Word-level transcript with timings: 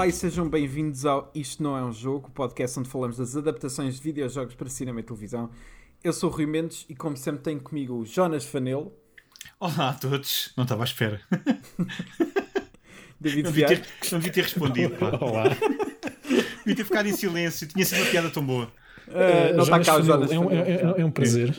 Olá 0.00 0.06
e 0.06 0.12
sejam 0.12 0.48
bem-vindos 0.48 1.04
ao 1.04 1.30
Isto 1.34 1.62
Não 1.62 1.76
É 1.76 1.84
Um 1.84 1.92
Jogo, 1.92 2.28
o 2.28 2.30
podcast 2.30 2.80
onde 2.80 2.88
falamos 2.88 3.18
das 3.18 3.36
adaptações 3.36 3.96
de 3.96 4.00
videojogos 4.00 4.54
para 4.54 4.66
cinema 4.70 5.00
e 5.00 5.02
televisão. 5.02 5.50
Eu 6.02 6.10
sou 6.14 6.30
o 6.30 6.32
Rui 6.32 6.46
Mendes 6.46 6.86
e, 6.88 6.94
como 6.94 7.18
sempre, 7.18 7.42
tenho 7.42 7.60
comigo 7.60 7.92
o 7.96 8.06
Jonas 8.06 8.46
Fanelo. 8.46 8.94
Olá 9.60 9.90
a 9.90 9.92
todos, 9.92 10.54
não 10.56 10.64
estava 10.64 10.84
à 10.84 10.86
espera. 10.86 11.20
David 13.20 13.42
Não 13.42 13.52
devia 13.52 13.66
ter, 13.66 13.86
não 14.10 14.18
devia 14.20 14.32
ter 14.32 14.44
respondido. 14.44 14.96
Pá. 14.96 15.18
Olá. 15.20 15.44
Devia 16.60 16.76
ter 16.76 16.84
ficado 16.84 17.06
em 17.06 17.12
silêncio, 17.12 17.68
tinha 17.68 17.84
sido 17.84 18.00
uma 18.00 18.10
piada 18.10 18.30
tão 18.30 18.46
boa. 18.46 18.72
Uh, 19.06 19.54
não 19.54 19.64
está 19.64 19.80
cá 19.80 19.96
o 19.98 20.02
Jonas 20.02 20.32
é 20.32 20.38
um, 20.38 20.50
é, 20.50 20.56
é- 20.56 20.94
é 20.96 21.04
um 21.04 21.10
prazer 21.10 21.50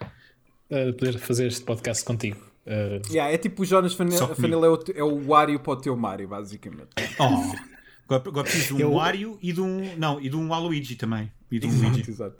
uh, 0.00 0.94
poder 0.96 1.18
fazer 1.18 1.48
este 1.48 1.62
podcast 1.62 2.06
contigo. 2.06 2.40
Uh, 2.66 3.00
Yeah, 3.12 3.32
é 3.32 3.38
tipo 3.38 3.62
o 3.62 3.64
Jonas 3.64 3.94
Fanel, 3.94 4.18
é, 4.64 4.68
o, 4.68 4.78
é 4.96 5.02
o 5.02 5.18
Wario 5.26 5.58
para 5.60 5.72
o 5.72 5.76
teu 5.76 5.96
Mario, 5.96 6.28
basicamente. 6.28 6.88
Oh. 7.18 8.14
Agora, 8.14 8.42
preciso 8.44 8.76
de 8.76 8.84
um 8.84 8.88
Eu- 8.88 8.92
Wario 8.94 9.38
e 9.40 9.52
de 9.52 9.60
um. 9.60 9.96
Não, 9.96 10.20
e 10.20 10.28
de 10.28 10.36
um 10.36 10.48
Waluigi 10.48 10.96
também. 10.96 11.30
E 11.50 11.58
de 11.58 11.66
um 11.66 11.70
Exato, 11.70 11.92
Luigi. 11.92 12.10
exato. 12.10 12.36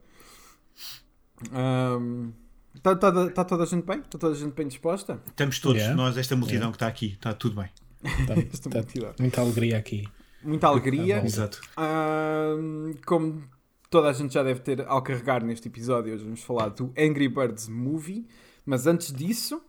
Está 2.74 2.94
tá, 2.96 3.30
tá 3.30 3.44
toda 3.44 3.62
a 3.64 3.66
gente 3.66 3.84
bem? 3.84 3.98
Está 4.00 4.18
toda 4.18 4.34
a 4.34 4.38
gente 4.38 4.52
bem 4.54 4.68
disposta? 4.68 5.20
Estamos 5.26 5.58
todos, 5.58 5.78
Yeah. 5.78 5.96
nós, 5.96 6.16
esta 6.16 6.36
multidão 6.36 6.70
que 6.70 6.76
está 6.76 6.86
aqui, 6.86 7.12
está 7.12 7.32
tudo 7.34 7.56
bem. 7.56 7.68
tá- 8.26 8.34
Esta 8.52 8.70
tá- 8.70 8.78
multidão. 8.78 9.14
muita 9.18 9.40
alegria 9.40 9.78
aqui. 9.78 10.08
Muita 10.42 10.66
alegria. 10.68 11.20
bom. 11.20 11.26
Exato. 11.26 11.60
Como 13.06 13.42
toda 13.90 14.08
a 14.08 14.12
gente 14.12 14.32
já 14.34 14.42
deve 14.42 14.60
ter 14.60 14.86
ao 14.86 15.02
carregar 15.02 15.42
neste 15.44 15.68
episódio, 15.68 16.14
hoje 16.14 16.24
vamos 16.24 16.42
falar 16.42 16.68
do 16.70 16.92
Angry 16.98 17.28
Birds 17.28 17.68
Movie. 17.68 18.26
Mas 18.64 18.86
antes 18.86 19.12
disso, 19.12 19.60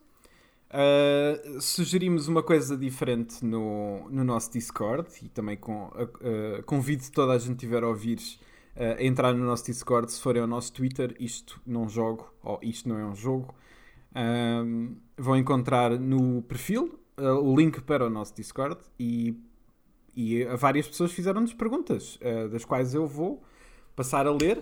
ah, 0.73 1.59
sugerimos 1.59 2.29
uma 2.29 2.41
coisa 2.41 2.77
diferente 2.77 3.43
no, 3.43 4.09
no 4.09 4.23
nosso 4.23 4.51
Discord 4.51 5.09
e 5.21 5.27
também 5.27 5.57
com, 5.57 5.91
ah, 5.93 6.63
convido 6.65 7.03
toda 7.11 7.33
a 7.33 7.37
gente 7.37 7.57
que 7.57 7.65
estiver 7.65 7.83
a 7.83 7.89
ouvir 7.89 8.19
ah, 8.77 8.95
a 8.97 9.03
entrar 9.03 9.33
no 9.33 9.45
nosso 9.45 9.65
Discord 9.65 10.09
se 10.11 10.21
forem 10.21 10.41
ao 10.41 10.47
nosso 10.47 10.71
Twitter. 10.71 11.13
Isto 11.19 11.61
não 11.67 11.89
jogo, 11.89 12.33
ou 12.41 12.57
isto 12.61 12.87
não 12.87 12.97
é 12.97 13.05
um 13.05 13.15
jogo. 13.15 13.53
Vão 15.17 15.37
encontrar 15.37 15.91
no 15.91 16.41
perfil 16.41 16.99
o 17.17 17.55
link 17.55 17.81
para 17.81 18.05
o 18.05 18.09
nosso 18.09 18.35
Discord 18.35 18.79
e 18.99 19.35
e 20.13 20.43
várias 20.57 20.89
pessoas 20.89 21.13
fizeram-nos 21.13 21.53
perguntas, 21.53 22.19
das 22.51 22.65
quais 22.65 22.93
eu 22.93 23.07
vou 23.07 23.41
passar 23.95 24.27
a 24.27 24.31
ler 24.31 24.59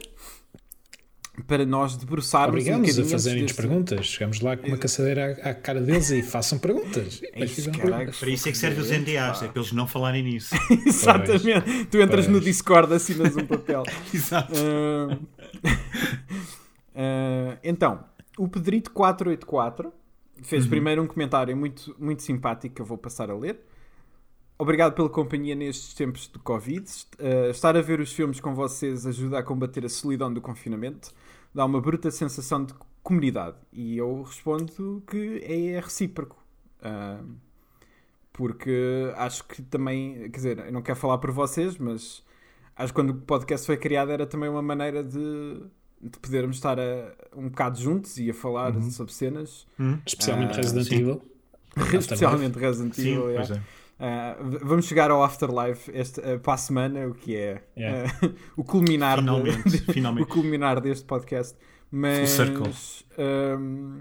para 1.47 1.65
nós 1.65 1.95
debruçarmos 1.95 2.47
um 2.55 2.59
Obrigamos 2.59 2.89
a 2.89 2.91
bocadinho 2.91 3.11
fazerem-nos 3.11 3.51
deste- 3.51 3.61
perguntas. 3.61 4.05
Chegamos 4.05 4.41
lá 4.41 4.57
com 4.57 4.67
uma 4.67 4.77
caçadeira 4.77 5.37
à, 5.43 5.49
à 5.49 5.53
cara 5.53 5.81
deles 5.81 6.09
e 6.11 6.21
façam 6.23 6.57
perguntas. 6.59 7.21
É 7.23 7.31
Depois 7.39 7.57
isso, 7.57 7.71
perguntas. 7.71 8.17
Para 8.19 8.29
isso 8.29 8.49
é 8.49 8.51
que 8.51 8.57
servem 8.57 8.79
os 8.81 8.89
NDAs, 8.91 9.43
é 9.43 9.47
para 9.47 9.61
eles 9.61 9.71
não 9.71 9.87
falarem 9.87 10.23
nisso. 10.23 10.53
Exatamente. 10.85 11.85
Tu 11.85 12.01
entras 12.01 12.27
no 12.27 12.33
Pois. 12.33 12.45
Discord, 12.45 12.93
assinas 12.93 13.35
um 13.37 13.45
papel. 13.45 13.83
Exato. 14.13 14.53
Ah, 16.95 17.57
então, 17.63 18.03
o 18.37 18.47
Pedrito 18.47 18.91
484 18.91 19.91
fez 20.43 20.65
primeiro 20.65 21.01
um 21.01 21.07
comentário 21.07 21.55
muito, 21.55 21.95
muito 21.99 22.23
simpático 22.23 22.75
que 22.75 22.81
eu 22.81 22.85
vou 22.85 22.97
passar 22.97 23.29
a 23.29 23.35
ler. 23.35 23.59
Obrigado 24.57 24.93
pela 24.93 25.09
companhia 25.09 25.55
nestes 25.55 25.93
tempos 25.93 26.29
de 26.31 26.37
Covid. 26.39 26.85
Uh, 27.17 27.49
estar 27.49 27.77
a 27.77 27.81
ver 27.81 28.01
os 28.01 28.11
filmes 28.11 28.41
com 28.41 28.53
vocês 28.53 29.05
ajuda 29.05 29.39
a 29.39 29.43
combater 29.43 29.85
a 29.85 29.89
solidão 29.89 30.33
do 30.33 30.41
confinamento. 30.41 31.11
Dá 31.53 31.65
uma 31.65 31.81
bruta 31.81 32.11
sensação 32.11 32.63
de 32.65 32.73
comunidade. 33.03 33.57
E 33.73 33.97
eu 33.97 34.21
respondo 34.23 35.03
que 35.09 35.41
é 35.43 35.79
recíproco. 35.79 36.37
Uh, 36.81 37.35
porque 38.33 39.11
acho 39.17 39.43
que 39.45 39.61
também, 39.63 40.29
quer 40.29 40.37
dizer, 40.37 40.59
eu 40.59 40.71
não 40.71 40.81
quero 40.81 40.97
falar 40.97 41.17
por 41.17 41.31
vocês, 41.31 41.77
mas 41.77 42.23
acho 42.75 42.93
que 42.93 42.99
quando 42.99 43.09
o 43.09 43.15
podcast 43.15 43.65
foi 43.65 43.75
criado 43.77 44.11
era 44.11 44.25
também 44.25 44.49
uma 44.49 44.61
maneira 44.61 45.03
de, 45.03 45.61
de 46.01 46.17
podermos 46.19 46.55
estar 46.55 46.79
a, 46.79 47.13
um 47.35 47.49
bocado 47.49 47.77
juntos 47.79 48.17
e 48.17 48.29
a 48.29 48.33
falar 48.33 48.73
sobre 48.91 49.11
cenas, 49.13 49.67
Especialmente 50.05 50.53
Ah, 50.53 50.57
Resident 50.57 50.87
sim. 50.87 50.95
Evil. 50.95 51.21
especialmente 51.99 52.57
Resident 52.57 52.93
Sim, 52.93 53.09
Evil. 53.11 53.33
pois 53.35 53.51
é. 53.51 53.61
Uh, 53.99 54.59
vamos 54.63 54.85
chegar 54.85 55.11
ao 55.11 55.21
Afterlife 55.21 55.91
este, 55.93 56.19
uh, 56.21 56.39
para 56.39 56.53
a 56.53 56.57
semana, 56.57 57.05
o 57.07 57.13
que 57.13 57.35
é 57.35 57.61
Yeah. 57.77 58.09
uh, 58.23 58.33
o 58.55 58.63
culminar 58.63 59.17
Finalmente, 59.19 59.69
de- 59.69 59.77
finalmente. 59.93 60.23
o 60.23 60.27
culminar 60.27 60.79
deste 60.79 61.05
podcast. 61.05 61.57
Mas 61.91 62.39
um, 63.17 63.99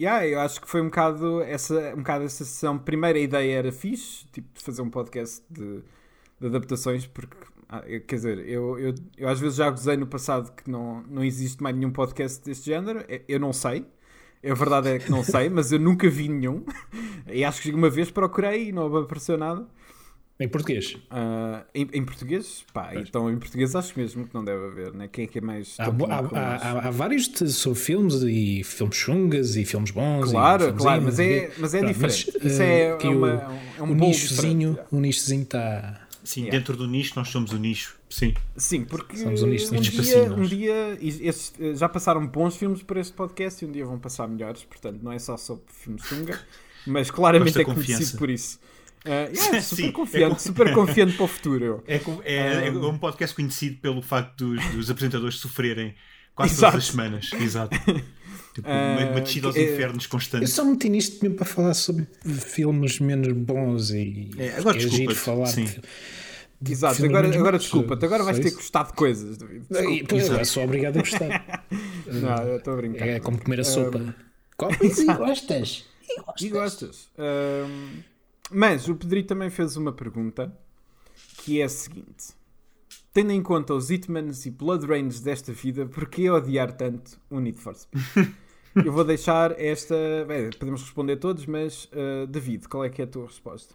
yeah, 0.00 0.26
eu 0.26 0.40
acho 0.40 0.60
que 0.60 0.68
foi 0.68 0.80
um 0.80 0.86
bocado 0.86 1.42
essa, 1.42 1.92
um 1.94 1.98
bocado 1.98 2.24
essa 2.24 2.44
sessão. 2.44 2.78
Primeiro 2.78 3.18
a 3.18 3.22
ideia 3.22 3.58
era 3.58 3.72
fixe, 3.72 4.24
tipo, 4.32 4.48
de 4.56 4.62
fazer 4.64 4.82
um 4.82 4.88
podcast 4.90 5.44
de, 5.50 5.82
de 6.40 6.46
adaptações, 6.46 7.06
porque 7.06 7.36
quer 8.06 8.14
dizer, 8.16 8.38
eu, 8.48 8.78
eu, 8.78 8.94
eu 9.18 9.28
às 9.28 9.40
vezes 9.40 9.56
já 9.56 9.68
gozei 9.68 9.96
no 9.96 10.06
passado 10.06 10.52
que 10.54 10.70
não, 10.70 11.02
não 11.08 11.24
existe 11.24 11.62
mais 11.62 11.74
nenhum 11.76 11.90
podcast 11.90 12.42
deste 12.44 12.66
género. 12.66 13.04
Eu 13.28 13.40
não 13.40 13.52
sei. 13.52 13.84
A 14.50 14.54
verdade 14.54 14.88
é 14.88 14.98
que 14.98 15.10
não 15.10 15.22
sei, 15.24 15.48
mas 15.48 15.72
eu 15.72 15.78
nunca 15.78 16.08
vi 16.08 16.28
nenhum. 16.28 16.64
E 17.32 17.44
acho 17.44 17.62
que 17.62 17.70
uma 17.72 17.88
vez 17.90 18.10
procurei 18.10 18.68
e 18.68 18.72
não 18.72 18.94
apareceu 18.96 19.36
nada. 19.38 19.66
Em 20.38 20.48
português. 20.48 20.96
Ah, 21.10 21.62
em, 21.72 21.88
em 21.92 22.04
português? 22.04 22.64
Pá, 22.74 22.90
Pois. 22.92 23.08
então 23.08 23.30
em 23.30 23.38
português 23.38 23.76
acho 23.76 23.96
mesmo 23.96 24.26
que 24.26 24.34
não 24.34 24.44
deve 24.44 24.66
haver, 24.66 24.92
né? 24.92 25.08
Quem 25.10 25.24
é 25.24 25.28
que 25.28 25.38
é 25.38 25.40
mais. 25.40 25.76
Há, 25.78 25.84
há, 25.84 25.88
há, 26.40 26.88
há- 26.88 26.90
vários 26.90 27.28
de- 27.28 27.48
sobre 27.52 27.78
filmes 27.78 28.14
e 28.24 28.62
filmes 28.64 28.96
chungas 28.96 29.54
e 29.54 29.64
filmes 29.64 29.92
bons. 29.92 30.32
Claro, 30.32 30.62
e 30.62 30.66
filmes 30.66 30.82
claro, 30.82 31.02
mas 31.02 31.18
é, 31.20 31.52
mas 31.56 31.72
é 31.74 31.78
Pronto, 31.78 31.92
diferente. 31.94 32.32
mas, 32.42 32.52
Isso 32.52 32.62
eh, 32.62 32.66
é, 32.66 32.88
é, 33.00 33.08
uma, 33.08 33.28
o, 33.28 33.30
é 33.78 33.82
um 33.84 33.86
bolo 33.94 34.08
nichozinho, 34.10 34.70
diferente. 34.70 34.88
o 34.90 35.00
nichozinho 35.00 35.42
está. 35.44 36.00
Sim, 36.24 36.40
Yeah. 36.44 36.58
dentro 36.58 36.74
do 36.76 36.86
nicho, 36.86 37.12
nós 37.16 37.28
somos 37.28 37.52
o 37.52 37.58
nicho. 37.58 37.96
Sim. 38.08 38.32
Sim, 38.56 38.84
porque 38.84 39.16
Somos 39.18 39.42
um 39.42 39.46
nicho 39.46 39.74
um, 39.74 39.78
dia, 39.80 40.22
um 40.32 40.42
dia 40.42 40.98
esses, 41.00 41.52
eh, 41.60 41.74
já 41.74 41.86
passaram 41.88 42.26
bons 42.26 42.56
filmes 42.56 42.82
por 42.82 42.96
este 42.96 43.12
podcast 43.12 43.62
e 43.62 43.68
um 43.68 43.70
dia 43.72 43.84
vão 43.84 43.98
passar 43.98 44.26
melhores, 44.26 44.64
portanto 44.64 45.00
não 45.02 45.12
é 45.12 45.18
só 45.18 45.36
sobre 45.36 45.64
filmes 45.70 46.02
chunga, 46.04 46.40
mas 46.86 47.10
claramente 47.10 47.60
é 47.60 47.64
conhecido 47.64 47.88
confiança. 47.96 48.16
por 48.16 48.30
isso. 48.30 48.58
Ah, 49.04 49.28
yeah, 49.30 49.60
super 49.62 49.76
Sim, 49.76 49.88
é 49.88 49.92
confiante, 49.92 50.32
com- 50.34 50.38
super 50.40 50.72
confiante 50.74 51.12
para 51.14 51.24
o 51.24 51.28
futuro. 51.28 51.84
É, 51.86 51.96
é- 52.24 52.68
é 52.68 52.70
um 52.72 52.96
podcast 52.98 53.36
conhecido 53.36 53.76
pelo 53.82 54.00
facto 54.00 54.54
dos, 54.54 54.64
dos 54.68 54.90
apresentadores 54.90 55.36
sofrerem 55.38 55.94
quase 56.34 56.54
Exato. 56.54 56.72
todas 56.72 56.84
as 56.86 56.90
semanas. 56.90 57.30
Exato. 57.34 57.76
Tipo, 58.54 58.68
Ah, 58.70 58.96
uma, 59.10 59.20
descida 59.20 59.48
aos 59.48 59.56
que 59.56 59.62
é- 59.62 59.74
infernos 59.74 60.04
Eu 60.04 60.10
constante. 60.10 60.46
só 60.46 60.64
meti 60.64 60.88
nisto 60.88 61.20
mesmo 61.22 61.36
para 61.36 61.44
falar 61.44 61.74
sobre 61.74 62.06
filmes 62.24 63.00
menos 63.00 63.32
bons 63.32 63.90
e. 63.90 64.30
É, 64.38 64.56
agora 64.58 64.76
é 64.76 64.78
desculpa-te, 64.78 64.96
giro 64.96 65.14
falar 65.16 65.46
sim. 65.46 65.64
que- 65.66 65.80
de 66.60 66.72
Exato, 66.72 67.04
agora, 67.04 67.28
agora 67.28 67.52
bons, 67.58 67.62
desculpa-te, 67.64 68.04
agora 68.06 68.22
vais 68.22 68.38
ter 68.38 68.50
que 68.50 68.56
gostar 68.56 68.84
de 68.84 68.92
coisas. 68.94 69.36
E, 69.36 69.38
Desculpa. 69.58 70.06
pois, 70.08 70.30
é 70.30 70.44
só 70.44 70.64
obrigado 70.64 70.96
a 70.96 71.00
gostar. 71.00 71.66
Não, 72.06 72.42
eu 72.48 72.56
estou 72.58 72.72
a 72.74 72.76
brincar. 72.76 73.06
É 73.08 73.20
como 73.20 73.38
comer 73.42 73.58
a 73.58 73.62
Um, 73.62 73.64
sopa. 73.64 74.14
Comes 74.56 74.98
e 74.98 75.04
gostas. 75.04 75.84
E 76.40 76.48
gostas. 76.48 77.08
Ahm, 77.18 77.98
mas 78.52 78.88
o 78.88 78.94
Pedrito 78.94 79.28
também 79.28 79.50
fez 79.50 79.76
uma 79.76 79.92
pergunta 79.92 80.56
que 81.38 81.60
é 81.60 81.64
a 81.64 81.68
seguinte: 81.68 82.32
Tendo 83.12 83.32
em 83.32 83.42
conta 83.42 83.74
os 83.74 83.90
Hitmans 83.90 84.46
e 84.46 84.50
Blood 84.50 84.86
Rains 84.86 85.20
desta 85.20 85.52
vida, 85.52 85.84
porquê 85.86 86.30
odiar 86.30 86.72
tanto 86.72 87.18
o 87.28 87.40
Need 87.40 87.58
for 87.58 87.74
Speed? 87.74 88.02
Eu 88.76 88.92
vou 88.92 89.04
deixar 89.04 89.58
esta. 89.60 89.94
bem, 90.26 90.50
podemos 90.58 90.82
responder 90.82 91.16
todos, 91.16 91.46
mas 91.46 91.88
ah, 91.92 92.26
David, 92.28 92.68
qual 92.68 92.84
é 92.84 92.88
que 92.90 93.00
é 93.00 93.04
a 93.04 93.08
tua 93.08 93.26
resposta? 93.26 93.74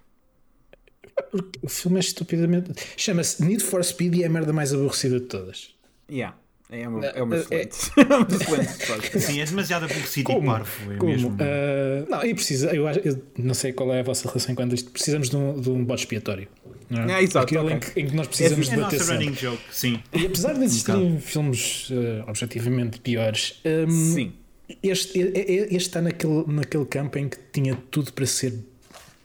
Porque 1.32 1.60
o 1.62 1.70
filme 1.70 1.98
é 1.98 2.00
estupidamente. 2.02 2.72
Chama-se 2.98 3.44
Need 3.44 3.64
for 3.64 3.84
Speed 3.84 4.16
e 4.16 4.24
é 4.24 4.28
a 4.28 4.30
merda 4.30 4.54
mais 4.54 4.74
aborrecida 4.74 5.20
de 5.20 5.26
todas. 5.26 5.76
Yeah, 6.10 6.36
é 6.72 6.88
uma, 6.88 7.06
é 7.06 7.22
uma 7.22 7.36
É- 7.36 7.40
excelente, 7.40 7.78
é 7.98 8.16
uma 8.16 8.28
excelente 8.28 8.68
resposta. 8.78 9.20
Sim, 9.20 9.42
é 9.42 9.46
demasiado 9.46 9.86
aborrecido 9.86 10.32
e 10.32 10.46
parvo. 10.46 10.92
É 10.94 10.98
Como? 10.98 11.12
mesmo. 11.12 11.38
Ah, 11.40 12.06
não, 12.10 12.24
e 12.26 12.34
precisa, 12.34 12.74
eu, 12.76 12.88
acho- 12.88 13.00
eu 13.04 13.22
não 13.38 13.54
sei 13.54 13.74
qual 13.74 13.94
é 13.94 14.00
a 14.00 14.04
vossa 14.04 14.28
relação 14.28 14.56
quanto 14.56 14.72
a 14.72 14.76
isto. 14.76 14.92
Precisamos 14.92 15.30
de 15.30 15.36
um, 15.38 15.60
de 15.60 15.70
um 15.70 15.84
bode 15.86 16.02
expiatório. 16.02 16.48
Não 16.90 17.04
é? 17.04 17.14
Ah, 17.16 17.22
exato, 17.22 17.46
Aquele 17.46 17.74
em, 17.74 17.78
ok. 17.78 17.92
que, 17.94 18.00
em 18.00 18.08
que 18.08 18.16
nós 18.16 18.28
precisamos 18.28 18.68
é 18.68 18.72
a 18.72 18.76
debater 18.76 19.00
nossa 19.00 19.12
sempre. 19.12 19.26
running 19.26 19.38
joke, 19.38 19.62
sim. 19.72 20.04
E 20.14 20.26
apesar 20.26 20.54
de 20.54 20.64
existirem 20.64 21.20
filmes 21.20 21.90
ah, 21.92 22.30
objetivamente 22.30 23.00
piores, 23.00 23.62
hum, 23.66 24.14
Sim. 24.16 24.34
Este, 24.84 25.20
este 25.20 25.76
está 25.78 26.02
naquele, 26.02 26.44
naquele 26.48 26.86
campo 26.86 27.18
em 27.18 27.28
que 27.30 27.38
tinha 27.52 27.76
tudo 27.90 28.14
para 28.14 28.26
ser 28.26 28.54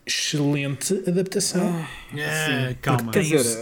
excelente 0.05 0.93
adaptação. 1.07 1.85
Ah, 2.13 2.73
calma. 2.81 3.11
Quer 3.11 3.19
Tem 3.21 3.31
dizer, 3.31 3.39
isso. 3.41 3.57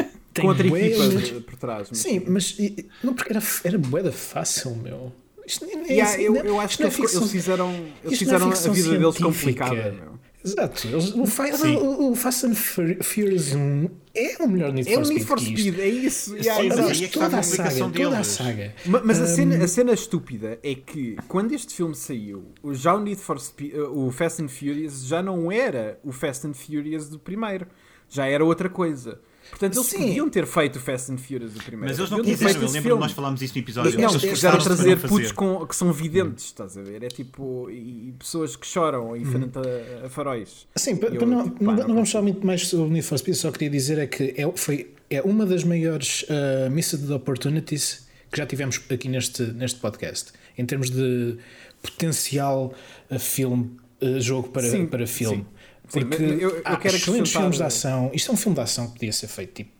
ah, 0.00 0.04
Tem 0.32 0.42
com 0.42 0.48
outra 0.48 0.66
equipa 0.66 1.40
por 1.40 1.56
trás. 1.58 1.88
mas- 1.90 1.98
Sim, 1.98 2.22
mas 2.26 2.56
não 3.02 3.14
porque 3.14 3.32
era, 3.32 3.42
era 3.64 3.78
boeda 3.78 4.12
fácil, 4.12 4.74
meu. 4.76 5.12
Isto 5.46 5.64
é 5.64 5.68
Yeah, 5.92 6.12
assim, 6.12 6.22
eu, 6.22 6.32
não- 6.34 6.40
eu 6.44 6.60
acho 6.60 6.72
isto 6.72 6.76
que 6.76 6.82
não 6.84 6.90
é 6.90 6.92
eles, 6.92 7.00
ficção- 7.00 7.20
eles 7.22 7.32
fizeram, 7.32 7.70
eles 8.04 8.12
é 8.12 8.16
fizeram 8.16 8.50
a 8.50 8.54
vida 8.54 8.72
deles 8.98 9.14
científica. 9.14 9.24
complicada. 9.24 9.92
Meu. 9.92 10.17
Exato. 10.52 10.88
O, 10.96 11.26
Sim. 11.58 11.76
o, 11.76 12.10
o 12.10 12.14
Fast 12.14 12.46
and 12.46 12.54
Fur- 12.54 13.02
Furious 13.02 13.52
1 13.54 13.88
é 14.14 14.42
o 14.42 14.48
melhor 14.48 14.72
Need 14.72 14.88
É 14.90 14.94
for 14.94 15.00
o 15.02 15.04
Speed. 15.04 15.16
Need 15.18 15.26
for 15.28 15.38
que 15.38 15.44
isto. 15.44 15.58
Speed, 15.60 15.78
é 15.80 15.88
isso. 15.88 16.36
Yeah, 16.36 16.62
é 16.62 16.66
está 16.66 17.26
a 17.26 17.28
toda 17.28 17.38
a 17.38 17.42
saga, 17.42 17.90
toda 17.90 18.18
a 18.18 18.24
saga. 18.24 18.74
Ma- 18.86 19.02
Mas 19.04 19.20
a, 19.20 19.26
cena, 19.26 19.56
Um, 19.56 19.62
a 19.62 19.68
cena 19.68 19.92
estúpida 19.92 20.58
é 20.62 20.74
que 20.74 21.16
quando 21.28 21.52
este 21.52 21.74
filme 21.74 21.94
saiu, 21.94 22.44
o- 22.62 22.74
já 22.74 22.94
o 22.94 23.00
Need 23.00 23.20
for 23.20 23.38
Speed, 23.40 23.74
o 23.74 24.10
Fast 24.10 24.42
and 24.42 24.48
Furious 24.48 25.04
já 25.06 25.22
não 25.22 25.50
era 25.52 25.98
o 26.02 26.12
Fast 26.12 26.46
and 26.46 26.54
Furious 26.54 27.08
do 27.08 27.18
primeiro. 27.18 27.66
já 28.10 28.26
era 28.26 28.42
outra 28.44 28.68
coisa. 28.70 29.20
Portanto, 29.50 29.74
eles 29.76 29.86
Sim. 29.86 29.98
podiam 29.98 30.28
ter 30.30 30.46
feito 30.46 30.76
o 30.76 30.80
Fast 30.80 31.10
and 31.12 31.18
Furious 31.18 31.56
o 31.56 31.62
primeiro. 31.62 31.88
Mas 31.88 31.98
eles 31.98 32.10
não 32.10 32.18
Podiam 32.18 32.36
ter 32.36 32.44
quiseram, 32.44 32.60
feito 32.60 32.62
eu 32.68 32.72
lembro 32.74 32.88
filme. 32.90 33.02
nós 33.02 33.12
falámos 33.12 33.42
isso 33.42 33.54
no 33.54 33.60
episódio. 33.60 33.90
Não, 33.92 33.98
Eles 34.00 34.12
quiseram 34.12 34.32
esforçaram-se 34.58 34.66
trazer 34.66 35.08
putos 35.08 35.32
com, 35.32 35.66
que 35.66 35.74
são 35.76 35.92
videntes, 35.92 36.44
estás 36.46 36.76
a 36.76 36.82
ver? 36.82 37.02
É 37.02 37.08
tipo. 37.08 37.68
E, 37.70 38.08
e 38.08 38.14
pessoas 38.18 38.56
que 38.56 38.66
choram 38.66 39.16
em 39.16 39.24
frente 39.24 39.52
a, 39.58 40.06
a 40.06 40.08
faróis. 40.10 40.66
Sim, 40.76 40.96
para, 40.96 41.08
Eu, 41.08 41.12
tipo, 41.12 41.26
não, 41.26 41.48
pá, 41.48 41.62
não 41.72 41.88
não 41.88 41.94
vamos 41.94 42.10
falar 42.12 42.22
muito 42.24 42.46
mais 42.46 42.66
sobre 42.66 42.86
o 42.86 42.90
Need 42.90 43.06
for 43.06 43.18
Speed, 43.18 43.36
só 43.36 43.50
queria 43.50 43.70
dizer 43.70 43.98
é 43.98 44.06
que 44.06 44.34
é, 44.36 44.50
foi, 44.54 44.94
é 45.10 45.22
uma 45.22 45.44
das 45.46 45.64
maiores 45.64 46.22
uh, 46.24 46.70
missed 46.70 47.10
opportunities 47.12 48.06
que 48.30 48.36
já 48.38 48.46
tivemos 48.46 48.80
aqui 48.90 49.08
neste, 49.08 49.42
neste 49.42 49.80
podcast, 49.80 50.32
em 50.56 50.64
termos 50.66 50.90
de 50.90 51.38
potencial 51.82 52.74
uh, 53.10 53.18
filme, 53.18 53.70
uh, 54.02 54.20
jogo 54.20 54.48
para, 54.50 54.68
Sim, 54.70 54.86
para 54.86 55.06
filme. 55.06 55.38
sim. 55.38 55.46
Sim, 55.88 56.00
Porque 56.00 56.18
mas 56.18 56.42
eu- 56.42 56.50
eu 56.56 56.62
há 56.64 56.76
quero 56.76 56.96
excelentes 56.96 57.32
filmes 57.32 57.56
de 57.56 57.62
ação. 57.62 58.10
Isto 58.14 58.30
é 58.30 58.34
um 58.34 58.36
filme 58.36 58.54
de 58.54 58.60
ação 58.60 58.86
que 58.88 58.92
podia 58.94 59.12
ser 59.12 59.28
feito 59.28 59.54
tipo, 59.54 59.70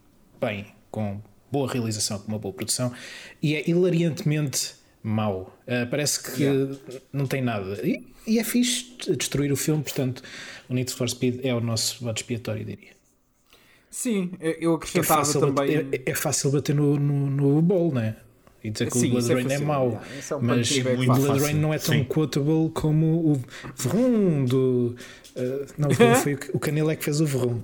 bem, 0.41 0.67
com 0.91 1.21
boa 1.53 1.71
realização, 1.71 2.19
com 2.19 2.29
uma 2.29 2.39
boa 2.39 2.53
produção, 2.55 2.93
e 3.43 3.55
é 3.55 3.69
hilariantemente 3.69 4.75
mau. 5.03 5.57
Uh, 5.67 5.89
parece 5.91 6.23
que 6.23 6.43
Yeah. 6.43 6.77
não 7.13 7.27
tem 7.27 7.41
nada. 7.43 7.81
E, 7.87 8.07
e 8.27 8.39
é 8.39 8.45
fixe 8.45 8.87
destruir 9.17 9.53
o 9.53 9.57
filme, 9.57 9.83
portanto, 9.83 10.23
o 10.69 10.75
Need 10.75 10.93
for 10.93 11.09
Speed 11.09 11.45
é 11.45 11.55
o 11.55 11.61
nosso 11.61 12.03
bode 12.05 12.21
expiatório, 12.21 12.65
diria. 12.65 12.97
Sim, 13.91 14.31
eu 14.41 14.73
É 14.73 14.77
acrescentava 14.77 15.25
fácil, 15.25 15.41
também. 15.41 15.55
bater, 15.85 16.03
é, 16.07 16.11
é 16.11 16.15
fácil 16.15 16.51
bater 16.51 16.75
no, 16.75 16.99
no, 16.99 17.31
no 17.31 17.63
bol, 17.63 17.93
né? 17.93 18.17
E 18.63 18.71
dizer 18.71 18.91
que 18.91 18.99
Sim, 18.99 19.09
o 19.09 19.11
Blood 19.13 19.31
é 19.31 19.35
Rain 19.35 19.45
é, 19.47 19.49
fácil, 19.51 19.67
mau. 19.67 20.03
é 20.03 20.35
um 20.35 20.41
mas 20.43 20.71
o 20.71 20.83
Blood. 20.83 21.41
Rain 21.41 21.55
não 21.55 21.73
é 21.75 21.79
tão 21.79 21.95
Sim. 21.95 22.05
quotable 22.05 22.71
como 22.75 23.33
o 23.33 23.43
Vroom 23.77 24.45
do. 24.47 24.97
uh, 25.37 25.67
não, 25.79 25.89
foi 26.23 26.35
o, 26.35 26.39
o 26.55 26.59
Canelo 26.59 26.91
é 26.91 26.97
que 26.97 27.05
fez 27.05 27.21
o 27.21 27.27
Vroom. 27.27 27.61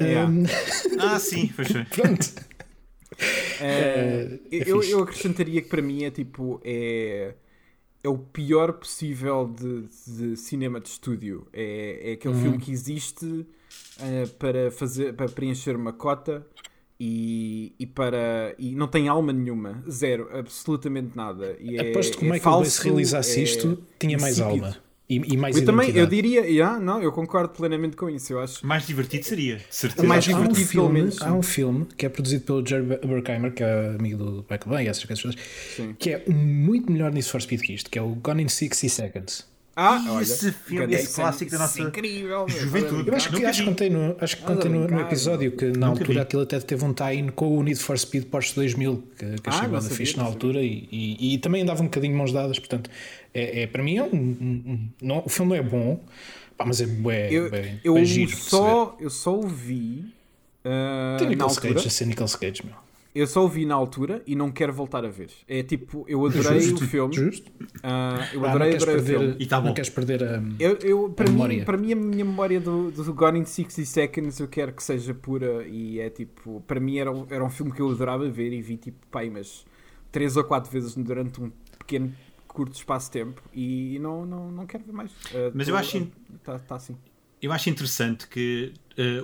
Yeah. 0.00 0.30
Um, 0.30 0.44
Ah, 0.98 1.18
sim, 1.18 1.48
foi 1.48 1.64
foi. 1.66 1.84
pronto. 1.90 2.32
É, 3.60 4.38
É 4.50 4.70
eu, 4.70 4.82
eu 4.82 5.02
acrescentaria 5.02 5.60
que 5.62 5.68
para 5.68 5.82
mim 5.82 6.04
é 6.04 6.10
tipo. 6.10 6.60
É, 6.64 7.34
é 8.02 8.08
o 8.08 8.16
pior 8.16 8.74
possível 8.74 9.52
de, 9.54 9.88
de 10.06 10.36
cinema 10.36 10.80
de 10.80 10.88
estúdio. 10.88 11.46
É, 11.52 12.10
é 12.10 12.12
aquele 12.12 12.34
Uhum. 12.34 12.42
filme 12.42 12.58
que 12.58 12.70
existe 12.70 13.44
eh, 14.00 14.26
para, 14.38 14.70
fazer, 14.70 15.14
para 15.14 15.28
preencher 15.28 15.74
uma 15.74 15.92
cota 15.92 16.46
e, 17.00 17.72
e 17.78 17.86
para. 17.86 18.54
E 18.58 18.74
não 18.74 18.88
tem 18.88 19.08
alma 19.08 19.32
nenhuma. 19.32 19.82
Zero. 19.88 20.28
Absolutamente 20.32 21.16
nada. 21.16 21.56
E 21.60 21.76
é, 21.76 21.90
Aposto 21.90 22.18
que 22.18 22.24
o 22.24 22.28
é 22.28 22.32
Michael 22.32 22.56
Bay, 22.56 22.64
se 22.66 22.70
falso, 22.72 22.82
realizasse 22.82 23.40
é 23.40 23.42
isto, 23.42 23.82
tinha 23.98 24.18
mais 24.18 24.38
insípido. 24.38 24.66
alma 24.66 24.88
e, 25.08 25.16
e 25.16 25.36
mais 25.38 25.56
Eu 25.56 25.64
também, 25.64 25.90
eu 25.96 26.06
diria, 26.06 26.42
yeah, 26.42 26.78
não, 26.78 27.00
eu 27.00 27.10
concordo 27.10 27.54
plenamente 27.54 27.96
com 27.96 28.10
isso. 28.10 28.34
Eu 28.34 28.40
acho 28.40 28.64
Mais 28.66 28.86
divertido 28.86 29.24
seria, 29.24 29.58
certeza. 29.70 30.06
Mais 30.06 30.28
há, 30.28 30.36
um 30.36 30.42
divertido, 30.42 30.68
filme, 30.68 30.92
menos. 30.92 31.22
há 31.22 31.32
um 31.32 31.42
filme 31.42 31.86
que 31.96 32.04
é 32.04 32.08
produzido 32.10 32.44
pelo 32.44 32.66
Jerry 32.66 32.98
Bruckheimer, 32.98 33.54
que 33.54 33.62
é 33.62 33.96
amigo 33.98 34.18
do 34.18 34.32
Michael 34.42 34.66
Bay 34.66 34.84
e 34.84 34.88
essas 34.88 35.04
coisas 35.04 35.34
Sim. 35.74 35.96
que 35.98 36.10
é 36.10 36.24
muito 36.28 36.92
melhor 36.92 37.10
Need 37.10 37.26
for 37.26 37.40
Speed 37.40 37.62
que 37.62 37.72
isto, 37.72 37.90
que 37.90 37.98
é 37.98 38.02
o 38.02 38.14
Gone 38.16 38.42
in 38.42 38.48
60 38.48 38.88
Seconds. 38.88 39.46
Ah, 39.80 40.04
olha, 40.08 40.22
esse 40.24 40.50
filme, 40.50 40.92
esse 40.92 41.14
clássico 41.14 41.50
da 41.52 41.56
é 41.56 41.60
nossa 41.60 41.80
incrível, 41.80 42.46
meu. 42.48 42.48
juventude. 42.48 43.08
Eu 43.08 43.14
acho 43.14 43.30
que, 43.30 43.44
acho 43.44 43.60
que 43.62 43.68
contei, 43.68 43.88
no, 43.88 44.16
acho 44.20 44.36
que 44.36 44.42
a 44.42 44.46
contei 44.46 44.68
no, 44.68 44.88
no 44.88 45.00
episódio 45.02 45.52
que 45.52 45.66
na 45.66 45.72
Nunca 45.86 46.00
altura 46.00 46.12
vi. 46.14 46.18
aquilo 46.18 46.42
até 46.42 46.58
teve 46.58 46.84
um 46.84 46.92
tie-in 46.92 47.28
com 47.28 47.56
o 47.56 47.62
Need 47.62 47.78
for 47.78 47.96
Speed 47.96 48.24
Porsche 48.24 48.56
2000, 48.56 49.04
que, 49.16 49.24
que 49.36 49.40
Ah, 49.46 49.80
fixe 49.80 50.16
não 50.16 50.24
na 50.24 50.30
altura 50.30 50.60
e, 50.60 50.88
e, 50.90 51.34
e 51.34 51.38
também 51.38 51.62
andava 51.62 51.80
um 51.80 51.84
bocadinho 51.84 52.12
de 52.12 52.18
mãos 52.18 52.32
dadas. 52.32 52.58
Portanto, 52.58 52.90
é, 53.32 53.62
é- 53.62 53.66
para 53.68 53.84
mim 53.84 53.98
é 53.98 54.02
um. 54.02 54.06
um- 54.16 54.62
um- 54.66 54.88
não, 55.00 55.22
o 55.24 55.28
filme 55.28 55.50
não 55.50 55.56
é 55.56 55.62
bom, 55.62 56.00
pá, 56.56 56.64
mas 56.66 56.80
é 56.80 56.86
bué, 56.86 57.32
Eu, 57.32 57.48
bué- 57.48 57.78
eu 57.84 57.94
ver. 57.94 58.28
só, 58.30 58.96
eu 58.98 59.10
só 59.10 59.38
o 59.38 59.46
vi 59.46 60.12
uh, 60.64 61.18
Tem 61.18 61.28
Nicolas. 61.28 61.56
Cage, 61.56 61.86
a 61.86 61.90
ser 61.90 62.06
Nicolas 62.06 62.34
Cage, 62.34 62.62
meu. 62.64 62.74
Eu 63.18 63.26
só 63.26 63.44
o 63.44 63.48
vi 63.48 63.66
na 63.66 63.74
altura 63.74 64.22
e 64.26 64.36
não 64.36 64.50
quero 64.52 64.72
voltar 64.72 65.04
a 65.04 65.08
ver. 65.08 65.30
É 65.48 65.62
tipo, 65.62 66.04
eu 66.08 66.24
adorei 66.24 66.60
Justo, 66.60 66.84
o 66.84 66.86
filme. 66.86 67.14
Justo. 67.14 67.50
Ah, 67.82 68.28
eu 68.32 68.44
Ah, 68.44 68.50
adorei, 68.50 68.70
não 68.72 68.78
queres 68.78 68.82
adorei 68.82 68.94
o 69.00 69.04
filme. 69.04 69.26
perder, 69.26 69.42
E 69.42 69.46
tá 69.46 69.60
bom. 69.60 69.66
não 69.66 69.74
queres 69.74 69.90
perder 69.90 70.22
a. 70.22 70.42
Eu, 70.58 70.78
eu, 70.82 71.10
para, 71.10 71.24
a 71.26 71.28
mim, 71.28 71.32
memória. 71.34 71.64
para 71.64 71.76
mim, 71.76 71.92
a 71.92 71.96
minha 71.96 72.24
memória 72.24 72.60
do, 72.60 72.90
do 72.92 73.12
Gone 73.14 73.40
in 73.40 73.44
60 73.44 73.84
Seconds 73.84 74.38
eu 74.38 74.46
quero 74.48 74.72
que 74.72 74.82
seja 74.82 75.12
pura 75.14 75.66
e 75.66 75.98
é 75.98 76.08
tipo, 76.10 76.62
para 76.66 76.78
mim 76.78 76.98
era, 76.98 77.10
um- 77.10 77.26
era 77.28 77.44
um 77.44 77.50
filme 77.50 77.72
que 77.72 77.80
eu 77.82 77.90
adorava 77.90 78.28
ver 78.30 78.52
e 78.52 78.62
vi 78.62 78.76
tipo, 78.76 79.04
pai, 79.10 79.28
mas 79.30 79.64
três 80.12 80.36
ou 80.36 80.44
quatro 80.44 80.70
vezes 80.70 80.94
durante 80.94 81.40
um 81.42 81.50
pequeno, 81.78 82.14
curto 82.46 82.74
espaço 82.76 83.06
de 83.06 83.12
tempo 83.12 83.42
e 83.52 83.98
não, 84.00 84.24
não, 84.24 84.50
não 84.52 84.64
quero 84.66 84.84
ver 84.84 84.92
mais. 84.92 85.10
Ah, 85.34 85.50
Mas 85.54 85.66
eu 85.66 85.74
tô- 85.74 85.80
acho 85.80 85.96
in- 85.98 86.12
Tá, 86.44 86.58
tá 86.58 86.76
assim. 86.76 86.96
Eu 87.42 87.50
acho 87.52 87.68
interessante 87.70 88.26
que 88.28 88.72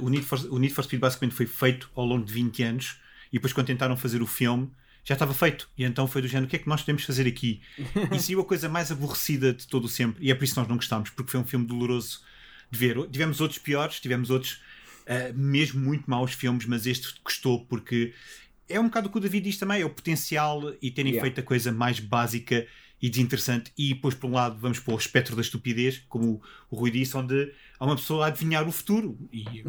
o, 0.00 0.08
Need 0.08 0.25
for, 0.25 0.38
o 0.50 0.58
Need 0.58 0.73
for 0.75 0.82
Speed 0.85 1.00
basicamente 1.00 1.35
foi 1.37 1.47
feito 1.47 1.90
ao 1.94 2.05
longo 2.05 2.25
de 2.25 2.32
20 2.32 2.62
anos 2.62 2.99
e 3.35 3.37
depois 3.37 3.53
quando 3.53 3.67
tentaram 3.67 3.97
fazer 3.97 4.23
o 4.23 4.29
filme 4.29 4.71
já 5.03 5.15
estava 5.15 5.35
feito. 5.35 5.69
E 5.77 5.83
então 5.83 6.07
foi 6.07 6.23
do 6.23 6.29
género, 6.29 6.47
o 6.47 6.49
que 6.49 6.55
é 6.55 6.59
que 6.61 6.69
nós 6.69 6.83
podemos 6.83 7.03
fazer 7.03 7.27
aqui? 7.27 7.61
E 8.13 8.19
saiu 8.21 8.41
a 8.41 8.45
coisa 8.45 8.69
mais 8.69 8.93
aborrecida 8.93 9.53
de 9.53 9.67
todo 9.67 9.87
o 9.87 9.89
sempre. 9.89 10.25
E 10.25 10.31
é 10.31 10.35
por 10.37 10.45
isso 10.45 10.55
que 10.55 10.61
nós 10.61 10.69
não 10.69 10.77
gostámos, 10.77 11.11
porque 11.11 11.33
foi 11.33 11.41
um 11.41 11.45
filme 11.45 11.67
doloroso 11.67 12.21
de 12.71 12.79
ver. 12.79 12.97
Tivemos 13.11 13.41
outros 13.41 13.59
piores, 13.59 13.99
tivemos 13.99 14.31
outros 14.31 14.63
eh, 15.05 15.33
mesmo 15.35 15.81
muito 15.81 16.09
maus 16.09 16.33
filmes, 16.33 16.65
mas 16.65 16.87
este 16.87 17.13
gostou 17.25 17.67
porque 17.67 18.15
é 18.69 18.79
um 18.79 18.85
bocado 18.85 19.09
o 19.09 19.11
que 19.11 19.19
o 19.19 19.21
David 19.21 19.45
diz 19.45 19.59
também, 19.59 19.83
é 19.83 19.85
o 19.85 19.91
potencial 19.91 20.73
e 20.81 20.91
terem 20.93 21.13
Yeah. 21.13 21.21
feito 21.29 21.41
a 21.41 21.43
coisa 21.43 21.73
mais 21.73 21.99
básica 21.99 22.67
e 23.03 23.11
desinteressante. 23.11 23.73
E 23.77 23.95
depois, 23.95 24.15
por 24.15 24.31
um 24.31 24.33
lado, 24.33 24.59
vamos 24.61 24.79
para 24.79 24.95
o 24.95 24.97
espectro 24.97 25.35
da 25.35 25.43
estupidez, 25.43 26.03
como 26.09 26.41
o 26.71 26.77
Rui 26.77 26.93
disse, 26.93 27.17
onde 27.17 27.53
há 27.81 27.85
uma 27.85 27.97
pessoa 27.97 28.27
a 28.27 28.29
adivinhar 28.29 28.67
o 28.67 28.73
futuro. 28.73 29.19
E 29.33 29.65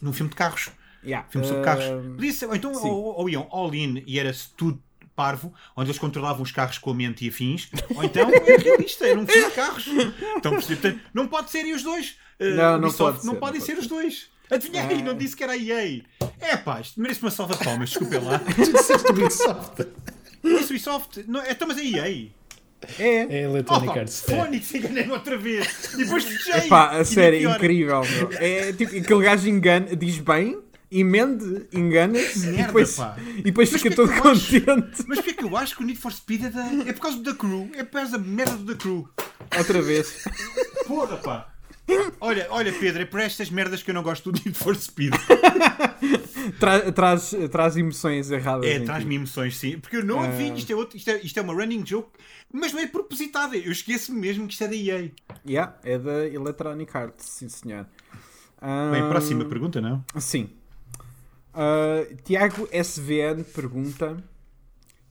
num 0.00 0.12
filme 0.12 0.30
de 0.30 0.36
carros, 0.36 0.70
Yeah. 1.04 1.26
filme 1.30 1.46
sobre 1.46 1.62
carros. 1.64 1.84
Podia 2.16 2.32
ser, 2.32 2.46
ou 2.46 2.54
então, 2.56 2.74
sim. 2.74 2.88
ou, 2.88 3.18
ou 3.20 3.28
iam 3.30 3.46
all-in 3.50 4.02
e 4.06 4.18
era 4.18 4.32
tudo 4.56 4.82
parvo, 5.16 5.52
onde 5.76 5.90
eles 5.90 5.98
controlavam 5.98 6.42
os 6.42 6.50
carros 6.52 6.78
com 6.78 6.90
a 6.90 6.94
mente 6.94 7.24
e 7.26 7.28
afins, 7.28 7.68
ou 7.94 8.02
então 8.04 8.28
é 8.32 8.56
realista, 8.56 9.06
era 9.06 9.18
um 9.20 9.26
filme 9.26 9.48
de 9.48 9.54
carros. 9.54 9.86
Então, 10.36 10.52
portanto, 10.52 11.00
não 11.12 11.26
pode 11.26 11.50
serem 11.50 11.74
os 11.74 11.82
dois. 11.82 12.16
Uh, 12.40 12.54
Não, 12.56 12.78
não 12.78 12.88
Ubisoft, 12.88 12.98
pode 13.16 13.26
não 13.26 13.32
ser, 13.34 13.38
podem 13.40 13.60
não 13.60 13.66
ser 13.66 13.72
pode 13.74 13.84
os 13.84 13.86
dois. 13.88 14.30
Adivinhei, 14.50 14.82
Ah. 15.00 15.02
não 15.04 15.14
disse 15.16 15.36
que 15.36 15.44
era 15.44 15.52
a 15.52 15.56
EA. 15.56 16.02
É 16.40 16.56
pá, 16.56 16.80
isto 16.80 16.98
merece 17.00 17.20
uma 17.22 17.30
salva 17.30 17.54
de 17.54 17.62
palmas, 17.64 17.90
desculpem 17.90 18.18
lá. 18.20 18.38
Tu 18.56 18.72
disseste 18.72 19.10
Ubisoft. 19.10 19.86
Isso 20.42 20.64
Ubisoft, 20.70 21.24
não, 21.28 21.40
é, 21.42 21.52
então, 21.52 21.68
mas 21.68 21.76
é 21.78 21.84
EA. 21.84 22.28
É. 22.98 23.04
É 23.28 23.42
Electronic 23.42 23.88
Opa, 23.90 24.00
Arts. 24.00 24.28
É. 24.28 24.36
Phonics 24.36 24.74
enganei-me 24.74 25.12
outra 25.12 25.36
vez. 25.36 25.92
E 25.94 25.98
depois 25.98 26.24
fechei. 26.24 26.54
Epá, 26.66 26.92
a 26.96 27.02
E 27.02 27.04
pior. 27.04 27.56
incrível, 27.56 28.00
meu. 28.00 28.30
É 28.38 28.72
tipo, 28.72 28.96
aquele 28.96 29.22
gajo 29.22 29.46
engana, 29.48 29.94
diz 29.94 30.16
bem, 30.18 30.58
emende, 30.90 31.66
engana-se 31.72 32.48
e 32.48 32.56
depois, 32.64 32.96
pá. 32.96 33.16
e 33.38 33.42
depois 33.42 33.70
Mas 33.70 33.80
fica 33.82 33.94
todo 33.94 34.10
eu 34.12 34.14
acho- 34.30 34.60
contente. 34.60 35.04
Mas 35.06 35.18
porquê 35.20 35.34
que 35.34 35.44
eu 35.44 35.56
acho 35.56 35.76
que 35.76 35.82
o 35.82 35.86
Need 35.86 36.00
for 36.00 36.12
Speed 36.12 36.44
é, 36.44 36.50
da... 36.50 36.64
é 36.88 36.92
por 36.92 37.00
causa 37.02 37.18
do 37.18 37.22
The 37.32 37.38
Crew? 37.38 37.70
É 37.74 37.84
por 37.84 37.92
causa 37.92 38.12
da 38.12 38.18
merda 38.18 38.56
do 38.56 38.74
The 38.74 38.80
Crew. 38.82 39.08
Outra 39.58 39.82
vez. 39.82 40.24
Porra, 40.86 41.16
pá. 41.18 41.46
Olha, 42.20 42.46
olha, 42.50 42.72
Pedro, 42.72 43.02
é 43.02 43.04
por 43.04 43.18
estas 43.18 43.50
merdas 43.50 43.82
que 43.82 43.90
eu 43.90 43.94
não 43.94 44.02
gosto 44.04 44.30
do 44.30 44.38
Need 44.44 44.56
for 44.56 44.76
Speed. 44.76 45.12
Tra- 46.58 46.92
traz, 46.92 47.34
traz 47.50 47.76
emoções 47.76 48.30
erradas. 48.30 48.64
É, 48.68 48.78
traz-me 48.80 49.14
emoções, 49.16 49.56
sim. 49.56 49.78
Porque 49.78 49.96
eu 49.96 50.04
não 50.04 50.20
adivinho, 50.22 50.56
isto 50.56 50.70
é, 50.72 50.76
outro, 50.76 50.96
isto, 50.96 51.08
é, 51.10 51.20
isto 51.20 51.38
é 51.38 51.42
uma 51.42 51.52
running 51.52 51.84
joke, 51.84 52.10
mas 52.52 52.72
não 52.72 52.80
é 52.80 52.86
propositada. 52.86 53.56
Eu 53.56 53.72
esqueço-me 53.72 54.20
mesmo 54.20 54.46
que 54.46 54.52
isto 54.52 54.64
é 54.64 54.68
da 54.68 54.74
EA. 54.76 55.10
Yeah, 55.46 55.76
é 55.82 55.98
da 55.98 56.26
Electronic 56.28 56.96
Arts, 56.96 57.26
sim 57.26 57.48
senhor. 57.48 57.86
Ah, 58.60 58.90
Bem, 58.92 59.08
próxima 59.08 59.44
pergunta, 59.44 59.80
não? 59.80 60.04
Sim. 60.18 60.50
Ah, 61.52 62.06
Tiago 62.24 62.68
SVN 62.72 63.44
pergunta: 63.54 64.22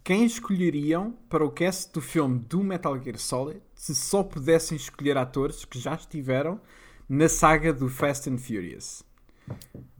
Quem 0.03 0.25
escolheriam 0.25 1.12
para 1.29 1.43
o 1.46 1.51
cast 1.51 1.91
do 1.93 2.01
filme 2.01 2.39
do 2.39 2.63
Metal 2.63 2.98
Gear 3.01 3.17
Solid 3.17 3.62
se 3.75 3.93
só 3.96 4.24
pudessem 4.24 4.75
escolher 4.75 5.17
atores 5.17 5.65
que 5.65 5.79
já 5.79 5.96
estiveram 5.96 6.60
na 7.08 7.27
saga 7.27 7.74
do 7.74 7.89
Fast 7.89 8.29
and 8.29 8.38
Furious? 8.38 9.03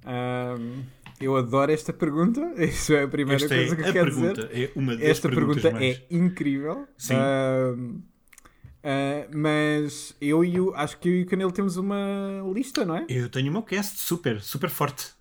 Ahm, 0.06 0.84
eu 1.20 1.36
adoro 1.36 1.72
esta 1.72 1.92
pergunta. 1.92 2.42
Isso 2.64 2.94
é 2.94 3.04
a 3.04 3.08
primeira 3.08 3.44
Esta 3.44 3.56
é 3.56 3.58
coisa 3.58 3.76
que 3.76 3.84
a 3.84 3.88
eu 3.88 3.94
quero 3.94 4.06
pergunta. 4.16 4.48
dizer. 4.48 4.72
É 4.76 4.80
uma 4.80 4.94
Esta 4.94 5.30
pergunta 5.30 5.72
mais... 5.72 5.98
é 5.98 6.06
incrível. 6.10 6.88
Sim. 6.98 7.16
Ah, 7.16 7.76
mas 9.34 10.16
eu 10.22 10.44
e 10.44 10.60
o, 10.60 10.74
acho 10.74 10.98
que 11.00 11.10
eu 11.10 11.14
e 11.14 11.24
o 11.24 11.26
Canelo 11.26 11.52
temos 11.52 11.76
uma 11.78 12.42
lista, 12.54 12.86
não 12.86 12.96
é? 12.96 13.06
Eu 13.10 13.30
tenho 13.30 13.52
meu 13.52 13.62
cast 13.62 14.00
super, 14.00 14.42
super 14.42 14.70
forte. 14.70 15.19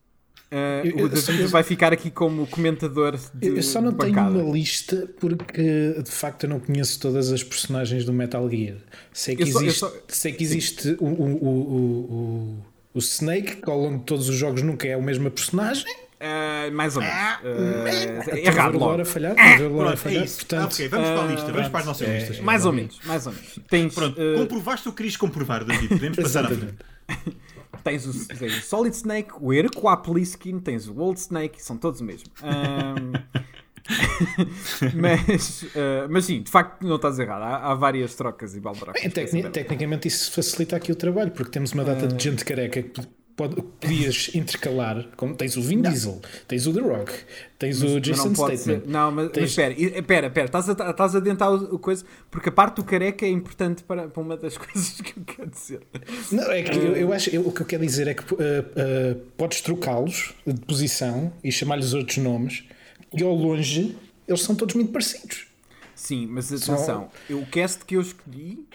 Ah, 0.51 0.81
Eu- 0.83 1.05
o 1.05 1.09
David 1.11 1.43
eu- 1.43 1.49
vai 1.49 1.63
ficar 1.63 1.93
aqui 1.93 2.11
como 2.11 2.47
comentador 2.47 3.19
de 3.35 3.49
Eu 3.49 3.63
só 3.63 3.83
não 3.83 3.93
de 3.93 3.99
tenho 3.99 4.19
uma 4.19 4.51
lista 4.53 5.07
porque 5.21 5.95
de 6.03 6.11
facto 6.11 6.45
eu 6.45 6.49
não 6.49 6.59
conheço 6.61 6.99
todas 6.99 7.31
as 7.31 7.43
personagens 7.45 8.05
do 8.05 8.13
Metal 8.15 8.49
Gear. 8.49 8.77
Sei 9.13 9.37
que 9.37 9.43
Eu 9.43 9.47
só- 9.49 9.61
existe, 9.61 9.79
só- 9.81 9.93
sei 10.09 10.33
que 10.33 10.43
existe 10.43 10.97
o, 11.01 11.05
o, 11.05 11.45
o, 11.45 12.65
o, 12.95 12.99
Snake, 12.99 13.57
que 13.57 13.71
ao 13.71 13.79
longo 13.79 13.99
de 13.99 14.05
todos 14.05 14.29
os 14.31 14.37
jogos 14.37 14.63
nunca 14.63 14.89
é 14.89 14.95
a 14.95 14.99
mesma 14.99 15.31
personagem. 15.31 15.85
Ah, 16.21 16.69
mais 16.73 16.97
ou 16.97 17.03
menos. 17.03 17.17
Ah, 17.17 17.41
Ah, 17.45 17.89
Estou 18.21 18.35
a 18.35 18.39
errado 18.39 18.79
logo. 18.79 19.05
Falhar. 19.05 19.33
estou 19.39 19.67
a 19.67 19.69
o 19.71 19.77
Laura 19.77 19.91
Pronto, 19.91 19.93
é 19.93 19.97
falhar. 19.97 20.25
isso. 20.25 20.37
Portanto, 20.39 20.61
Ah, 20.63 20.67
ok, 20.67 20.89
vamos 20.89 21.09
para 21.11 21.23
a 21.23 21.27
lista, 21.27 21.47
vamos 21.53 21.67
ah, 21.67 21.71
para 21.71 21.81
as 21.81 21.87
nossas 21.87 22.09
é- 22.09 22.19
listas. 22.19 22.41
Mais 22.41 22.65
ou 22.67 22.73
menos, 22.73 22.99
mais 23.05 23.27
ou 23.27 23.33
menos. 23.35 23.61
Tens, 23.69 23.95
Pronto, 23.95 24.19
ah, 24.21 24.39
comprovaste 24.39 24.89
o 24.89 24.93
que 24.93 24.97
querias 24.97 25.17
comprovar, 25.19 25.63
David. 25.65 25.89
Podemos 25.89 26.17
passar 26.19 26.47
à 26.47 26.49
frente. 26.49 26.75
Tens 27.85 28.07
o, 28.07 28.29
tens 28.29 28.59
o 28.59 28.61
Solid 28.63 28.95
Snake, 28.95 29.31
o 29.41 29.53
Erquapliskin, 29.53 30.61
tens 30.61 30.89
o 30.89 30.99
Old 30.99 31.19
Snake, 31.19 31.63
são 31.63 31.77
todos 31.77 32.01
o 32.01 32.05
mesmo. 32.05 32.29
Um, 32.43 33.13
mas, 35.01 35.63
uh, 35.63 36.09
mas 36.11 36.25
sim, 36.25 36.43
de 36.43 36.51
facto 36.51 36.87
não 36.87 36.97
estás 36.97 37.19
errado. 37.19 37.43
Há, 37.43 37.71
há 37.71 37.75
várias 37.75 38.15
trocas 38.15 38.55
e 38.55 38.61
baldracos. 38.61 39.01
Bem, 39.01 39.11
tecni 39.11 39.43
tecnicamente 39.49 40.09
isso 40.09 40.33
facilita 40.33 40.77
aqui 40.77 40.93
o 40.93 40.97
trabalho, 40.97 41.31
porque 41.31 41.51
temos 41.51 41.73
uma 41.73 41.85
data 41.85 42.07
de 42.07 42.23
gente 42.23 42.45
careca 42.45 42.83
que 42.83 43.01
pode, 43.39 43.63
podias 43.63 44.35
intercalar. 44.35 45.07
Como, 45.17 45.35
tens 45.35 45.57
o 45.57 45.63
Vin 45.63 45.77
não. 45.77 45.91
Diesel, 45.91 46.21
tens 46.49 46.67
o 46.67 46.75
The 46.75 46.81
Rock, 46.81 47.13
tens 47.57 47.81
mas, 47.81 47.93
o 47.93 48.01
Jason 48.01 48.35
Statham. 48.35 48.83
Não, 48.85 49.13
mas, 49.13 49.31
tens... 49.31 49.43
mas 49.43 49.51
espera, 49.51 49.73
espera, 49.73 50.27
espera, 50.27 50.47
estás 50.47 50.69
a, 50.69 50.91
estás 50.91 51.15
a 51.15 51.19
adiantar 51.19 51.55
o 51.55 51.79
coisa, 51.79 52.05
porque 52.31 52.49
a 52.49 52.53
parte 52.53 52.77
do 52.77 52.85
careca 52.85 53.25
é 53.25 53.29
importante 53.31 53.85
para, 53.85 54.09
para 54.09 54.21
uma 54.21 54.37
das 54.37 54.59
coisas 54.59 55.01
que 55.01 55.19
eu 55.19 55.25
quero 55.25 55.49
dizer. 55.49 55.81
Não, 56.33 56.51
é 56.51 56.63
que 56.65 56.77
eu, 56.77 56.97
eu 56.97 57.13
acho, 57.13 57.31
eu, 57.31 57.47
o 57.47 57.53
que 57.53 57.63
eu 57.63 57.67
quero 57.67 57.87
dizer 57.87 58.09
é 58.09 58.15
que 58.15 58.35
uh, 58.35 58.37
uh, 58.37 59.15
podes 59.37 59.61
trocá-los 59.61 60.35
de 60.45 60.61
posição 60.63 61.33
e 61.43 61.53
chamar-lhes 61.53 61.95
outros 61.95 62.19
nomes 62.19 62.65
e 63.17 63.23
ao 63.23 63.33
longe 63.33 63.97
eles 64.27 64.43
são 64.43 64.55
todos 64.55 64.75
muito 64.75 64.91
parecidos. 64.91 65.47
Sim, 65.95 66.27
mas 66.27 66.53
atenção, 66.53 67.09
Só... 67.29 67.35
o 67.35 67.47
cast 67.47 67.85
que 67.85 67.97
eu 67.97 68.01
escolhi 68.01 68.67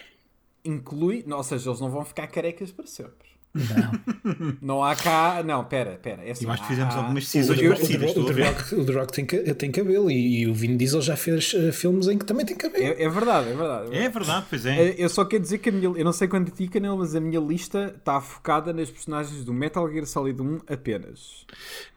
inclui, 0.64 1.24
ou 1.30 1.44
seja, 1.44 1.68
eles 1.68 1.80
não 1.80 1.90
vão 1.90 2.04
ficar 2.04 2.26
carecas 2.28 2.72
para 2.72 2.86
sempre. 2.86 3.33
Não. 3.54 4.56
não 4.60 4.84
há 4.84 4.96
cá. 4.96 5.42
Não, 5.44 5.64
pera, 5.64 5.98
pera. 6.02 6.22
É 6.24 6.32
assim, 6.32 6.44
e 6.44 6.46
nós 6.48 6.60
fizemos 6.60 6.94
há... 6.94 6.98
algumas 6.98 7.24
decisões 7.24 7.60
o, 7.60 7.68
parecidas. 7.68 8.16
O, 8.16 8.20
o, 8.20 8.26
The 8.26 8.42
Rock, 8.42 8.74
o 8.74 8.84
The 8.84 8.92
Rock 8.92 9.12
tem, 9.12 9.26
tem 9.54 9.70
cabelo 9.70 10.10
e, 10.10 10.40
e, 10.40 10.46
o 10.48 10.54
Vin 10.54 10.76
Diesel 10.76 11.00
já 11.00 11.16
fez 11.16 11.54
uh, 11.54 11.72
filmes 11.72 12.08
em 12.08 12.18
que 12.18 12.24
também 12.24 12.44
tem 12.44 12.56
cabelo. 12.56 12.84
É, 12.84 13.02
é, 13.02 13.08
verdade, 13.08 13.50
é 13.50 13.54
verdade. 13.54 13.96
É 13.96 14.08
verdade, 14.08 14.46
pois 14.50 14.66
é. 14.66 14.94
Eu 14.98 15.08
só 15.08 15.24
quero 15.24 15.42
dizer 15.42 15.58
que 15.58 15.68
a 15.68 15.72
minha. 15.72 15.84
Eu 15.84 16.04
não 16.04 16.12
sei 16.12 16.26
quando 16.26 16.50
ti, 16.50 16.66
Canel, 16.66 16.96
mas 16.96 17.14
a 17.14 17.20
minha 17.20 17.40
lista 17.40 17.94
está 17.96 18.20
focada 18.20 18.72
nas 18.72 18.90
personagens 18.90 19.44
do 19.44 19.52
Metal 19.52 19.88
Gear 19.90 20.06
Solid 20.06 20.40
1 20.40 20.60
apenas. 20.68 21.46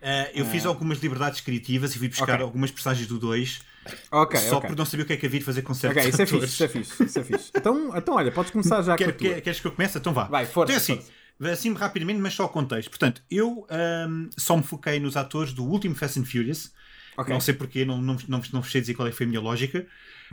Uh, 0.01 0.29
eu 0.35 0.45
uh... 0.45 0.47
fiz 0.47 0.65
algumas 0.65 0.99
liberdades 0.99 1.41
criativas 1.41 1.95
e 1.95 1.97
fui 1.97 2.07
buscar 2.07 2.35
okay. 2.35 2.45
algumas 2.45 2.69
personagens 2.69 3.07
do 3.07 3.17
2. 3.17 3.61
Okay, 4.11 4.39
Só 4.41 4.57
okay. 4.57 4.69
por 4.69 4.77
não 4.77 4.85
saber 4.85 5.03
o 5.03 5.05
que 5.05 5.13
é 5.13 5.17
que 5.17 5.25
havia 5.25 5.39
de 5.39 5.45
fazer 5.45 5.61
com 5.61 5.73
certos 5.73 5.97
Ok, 5.97 6.09
isso 6.09 6.21
é 6.21 6.25
fixe, 6.25 6.45
isso 6.45 6.63
é 6.63 6.67
fixe, 6.67 7.03
isso 7.03 7.19
é 7.19 7.23
fixe. 7.23 7.51
Então, 7.55 7.95
então 7.95 8.15
olha, 8.15 8.31
podes 8.31 8.51
começar 8.51 8.81
já 8.81 8.97
Quer, 8.97 9.05
com 9.05 9.09
a 9.11 9.13
tua. 9.13 9.41
Queres 9.41 9.59
que 9.61 9.67
eu 9.67 9.71
comece? 9.71 9.97
Então 9.97 10.13
vá. 10.13 10.25
Vai, 10.25 10.45
força. 10.45 10.73
Então, 10.73 10.83
assim, 10.83 10.95
força 10.97 11.16
assim 11.41 11.73
rapidamente, 11.73 12.19
mas 12.19 12.33
só 12.33 12.45
o 12.45 12.49
contexto. 12.49 12.89
Portanto, 12.89 13.21
eu 13.29 13.67
um, 14.09 14.29
só 14.37 14.57
me 14.57 14.63
foquei 14.63 14.99
nos 14.99 15.15
atores 15.15 15.53
do 15.53 15.63
último 15.63 15.95
Fast 15.95 16.19
and 16.19 16.25
Furious. 16.25 16.71
Okay. 17.17 17.33
Não 17.33 17.41
sei 17.41 17.53
porquê, 17.53 17.83
não, 17.83 17.99
não, 17.99 18.17
não, 18.27 18.41
não 18.53 18.63
sei 18.63 18.81
dizer 18.81 18.93
qual 18.93 19.07
é 19.07 19.11
foi 19.11 19.25
a 19.25 19.29
minha 19.29 19.41
lógica, 19.41 19.87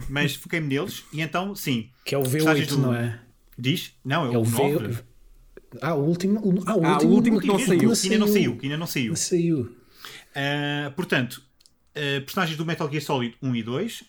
mas 0.08 0.34
foquei-me 0.36 0.68
neles 0.68 1.04
e 1.12 1.22
então, 1.22 1.54
sim. 1.54 1.90
Que 2.04 2.14
é 2.14 2.18
o 2.18 2.22
V8, 2.22 2.66
do... 2.66 2.78
não 2.78 2.94
é? 2.94 3.20
Diz? 3.58 3.92
Não, 4.04 4.30
é, 4.30 4.34
é 4.34 4.38
o, 4.38 4.42
o 4.42 4.50
9. 4.50 4.88
V... 4.88 5.02
Ah, 5.80 5.94
o 5.94 6.04
último, 6.04 6.40
o, 6.40 6.62
ah, 6.66 6.76
o 6.76 6.84
ah, 6.84 6.92
último, 6.92 7.10
o 7.10 7.14
último 7.14 7.40
que 7.40 7.46
não 7.46 7.58
saiu. 7.58 7.78
Que 7.78 8.06
ainda 8.06 8.18
não 8.18 8.28
saiu. 8.28 8.56
Que 8.56 8.66
ainda 8.66 8.76
não 8.76 8.86
saiu. 8.86 9.16
saiu. 9.16 9.60
Uh, 9.60 10.90
portanto, 10.94 11.42
uh, 11.96 12.20
personagens 12.22 12.56
do 12.56 12.66
Metal 12.66 12.88
Gear 12.90 13.02
Solid 13.02 13.36
1 13.40 13.56
e 13.56 13.62
2, 13.62 14.00
uh, 14.00 14.04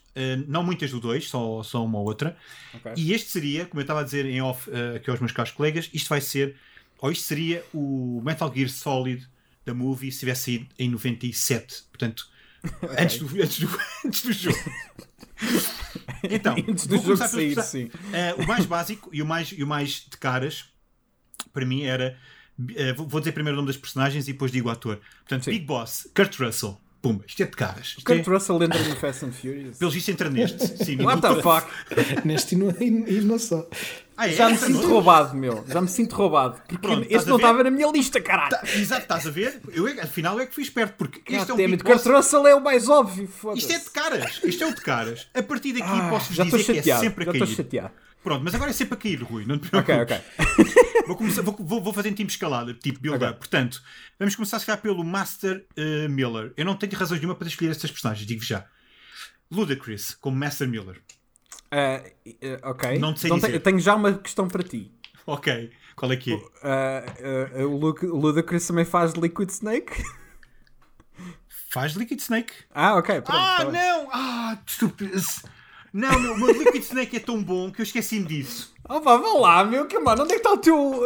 não 0.48 0.64
muitas 0.64 0.92
do 0.92 1.00
2, 1.00 1.28
só, 1.28 1.64
só 1.64 1.84
uma 1.84 2.00
ou 2.00 2.06
outra. 2.06 2.36
Okay. 2.74 2.94
E 2.98 3.14
este 3.14 3.32
seria, 3.32 3.66
como 3.66 3.80
eu 3.80 3.84
estava 3.84 4.02
a 4.02 4.04
dizer 4.04 4.26
em 4.26 4.42
off 4.42 4.70
aqui 4.96 5.10
aos 5.10 5.20
meus 5.20 5.32
caros 5.32 5.52
colegas, 5.52 5.90
isto 5.94 6.10
vai 6.10 6.20
ser 6.20 6.56
ou 7.00 7.12
isto 7.12 7.24
seria 7.24 7.64
o 7.74 8.22
Metal 8.24 8.52
Gear 8.54 8.70
Solid 8.70 9.28
da 9.66 9.74
movie 9.74 10.12
se 10.12 10.20
tivesse 10.20 10.46
saído 10.46 10.68
em 10.78 10.90
97. 10.90 11.84
Portanto, 11.90 12.28
okay. 12.64 13.04
antes, 13.04 13.20
do, 13.20 13.42
antes, 13.42 13.60
do, 13.60 13.80
antes 14.06 14.22
do 14.24 14.34
jogo. 14.34 14.58
Então, 16.28 16.56
antes 16.68 16.88
do 16.88 16.98
jogo 16.98 17.18
sair, 17.18 17.62
sim. 17.62 17.86
Uh, 17.86 18.42
o 18.42 18.48
mais 18.48 18.66
básico 18.66 19.10
e 19.14 19.22
o 19.22 19.26
mais, 19.26 19.52
e 19.52 19.64
o 19.64 19.68
mais 19.68 20.06
de 20.10 20.18
caras 20.18 20.66
para 21.54 21.66
mim 21.66 21.84
era. 21.84 22.18
Uh, 22.60 23.08
vou 23.08 23.20
dizer 23.20 23.32
primeiro 23.32 23.56
o 23.56 23.58
nome 23.58 23.68
das 23.68 23.78
personagens 23.78 24.28
e 24.28 24.34
depois 24.34 24.52
digo 24.52 24.70
o 24.70 24.72
ator. 24.72 25.00
Portanto, 25.20 25.46
sim. 25.46 25.52
Big 25.52 25.66
Boss, 25.66 26.10
Kurt 26.16 26.36
Russell. 26.40 26.80
Pumba, 27.02 27.24
isto 27.28 27.44
é 27.44 27.46
de 27.46 27.52
caras. 27.52 27.88
Isto 27.90 28.04
Kurt 28.04 28.28
é... 28.28 28.32
Russell 28.32 28.64
entra 28.64 28.84
no 28.84 28.96
Fast 28.96 29.26
and 29.26 29.32
Furious. 29.32 29.78
Pelos 29.78 29.94
vistos 29.94 30.14
entra 30.14 30.30
neste. 30.30 30.84
Sim, 30.84 31.04
What 31.04 31.22
the 31.22 31.36
fuck? 31.44 31.68
neste 32.26 32.56
e, 32.56 32.58
no, 32.58 32.72
e, 32.82 33.22
não 33.22 33.38
só. 33.38 33.70
Ah, 34.18 34.28
é? 34.28 34.32
Já 34.32 34.50
me 34.50 34.58
sinto 34.58 34.88
roubado, 34.88 35.36
meu. 35.36 35.66
Já 35.68 35.82
me 35.82 35.88
sinto 35.88 36.16
roubado. 36.16 36.62
Porque 36.68 36.78
Pronto, 36.78 37.08
este 37.10 37.30
não 37.30 37.36
estava 37.36 37.64
na 37.64 37.70
minha 37.70 37.92
lista, 37.92 38.22
caralho. 38.22 38.52
Tá, 38.52 38.62
exato, 38.64 39.02
estás 39.02 39.28
a 39.28 39.30
ver? 39.30 39.60
Eu, 39.74 39.88
afinal, 40.02 40.40
é 40.40 40.46
que 40.46 40.54
fui 40.54 40.64
esperto. 40.64 40.96
Porque 40.98 41.20
este 41.34 41.52
ah, 41.52 41.56
é 41.62 41.66
o 41.66 41.70
Big 41.70 41.84
Kurt 41.84 42.06
Russell 42.06 42.48
é 42.48 42.56
o 42.56 42.64
mais 42.64 42.88
óbvio. 42.88 43.30
Isto 43.56 43.74
é 43.74 43.80
de 43.80 43.90
caras. 43.90 44.42
Isto 44.44 44.64
é 44.64 44.68
o 44.68 44.74
de 44.74 44.82
caras. 44.82 45.28
A 45.34 45.44
partir 45.44 45.74
daqui 45.74 45.88
ah, 45.88 46.08
posso-vos 46.10 46.46
dizer 46.46 46.60
chateado, 46.60 46.84
que 46.84 46.92
é 46.92 46.98
sempre 46.98 47.24
a 47.24 47.28
cair. 47.28 47.40
Já 47.40 47.46
estou 47.46 47.58
chateado. 47.64 47.92
Pronto, 48.24 48.44
mas 48.44 48.56
agora 48.56 48.72
é 48.72 48.74
sempre 48.74 48.96
a 48.96 48.98
cair, 48.98 49.22
Rui. 49.22 49.46
Não 49.46 49.60
te 49.60 49.70
preocupes. 49.70 49.96
Ok, 49.96 50.18
ok. 50.18 51.04
vou, 51.06 51.16
começar, 51.16 51.42
vou, 51.44 51.56
vou, 51.60 51.84
vou 51.84 51.94
fazer 51.94 52.10
em 52.10 52.14
tipo 52.14 52.32
escalada, 52.32 52.74
tipo 52.74 53.00
build-up. 53.00 53.26
Okay. 53.26 53.38
Portanto, 53.38 53.84
vamos 54.18 54.36
começar 54.36 54.58
a 54.58 54.60
ficar 54.60 54.78
pelo 54.78 55.04
Master 55.04 55.66
uh, 55.78 56.10
Miller. 56.10 56.52
Eu 56.58 56.66
não 56.66 56.76
tenho 56.76 56.94
razões 56.94 57.20
nenhuma 57.20 57.36
para 57.36 57.48
escolher 57.48 57.70
estas 57.70 57.92
personagens, 57.92 58.26
digo 58.26 58.44
já. 58.44 58.66
Ludacris, 59.52 60.16
como 60.20 60.36
Master 60.38 60.68
Miller. 60.68 61.02
Uh, 61.72 62.08
uh, 62.28 62.70
ok. 62.70 63.00
Não 63.00 63.14
te 63.14 63.22
sei 63.22 63.30
então, 63.30 63.40
dizer. 63.40 63.60
Tenho 63.60 63.80
já 63.80 63.96
uma 63.96 64.14
questão 64.14 64.48
para 64.48 64.64
ti. 64.64 64.92
Ok. 65.26 65.72
Qual 65.96 66.12
é 66.12 66.18
que 66.18 66.34
é? 66.34 67.64
o 67.64 68.18
Ludacris 68.18 68.68
também 68.68 68.86
faz 68.86 69.14
Liquid 69.14 69.50
Snake? 69.50 70.04
Faz 71.72 71.94
Liquid 71.94 72.20
Snake. 72.20 72.54
Ah, 72.74 72.96
ok. 72.96 73.22
Pronto, 73.22 73.38
ah, 73.38 73.58
tá 73.58 73.72
não! 73.72 74.10
Ah, 74.12 74.58
estúpido. 74.66 75.22
Não, 75.92 76.20
meu, 76.20 76.34
o 76.34 76.52
Liquid 76.52 76.84
Snake 76.84 77.16
é 77.16 77.20
tão 77.20 77.42
bom 77.42 77.72
que 77.72 77.82
eu 77.82 77.84
esqueci-me 77.84 78.26
disso. 78.26 78.75
Oh, 78.88 79.02
vá, 79.02 79.18
vá 79.18 79.34
lá, 79.34 79.64
meu, 79.64 79.88
que 79.88 79.98
mano, 79.98 80.24
onde 80.24 80.34
é 80.34 80.36
que 80.36 80.42
está 80.42 80.52
o 80.52 80.58
teu. 80.58 81.02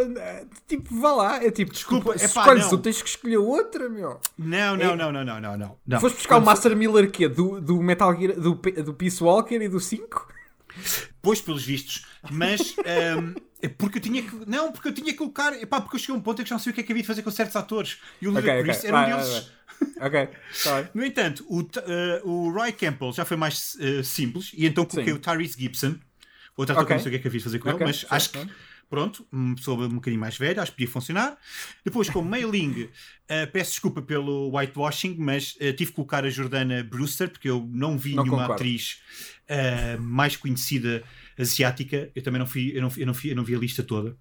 Tipo, 0.67 0.99
vá 0.99 1.13
lá. 1.13 1.43
É 1.43 1.49
tipo, 1.49 1.71
desculpa, 1.71 2.13
é 2.13 2.27
pá, 2.27 2.41
escolhes, 2.41 2.67
tu 2.67 2.77
tens 2.77 3.01
que 3.01 3.09
escolher 3.09 3.37
outra, 3.37 3.87
meu. 3.87 4.19
Não, 4.37 4.75
não, 4.75 4.91
é... 4.91 4.95
não, 4.95 5.11
não, 5.11 5.23
não, 5.23 5.57
não, 5.57 5.77
não. 5.87 5.99
Foste 5.99 6.15
buscar 6.17 6.35
Quando 6.35 6.43
o 6.43 6.45
Master 6.45 6.75
Miller 6.75 7.09
quê? 7.09 7.29
Do, 7.29 7.61
do 7.61 7.81
Metal 7.81 8.13
Gear, 8.19 8.33
do, 8.33 8.55
do 8.55 8.93
Peace 8.93 9.23
Walker 9.23 9.55
e 9.55 9.69
do 9.69 9.79
5? 9.79 10.27
Pois, 11.21 11.41
pelos 11.41 11.63
vistos, 11.63 12.05
mas 12.29 12.75
um, 12.77 13.33
é 13.61 13.69
porque 13.69 13.97
eu 13.97 14.01
tinha 14.01 14.23
que. 14.23 14.31
Não, 14.45 14.71
porque 14.71 14.89
eu 14.89 14.93
tinha 14.93 15.11
que 15.11 15.17
colocar. 15.17 15.53
Epá, 15.53 15.79
porque 15.79 15.95
eu 15.95 15.99
cheguei 15.99 16.15
a 16.15 16.17
um 16.17 16.21
ponto 16.21 16.41
em 16.41 16.43
que 16.43 16.49
já 16.49 16.55
não 16.55 16.59
sei 16.59 16.71
o 16.71 16.73
que 16.73 16.81
é 16.81 16.83
que 16.83 16.91
havia 16.91 17.03
de 17.03 17.07
fazer 17.07 17.23
com 17.23 17.31
certos 17.31 17.55
atores. 17.55 17.97
E 18.21 18.27
o 18.27 18.31
Ludacris 18.31 18.77
okay, 18.77 18.89
okay. 18.89 18.89
era 18.89 18.97
um 18.97 19.01
vai, 19.01 19.11
deles. 19.11 19.29
Vai, 19.31 19.41
vai 19.41 19.59
ok, 20.01 20.29
tá 20.63 20.89
No 20.93 21.05
entanto, 21.05 21.45
o, 21.47 21.61
uh, 21.61 22.29
o 22.29 22.51
Roy 22.51 22.71
Campbell 22.71 23.11
já 23.13 23.25
foi 23.25 23.37
mais 23.37 23.75
uh, 23.75 24.03
simples 24.03 24.51
e 24.53 24.65
então 24.65 24.85
coloquei 24.85 25.13
Sim. 25.13 25.19
o 25.19 25.21
Tyrese 25.21 25.59
Gibson. 25.59 25.95
Outra 26.59 26.75
okay. 26.75 26.87
que 26.87 26.93
não 26.93 26.99
sei 26.99 27.07
o 27.07 27.11
que 27.11 27.15
é 27.15 27.19
que 27.21 27.27
havia 27.29 27.37
de 27.37 27.43
fazer 27.45 27.59
com 27.59 27.69
okay. 27.69 27.77
ele, 27.77 27.85
mas 27.85 28.05
acho 28.09 28.31
que, 28.31 28.49
pronto, 28.89 29.25
uma 29.31 29.55
pessoa 29.55 29.87
um 29.87 29.95
bocadinho 29.95 30.19
mais 30.19 30.37
velha, 30.37 30.61
acho 30.61 30.71
que 30.73 30.79
podia 30.79 30.91
funcionar. 30.91 31.37
Depois, 31.85 32.09
com 32.09 32.21
Mailing, 32.21 32.81
uh, 32.81 32.89
peço 33.53 33.71
desculpa 33.71 34.01
pelo 34.01 34.53
whitewashing, 34.53 35.15
mas 35.17 35.55
uh, 35.55 35.71
tive 35.71 35.85
que 35.85 35.93
colocar 35.93 36.25
a 36.25 36.29
Jordana 36.29 36.83
Brewster, 36.83 37.29
porque 37.29 37.49
eu 37.49 37.65
não 37.71 37.97
vi 37.97 38.13
não 38.13 38.23
nenhuma 38.23 38.41
concordo. 38.41 38.61
atriz 38.61 38.99
uh, 39.49 40.01
mais 40.01 40.35
conhecida 40.35 41.01
asiática. 41.37 42.11
Eu 42.13 42.21
também 42.21 42.39
não, 42.39 42.45
fui, 42.45 42.73
eu 42.75 42.81
não, 42.81 42.91
eu 42.97 43.05
não, 43.05 43.15
eu 43.23 43.35
não 43.37 43.43
vi 43.45 43.55
a 43.55 43.59
lista 43.59 43.81
toda. 43.81 44.17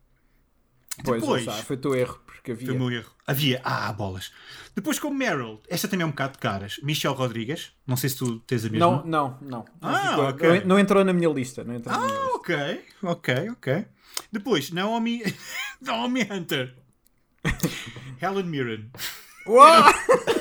Pois, 1.04 1.20
Depois, 1.20 1.44
foi 1.44 1.76
o 1.76 1.78
teu 1.78 1.94
erro, 1.94 2.20
porque 2.26 2.52
havia. 2.52 2.66
Foi 2.66 2.76
o 2.76 2.78
meu 2.78 2.90
erro. 2.90 3.10
Havia, 3.26 3.60
ah, 3.64 3.92
bolas. 3.92 4.32
Depois 4.74 4.98
com 4.98 5.10
Meryl, 5.10 5.60
esta 5.68 5.86
também 5.86 6.04
é 6.04 6.06
um 6.06 6.10
bocado 6.10 6.32
de 6.32 6.38
caras. 6.38 6.80
Michelle 6.82 7.14
Rodrigues, 7.14 7.72
não 7.86 7.96
sei 7.96 8.10
se 8.10 8.16
tu 8.16 8.40
tens 8.40 8.64
a 8.64 8.68
mesma. 8.68 8.86
Não, 8.86 9.04
não, 9.04 9.38
não. 9.40 9.64
Ah, 9.80 10.16
não, 10.16 10.28
ok. 10.28 10.62
não 10.64 10.78
entrou 10.78 11.04
na 11.04 11.12
minha 11.12 11.28
lista. 11.28 11.64
Não 11.64 11.74
entrou 11.74 11.94
ah, 11.94 11.98
minha 11.98 12.12
lista. 12.12 12.34
ok, 12.34 12.84
ok, 13.02 13.50
ok. 13.50 13.86
Depois, 14.32 14.70
Naomi, 14.70 15.22
Naomi 15.80 16.22
Hunter. 16.22 16.74
Helen 18.20 18.46
Mirren. 18.46 18.90
Uau! 19.46 19.84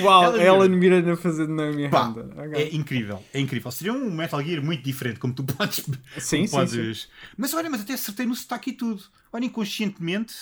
Uau, 0.00 0.36
Helen, 0.36 0.42
Helen 0.42 0.76
Mirren 0.76 1.10
a 1.10 1.16
fazer 1.16 1.48
Naomi 1.48 1.88
Pá, 1.88 2.08
Hunter. 2.08 2.24
Okay. 2.24 2.62
É 2.62 2.74
incrível, 2.74 3.22
é 3.32 3.40
incrível. 3.40 3.70
Seria 3.70 3.92
um 3.92 4.10
Metal 4.10 4.42
Gear 4.42 4.62
muito 4.62 4.82
diferente, 4.82 5.18
como 5.18 5.34
tu 5.34 5.44
podes. 5.44 5.84
Sim, 6.18 6.46
sim, 6.46 6.48
podes... 6.48 7.02
sim. 7.02 7.08
Mas 7.36 7.54
olha, 7.54 7.68
mas 7.70 7.82
até 7.82 7.94
acertei 7.94 8.26
no 8.26 8.34
sotaque 8.34 8.70
e 8.70 8.72
tudo. 8.72 9.02
Olha, 9.32 9.44
inconscientemente, 9.44 10.34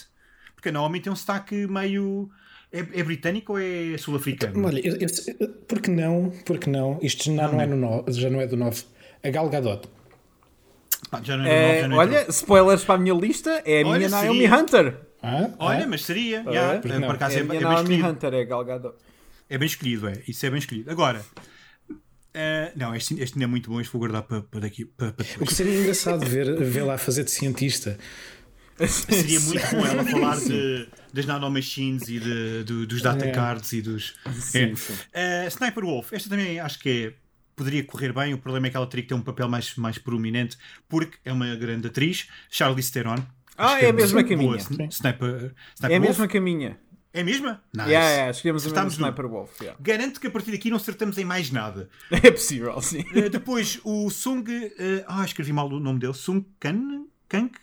porque 0.55 0.69
a 0.69 0.73
Naomi 0.73 1.01
tem 1.01 1.13
um 1.13 1.17
sotaque 1.17 1.67
meio. 1.67 2.31
É, 2.73 2.79
é 2.79 3.03
britânico 3.03 3.53
ou 3.53 3.59
é 3.59 3.99
sul-africano? 3.99 4.67
Olha, 4.67 4.81
eu, 4.87 4.97
eu, 4.97 5.49
porque 5.69 5.91
não? 5.91 6.33
Porque 6.47 6.71
não? 6.71 6.99
Isto 7.03 7.25
já 7.25 7.33
não, 7.33 7.53
não 7.53 7.61
é, 7.61 7.67
no 7.67 7.77
no, 7.77 8.05
já 8.09 8.31
não 8.31 8.41
é 8.41 8.47
do 8.47 8.57
9. 8.57 8.85
A 9.23 9.31
Gal 9.31 9.49
Gadot. 9.51 9.89
Pá, 11.11 11.21
já 11.23 11.37
não 11.37 11.45
é, 11.45 11.81
é, 11.81 11.89
9, 11.89 11.95
olha, 12.01 12.27
spoilers 12.31 12.85
para 12.85 12.95
a 12.95 12.99
minha 12.99 13.15
lista, 13.15 13.63
é 13.67 13.83
a 13.83 13.87
olha, 13.87 13.99
minha 13.99 14.09
Naomi 14.09 14.41
seria. 14.41 14.57
Hunter. 14.57 14.97
Ah, 15.23 15.51
olha, 15.59 15.85
ah. 15.85 15.87
mas 15.87 16.05
seria. 16.05 16.43
Ah, 16.47 16.51
yeah, 16.51 16.81
por, 16.81 16.91
por 16.91 17.15
acaso 17.15 17.37
é, 17.37 17.41
a 17.41 17.45
minha 17.45 17.61
é 17.61 17.63
Naomi 17.63 18.03
Hunter, 18.03 18.35
é 18.35 18.45
Gal 18.47 18.65
Gadot. 18.65 18.97
É 19.53 19.59
bem 19.59 19.67
escolhido, 19.67 20.09
é. 20.09 20.23
Isso 20.27 20.45
é 20.47 20.51
bem 20.51 20.59
escolhido. 20.59 20.91
Agora, 20.91 21.25
Uh, 22.35 22.73
não, 22.75 22.95
este, 22.95 23.13
este 23.21 23.35
ainda 23.35 23.45
é 23.45 23.47
muito 23.47 23.69
bom, 23.69 23.79
este 23.79 23.93
vou 23.93 23.99
guardar 24.01 24.23
para, 24.23 24.41
para 24.41 24.61
daqui. 24.61 24.87
Para, 24.87 25.13
para 25.13 25.27
o 25.39 25.45
que 25.45 25.53
seria 25.53 25.79
engraçado 25.83 26.25
ver, 26.27 26.59
ver 26.65 26.81
lá 26.83 26.97
fazer 26.97 27.25
de 27.25 27.31
cientista. 27.31 27.99
Seria 28.89 29.39
muito 29.41 29.61
bom 29.71 29.85
ela 29.87 30.03
falar 30.03 30.41
de, 30.41 30.89
das 31.13 31.27
nanomachines 31.27 32.09
e 32.09 32.19
de, 32.19 32.65
de, 32.65 32.87
dos 32.87 33.03
data 33.03 33.27
é. 33.27 33.33
cards 33.33 33.71
e 33.75 33.83
dos. 33.83 34.15
Sim, 34.41 34.59
é. 34.73 34.75
sim. 34.75 34.93
Uh, 34.95 35.49
Sniper 35.49 35.85
Wolf, 35.85 36.11
esta 36.15 36.31
também 36.31 36.59
acho 36.59 36.79
que 36.79 36.89
é, 36.89 37.13
poderia 37.55 37.85
correr 37.85 38.15
bem. 38.15 38.33
O 38.33 38.39
problema 38.39 38.67
é 38.67 38.71
que 38.71 38.79
ela 38.79 38.87
teria 38.87 39.03
que 39.03 39.09
ter 39.11 39.15
um 39.15 39.21
papel 39.21 39.47
mais, 39.47 39.77
mais 39.77 39.99
prominente, 39.99 40.57
porque 40.89 41.19
é 41.27 41.33
uma 41.35 41.55
grande 41.55 41.87
atriz. 41.89 42.29
Charlize 42.51 42.91
Theron, 42.91 43.17
Ah, 43.59 43.75
Acho 43.75 43.75
é 43.75 43.77
a 43.77 43.81
que 43.89 43.93
mesma 43.93 44.23
boa. 44.23 44.29
caminha. 44.31 44.57
Sni- 44.57 44.89
Sniper, 44.91 45.29
É 45.29 45.51
Sniper 45.75 45.97
a 45.97 46.01
Wolf? 46.01 46.09
mesma 46.09 46.29
caminha. 46.29 46.79
É 47.15 47.21
a 47.21 47.25
mesma? 47.25 47.63
Nice. 47.75 47.91
Yeah, 47.91 48.11
yeah, 48.11 48.31
escolhemos 48.31 48.63
o 48.63 48.67
mesmo 48.67 48.79
Acertámos 48.79 48.99
no- 48.99 49.07
Sniper 49.07 49.29
Wolf. 49.29 49.61
yeah. 49.61 49.79
Garanto 49.83 50.19
que 50.19 50.27
a 50.27 50.31
partir 50.31 50.51
daqui 50.51 50.71
não 50.71 50.79
acertamos 50.79 51.19
em 51.19 51.25
mais 51.25 51.51
nada. 51.51 51.91
É 52.11 52.31
possível, 52.31 52.81
sim. 52.81 53.01
Uh, 53.15 53.29
depois, 53.29 53.81
o 53.85 54.09
Sung. 54.09 54.45
uh, 54.49 55.05
ah, 55.07 55.25
escrevi 55.25 55.53
mal 55.53 55.69
o 55.69 55.79
nome 55.79 55.99
dele. 55.99 56.15
Sung 56.15 56.45
Kan? 56.59 57.05
Kank? 57.29 57.59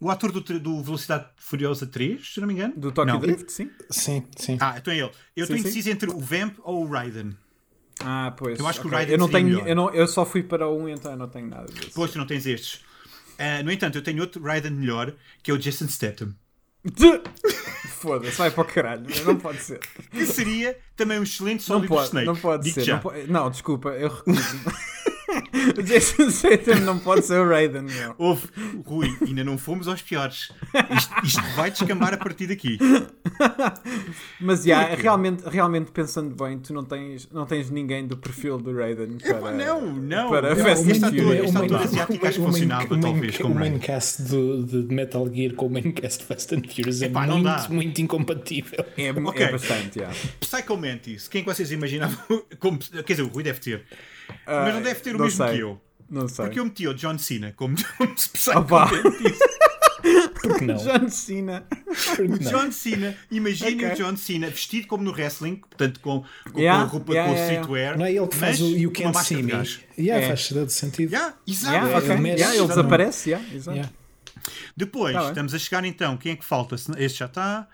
O 0.00 0.10
ator 0.10 0.32
do, 0.32 0.40
do 0.40 0.82
Velocidade 0.82 1.28
Furiosa 1.36 1.86
3, 1.86 2.34
se 2.34 2.40
não 2.40 2.48
me 2.48 2.54
engano. 2.54 2.74
Do 2.76 2.92
Tokyo. 2.92 3.18
Drift, 3.18 3.50
sim. 3.50 3.70
Sim, 3.88 4.24
sim. 4.36 4.58
Ah, 4.60 4.74
então 4.76 4.92
é 4.92 4.98
ele. 4.98 5.10
Eu 5.36 5.44
estou 5.44 5.56
indeciso 5.56 5.88
entre 5.90 6.10
o 6.10 6.18
Vamp 6.18 6.58
ou 6.62 6.84
o 6.84 6.90
Raiden. 6.90 7.36
Ah, 8.00 8.34
pois. 8.36 8.58
Eu 8.58 8.66
acho 8.66 8.80
que 8.80 8.86
o. 8.86 8.90
Raiden 8.90 9.14
eu 9.14 9.18
não 9.18 9.28
tenho, 9.28 9.46
melhor. 9.46 9.68
eu, 9.68 9.74
não, 9.74 9.90
eu 9.94 10.06
só 10.06 10.26
fui 10.26 10.42
para 10.42 10.68
um, 10.68 10.88
então 10.88 11.12
eu 11.12 11.16
não 11.16 11.28
tenho 11.28 11.46
nada 11.48 11.72
disso. 11.72 11.92
Pois, 11.94 12.10
tu 12.10 12.18
não 12.18 12.26
tens 12.26 12.44
estes. 12.44 12.74
Uh, 13.38 13.64
no 13.64 13.70
entanto, 13.72 13.96
eu 13.96 14.02
tenho 14.02 14.20
outro 14.20 14.42
Raiden 14.42 14.72
melhor, 14.72 15.14
que 15.42 15.50
é 15.50 15.54
o 15.54 15.58
Jason 15.58 15.86
Statham. 15.88 16.34
Foda-se, 17.88 18.36
vai 18.36 18.50
para 18.50 18.62
o 18.62 18.64
caralho. 18.66 19.06
Não 19.24 19.36
pode 19.36 19.62
ser. 19.62 19.80
Que 20.10 20.26
seria 20.26 20.76
também 20.96 21.18
um 21.18 21.22
excelente 21.22 21.62
pode, 21.96 22.06
Snake. 22.08 22.26
não 22.26 22.36
pode 22.36 22.64
Digo 22.64 22.74
ser. 22.82 22.92
Não, 22.92 22.98
po- 23.00 23.12
não, 23.28 23.50
desculpa, 23.50 23.88
eu 23.90 24.08
recuso. 24.08 24.40
o 25.78 25.82
Jason 25.82 26.30
Statham 26.30 26.80
não 26.80 26.98
pode 26.98 27.24
ser 27.26 27.38
o 27.40 27.48
Raiden, 27.48 27.82
meu. 27.82 28.14
Houve, 28.18 28.46
Rui, 28.84 29.14
ainda 29.26 29.44
não 29.44 29.56
fomos 29.58 29.88
aos 29.88 30.02
piores. 30.02 30.52
Isto, 30.96 31.14
isto 31.24 31.42
vai 31.56 31.70
descambar 31.70 32.14
a 32.14 32.16
partir 32.16 32.46
daqui. 32.46 32.78
Mas 34.40 34.64
já, 34.64 34.86
Porquê? 34.86 35.02
realmente, 35.02 35.42
realmente 35.48 35.90
pensando 35.90 36.34
bem, 36.34 36.58
tu 36.58 36.72
não 36.72 36.84
tens, 36.84 37.28
não 37.32 37.46
tens 37.46 37.70
ninguém 37.70 38.06
do 38.06 38.16
perfil 38.16 38.58
do 38.58 38.74
Raiden 38.76 39.18
para, 39.18 39.52
não, 39.52 39.92
não. 39.94 40.28
para 40.30 40.54
Não, 40.54 40.64
Fast 40.64 40.90
este 40.90 41.04
o 41.04 41.06
ator 41.06 41.24
main- 41.24 41.74
asiático 41.84 42.26
acho 42.26 42.38
que 42.38 42.44
funcionava, 42.44 43.00
talvez, 43.00 43.40
O 43.40 43.48
maincast 43.48 44.22
do, 44.22 44.62
de 44.64 44.94
Metal 44.94 45.28
Gear 45.32 45.54
com 45.54 45.66
o 45.66 45.70
maincast 45.70 46.24
Fast 46.24 46.54
and 46.54 46.62
Furious 46.68 47.02
é 47.02 47.06
Epá, 47.06 47.26
muito, 47.26 47.72
muito 47.72 48.00
incompatível. 48.00 48.84
É, 48.96 49.10
Ok. 49.10 49.44
é 49.46 49.52
bastante, 49.52 49.98
já. 50.00 50.10
Psycho 50.40 50.76
Mantis, 50.76 51.28
quem 51.28 51.40
é 51.40 51.44
que 51.44 51.50
vocês 51.54 51.70
imaginavam? 51.72 52.16
Como, 52.58 52.78
quer 52.78 53.02
dizer, 53.14 53.22
o 53.22 53.28
Rui 53.28 53.42
deve 53.42 53.60
ter. 53.60 53.84
Mas 54.46 54.74
não 54.74 54.82
deve 54.82 55.00
ter 55.00 55.14
o 55.16 55.18
Ah, 55.20 55.24
mesmo 55.24 55.44
sei. 55.44 55.54
que 55.54 55.60
eu. 55.62 55.80
Não 56.10 56.28
sei. 56.28 56.44
Porque 56.44 56.60
eu 56.60 56.64
meti 56.64 56.86
o 56.88 56.94
John 56.94 57.18
Cena 57.18 57.52
como, 57.56 57.76
Psycho 58.16 58.58
Opa. 58.58 58.90
Porque 60.42 60.64
não? 60.66 60.74
John 60.84 61.08
Cena. 61.08 61.66
Porque 61.70 62.22
O 62.22 62.28
não? 62.28 62.38
John 62.38 62.72
Cena, 62.72 63.16
imaginem 63.30 63.86
Ok. 63.86 63.92
o 63.92 63.94
John 63.96 64.16
Cena 64.16 64.50
vestido 64.50 64.86
como 64.86 65.02
no 65.02 65.12
wrestling, 65.12 65.56
portanto 65.56 66.00
com, 66.00 66.22
com, 66.52 66.58
Yeah, 66.60 66.82
com 66.84 66.88
a 66.88 66.90
roupa 66.92 67.12
yeah, 67.12 67.28
com 67.28 67.34
o 67.34 67.38
yeah, 67.38 67.52
streetwear. 67.54 67.98
Não 67.98 68.04
é 68.04 68.12
ele 68.12 68.26
que 68.28 68.36
faz 68.36 68.60
mas 68.60 68.68
o 68.70 68.76
You 68.76 68.90
Can't 68.92 69.18
See 69.24 69.42
Me? 69.42 69.52
Yeah, 69.98 70.24
É. 70.24 70.28
faz 70.28 70.48
todo 70.48 70.68
sentido. 70.68 71.12
Yeah, 71.12 71.34
exato. 71.46 71.72
Yeah, 71.74 71.90
é, 71.90 71.96
ok. 71.96 72.10
ele 72.10 72.28
Yeah, 72.28 72.56
ele 72.56 72.66
desaparece, 72.68 73.30
yeah, 73.30 73.54
exato. 73.54 73.76
Yeah. 73.76 73.92
Depois, 74.76 75.14
Tá 75.14 75.28
estamos 75.28 75.54
a 75.54 75.58
chegar 75.58 75.84
então. 75.84 76.16
Quem 76.18 76.32
é 76.32 76.36
que 76.36 76.44
falta? 76.44 76.74
Este 76.74 77.18
já 77.20 77.26
está. 77.26 77.66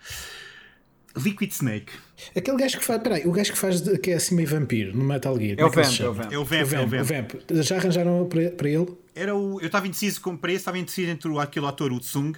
Liquid 1.16 1.50
Snake. 1.50 1.92
Aquele 2.36 2.56
gajo 2.56 2.78
que 2.78 2.84
faz, 2.84 3.02
peraí, 3.02 3.26
o 3.26 3.32
gajo 3.32 3.52
que 3.52 3.58
faz 3.58 3.80
de- 3.80 3.98
que 3.98 4.10
é 4.10 4.14
assim 4.14 4.34
meio 4.34 4.48
vampiro 4.48 4.96
no 4.96 5.04
Metal 5.04 5.38
Gear. 5.38 5.56
É 5.58 5.64
o 5.64 5.70
Vamp, 5.70 5.84
é 5.84 5.88
o 5.88 5.92
chama? 5.92 6.12
Vamp. 6.12 6.32
É 6.32 6.38
o 6.38 6.44
Vamp, 6.44 6.60
é 6.60 6.62
o 6.62 6.66
Vamp, 6.66 6.84
o 6.86 7.04
Vamp. 7.04 7.32
Vamp. 7.48 7.62
Já 7.62 7.76
arranjaram 7.76 8.26
para, 8.28 8.50
para 8.50 8.68
ele? 8.68 8.86
Era 9.14 9.34
o, 9.36 9.60
eu 9.60 9.66
estava 9.66 9.86
indeciso 9.86 10.20
com 10.20 10.36
para 10.36 10.50
esse, 10.52 10.60
estava 10.60 10.78
indeciso 10.78 11.10
entre 11.10 11.28
o, 11.28 11.38
aquele 11.40 11.66
ator, 11.66 11.92
o 11.92 12.00
Tsung, 12.00 12.32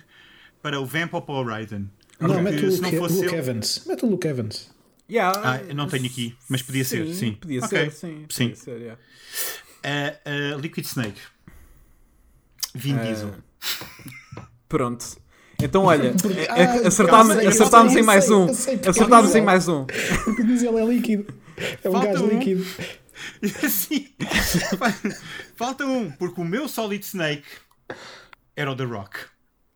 para 0.63 0.81
o 0.81 0.87
Vamp 0.87 1.13
ou 1.15 1.23
para 1.23 1.35
o 1.35 1.45
Raiden. 1.45 1.91
Não, 2.21 2.41
mete 2.43 2.65
o 2.65 2.71
se 2.71 2.81
não 2.81 2.89
Luke, 2.91 2.99
fosse 3.01 3.25
Luke 3.25 3.35
Evans. 3.35 3.85
Mete 3.87 4.05
o 4.05 4.09
Luke 4.09 4.27
Evans. 4.29 4.71
Yeah, 5.11 5.41
Ah, 5.45 5.61
eu 5.69 5.75
não 5.75 5.87
tenho 5.89 6.07
aqui, 6.07 6.35
mas 6.49 6.63
podia 6.63 6.85
ser, 6.85 7.13
sim. 7.13 7.33
Podia 7.35 7.61
Ok. 7.63 7.69
ser, 7.79 7.93
sim. 7.93 8.25
Sim. 8.31 8.49
Podia 8.51 8.57
ser, 8.57 8.79
yeah. 8.81 9.01
Uh, 9.85 10.57
uh, 10.57 10.61
Liquid 10.61 10.87
Snake. 10.87 11.21
Vin 12.75 12.97
Eh, 12.97 13.03
Diesel. 13.05 13.35
Pronto. 14.69 15.05
Então, 15.65 15.85
olha, 15.85 16.09
é- 16.37 16.47
Ah, 16.51 16.59
é- 16.59 16.87
acertámos, 16.87 17.35
sei, 17.35 17.47
acertámos 17.47 17.93
sei, 17.93 18.03
em 18.03 18.05
mais 18.05 18.25
sei, 18.25 18.35
um. 18.35 18.47
Acertámos 18.89 19.35
em 19.35 19.41
mais 19.43 19.69
um. 19.69 19.85
Porque 20.25 20.43
diz 20.45 20.63
ele 20.63 20.79
é 20.81 20.85
líquido. 20.85 21.33
É 21.83 21.89
um 21.89 21.93
Falta 21.93 22.07
gajo 22.09 22.25
um. 22.25 22.29
líquido. 22.29 22.65
Sim. 23.71 24.09
Falta 25.57 25.87
um, 25.87 26.11
porque 26.11 26.41
o 26.41 26.45
meu 26.45 26.69
Solid 26.69 27.05
Snake 27.05 27.45
era 28.57 28.71
o 28.71 28.77
The 28.77 28.85
Rock. 28.85 29.17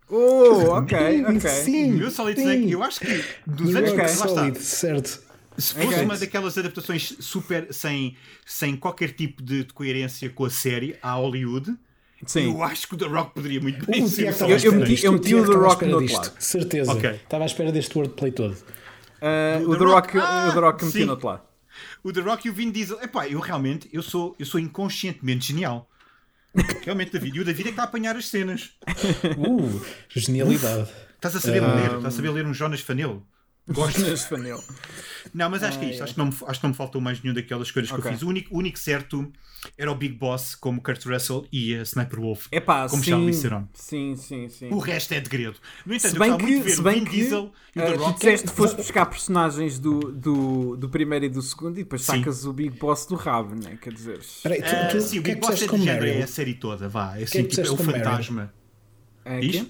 Oh, 0.08 0.70
ok, 0.70 1.24
ok. 1.24 1.40
Sim, 1.50 1.94
O 1.94 1.96
meu 1.96 2.10
Solid 2.10 2.40
sim. 2.40 2.46
Snake, 2.48 2.70
eu 2.72 2.82
acho 2.82 3.00
que 3.00 3.24
dos 3.46 3.74
anos 3.74 3.90
Rock 3.90 3.94
que 3.94 3.96
lá 4.00 4.06
está. 4.06 4.28
Solid, 4.28 4.58
certo. 4.58 5.22
Se 5.58 5.74
fosse 5.74 5.86
Ok. 5.86 6.02
uma 6.04 6.16
daquelas 6.16 6.58
adaptações 6.58 7.16
super 7.18 7.72
sem, 7.72 8.14
sem 8.44 8.76
qualquer 8.76 9.12
tipo 9.12 9.42
de, 9.42 9.64
de 9.64 9.72
coerência 9.72 10.28
com 10.30 10.44
a 10.44 10.50
série 10.50 10.96
à 11.02 11.12
Hollywood, 11.14 11.74
Sim. 12.24 12.50
eu 12.52 12.62
acho 12.62 12.88
que 12.88 12.94
o 12.94 12.96
The 12.98 13.06
Rock 13.06 13.34
poderia 13.34 13.60
muito 13.60 13.84
bem 13.86 14.02
O 14.02 14.08
ser 14.08 14.22
o 14.22 14.44
Eu- 14.44 14.48
eu 14.48 14.56
espera 14.56 14.76
meti- 14.76 15.04
eu 15.04 15.12
meti 15.12 15.28
Tiago 15.28 15.44
o 15.44 15.50
The 15.50 15.56
Rock 15.58 15.84
do 15.84 15.90
outro 15.92 16.06
disto, 16.06 16.22
lado. 16.22 16.34
Certeza. 16.38 16.92
Ok. 16.92 17.10
Estava 17.10 17.44
à 17.44 17.46
espera 17.46 17.70
deste 17.72 17.96
wordplay 17.98 18.32
todo. 18.32 18.56
Ah, 19.20 19.58
Do 19.60 19.70
o 19.70 19.72
The 19.74 19.78
The 19.78 19.84
Rock, 19.84 20.18
Rock. 20.18 20.18
Ah, 20.18 20.48
o 20.48 20.52
The 20.54 20.60
Rock 20.60 20.84
meteu 20.84 21.00
sim. 21.00 21.04
no 21.06 21.10
outro 21.12 21.26
lado. 21.26 21.42
O 22.02 22.12
The 22.12 22.20
Rock 22.20 22.46
e 22.46 22.50
o 22.50 22.54
Vin 22.54 22.70
Diesel. 22.70 23.02
Epá, 23.02 23.28
eu 23.28 23.38
realmente, 23.40 23.88
eu 23.92 24.02
sou, 24.02 24.34
eu 24.38 24.46
sou 24.46 24.58
inconscientemente 24.58 25.48
genial. 25.48 25.88
Realmente, 26.82 27.12
David. 27.12 27.36
E 27.36 27.40
o 27.40 27.44
David 27.44 27.60
é 27.60 27.64
que 27.64 27.70
está 27.70 27.82
a 27.82 27.84
apanhar 27.84 28.16
as 28.16 28.28
cenas. 28.28 28.70
Uh, 29.36 29.80
genialidade. 30.08 30.88
Estás 31.16 31.36
a 31.36 31.40
saber 31.40 31.60
ler, 31.60 31.84
estás 31.96 32.06
a 32.06 32.10
saber 32.10 32.30
ler 32.30 32.46
um 32.46 32.54
Jonas 32.54 32.80
Fanel. 32.80 33.22
Gosto. 33.68 34.00
Neste 34.00 34.28
panel. 34.28 34.62
Não, 35.34 35.50
mas 35.50 35.62
acho 35.62 35.78
que 35.80 35.86
é 35.86 35.90
isto. 35.90 36.04
Acho 36.04 36.12
que, 36.12 36.18
não 36.18 36.26
me, 36.26 36.32
acho 36.46 36.60
que 36.60 36.64
não 36.64 36.70
me 36.70 36.76
faltou 36.76 37.00
mais 37.00 37.20
nenhuma 37.20 37.40
daquelas 37.40 37.70
coisas 37.70 37.90
que 37.90 37.96
Ok. 37.98 38.10
eu 38.10 38.14
fiz. 38.14 38.22
O 38.22 38.28
único, 38.28 38.54
o 38.54 38.58
único 38.58 38.78
certo 38.78 39.30
era 39.76 39.90
o 39.90 39.94
Big 39.96 40.14
Boss, 40.14 40.54
como 40.54 40.80
Kurt 40.80 41.04
Russell 41.04 41.44
e 41.50 41.74
a 41.74 41.82
Sniper 41.82 42.20
Wolf. 42.20 42.46
Epá, 42.52 42.88
como 42.88 43.02
sim, 43.02 43.10
Charlize 43.10 43.42
Theron. 43.42 43.66
sim, 43.74 44.14
sim, 44.14 44.48
sim. 44.48 44.68
O 44.70 44.78
resto 44.78 45.12
é 45.14 45.20
degredo. 45.20 45.58
No 45.84 45.92
entanto, 45.94 46.10
Se 46.12 46.16
eu 46.16 46.20
bem 46.20 46.30
muito 46.30 46.46
de 46.46 46.52
que, 46.52 46.60
ver 46.62 46.70
se 46.70 46.80
o 46.80 46.82
bem 46.84 46.94
Vin 47.00 47.04
que 47.06 47.10
Diesel 47.10 47.52
e 47.74 47.80
o 47.80 47.82
The 47.82 47.92
tu 47.92 47.98
Rock. 47.98 48.14
disseste 48.14 48.46
que 48.48 48.52
foste 48.54 48.76
buscar 48.76 49.06
personagens 49.06 49.78
do, 49.80 50.12
do, 50.12 50.76
do 50.76 50.88
primeiro 50.88 51.24
e 51.24 51.28
do 51.28 51.42
segundo 51.42 51.72
e 51.80 51.82
depois 51.82 52.02
Sim. 52.02 52.18
sacas 52.18 52.44
o 52.46 52.52
Big 52.52 52.78
Boss 52.78 53.06
do 53.06 53.16
rabo, 53.16 53.56
né? 53.56 53.76
Quer 53.82 53.92
dizer, 53.92 54.18
Espera 54.18 54.54
aí, 54.54 54.62
tu, 54.62 54.96
tu, 54.96 55.00
sim, 55.00 55.16
o 55.18 55.20
o 55.20 55.24
que 55.24 55.30
é 55.32 55.34
Big 55.34 55.40
que 55.40 55.46
Boss 55.50 55.62
é 55.62 55.66
de 55.66 55.82
género, 55.84 56.06
é 56.06 56.22
a 56.22 56.26
série 56.28 56.54
toda, 56.54 56.88
vá. 56.88 57.18
É, 57.18 57.24
assim, 57.24 57.38
é 57.38 57.42
que 57.42 57.48
tipo, 57.48 57.66
é 57.66 57.70
o 57.72 57.76
Meryl? 57.84 58.04
fantasma. 58.04 58.54
é, 59.24 59.40
Diz? 59.40 59.66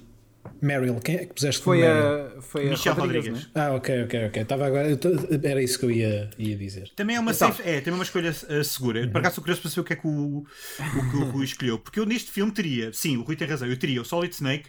Meryl, 0.61 1.01
quem 1.01 1.17
é 1.17 1.27
que 1.27 1.35
puseste 1.35 1.63
foi 1.63 1.87
a, 1.87 2.31
foi 2.41 2.67
a 2.67 2.71
Michel 2.71 2.95
Rodrigues, 2.95 3.27
Rodrigues. 3.29 3.55
né? 3.55 3.63
Ah, 3.63 3.73
ok, 3.75 4.03
ok, 4.05 4.27
ok. 4.27 4.43
Estava 4.43 4.67
agora, 4.67 4.89
eu 4.91 4.97
tô- 4.97 5.11
era 5.43 5.63
isso 5.63 5.79
que 5.79 5.85
eu 5.85 5.91
ia, 5.91 6.31
ia 6.39 6.57
dizer. 6.57 6.91
Também 6.97 7.17
é 7.17 7.21
uma, 7.21 7.33
Então. 7.33 7.49
safe- 7.49 7.63
é, 7.69 7.79
também 7.81 7.93
é 7.93 7.99
uma 7.99 8.05
escolha 8.05 8.31
uh, 8.31 8.65
segura. 8.65 9.03
Uhum. 9.03 9.11
Por 9.11 9.19
acaso, 9.19 9.39
eu 9.39 9.43
curioso 9.43 9.61
para 9.63 9.71
saber 9.71 9.81
o 9.81 9.85
que 9.85 9.93
é 9.93 9.97
que 9.97 10.07
o, 10.07 10.39
o, 10.39 11.11
que 11.11 11.17
o 11.17 11.25
Rui 11.31 11.45
escolheu. 11.45 11.79
Porque 11.79 11.99
eu 12.01 12.07
neste 12.07 12.31
filme 12.31 12.53
teria, 12.53 12.93
sim, 12.93 13.17
o 13.17 13.23
Rui 13.23 13.37
tem 13.37 13.47
razão, 13.49 13.69
eu 13.69 13.77
teria 13.79 14.01
o 14.03 14.05
Solid 14.05 14.35
Snake 14.35 14.69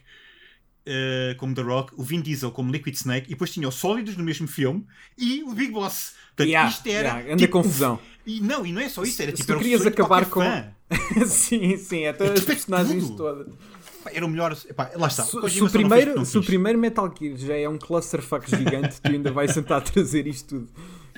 uh, 0.87 1.35
como 1.37 1.53
The 1.53 1.61
Rock, 1.61 1.93
o 1.97 2.03
Vin 2.03 2.21
Diesel 2.21 2.51
como 2.51 2.71
Liquid 2.71 2.95
Snake, 2.95 3.27
e 3.27 3.29
depois 3.31 3.51
tinha 3.51 3.67
o 3.67 3.71
Sólidos 3.71 4.15
no 4.17 4.23
mesmo 4.23 4.47
filme 4.47 4.85
e 5.17 5.43
o 5.43 5.53
Big 5.53 5.71
Boss. 5.71 6.13
Portanto, 6.35 6.47
Yeah, 6.49 6.69
isto 6.69 6.87
era. 6.87 7.07
yeah, 7.07 7.21
grande 7.23 7.47
confusão. 7.47 7.99
E 8.25 8.41
não, 8.41 8.65
e 8.65 8.71
não 8.73 8.81
é 8.81 8.89
só 8.89 9.03
isso, 9.03 9.21
era 9.21 9.31
Se 9.31 9.37
tipo. 9.37 9.47
tu 9.47 9.51
era 9.53 9.59
o 9.59 9.63
querias 9.63 9.85
acabar 9.85 10.25
com. 10.25 10.41
fã. 10.41 10.67
sim, 11.27 11.77
sim, 11.77 12.05
até 12.05 12.31
as 12.31 12.41
é 12.43 12.45
personagens 12.45 13.09
todas. 13.11 13.47
Era 14.13 14.25
o 14.25 14.29
melhor. 14.29 14.57
Epá, 14.69 14.91
lá 14.95 15.07
está. 15.07 15.23
Se, 15.23 15.49
se 15.49 15.63
o 15.63 15.69
primeiro, 15.69 16.25
se 16.25 16.37
o 16.37 16.43
primeiro 16.43 16.77
Metal 16.79 17.11
Gear 17.17 17.37
já 17.37 17.55
é 17.55 17.67
um 17.69 17.77
clusterfuck 17.77 18.49
gigante, 18.49 19.01
tu 19.01 19.07
ainda 19.11 19.31
vais 19.31 19.53
tentar 19.53 19.81
trazer 19.81 20.27
isto 20.27 20.59
tudo. 20.59 20.71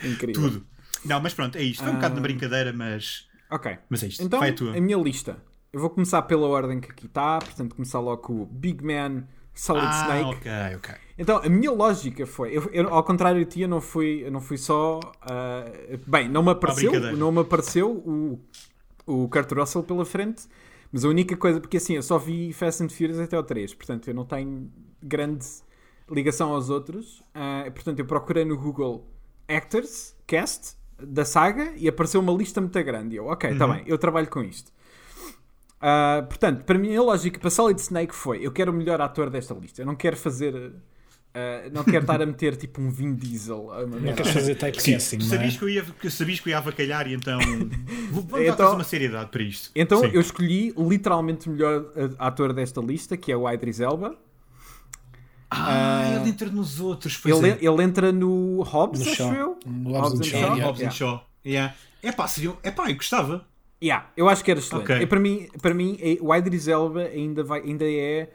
Incrível. 0.04 0.42
Tudo. 0.42 0.66
Não, 1.06 1.20
mas 1.22 1.34
pronto, 1.34 1.58
é 1.58 1.62
isto. 1.64 1.84
Foi 1.84 1.92
um 1.92 1.96
bocado 1.96 2.16
na 2.16 2.22
brincadeira, 2.22 2.74
mas. 2.74 3.28
Ok. 3.52 3.78
Mas 3.90 4.04
é 4.04 4.08
isto. 4.08 4.24
Então, 4.24 4.40
Vai 4.40 4.50
a 4.50 4.54
tua. 4.54 4.76
a 4.78 4.82
minha 4.82 4.98
lista. 4.98 5.38
Eu 5.72 5.80
vou 5.80 5.90
começar 5.90 6.22
pela 6.24 6.48
ordem 6.48 6.80
que 6.80 6.90
aqui 6.92 7.06
está, 7.06 7.38
portanto, 7.40 7.76
começar 7.76 8.00
logo 8.00 8.22
com 8.24 8.42
o 8.42 8.46
Big 8.46 8.84
Man, 8.84 9.24
Solid 9.54 9.86
Ah, 9.88 10.02
Snake. 10.04 10.36
ok, 10.40 10.52
ok. 10.78 10.96
Então, 11.18 11.38
a 11.44 11.48
minha 11.50 11.72
lógica 11.72 12.26
foi, 12.26 12.58
eu, 12.58 12.68
eu, 12.72 12.92
ao 12.94 13.04
contrário 13.04 13.40
de 13.44 13.52
ti, 13.52 13.62
eu 13.62 13.68
não 13.68 13.80
fui, 13.80 14.24
eu 14.26 14.32
não 14.32 14.42
fui 14.42 14.58
só. 14.58 15.00
ah, 15.22 15.66
bem, 16.08 16.28
não 16.28 16.42
me 16.42 16.50
apareceu, 16.52 16.92
não 17.16 17.32
me 17.32 17.42
apareceu 17.42 17.92
o, 17.92 18.40
o 19.06 19.28
Kurt 19.30 19.52
Russell 19.52 19.84
pela 19.84 20.06
frente, 20.06 20.44
mas 20.92 21.06
a 21.06 21.10
única 21.10 21.36
coisa, 21.38 21.60
porque 21.60 21.78
assim, 21.78 21.96
eu 21.96 22.04
só 22.04 22.18
vi 22.18 22.52
Fast 22.54 22.84
and 22.84 22.90
Furious 22.90 23.20
até 23.20 23.36
ao 23.36 23.44
3, 23.44 23.74
portanto, 23.74 24.08
eu 24.08 24.14
não 24.14 24.26
tenho 24.26 24.72
grande 25.02 25.46
ligação 26.10 26.52
aos 26.54 26.70
outros. 26.70 27.24
ah, 27.34 27.70
portanto, 27.74 28.00
eu 28.00 28.06
procurei 28.06 28.46
no 28.46 28.58
Google 28.58 29.08
Actors, 29.48 30.16
Cast, 30.26 30.76
da 31.02 31.24
saga, 31.24 31.74
e 31.78 31.88
apareceu 31.88 32.20
uma 32.20 32.34
lista 32.34 32.60
muito 32.60 32.84
grande. 32.84 33.16
E 33.16 33.18
eu, 33.18 33.28
ok, 33.28 33.52
está 33.52 33.68
bem, 33.68 33.84
eu 33.86 33.98
trabalho 33.98 34.28
com 34.28 34.44
isto. 34.44 34.72
Ah, 35.82 36.26
portanto, 36.28 36.66
para 36.66 36.78
mim 36.78 36.96
a 36.96 37.02
lógica 37.02 37.40
para 37.40 37.50
Solid 37.50 37.80
Snake 37.80 38.14
foi: 38.14 38.46
eu 38.46 38.52
quero 38.52 38.72
o 38.72 38.76
melhor 38.76 39.00
ator 39.02 39.30
desta 39.30 39.54
lista. 39.54 39.82
Eu 39.82 39.86
não 39.86 39.96
quero 39.96 40.18
fazer. 40.18 40.74
Ah, 41.34 41.70
não 41.72 41.84
quero 41.84 42.00
estar 42.02 42.22
a 42.22 42.26
meter 42.26 42.56
tipo 42.56 42.82
um 42.82 42.90
Vin 42.90 43.14
Diesel. 43.16 43.70
Não 43.88 44.14
queres 44.14 44.32
fazer 44.32 44.54
Sim, 44.54 44.60
typecasting, 44.60 45.18
tu 45.18 45.26
não 45.26 45.34
é? 45.34 45.38
sabias 45.38 45.58
que 45.58 45.64
eu 45.64 45.70
ia, 45.70 45.84
que 45.84 46.10
sabias 46.10 46.40
que 46.40 46.50
eu 46.50 46.52
ia 46.52 46.58
avacalhar 46.58 47.08
e 47.08 47.14
então. 47.14 47.40
Vamos 48.12 48.32
dar 48.32 48.42
Então- 48.44 48.56
trazer 48.56 48.76
uma 48.76 48.84
seriedade 48.84 49.30
para 49.30 49.44
isto. 49.44 49.70
Então 49.76 50.00
Sim. 50.02 50.10
eu 50.14 50.22
escolhi 50.22 50.74
literalmente 50.78 51.48
o 51.48 51.52
melhor 51.54 51.86
ah, 52.20 52.28
ator 52.28 52.52
desta 52.54 52.82
lista, 52.82 53.16
que 53.16 53.32
é 53.32 53.38
o 53.38 53.50
Idris 53.52 53.80
Elba. 53.80 54.16
Ah, 55.52 56.20
ele 56.20 56.30
entra 56.30 56.48
nos 56.50 56.80
outros. 56.80 57.18
Pois 57.18 57.36
Ele, 57.38 57.50
é. 57.52 57.58
ele 57.60 57.84
entra 57.84 58.12
no 58.12 58.62
Hobbs, 58.62 59.04
No 59.04 59.12
acho 59.12 59.24
eu. 59.24 59.58
No 59.66 59.92
Hobbs 59.94 60.20
and 60.20 60.24
Shaw, 60.24 60.38
É, 60.40 60.42
yeah. 60.44 60.66
Hobbs 60.66 60.82
and 60.84 60.92
Shaw. 60.92 61.28
Yeah. 61.46 61.76
É 62.04 62.12
pá, 62.12 62.28
seria. 62.28 62.54
É 62.62 62.70
pá, 62.72 62.90
eu 62.90 62.96
gostava. 62.96 63.46
Yeah, 63.82 64.10
eu 64.16 64.30
acho 64.30 64.44
que 64.44 64.52
era 64.52 64.60
excelente. 64.60 64.84
Ok. 64.92 65.02
E 65.02 65.08
para 65.08 65.20
mim, 65.20 65.48
para 65.62 65.74
mim, 65.74 65.98
eh, 66.02 66.18
o 66.22 66.36
Idris 66.36 66.68
Elba 66.68 67.02
ainda, 67.04 67.44
vai, 67.44 67.62
ainda 67.62 67.86
é 67.86 68.30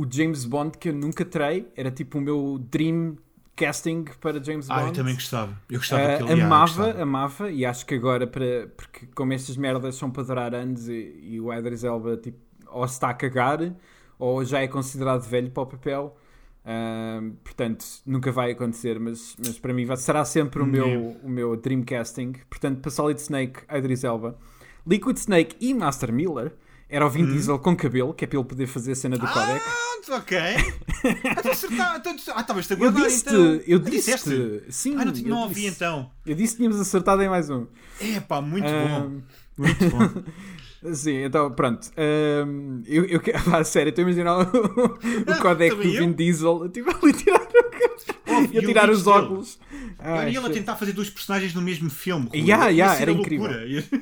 o 0.00 0.06
James 0.10 0.44
Bond 0.44 0.78
que 0.78 0.88
eu 0.88 0.94
nunca 0.94 1.24
terei. 1.24 1.68
Era 1.76 1.90
tipo 1.90 2.18
o 2.18 2.20
meu 2.20 2.58
dream 2.70 3.16
casting 3.54 4.04
para 4.20 4.42
James 4.42 4.68
Bond. 4.68 4.80
Ah, 4.80 4.86
eu 4.86 4.92
também 4.92 5.14
gostava. 5.14 5.52
Eu 5.68 5.78
gostava 5.78 6.02
Uh, 6.02 6.16
que 6.16 6.22
ele 6.32 6.40
ia, 6.40 6.46
amava, 6.46 7.02
amava, 7.02 7.50
e 7.50 7.66
acho 7.66 7.84
que 7.84 7.94
agora, 7.94 8.26
para, 8.26 8.68
porque 8.74 9.06
como 9.14 9.34
estas 9.34 9.56
merdas 9.58 9.96
são 9.96 10.10
para 10.10 10.22
durar 10.22 10.54
anos 10.54 10.88
e, 10.88 11.18
e 11.22 11.40
o 11.40 11.52
Idris 11.52 11.84
Elba 11.84 12.16
tipo, 12.16 12.38
ou 12.68 12.86
se 12.88 12.94
está 12.94 13.10
a 13.10 13.14
cagar 13.14 13.58
ou 14.18 14.42
já 14.44 14.60
é 14.60 14.68
considerado 14.68 15.22
velho 15.22 15.50
para 15.50 15.62
o 15.62 15.66
papel, 15.66 16.16
uh, 16.64 17.30
portanto 17.44 17.84
nunca 18.06 18.32
vai 18.32 18.52
acontecer. 18.52 18.98
Mas, 18.98 19.36
mas 19.38 19.58
para 19.58 19.74
mim 19.74 19.84
vai, 19.84 19.98
será 19.98 20.24
sempre 20.24 20.62
o 20.62 20.66
meu, 20.66 20.86
Yeah. 20.86 21.18
o 21.22 21.28
meu 21.28 21.56
dream 21.56 21.82
casting. 21.82 22.32
Portanto, 22.48 22.80
para 22.80 22.90
Solid 22.90 23.20
Snake, 23.20 23.60
Idris 23.70 24.04
Elba, 24.04 24.38
Liquid 24.86 25.18
Snake 25.18 25.56
e 25.60 25.74
Master 25.74 26.10
Miller. 26.10 26.54
Era 26.92 27.06
o 27.06 27.08
Vin 27.08 27.24
Diesel 27.24 27.56
com 27.60 27.76
cabelo, 27.76 28.12
que 28.12 28.24
é 28.24 28.26
para 28.26 28.36
ele 28.36 28.48
poder 28.48 28.66
fazer 28.66 28.90
a 28.90 28.94
cena 28.96 29.16
do 29.16 29.24
codec. 29.24 29.64
Ah, 30.10 30.16
ok. 30.16 30.38
Então, 31.38 31.52
acertar- 31.52 31.96
então, 31.98 32.16
ah, 32.34 32.40
estavas-te 32.40 32.72
a 32.72 32.76
Eu 32.76 32.78
guardar, 32.78 33.04
disse-te, 33.06 33.30
então. 33.30 33.60
eu 33.66 33.78
Ah, 33.78 33.90
disseste? 33.90 34.62
sim, 34.68 34.94
Ah, 34.98 35.04
não, 35.04 35.12
eu 35.14 35.22
não 35.28 35.38
ouvi 35.42 35.54
disse. 35.54 35.66
então. 35.68 36.10
Eu 36.26 36.34
disse 36.34 36.52
que 36.54 36.56
tínhamos 36.58 36.78
acertado 36.80 37.22
em 37.22 37.28
mais 37.28 37.48
um. 37.48 37.66
É 38.00 38.20
pá, 38.20 38.40
muito 38.42 38.66
Ah, 38.66 39.06
bom. 39.08 39.20
Muito 39.56 39.88
bom. 39.90 40.22
Sim, 40.94 41.24
então 41.24 41.50
pronto. 41.52 41.90
Ahm, 41.96 42.82
eu, 42.86 43.04
eu, 43.04 43.20
que- 43.20 43.32
pá, 43.44 43.62
sério, 43.64 43.90
estou 43.90 44.02
a 44.02 44.08
imaginar 44.08 44.38
o, 44.38 44.42
o 44.42 45.42
codec 45.42 45.74
do 45.76 45.82
eu. 45.82 46.00
Vin 46.00 46.12
Diesel 46.12 46.68
tipo, 46.70 46.88
ali 46.90 47.12
tirar, 47.12 47.40
o, 47.42 48.54
e 48.54 48.58
a 48.58 48.62
tirar 48.62 48.88
os 48.90 49.06
óculos. 49.06 49.58
Ah, 49.98 50.26
e 50.28 50.34
ele 50.36 50.46
a 50.46 50.50
tentar 50.50 50.76
fazer 50.76 50.92
dois 50.92 51.10
personagens 51.10 51.52
no 51.54 51.60
mesmo 51.60 51.90
filme. 51.90 52.30
Yeah, 52.34 52.68
yeah, 52.68 52.98
era 52.98 53.10
a 53.10 53.14
incrível. 53.14 53.50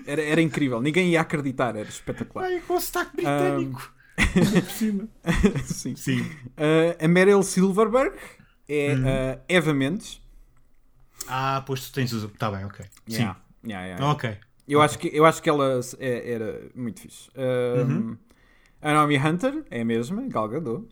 era, 0.07 0.23
era 0.23 0.41
incrível, 0.41 0.81
ninguém 0.81 1.11
ia 1.11 1.21
acreditar, 1.21 1.75
era 1.75 1.89
espetacular. 1.89 2.45
Ai, 2.47 2.61
com 2.67 2.75
o 2.77 2.81
sotaque 2.81 3.17
britânico. 3.17 3.81
Cima. 3.81 3.98
Sim. 5.65 5.97
Sim. 5.97 6.31
Ah, 6.57 7.05
a 7.05 7.09
Meryl 7.09 7.43
Silverberg 7.43 8.17
é 8.69 8.95
Uhum. 8.95 9.05
a 9.07 9.39
Eva 9.49 9.75
Mendes. 9.75 10.21
Ah, 11.27 11.63
pois 11.67 11.87
tu 11.89 11.93
tens 11.93 12.13
os. 12.13 12.25
Está 12.25 12.51
bem, 12.51 12.65
ok. 12.65 12.85
Sim. 13.07 13.23
Yeah, 13.23 13.39
yeah, 13.67 13.87
yeah. 13.87 14.11
Ok. 14.11 14.37
Eu, 14.67 14.81
acho 14.83 14.99
que, 14.99 15.09
eu 15.13 15.25
acho 15.25 15.43
que 15.43 15.49
ela 15.49 15.81
é- 15.99 16.31
era 16.33 16.63
muito 16.75 17.01
fixe. 17.01 17.31
Ahm, 17.37 17.91
Uhum. 17.91 18.19
A 18.81 18.93
Naomi 18.93 19.19
Hunter 19.19 19.65
é 19.71 19.81
a 19.81 19.85
mesma, 19.85 20.23
Gal 20.29 20.49
Gadot. 20.49 20.87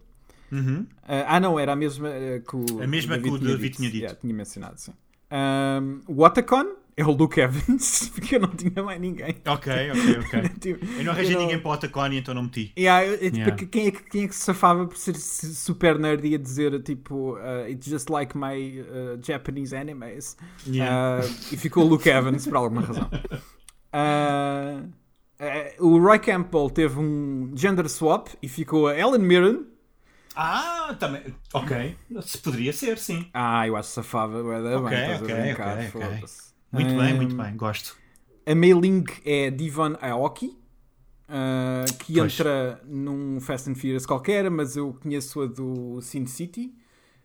Uhum. 0.50 0.86
Ah, 1.04 1.36
ah, 1.36 1.40
não, 1.40 1.58
era 1.58 1.72
a 1.72 1.76
mesma 1.76 2.08
que 2.48 2.56
o 2.56 2.82
A 2.82 2.86
mesma 2.86 3.18
que 3.18 3.28
o 3.28 3.38
David 3.38 3.76
tinha 3.76 3.88
dito. 3.90 4.02
Yeah, 4.02 4.18
tinha 4.20 4.34
mencionado, 4.34 4.80
sim. 4.80 4.92
Um, 5.30 6.00
o 6.08 6.22
Otacon 6.24 6.74
é 6.96 7.04
o 7.04 7.10
Luke 7.10 7.38
Evans, 7.40 8.08
porque 8.14 8.36
eu 8.36 8.40
não 8.40 8.48
tinha 8.48 8.82
mais 8.82 8.98
ninguém. 9.00 9.36
Ok, 9.46 9.72
ok, 9.90 10.18
ok. 10.24 10.48
Tipo, 10.60 10.84
Eu 10.98 11.04
não 11.04 11.12
arranjei 11.12 11.34
eu 11.34 11.38
não- 11.38 11.46
ninguém 11.46 11.60
para 11.60 11.70
o 11.70 11.74
Otaconi, 11.74 12.16
então 12.18 12.32
não 12.34 12.44
meti. 12.44 12.72
Yeah, 12.78 13.04
eu- 13.06 13.12
eu, 13.14 13.18
tipo, 13.30 13.36
Yeah. 13.36 13.66
Quem, 13.66 13.86
é 13.86 13.90
que, 13.90 14.02
quem 14.04 14.24
é 14.24 14.28
que 14.28 14.34
se 14.34 14.40
safava 14.44 14.86
por 14.86 14.96
ser 14.96 15.14
su- 15.16 15.52
super 15.54 15.98
nerd 15.98 16.26
e 16.26 16.34
a 16.34 16.38
dizer 16.38 16.82
tipo 16.82 17.34
uh, 17.36 17.68
It's 17.68 17.86
just 17.86 18.08
like 18.08 18.36
my 18.36 18.80
uh, 18.80 19.18
Japanese 19.22 19.76
animes 19.76 20.36
Yeah. 20.66 21.22
Uh, 21.24 21.28
e 21.52 21.56
ficou 21.56 21.84
o 21.84 21.86
Luke 21.88 22.08
Evans 22.08 22.46
por 22.46 22.56
alguma 22.56 22.80
razão. 22.82 23.10
Uh, 23.96 24.88
uh, 25.40 25.86
o 25.86 25.98
Roy 25.98 26.18
Campbell 26.18 26.68
teve 26.68 26.98
um 26.98 27.50
gender 27.56 27.88
swap 27.88 28.28
e 28.42 28.48
ficou 28.48 28.88
a 28.88 28.98
Ellen 28.98 29.20
Mirren. 29.22 29.64
Ah, 30.34 30.94
também. 31.00 31.22
Ok. 31.54 31.96
Se 32.20 32.36
poderia 32.38 32.72
ser, 32.74 32.98
sim. 32.98 33.30
Ah, 33.32 33.66
eu 33.66 33.74
acho 33.74 33.88
que 33.88 33.94
safava, 33.94 34.38
Ok, 34.42 34.90
bem, 34.90 35.14
ok, 35.16 35.34
brincar, 35.34 35.78
ok, 35.78 36.20
Muito 36.72 36.94
bem, 36.96 37.14
muito 37.14 37.34
Um, 37.34 37.38
bem. 37.42 37.56
Gosto. 37.56 37.96
A 38.44 38.54
Mei 38.54 38.72
Ling 38.74 39.04
é 39.24 39.50
Devon 39.50 39.96
Aoki, 40.00 40.46
uh, 41.28 41.96
que 42.04 42.14
Pois. 42.14 42.32
entra 42.34 42.80
num 42.84 43.40
Fast 43.40 43.70
and 43.70 43.74
Furious 43.74 44.06
qualquer, 44.06 44.50
mas 44.50 44.76
eu 44.76 44.94
conheço-a 45.02 45.46
do 45.46 46.00
Sin 46.00 46.26
City. 46.26 46.74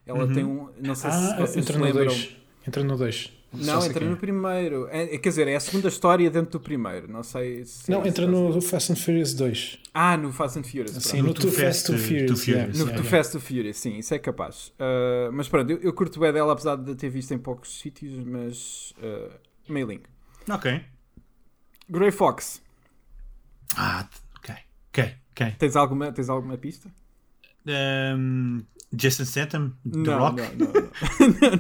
Ela 0.06 0.26
Uhum. 0.26 0.34
tem 0.34 0.44
um. 0.44 0.70
Não 0.82 0.96
sei 0.96 1.12
se 1.12 1.18
Ah, 1.34 1.36
vocês 1.38 1.58
entra 1.58 1.74
se 1.74 1.80
no 1.80 1.86
lembram. 1.86 2.06
2. 2.06 2.38
Entra 2.68 2.84
no 2.84 2.98
2. 2.98 3.34
Não, 3.54 3.86
entra 3.86 4.06
no 4.10 4.16
primeiro. 4.16 4.88
É, 4.90 5.16
é- 5.16 5.18
quer 5.18 5.30
dizer, 5.30 5.48
é 5.48 5.56
a 5.56 5.60
segunda 5.60 5.90
história 5.90 6.30
dentro 6.32 6.52
do 6.52 6.60
primeiro. 6.60 7.12
Não 7.12 7.22
sei 7.22 7.66
se. 7.66 7.92
Não, 7.92 8.02
se 8.02 8.08
entra 8.10 8.26
no 8.26 8.62
Fast 8.62 8.94
and 8.94 8.96
Furious 8.96 9.34
2. 9.34 9.80
Ah, 9.94 10.16
no 10.16 10.32
Fast 10.32 10.58
and 10.60 10.64
Furious. 10.64 10.92
Sim, 11.04 11.24
pronto. 11.24 11.28
no 11.28 11.34
Too 11.34 11.52
Fast 11.52 11.86
to 11.88 11.98
Furious. 11.98 12.32
Too 12.32 12.38
Furious, 12.38 12.48
yeah, 12.48 12.68
No 12.72 12.86
yeah, 12.86 12.92
Too 12.98 13.04
yeah. 13.04 13.18
Fast 13.18 13.32
to 13.34 13.40
Furious, 13.42 13.78
sim, 13.78 13.98
isso 13.98 14.14
é 14.14 14.20
capaz. 14.20 14.68
Uh, 14.80 15.32
mas 15.34 15.50
pronto, 15.50 15.70
eu, 15.70 15.80
eu 15.82 15.92
curto 15.94 16.18
bem 16.20 16.32
dela, 16.32 16.54
apesar 16.54 16.78
de 16.78 16.96
ter 16.96 17.10
visto 17.10 17.34
em 17.34 17.38
poucos 17.38 17.78
sítios, 17.80 18.24
mas. 18.26 18.94
Uh, 19.04 19.30
Mailing. 19.68 20.02
Ok. 20.50 20.82
Grey 21.90 22.12
Fox, 22.12 22.62
Ah, 23.76 24.08
ok. 24.38 24.56
Ok, 24.90 25.14
ok. 25.32 25.56
tens 25.60 25.76
alguma, 25.76 26.12
tens 26.12 26.30
alguma 26.30 26.58
pista? 26.58 26.90
Um, 27.68 28.64
Jason 28.94 29.24
Statham, 29.26 29.72
The 29.90 29.98
não, 30.00 30.20
Rock. 30.20 30.42
não, 30.42 30.48
não, 30.58 30.74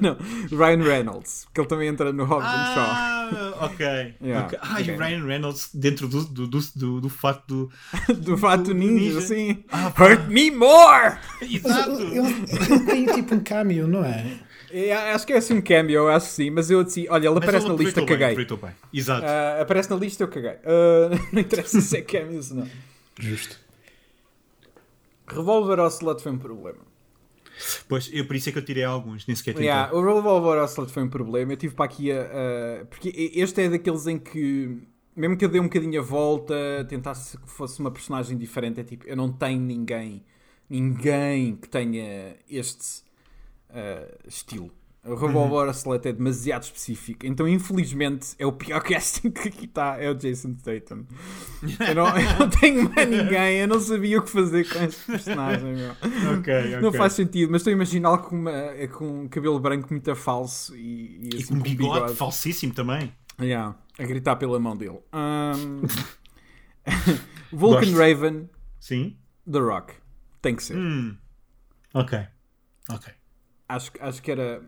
não. 0.01 0.17
não. 0.51 0.57
Ryan 0.57 0.83
Reynolds, 0.83 1.45
porque 1.45 1.61
ele 1.61 1.67
também 1.67 1.87
entra 1.87 2.11
no 2.11 2.25
Hobbs 2.25 2.45
and 2.45 2.73
Shaw. 2.73 2.83
Ah, 2.83 3.57
ok. 3.61 3.85
Yeah, 4.21 4.45
ok. 4.45 4.59
Ah, 4.61 4.79
e 4.81 4.83
ok. 4.83 4.95
o 4.95 4.97
Ryan 4.99 5.25
Reynolds 5.25 5.69
dentro 5.73 6.07
do, 6.09 6.25
do, 6.25 6.47
do, 6.47 6.59
do, 6.75 7.01
do 7.01 7.09
fato 7.09 7.43
do. 7.47 7.71
Do 8.21 8.37
fato 8.37 8.63
do 8.63 8.73
ninja, 8.73 9.15
ninja. 9.15 9.21
sim. 9.21 9.63
Ah. 9.71 9.87
Hurt 9.97 10.27
me 10.27 10.51
more! 10.51 11.17
Exato! 11.41 11.91
Ele, 12.01 12.17
ele 12.17 12.79
tem 12.85 13.05
tipo 13.05 13.35
um 13.35 13.39
cameo, 13.39 13.87
não 13.87 14.03
é? 14.03 14.39
É, 14.73 14.93
acho 15.13 15.25
que 15.27 15.33
é 15.33 15.37
assim 15.37 15.55
um 15.55 15.61
cameo, 15.61 16.07
acho 16.09 16.27
que 16.27 16.31
sim, 16.33 16.49
mas 16.49 16.69
eu 16.71 16.81
disse, 16.83 17.05
olha, 17.09 17.27
ele 17.27 17.35
Mas 17.35 17.43
aparece 17.43 17.65
ele 17.65 17.73
na 17.77 17.83
lista, 17.83 18.01
bem, 18.01 18.07
caguei. 18.17 18.45
bem. 18.45 18.71
Exato. 18.93 19.25
Ah, 19.25 19.61
aparece 19.61 19.89
na 19.89 19.95
lista, 19.97 20.23
eu 20.23 20.27
caguei. 20.29 20.51
Ah, 20.65 21.09
não 21.31 21.41
interessa 21.41 21.79
se 21.81 21.97
é 21.97 22.01
cameos 22.01 22.51
ou 22.51 22.57
não. 22.57 22.67
Justo. 23.19 23.59
Revolver 25.27 25.79
Ocelot 25.79 26.21
foi 26.21 26.31
um 26.31 26.37
problema. 26.37 26.79
Pois, 27.88 28.10
eu, 28.12 28.26
por 28.26 28.36
isso 28.36 28.50
é 28.50 28.52
que 28.52 28.58
eu 28.58 28.65
tirei 28.65 28.84
alguns, 28.84 29.26
nem 29.28 29.36
sequer 29.36 29.54
tentei. 29.54 29.67
Yeah, 29.67 29.93
o 29.93 30.04
Revolver 30.04 30.63
Ocelot 30.63 30.91
foi 30.91 31.04
um 31.04 31.10
problema. 31.10 31.54
Eu 31.54 31.58
tive 31.58 31.76
para 31.76 31.86
aqui 31.86 32.12
a, 32.12 32.86
Porque 32.89 33.32
este 33.36 33.62
é 33.62 33.69
daqueles 33.69 34.08
em 34.08 34.17
que, 34.17 34.78
mesmo 35.15 35.38
que 35.38 35.45
eu 35.45 35.50
dê 35.50 35.60
um 35.60 35.63
bocadinho 35.63 36.00
a 36.00 36.04
volta, 36.04 36.56
tentasse 36.88 37.38
que 37.38 37.50
fosse 37.50 37.80
uma 37.80 37.91
personagem 37.91 38.38
diferente, 38.38 38.80
é 38.80 38.84
tipo, 38.84 39.08
eu 39.08 39.15
não 39.15 39.32
tenho 39.32 39.62
ninguém, 39.62 40.24
ninguém 40.69 41.56
que 41.56 41.67
tenha 41.67 42.36
este 42.50 43.04
ah, 43.69 44.08
estilo. 44.28 44.71
O 45.03 45.15
Revolver 45.15 45.67
Ocelot 45.67 46.07
é 46.07 46.13
demasiado 46.13 46.61
específico, 46.61 47.25
então 47.25 47.47
infelizmente 47.47 48.35
é 48.37 48.45
o 48.45 48.51
pior 48.51 48.81
casting 48.85 49.31
que 49.31 49.47
aqui 49.47 49.65
está, 49.65 49.97
é 49.99 50.07
o 50.11 50.13
Jason 50.13 50.53
Statham. 50.59 51.07
Eu 51.87 51.95
não, 51.95 52.07
eu 52.19 52.39
não 52.39 52.49
tenho 52.49 52.87
mais 52.93 53.09
ninguém, 53.09 53.61
eu 53.61 53.67
não 53.67 53.79
sabia 53.79 54.19
o 54.19 54.21
que 54.21 54.29
fazer 54.29 54.69
com 54.69 54.77
este 54.83 55.03
personagem. 55.05 55.73
Meu. 55.73 55.91
Ok, 56.37 56.53
ok. 56.53 56.81
Não 56.81 56.93
faz 56.93 57.13
sentido, 57.13 57.51
mas 57.51 57.61
estou 57.61 57.71
a 57.71 57.73
imaginá-lo 57.73 58.19
com, 58.19 58.35
uma, 58.35 58.51
com 58.93 59.23
um 59.23 59.27
cabelo 59.27 59.59
branco 59.59 59.87
muito 59.89 60.15
falso 60.15 60.75
e, 60.75 61.17
e 61.17 61.29
E 61.33 61.37
assim, 61.37 61.55
com 61.55 61.61
bigode, 61.61 62.13
falsíssimo 62.13 62.73
também. 62.73 63.11
Yeah, 63.39 63.75
a 63.97 64.03
gritar 64.03 64.35
pela 64.35 64.59
mão 64.59 64.77
dele. 64.77 64.99
Um... 65.11 65.81
Vulcan 67.51 67.91
Gosto. 67.91 67.97
Raven, 67.97 68.49
Sim. 68.79 69.17
The 69.51 69.59
Rock. 69.59 69.93
Tem 70.41 70.55
que 70.55 70.63
ser. 70.63 70.77
Hum. 70.77 71.17
Ok. 71.93 72.19
Ok. 72.89 73.13
Acho, 73.67 73.91
acho 73.99 74.21
que 74.21 74.31
era. 74.31 74.61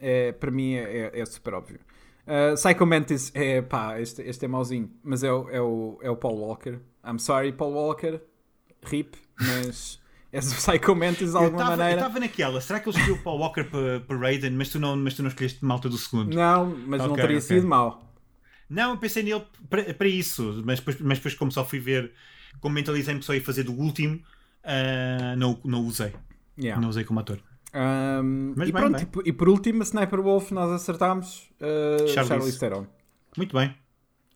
É, 0.00 0.32
para 0.32 0.50
mim 0.50 0.74
é, 0.74 1.10
é- 1.14 1.20
é 1.20 1.26
super 1.26 1.54
óbvio. 1.54 1.80
Uh, 2.26 2.54
Psycho 2.54 2.84
Mantis 2.86 3.30
é 3.34 3.62
pá, 3.62 3.98
este, 4.00 4.20
este 4.22 4.44
é 4.44 4.48
mauzinho, 4.48 4.90
mas 5.02 5.22
é, 5.24 5.32
o- 5.32 5.48
é, 5.50 5.60
o, 5.60 5.98
é 6.02 6.10
o 6.10 6.16
Paul 6.16 6.38
Walker. 6.38 6.78
I'm 7.04 7.18
sorry, 7.18 7.52
Paul 7.52 7.72
Walker. 7.72 8.20
RIP, 8.84 9.16
mas 9.38 10.00
és 10.32 10.52
o 10.52 10.54
Psycho 10.56 10.94
Mantis 10.94 11.30
de 11.30 11.36
Eu 11.36 11.44
alguma 11.44 11.62
estava 11.62 11.76
maneira. 11.76 12.08
naquela. 12.20 12.60
Será 12.60 12.80
que 12.80 12.88
ele 12.88 12.96
escolheu 12.96 13.16
o 13.16 13.22
Paul 13.22 13.38
Walker 13.40 13.64
para 13.64 14.00
para 14.00 14.16
Raiden, 14.18 14.50
mas 14.52 14.68
tu, 14.68 14.78
não, 14.78 14.96
mas 14.96 15.14
tu 15.14 15.22
não 15.22 15.28
escolheste 15.30 15.64
malta 15.64 15.88
do 15.88 15.96
segundo? 15.98 16.34
Não, 16.34 16.66
mas 16.86 17.00
não 17.02 17.12
Ok, 17.12 17.22
teria 17.22 17.38
ok. 17.38 17.46
sido 17.56 17.66
mau. 17.66 18.14
Não, 18.68 18.90
eu 18.90 18.98
pensei 18.98 19.22
nele 19.22 19.42
para, 19.70 19.94
para 19.94 20.08
isso, 20.08 20.62
mas 20.64 20.78
depois, 20.78 21.00
mas 21.00 21.18
depois, 21.18 21.34
como 21.34 21.50
só 21.50 21.64
fui 21.64 21.80
ver, 21.80 22.12
como 22.60 22.74
mentalizei-me 22.74 23.22
só 23.22 23.34
ia 23.34 23.40
fazer 23.42 23.62
do 23.62 23.72
último, 23.72 24.20
ah, 24.62 25.34
não, 25.36 25.58
não 25.64 25.80
usei. 25.86 26.12
Yeah. 26.58 26.80
Não 26.80 26.88
usei 26.90 27.04
como 27.04 27.20
ator. 27.20 27.38
Um, 27.74 28.54
Mas 28.56 28.68
e 28.68 28.72
bem, 28.72 28.82
pronto, 28.82 28.96
bem. 28.96 29.22
E, 29.26 29.32
por- 29.32 29.48
último, 29.48 29.82
a 29.82 29.84
Sniper 29.84 30.22
Wolf 30.22 30.50
nós 30.52 30.70
acertámos 30.70 31.50
uh, 31.60 32.08
Charlize. 32.08 32.28
Charlize 32.28 32.58
Theron. 32.58 32.86
Muito 33.36 33.54
bem. 33.56 33.74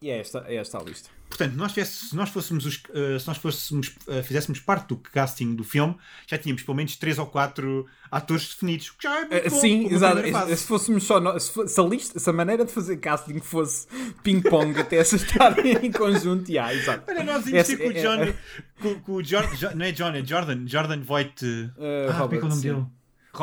E 0.01 0.11
é 0.11 0.19
esta, 0.19 0.45
é 0.49 0.57
esta 0.57 0.79
a 0.79 0.83
lista. 0.83 1.09
Portanto, 1.29 1.55
nós 1.55 1.73
tivesse- 1.73 2.09
se 2.09 2.17
nós 2.17 2.29
fôssemos 2.29 2.67
os, 2.67 2.83
ah, 2.91 3.19
se 3.19 3.27
nós 3.27 3.39
fôssemos, 3.39 3.95
ah, 4.07 4.23
fizéssemos 4.23 4.61
parte 4.61 4.89
do 4.89 4.97
casting 4.99 5.55
do 5.55 5.65
filme, 5.65 5.97
já 6.27 6.37
tínhamos 6.37 6.63
pelo 6.63 6.77
menos 6.77 6.95
3 6.97 7.19
ou 7.19 7.25
4 7.27 7.87
atores 8.11 8.49
definidos. 8.49 8.91
que 8.91 9.03
Já 9.05 9.21
é 9.21 9.21
muito 9.31 9.47
Uh, 9.47 9.51
bom, 9.51 9.61
sim, 9.61 9.87
exato. 9.95 10.29
fase. 10.31 10.57
Se 10.59 10.67
fôssemos 10.67 11.05
só 11.05 11.21
nós, 11.21 11.45
se, 11.45 11.69
se 11.69 11.81
a 11.81 11.85
lista, 11.85 12.19
se 12.21 12.29
a 12.29 12.33
maneira 12.35 12.67
de 12.67 12.73
fazer 12.73 12.99
casting 12.99 13.39
fosse 13.41 13.87
ping-pong 14.23 14.79
até 14.79 14.97
essas 14.97 15.23
estarem 15.23 15.73
em 15.87 15.91
conjunto, 15.93 16.51
yeah, 16.51 16.75
exato. 16.75 17.05
Olha, 17.09 17.25
nós 17.25 17.47
íamos 17.47 17.67
ter 17.67 17.77
com 17.79 17.89
o 17.89 17.93
é- 17.93 18.03
John. 18.03 18.23
é- 18.25 18.35
com, 18.83 19.01
com 19.01 19.13
o 19.15 19.23
John, 19.23 19.43
não 19.75 19.87
é 19.87 19.93
John, 19.93 20.09
é 20.11 20.23
Jordan. 20.25 20.67
Jordan 20.67 21.01
Voight. 21.01 21.47
Uh, 21.47 21.71
ah, 22.11 22.19
como 22.19 22.35
é 22.35 22.39
que 22.39 22.45
é 22.45 22.47
o 22.47 22.49
nome 22.51 22.61
dele? 22.63 22.85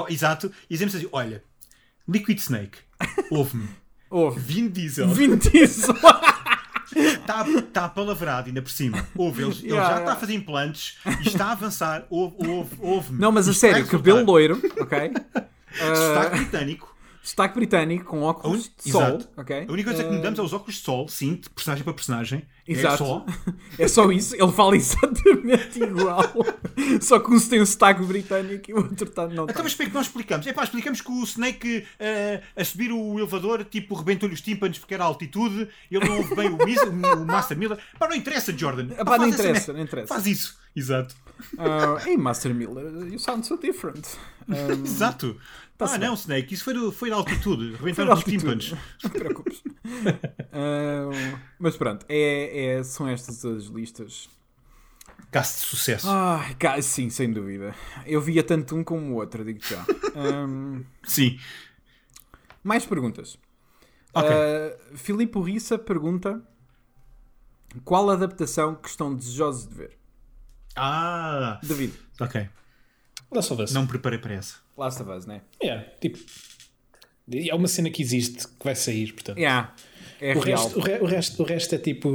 Exato. 0.09 0.51
E 0.69 0.73
dizemos 0.73 0.95
assim: 0.95 1.07
olha, 1.11 1.43
Liquid 2.07 2.37
Snake, 2.39 2.77
ouve-me. 3.31 3.67
Houve. 4.11 4.39
Vin 4.39 4.69
Diesel. 4.69 5.07
20 5.09 5.55
isso. 5.55 5.91
Está 6.95 7.45
tá 7.71 7.85
apalavrado 7.85 8.47
ainda 8.47 8.59
por 8.61 8.71
cima. 8.71 9.07
Houve, 9.15 9.43
ele, 9.43 9.51
ele 9.51 9.67
Yeah, 9.67 9.81
já 9.83 9.87
yeah. 9.89 9.99
está 9.99 10.13
a 10.13 10.15
fazer 10.15 10.33
implantes 10.33 10.97
e 11.23 11.27
está 11.27 11.45
a 11.45 11.51
avançar. 11.51 12.07
Houve, 12.09 12.35
houve, 12.47 12.75
houve. 12.79 13.13
Não, 13.13 13.31
mas 13.31 13.47
a 13.47 13.53
sério, 13.53 13.77
resultar. 13.77 13.97
cabelo 13.99 14.25
loiro, 14.25 14.59
ok? 14.79 15.11
Sotaque 15.77 16.35
Uh, 16.35 16.37
britânico. 16.37 16.95
Destaque 17.29 17.55
britânico 17.55 18.05
com 18.05 18.21
óculos 18.23 18.65
un- 18.67 18.83
de 18.83 18.91
sol, 18.91 19.01
Exato. 19.01 19.29
ok? 19.37 19.65
A 19.67 19.71
única 19.71 19.89
coisa 19.91 20.03
que 20.03 20.09
Uh, 20.09 20.13
mudamos 20.13 20.39
é 20.39 20.41
os 20.41 20.53
óculos 20.53 20.75
de 20.75 20.81
sol, 20.81 21.07
sim, 21.07 21.35
de 21.35 21.49
personagem 21.49 21.83
para 21.83 21.93
personagem. 21.93 22.45
Exato. 22.67 22.93
É 22.93 22.97
só. 23.07 23.25
É 23.79 23.87
só 23.87 24.11
isso, 24.11 24.35
ele 24.35 24.51
fala 24.51 24.75
exatamente 24.75 25.79
igual. 25.83 26.21
Só 27.01 27.19
que 27.19 27.31
um 27.31 27.39
tem 27.39 27.61
um 27.61 27.65
sotaque 27.65 28.03
britânico 28.03 28.69
e 28.69 28.73
o 28.73 28.77
outro 28.77 29.07
está 29.07 29.23
não 29.27 29.43
Então, 29.43 29.47
tá. 29.47 29.63
mas 29.63 29.71
espera 29.71 29.89
que 29.89 29.95
nós 29.95 30.05
explicamos. 30.07 30.45
É 30.47 30.53
pá, 30.53 30.63
explicamos 30.63 31.01
que 31.01 31.11
o 31.11 31.23
Snake 31.23 31.85
eh, 31.99 32.41
a 32.55 32.63
subir 32.65 32.91
o 32.91 33.17
elevador, 33.17 33.63
tipo, 33.63 33.95
rebentou-lhe 33.95 34.33
os 34.35 34.41
tímpanos 34.41 34.77
porque 34.79 34.93
era 34.93 35.03
a 35.03 35.07
altitude, 35.07 35.67
ele 35.89 36.05
não 36.07 36.17
ouve 36.17 36.35
bem 36.35 36.49
o, 36.49 36.57
Mis- 36.65 36.81
o 36.81 37.25
Master 37.25 37.57
Miller. 37.57 37.77
Pá, 37.97 38.07
não 38.07 38.15
interessa, 38.15 38.55
Jordan. 38.57 38.91
Epá, 38.93 39.05
Pá, 39.05 39.17
não 39.17 39.25
faz 39.29 39.33
essa 39.33 39.43
interessa, 39.49 39.73
não 39.73 39.81
interessa. 39.81 40.07
Faz 40.07 40.25
isso. 40.27 40.57
Exato. 40.75 41.15
Uh, 41.53 41.97
hey, 42.07 42.17
Master 42.17 42.53
Miller, 42.53 42.85
you 43.11 43.17
sound 43.19 43.45
so 43.47 43.57
different. 43.57 44.05
Um, 44.49 44.83
Exato. 44.83 45.37
Ah, 45.81 45.87
Tá-se 45.87 45.97
não, 45.97 46.13
Snake, 46.13 46.53
isso 46.53 46.63
foi, 46.65 46.73
do, 46.73 46.91
foi 46.91 47.09
da 47.09 47.15
altitude. 47.15 47.75
Rebentaram 47.79 48.13
os 48.13 48.23
tímpanos. 48.23 48.71
Não 49.03 49.09
te 49.11 49.17
preocupes. 49.17 49.63
Uh, 50.51 51.39
mas 51.57 51.75
pronto, 51.77 52.05
é, 52.09 52.77
é- 52.77 52.83
são 52.83 53.07
estas 53.07 53.43
as 53.45 53.65
listas. 53.65 54.29
Caso 55.31 55.55
de 55.55 55.61
sucesso. 55.67 56.07
Cá, 56.59 56.79
sim, 56.81 57.09
sem 57.09 57.31
dúvida. 57.31 57.73
Eu 58.05 58.19
via 58.21 58.43
tanto 58.43 58.75
um 58.75 58.83
como 58.83 59.13
o 59.13 59.15
outro, 59.15 59.43
digo 59.45 59.59
já. 59.63 59.85
Um, 60.15 60.83
Sim. 61.03 61.39
mais 62.63 62.85
perguntas. 62.85 63.37
Ok. 64.13 64.29
Uh, 64.29 64.97
Filipe 64.97 65.39
Rissa 65.39 65.77
pergunta 65.77 66.41
qual 67.83 68.09
adaptação 68.09 68.75
que 68.75 68.89
estão 68.89 69.13
desejosos 69.15 69.67
de 69.67 69.75
ver? 69.75 69.97
Ah, 70.75 71.59
David, 71.63 71.93
ok. 72.19 72.49
Last 73.31 73.53
of 73.53 73.61
Us. 73.63 73.71
Não 73.73 73.83
me 73.83 73.87
preparei 73.87 74.19
para 74.19 74.33
essa. 74.35 74.55
Last 74.77 75.01
of 75.01 75.11
Us, 75.11 75.25
né? 75.25 75.41
É, 75.61 75.77
tipo. 76.01 76.17
É 77.31 77.53
uma 77.53 77.67
cena 77.67 77.89
que 77.91 78.01
existe, 78.01 78.47
que 78.47 78.63
vai 78.65 78.75
sair, 78.75 79.13
portanto. 79.13 79.37
Yeah, 79.37 79.75
é 80.19 80.35
o, 80.35 80.39
real. 80.39 80.63
resto, 80.63 80.79
o, 80.79 80.81
re- 80.81 80.99
o, 80.99 81.05
resto, 81.05 81.43
o 81.43 81.45
resto 81.45 81.75
é 81.75 81.77
tipo. 81.77 82.09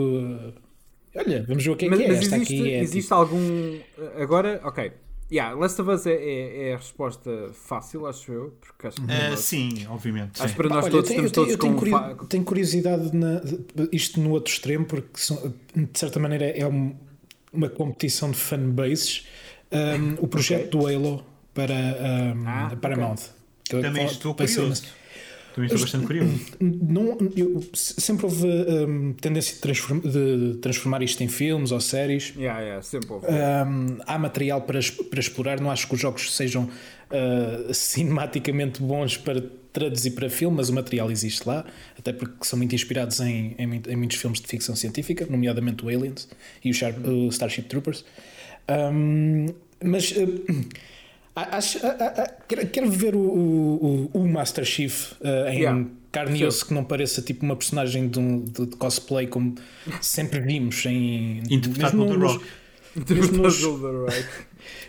Olha, 1.16 1.44
vamos 1.46 1.62
ver 1.64 1.70
o 1.70 1.76
que 1.76 1.84
é 1.86 1.88
mas 1.88 1.98
que 2.00 2.04
é. 2.04 2.08
mas 2.08 2.18
Esta 2.18 2.36
existe, 2.36 2.54
aqui 2.54 2.72
é. 2.74 2.80
existe 2.80 3.12
algum. 3.12 3.78
Agora, 4.20 4.60
ok. 4.64 4.92
Yeah, 5.32 5.54
Last 5.58 5.80
of 5.80 5.90
Us 5.90 6.06
é, 6.06 6.12
é- 6.12 6.68
é 6.70 6.74
a 6.74 6.76
resposta 6.76 7.30
fácil, 7.54 8.06
acho 8.06 8.30
eu. 8.32 8.58
Porque 8.60 8.86
acho 8.88 8.96
que 9.00 9.10
Ah, 9.10 9.30
nós, 9.30 9.40
sim, 9.40 9.86
obviamente. 9.88 10.32
acho 10.42 10.42
sim. 10.42 10.48
que 10.48 10.56
para 10.56 10.68
Pá, 10.68 10.74
nós 10.74 10.84
olha, 10.84 10.92
todos 10.92 11.10
eu 11.10 11.16
tenho, 11.16 11.26
eu 11.26 11.30
todos 11.32 11.56
tenho- 11.56 11.72
eu 11.72 11.76
com. 11.76 11.80
tenho, 11.84 11.98
curio- 12.16 12.26
tenho 12.28 12.44
curiosidade 12.44 13.16
na, 13.16 13.40
isto 13.92 14.20
no 14.20 14.30
outro 14.32 14.52
extremo, 14.52 14.84
porque 14.84 15.08
são- 15.14 15.54
de 15.74 15.98
certa 15.98 16.18
maneira 16.20 16.44
é 16.46 16.66
um- 16.66 16.94
uma 17.52 17.68
competição 17.68 18.30
de 18.32 18.36
fanbases. 18.36 19.26
Um, 19.74 20.14
o 20.20 20.28
projeto 20.28 20.70
do 20.78 20.86
Halo 20.86 21.24
para 21.52 21.74
um, 21.74 22.44
Ah, 22.46 22.68
a 22.72 22.76
Paramount. 22.76 23.16
Que 23.64 23.80
Também 23.80 24.02
pode- 24.04 24.12
estou 24.16 24.34
curioso. 24.34 24.82
Também 25.54 25.66
estou 25.68 25.80
bastante 25.82 26.06
curioso. 26.06 26.40
não, 26.60 27.16
eu- 27.36 27.62
se- 27.72 27.94
sempre 28.00 28.24
houve 28.26 28.44
um, 28.46 29.12
tendência 29.12 29.54
de, 29.54 29.60
transform- 29.60 30.00
de 30.00 30.58
transformar 30.60 31.00
isto 31.02 31.22
em 31.22 31.28
filmes 31.28 31.70
ou 31.70 31.80
séries. 31.80 32.32
Yeah, 32.36 32.60
yeah, 32.60 32.82
sempre 32.82 33.12
houve. 33.12 33.26
Um, 33.28 33.98
há 34.04 34.18
material 34.18 34.62
para, 34.62 34.80
para 35.08 35.20
explorar. 35.20 35.60
Não 35.60 35.70
acho 35.70 35.86
que 35.86 35.94
os 35.94 36.00
jogos 36.00 36.34
sejam 36.34 36.64
uh, 36.64 37.72
cinematicamente 37.72 38.82
bons 38.82 39.16
para 39.16 39.42
traduzir 39.72 40.10
para 40.12 40.28
filme, 40.28 40.56
mas 40.56 40.68
o 40.68 40.72
material 40.72 41.10
existe 41.10 41.46
lá, 41.48 41.64
até 41.98 42.12
porque 42.12 42.44
são 42.44 42.56
muito 42.56 42.74
inspirados 42.74 43.18
em, 43.20 43.54
em, 43.58 43.82
em 43.88 43.96
muitos 43.96 44.16
filmes 44.18 44.40
de 44.40 44.46
ficção 44.48 44.74
científica, 44.76 45.26
nomeadamente 45.28 45.84
o 45.84 45.88
Aliens 45.88 46.28
e 46.64 46.70
o, 46.70 46.74
o 47.26 47.28
Starship 47.28 47.62
Troopers. 47.62 48.04
Um, 48.68 49.46
mas 49.82 50.10
uh, 50.12 50.44
acho- 51.34 51.78
a- 51.86 52.30
quero, 52.48 52.66
quero 52.68 52.90
ver 52.90 53.14
o, 53.14 53.18
o, 53.20 54.10
o- 54.12 54.28
Master 54.28 54.64
Chief 54.64 55.12
uh, 55.20 55.48
em 55.50 55.60
Yeah. 55.60 55.86
carne 56.12 56.40
e 56.40 56.44
osso 56.44 56.66
que 56.66 56.74
não 56.74 56.84
pareça 56.84 57.20
tipo 57.22 57.44
uma 57.44 57.56
personagem 57.56 58.08
de, 58.08 58.18
um- 58.18 58.40
de- 58.40 58.66
de 58.66 58.76
cosplay 58.76 59.26
como 59.26 59.54
sempre 60.00 60.40
vimos 60.40 60.84
em 60.86 61.42
Interpretado 61.50 61.96
mesmo 61.96 62.06
pelo 62.06 62.12
The 62.14 62.18
nos- 62.18 62.32
Rock. 62.32 63.14
mesmo 63.14 63.42
nos- 63.42 64.14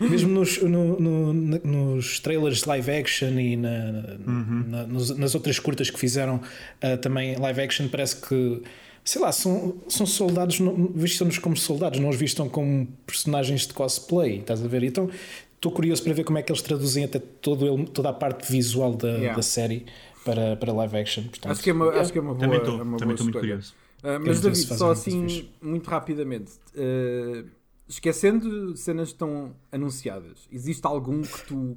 mesmo 0.00 0.28
nos, 0.30 0.62
no- 0.62 1.00
no- 1.00 1.32
nos 1.64 2.20
trailers 2.20 2.64
live 2.64 2.90
action 2.92 3.38
e 3.40 3.56
na- 3.56 4.02
na- 4.24 4.86
nos- 4.86 5.16
nas 5.18 5.34
outras 5.34 5.58
curtas 5.58 5.90
que 5.90 5.98
fizeram 5.98 6.40
ah, 6.80 6.96
também 6.96 7.36
live 7.36 7.60
action, 7.60 7.88
parece 7.88 8.16
que, 8.16 8.62
sei 9.06 9.22
lá, 9.22 9.30
são, 9.32 9.76
são 9.88 10.04
soldados, 10.04 10.58
não- 10.60 10.88
vistam-nos 10.94 11.38
como 11.38 11.56
soldados, 11.56 11.98
não 12.00 12.08
os 12.10 12.16
vistam 12.16 12.48
como 12.48 12.86
personagens 13.06 13.66
de 13.66 13.72
cosplay, 13.72 14.40
estás 14.40 14.62
a 14.62 14.68
ver? 14.68 14.82
Então 14.82 15.08
estou 15.54 15.70
curioso 15.72 16.02
para 16.02 16.12
ver 16.12 16.24
como 16.24 16.36
é 16.38 16.42
que 16.42 16.50
eles 16.52 16.60
traduzem 16.60 17.04
até 17.04 17.18
todo 17.18 17.66
ele- 17.66 17.86
toda 17.86 18.08
a 18.10 18.12
parte 18.12 18.50
visual 18.50 18.94
da, 18.94 19.08
Yeah. 19.08 19.36
da 19.36 19.42
série 19.42 19.86
para, 20.24 20.56
para 20.56 20.72
live 20.72 20.96
action. 20.98 21.22
Portanto, 21.24 21.52
Acho 21.52 21.62
que 21.62 21.70
é 21.70 21.72
uma, 21.72 21.88
acho 21.90 22.12
que 22.12 22.18
é 22.18 22.20
uma 22.20 22.34
boa, 22.34 22.40
Também 22.40 22.58
é 22.58 22.62
estou 22.62 22.74
uma 22.74 22.82
também 22.84 22.98
boa 22.98 23.12
estou 23.12 23.24
muito 23.26 23.38
curioso. 23.38 23.74
Ah, 24.02 24.18
mas 24.18 24.40
David, 24.40 24.58
só 24.76 24.90
assim, 24.90 25.22
fixe. 25.28 25.48
muito 25.62 25.88
rapidamente, 25.88 26.52
ah, 26.76 27.44
esquecendo 27.88 28.76
cenas 28.76 29.08
que 29.08 29.14
estão 29.14 29.54
anunciadas, 29.72 30.48
existe 30.52 30.84
algum 30.86 31.22
que 31.22 31.46
tu, 31.46 31.76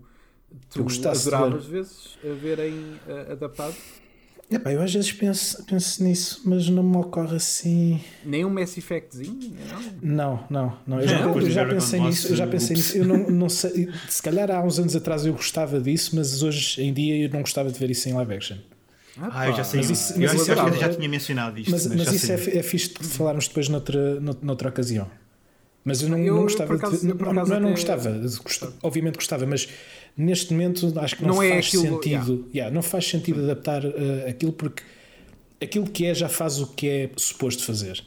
tu 0.72 0.84
gostasses 0.84 1.24
de 1.28 1.34
adoravas 1.34 1.66
vezes 1.66 2.18
a 2.24 2.34
verem 2.34 2.74
ah, 3.08 3.34
adaptado? 3.34 3.76
Epá, 4.52 4.72
eu 4.74 4.82
às 4.82 4.92
vezes 4.92 5.12
penso, 5.12 5.64
penso 5.66 6.04
nisso, 6.04 6.42
mas 6.44 6.68
não 6.70 6.82
me 6.82 6.98
ocorre 6.98 7.36
assim. 7.36 8.02
Nem 8.26 8.44
um 8.46 8.50
Mass 8.50 8.76
Effectzinho? 8.78 9.38
Não? 10.02 10.02
Não, 10.02 10.44
não, 10.50 10.78
não. 10.88 11.00
Eu 11.02 11.06
Não, 11.06 11.08
já, 11.08 11.28
depois 11.28 11.46
eu 11.46 11.52
já 11.52 11.66
pensei 11.68 12.00
nisso. 12.00 12.28
Eu 12.30 12.36
já 12.36 12.48
pensei 12.48 12.76
nisso. 12.76 12.98
Eu 12.98 13.06
não, 13.06 13.30
não 13.30 13.48
sei. 13.50 13.90
Se 14.08 14.24
calhar 14.24 14.50
há 14.50 14.64
uns 14.64 14.80
anos 14.80 14.96
atrás 14.96 15.24
eu 15.24 15.34
gostava 15.34 15.80
disso, 15.80 16.16
mas 16.16 16.42
hoje 16.42 16.82
em 16.82 16.92
dia 16.92 17.26
eu 17.26 17.30
não 17.30 17.42
gostava 17.42 17.72
de 17.72 17.78
ver 17.78 17.92
isso 17.92 18.10
em 18.10 18.14
live 18.14 18.34
action. 18.34 18.58
Ah, 19.22 19.48
eu 19.50 19.56
já 19.56 19.64
sei. 19.64 19.82
Mas 19.82 19.90
isso- 19.92 20.14
eu 20.14 20.20
mas 20.22 20.30
acho 20.32 20.36
isso 20.38 20.46
que 20.46 20.52
eu 20.52 20.60
adorava. 20.62 20.80
já 20.80 20.90
tinha 20.98 21.10
mencionado 21.10 21.60
isto. 21.60 21.70
Mas, 21.72 21.86
mas 21.88 22.04
já 22.06 22.14
isso 22.14 22.32
é, 22.32 22.58
é 22.58 22.64
fixe 22.64 22.90
de 23.00 23.04
falarmos 23.08 23.48
depois 23.48 23.70
noutra, 23.70 24.20
nout- 24.20 24.44
noutra 24.44 24.70
ocasião. 24.70 25.08
Mas 25.84 26.02
eu 26.02 26.10
não, 26.10 26.18
Eu, 26.18 26.26
não 26.34 26.38
eu, 26.38 26.44
gostava 26.44 26.74
acaso- 26.76 27.00
de 27.02 27.08
eu, 27.10 27.16
Não, 27.16 27.34
não, 27.34 27.42
é 27.44 27.46
não 27.48 27.56
até- 27.58 27.70
gostava. 27.72 28.10
Gost- 28.12 28.64
Obviamente 28.84 29.16
gostava, 29.16 29.46
mas 29.46 29.68
neste 30.18 30.52
momento 30.54 30.92
acho 31.00 31.16
que 31.16 31.24
não, 31.24 31.36
Não 31.36 31.44
é 31.44 31.50
faz 31.54 31.68
aquilo- 31.68 31.84
sentido. 31.84 32.48
Yeah, 32.54 32.74
não 32.74 32.82
faz 32.82 33.06
sentido 33.08 33.44
adaptar 33.44 33.86
uh, 33.86 33.92
aquilo 34.28 34.52
porque 34.54 34.84
aquilo 35.62 35.86
que 35.90 36.06
é 36.06 36.14
já 36.14 36.30
faz 36.30 36.60
o 36.60 36.68
que 36.68 36.88
é 36.88 37.10
suposto 37.18 37.64
fazer. 37.64 38.04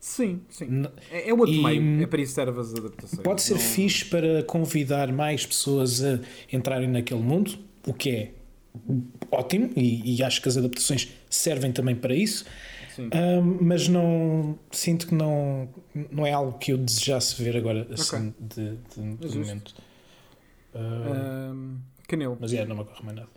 Sim, 0.00 0.40
sim. 0.50 0.84
É, 1.10 1.30
é 1.30 1.32
outro 1.34 1.54
E- 1.54 1.62
meio. 1.62 2.02
É 2.02 2.06
para 2.06 2.20
isso 2.20 2.32
que 2.32 2.34
servem 2.34 2.60
as 2.60 2.72
adaptações. 2.74 3.22
Pode 3.22 3.40
ser 3.42 3.54
Não- 3.54 3.60
fixe 3.60 4.04
para 4.04 4.42
convidar 4.42 5.10
mais 5.12 5.46
pessoas 5.46 6.04
a 6.04 6.20
entrarem 6.52 6.88
naquele 6.88 7.20
mundo, 7.22 7.58
o 7.86 7.94
que 7.94 8.10
é 8.10 8.30
ótimo, 9.30 9.70
e, 9.76 10.16
e 10.16 10.22
acho 10.22 10.42
que 10.42 10.48
as 10.48 10.56
adaptações 10.58 11.08
servem 11.30 11.72
também 11.72 11.94
para 11.96 12.14
isso. 12.14 12.44
Sim. 12.94 13.08
Ahm, 13.12 13.58
mas 13.62 13.88
não 13.88 14.58
sinto 14.70 15.08
que 15.08 15.14
não, 15.14 15.68
não 16.12 16.26
é 16.26 16.32
algo 16.32 16.58
que 16.58 16.72
eu 16.72 16.78
desejasse 16.78 17.42
ver 17.42 17.56
agora 17.56 17.86
assim 17.90 18.32
de, 18.38 18.72
de- 18.94 19.16
de 19.16 19.22
justo. 19.22 19.38
momento. 19.38 19.74
Ah, 20.74 21.50
Ahm, 21.50 21.78
Canelo. 22.08 22.36
mas 22.40 22.52
é, 22.52 22.64
não 22.66 22.76
me 22.76 22.82
ocorre 22.82 23.02
mais 23.04 23.16
nada. 23.16 23.28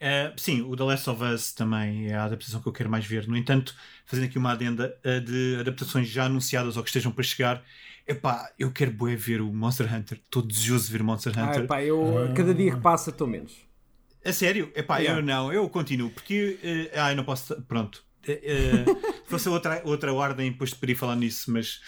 Uh, 0.00 0.38
sim, 0.38 0.60
o 0.60 0.76
The 0.76 0.82
Last 0.84 1.08
of 1.08 1.22
Us 1.22 1.52
também 1.52 2.08
é 2.10 2.14
a 2.14 2.24
adaptação 2.24 2.60
que 2.60 2.68
eu 2.68 2.72
quero 2.72 2.90
mais 2.90 3.06
ver. 3.06 3.26
No 3.26 3.36
entanto, 3.36 3.74
fazendo 4.04 4.26
aqui 4.26 4.36
uma 4.36 4.52
adenda 4.52 4.94
uh, 5.04 5.20
de 5.20 5.56
adaptações 5.60 6.08
já 6.08 6.24
anunciadas 6.24 6.76
ou 6.76 6.82
que 6.82 6.90
estejam 6.90 7.10
para 7.10 7.24
chegar, 7.24 7.62
epá, 8.06 8.52
eu 8.58 8.70
quero 8.70 8.90
bué 8.90 9.16
ver 9.16 9.40
o 9.40 9.50
Monster 9.52 9.92
Hunter. 9.92 10.18
Estou 10.22 10.42
desejoso 10.42 10.86
de 10.86 10.92
ver 10.92 11.00
o 11.00 11.04
Monster 11.04 11.32
Ah, 11.38 11.46
Hunter. 11.48 11.66
pá, 11.66 11.82
eu, 11.82 12.32
cada 12.36 12.52
dia 12.54 12.74
que 12.74 12.80
passa 12.80 13.10
estou 13.10 13.26
menos. 13.26 13.56
a 14.22 14.32
sério? 14.32 14.70
Epá, 14.74 14.98
Yeah. 14.98 15.20
eu 15.20 15.24
não, 15.24 15.52
eu 15.52 15.68
continuo, 15.70 16.10
porque 16.10 16.58
uh, 16.62 16.98
ah, 17.00 17.12
eu 17.12 17.16
não 17.16 17.24
posso. 17.24 17.54
Pronto. 17.62 18.04
Uh, 18.28 18.32
uh, 18.32 19.14
se 19.24 19.30
fosse 19.30 19.48
outra, 19.48 19.80
outra 19.84 20.12
ordem, 20.12 20.50
depois 20.52 20.74
poderia 20.74 20.96
falar 20.96 21.16
nisso, 21.16 21.50
mas, 21.50 21.80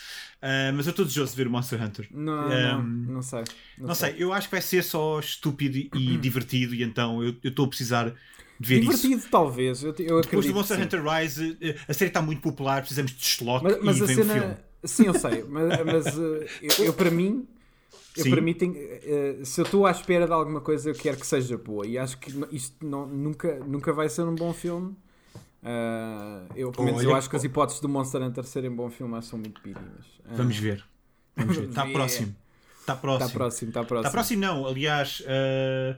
uh, 0.42 0.72
mas 0.74 0.86
eu 0.86 0.90
estou 0.90 1.04
desejoso 1.04 1.32
de 1.32 1.36
ver 1.36 1.46
o 1.46 1.50
Monster 1.50 1.82
Hunter. 1.82 2.08
Não, 2.10 2.48
Um, 2.48 2.82
não, 2.82 2.82
não 3.14 3.22
sei. 3.22 3.44
Não 3.78 3.94
sei, 3.94 4.14
eu 4.18 4.32
acho 4.32 4.48
que 4.48 4.52
vai 4.52 4.62
ser 4.62 4.82
só 4.82 5.18
estúpido 5.20 5.76
e 5.76 6.16
divertido, 6.18 6.74
e 6.74 6.82
então 6.82 7.22
eu 7.22 7.34
estou 7.44 7.64
a 7.66 7.68
precisar 7.68 8.14
de 8.58 8.68
ver 8.68 8.82
isso. 8.82 9.02
Divertido, 9.08 9.30
talvez. 9.30 9.82
Eu, 9.82 9.94
eu 9.98 10.20
Depois 10.20 10.46
do 10.46 10.54
Monster. 10.54 10.80
Hunter 10.80 11.02
Rise, 11.04 11.56
eh, 11.60 11.76
a 11.88 11.92
série 11.94 12.08
está 12.10 12.22
muito 12.22 12.40
popular, 12.40 12.80
precisamos 12.80 13.12
de 13.12 13.24
Schlock 13.24 13.64
Mas, 13.64 13.78
mas 13.82 13.96
e 13.98 14.04
vem 14.04 14.16
cena. 14.16 14.34
o 14.34 14.38
filme. 14.38 14.56
Sim, 14.84 15.06
eu 15.06 15.14
sei. 15.14 15.44
Mas, 15.44 15.84
mas, 15.84 16.06
eh, 16.18 16.46
eu, 16.62 16.84
eu, 16.86 16.92
para 16.94 17.10
mim. 17.10 17.46
Eu, 18.16 18.24
Sim. 18.24 18.30
para 18.30 18.40
mim, 18.40 18.54
tenho, 18.54 18.74
eh, 18.78 19.40
se 19.44 19.60
eu 19.60 19.64
estou 19.64 19.84
à 19.86 19.90
espera 19.90 20.26
de 20.26 20.32
alguma 20.32 20.60
coisa, 20.62 20.88
eu 20.90 20.94
quero 20.94 21.18
que 21.18 21.26
seja 21.26 21.58
boa. 21.58 21.86
E 21.86 21.98
acho 21.98 22.18
que 22.18 22.32
isto 22.50 22.84
não, 22.86 23.06
nunca, 23.06 23.58
nunca 23.66 23.92
vai 23.92 24.08
ser 24.08 24.22
um 24.22 24.34
bom 24.34 24.54
filme. 24.54 24.96
Ah, 25.62 26.44
eu, 26.54 26.70
pelo 26.72 26.84
menos, 26.86 27.02
eu 27.02 27.14
acho 27.14 27.28
que 27.28 27.36
as 27.36 27.44
hipóteses 27.44 27.80
do 27.80 27.88
Monster 27.88 28.22
Hunter 28.22 28.44
serem 28.44 28.70
bom 28.70 28.88
filme 28.90 29.20
são 29.22 29.38
muito 29.38 29.60
mínimas. 29.64 30.06
Ah, 30.24 30.34
Vamos 30.36 30.56
ver. 30.56 30.84
Vamos 31.36 31.56
ver. 31.56 31.68
Está 31.68 31.86
próximo. 31.86 32.34
Está 32.80 32.94
próximo. 32.96 33.26
Está 33.26 33.38
próximo, 33.38 33.68
está 33.70 33.84
próximo. 33.84 33.98
Está 34.06 34.10
próximo, 34.10 34.40
não. 34.42 34.66
Aliás, 34.66 35.22
eh, 35.26 35.96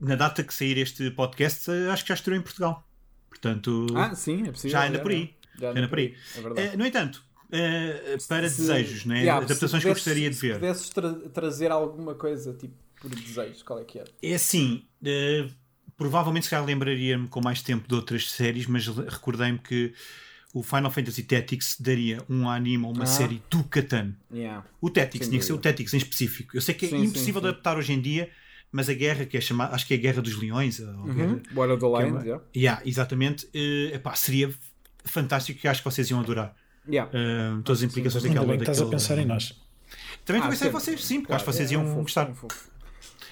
na 0.00 0.14
data 0.14 0.42
que 0.42 0.54
sair 0.54 0.78
este 0.78 1.10
podcast, 1.10 1.70
acho 1.90 2.02
que 2.04 2.08
já 2.08 2.14
estreou 2.14 2.38
em 2.38 2.42
Portugal. 2.42 2.88
Portanto, 3.28 3.86
Ah, 3.94 4.14
sim, 4.14 4.46
é 4.46 4.50
possível. 4.50 4.70
já 4.70 4.86
anda 4.88 4.96
é, 4.98 5.00
por 5.02 5.10
aí. 5.10 5.34
Já 5.58 5.70
anda 5.72 5.88
por 5.88 5.98
aí. 5.98 6.16
É 6.36 6.40
verdade. 6.40 6.68
Eh, 6.68 6.76
no 6.76 6.86
entanto, 6.86 7.22
para 8.28 8.48
Se- 8.48 8.60
desejos, 8.62 9.04
né? 9.04 9.20
Yeah, 9.20 9.44
adaptações 9.44 9.70
se 9.72 9.80
que 9.80 9.88
eu 9.88 9.92
gostaria 9.94 10.30
de 10.30 10.36
Se 10.36 10.46
ver. 10.48 10.54
pudesses 10.54 10.88
tra- 10.88 11.12
trazer 11.34 11.70
alguma 11.70 12.14
coisa, 12.14 12.54
tipo, 12.54 12.74
por 12.98 13.10
desejo, 13.10 13.62
qual 13.66 13.80
é 13.80 13.84
que 13.84 13.98
é? 13.98 14.04
É 14.22 14.34
assim, 14.34 14.86
eh, 15.04 15.48
provavelmente 16.02 16.44
se 16.44 16.50
calhar 16.50 16.64
lembraria-me 16.66 17.28
com 17.28 17.40
mais 17.40 17.62
tempo 17.62 17.86
de 17.88 17.94
outras 17.94 18.30
séries, 18.30 18.66
mas 18.66 18.86
recordei-me 18.88 19.58
que 19.58 19.94
o 20.52 20.62
Final 20.62 20.90
Fantasy 20.90 21.22
Tactics 21.22 21.76
daria 21.80 22.18
um 22.28 22.48
anime 22.48 22.84
ou 22.84 22.92
uma 22.92 23.04
Ah. 23.04 23.06
série 23.06 23.40
do 23.48 23.62
Catan. 23.64 24.14
Yeah. 24.32 24.64
O 24.80 24.90
Tactics, 24.90 25.28
tinha 25.28 25.38
que 25.38 25.44
ser 25.46 25.52
o. 25.52 25.58
Tactics 25.58 25.94
em 25.94 25.98
específico. 25.98 26.56
Eu 26.56 26.60
sei 26.60 26.74
que 26.74 26.86
é 26.86 26.88
Sim, 26.90 27.04
impossível 27.04 27.40
sim. 27.40 27.46
de 27.46 27.48
adaptar 27.48 27.76
hoje 27.78 27.92
em 27.92 28.00
dia, 28.00 28.28
mas 28.70 28.88
a 28.88 28.94
guerra, 28.94 29.24
que 29.24 29.36
é 29.36 29.40
chamada, 29.40 29.74
acho 29.74 29.86
que 29.86 29.94
é 29.94 29.96
a 29.96 30.00
Guerra 30.00 30.20
dos 30.20 30.36
Leões, 30.36 30.78
Uhum. 30.80 31.14
guerra- 31.14 31.42
War 31.54 31.70
of 31.70 31.80
the 31.80 31.86
que 31.88 31.94
é 31.94 31.98
Lions, 32.00 32.12
uma- 32.12 32.22
yeah. 32.24 32.44
Yeah, 32.56 32.82
exatamente. 32.84 33.48
Eh, 33.54 33.92
epá, 33.94 34.14
seria 34.14 34.52
fantástico 35.04 35.60
e 35.64 35.68
acho 35.68 35.80
que 35.82 35.90
vocês 35.90 36.10
iam 36.10 36.20
adorar. 36.20 36.54
Yeah. 36.88 37.10
Eh, 37.14 37.60
todas 37.64 37.78
as 37.80 37.84
implicações 37.84 38.24
daquela. 38.24 38.44
bem 38.46 38.56
que 38.56 38.62
estás 38.64 38.80
a 38.80 38.86
pensar 38.86 39.16
em 39.18 39.24
nós. 39.24 39.54
Também 40.24 40.42
Ah, 40.42 40.44
estou 40.44 40.48
a 40.48 40.50
pensar 40.50 40.66
em 40.68 40.70
vocês, 40.70 41.04
sim, 41.04 41.14
porque 41.20 41.26
Claro, 41.28 41.36
acho 41.36 41.44
que 41.44 41.52
vocês 41.56 41.70
é- 41.70 41.74
é 41.74 41.78
um 41.78 41.82
iam 41.82 41.88
fofo, 41.90 42.02
gostar. 42.02 42.26
é 42.26 42.30
um 42.30 42.34
fofo. 42.34 42.70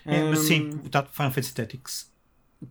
É, 0.07 0.23
mas 0.31 0.39
Hum, 0.41 0.43
sim, 0.45 0.69
o 0.71 0.83
Final 1.13 1.31
Fantasy 1.33 1.53
Tactics. 1.55 2.11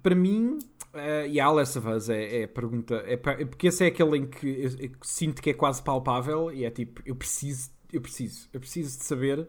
Para 0.03 0.15
mim, 0.15 0.59
uh, 0.93 1.27
e 1.27 1.39
a 1.39 1.51
of 1.51 1.79
Us 1.87 2.09
é, 2.09 2.41
é 2.41 2.43
a 2.43 2.47
pergunta. 2.47 2.95
É, 3.05 3.13
é 3.13 3.45
porque 3.45 3.67
esse 3.67 3.83
é 3.83 3.87
aquele 3.87 4.17
em 4.17 4.27
que 4.27 4.47
eu, 4.47 4.69
eu 4.79 4.91
sinto 5.01 5.41
que 5.41 5.49
é 5.49 5.53
quase 5.53 5.81
palpável 5.81 6.51
e 6.51 6.63
é 6.65 6.69
tipo, 6.69 7.01
eu 7.05 7.15
preciso, 7.15 7.71
eu 7.91 8.01
preciso, 8.01 8.47
eu 8.53 8.59
preciso 8.59 8.97
de 8.97 9.03
saber 9.03 9.47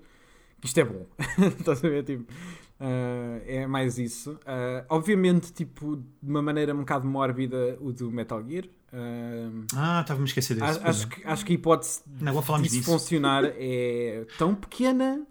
que 0.61 0.67
isto 0.67 0.79
é 0.79 0.85
bom. 0.85 1.07
Estás 1.59 1.85
a 1.85 1.89
ver? 1.89 2.05
Tipo, 2.05 2.23
uh, 2.23 3.43
é 3.47 3.67
mais 3.67 3.99
isso. 3.99 4.33
Uh, 4.33 4.85
obviamente, 4.89 5.53
tipo, 5.53 5.97
de 5.97 6.31
uma 6.31 6.43
maneira 6.43 6.75
um 6.75 6.79
bocado 6.81 7.07
mórbida, 7.07 7.77
o 7.81 7.93
do 7.93 8.11
Metal 8.11 8.43
Gear. 8.47 8.65
Uh, 8.93 9.65
Ah, 9.75 10.01
estava-me 10.01 10.25
a 10.25 10.27
esquecer 10.27 10.55
desse. 10.55 10.67
acho, 10.67 10.87
acho 10.87 11.09
que, 11.09 11.27
acho 11.27 11.45
que 11.45 11.53
a 11.53 11.55
hipótese 11.55 12.03
Não, 12.21 12.33
disso 12.35 12.73
disso. 12.73 12.85
funcionar 12.91 13.45
é 13.57 14.27
tão 14.39 14.55
pequena. 14.55 15.25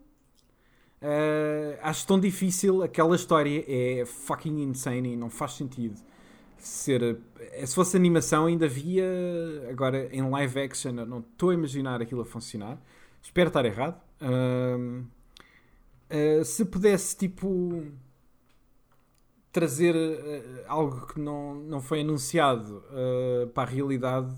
Uh, 1.02 1.80
acho 1.82 2.06
tão 2.08 2.20
difícil. 2.20 2.84
Aquela 2.84 3.16
história 3.16 3.64
é 3.68 4.06
fucking 4.06 4.62
insane 4.64 5.14
e 5.14 5.16
não 5.16 5.30
faz 5.30 5.54
sentido 5.54 6.00
ser. 6.58 7.18
eh, 7.40 7.66
Se 7.66 7.76
fosse 7.76 7.96
animação, 7.98 8.46
ainda 8.46 8.68
via. 8.68 9.06
Agora 9.70 10.10
em 10.16 10.28
live 10.30 10.60
action, 10.62 10.92
não 10.94 11.20
estou 11.20 11.50
a 11.52 11.54
imaginar 11.54 12.02
aquilo 12.02 12.22
a 12.22 12.26
funcionar. 12.26 12.78
Espero 13.22 13.48
estar 13.50 13.66
errado. 13.66 14.02
Um, 14.22 15.06
uh, 16.12 16.44
se 16.46 16.66
pudesse, 16.66 17.16
tipo. 17.18 17.86
Trazer 19.52 19.96
uh, 19.96 20.64
algo 20.68 21.08
que 21.08 21.20
não, 21.20 21.56
não 21.56 21.82
foi 21.82 22.02
anunciado 22.02 22.84
uh, 22.92 23.48
para 23.48 23.68
a 23.68 23.74
realidade, 23.74 24.32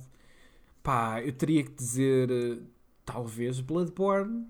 pá, 0.81 1.21
eu 1.21 1.33
teria 1.33 1.63
que 1.63 1.71
dizer 1.71 2.31
uh, 2.31 2.63
talvez 3.05 3.59
Bloodborne, 3.59 4.47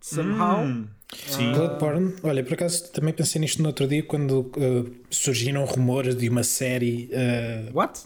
somehow. 0.00 0.60
Hum, 0.64 0.88
sim. 1.14 1.52
Bloodborne, 1.52 2.14
olha, 2.22 2.42
por 2.44 2.54
acaso 2.54 2.90
também 2.92 3.12
pensei 3.14 3.40
nisto 3.40 3.62
no 3.62 3.68
outro 3.68 3.86
dia 3.86 4.02
quando 4.02 4.40
uh, 4.56 4.90
surgiram 5.10 5.64
rumores 5.64 6.14
de 6.16 6.28
uma 6.28 6.42
série. 6.42 7.08
uh, 7.12 7.76
What? 7.76 8.00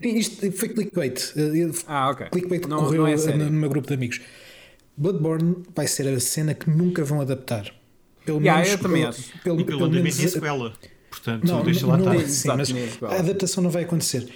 Sim, 0.00 0.16
isto 0.16 0.50
foi 0.52 0.68
clickbait. 0.68 1.32
Uh, 1.36 1.72
Ah, 1.86 2.10
ok. 2.10 2.26
clickbait 2.30 2.62
que 2.62 2.68
Não- 2.68 2.78
correu 2.84 3.02
não 3.02 3.06
é 3.08 3.16
série. 3.16 3.38
no, 3.38 3.44
no 3.46 3.52
meu 3.52 3.68
grupo 3.70 3.86
de 3.88 3.94
amigos. 3.94 4.20
Bloodborne 4.96 5.56
vai 5.74 5.86
ser 5.86 6.06
a 6.08 6.20
cena 6.20 6.54
que 6.54 6.68
nunca 6.68 7.02
vão 7.04 7.20
adaptar. 7.20 7.72
Pelo 8.24 8.38
Yeah, 8.40 8.62
menos, 8.62 8.72
eu 8.72 8.78
também 8.88 9.02
pelo. 9.02 9.14
Pelo, 9.42 9.60
E 9.60 9.64
pelo 9.64 9.78
pelo 9.78 9.84
andamento 9.90 10.02
menos 10.02 10.16
tem 10.18 10.28
sequela. 10.28 10.72
Portanto, 11.10 11.44
não, 11.46 11.62
deixa 11.64 11.80
não, 11.82 11.88
lá 11.90 11.98
não 11.98 12.12
estar. 12.14 12.24
é, 12.24 12.28
sim, 12.28 12.48
mas 12.48 12.60
a 12.70 12.74
sequela. 12.74 13.12
a 13.14 13.18
adaptação 13.18 13.62
não 13.64 13.70
vai 13.70 13.82
acontecer. 13.84 14.28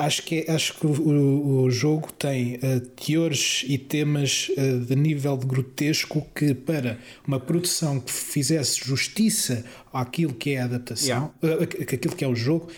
Acho 0.00 0.22
que, 0.22 0.44
acho 0.48 0.74
que 0.78 0.86
o, 0.86 1.62
o- 1.64 1.70
jogo 1.70 2.12
tem 2.12 2.54
uh, 2.56 2.80
teores 2.94 3.64
e 3.66 3.76
temas 3.76 4.48
uh, 4.50 4.78
de 4.86 4.94
nível 4.94 5.36
de 5.36 5.44
grotesco 5.44 6.24
que, 6.34 6.54
para 6.54 6.98
uma 7.26 7.40
produção 7.40 7.98
que 7.98 8.12
fizesse 8.12 8.78
justiça 8.84 9.64
àquilo 9.92 10.32
que 10.34 10.50
é 10.50 10.60
a 10.60 10.66
adaptação, 10.66 11.32
uh, 11.42 11.66
que- 11.66 11.96
aquilo 11.96 12.14
que 12.14 12.24
é 12.24 12.28
o 12.28 12.34
jogo, 12.36 12.70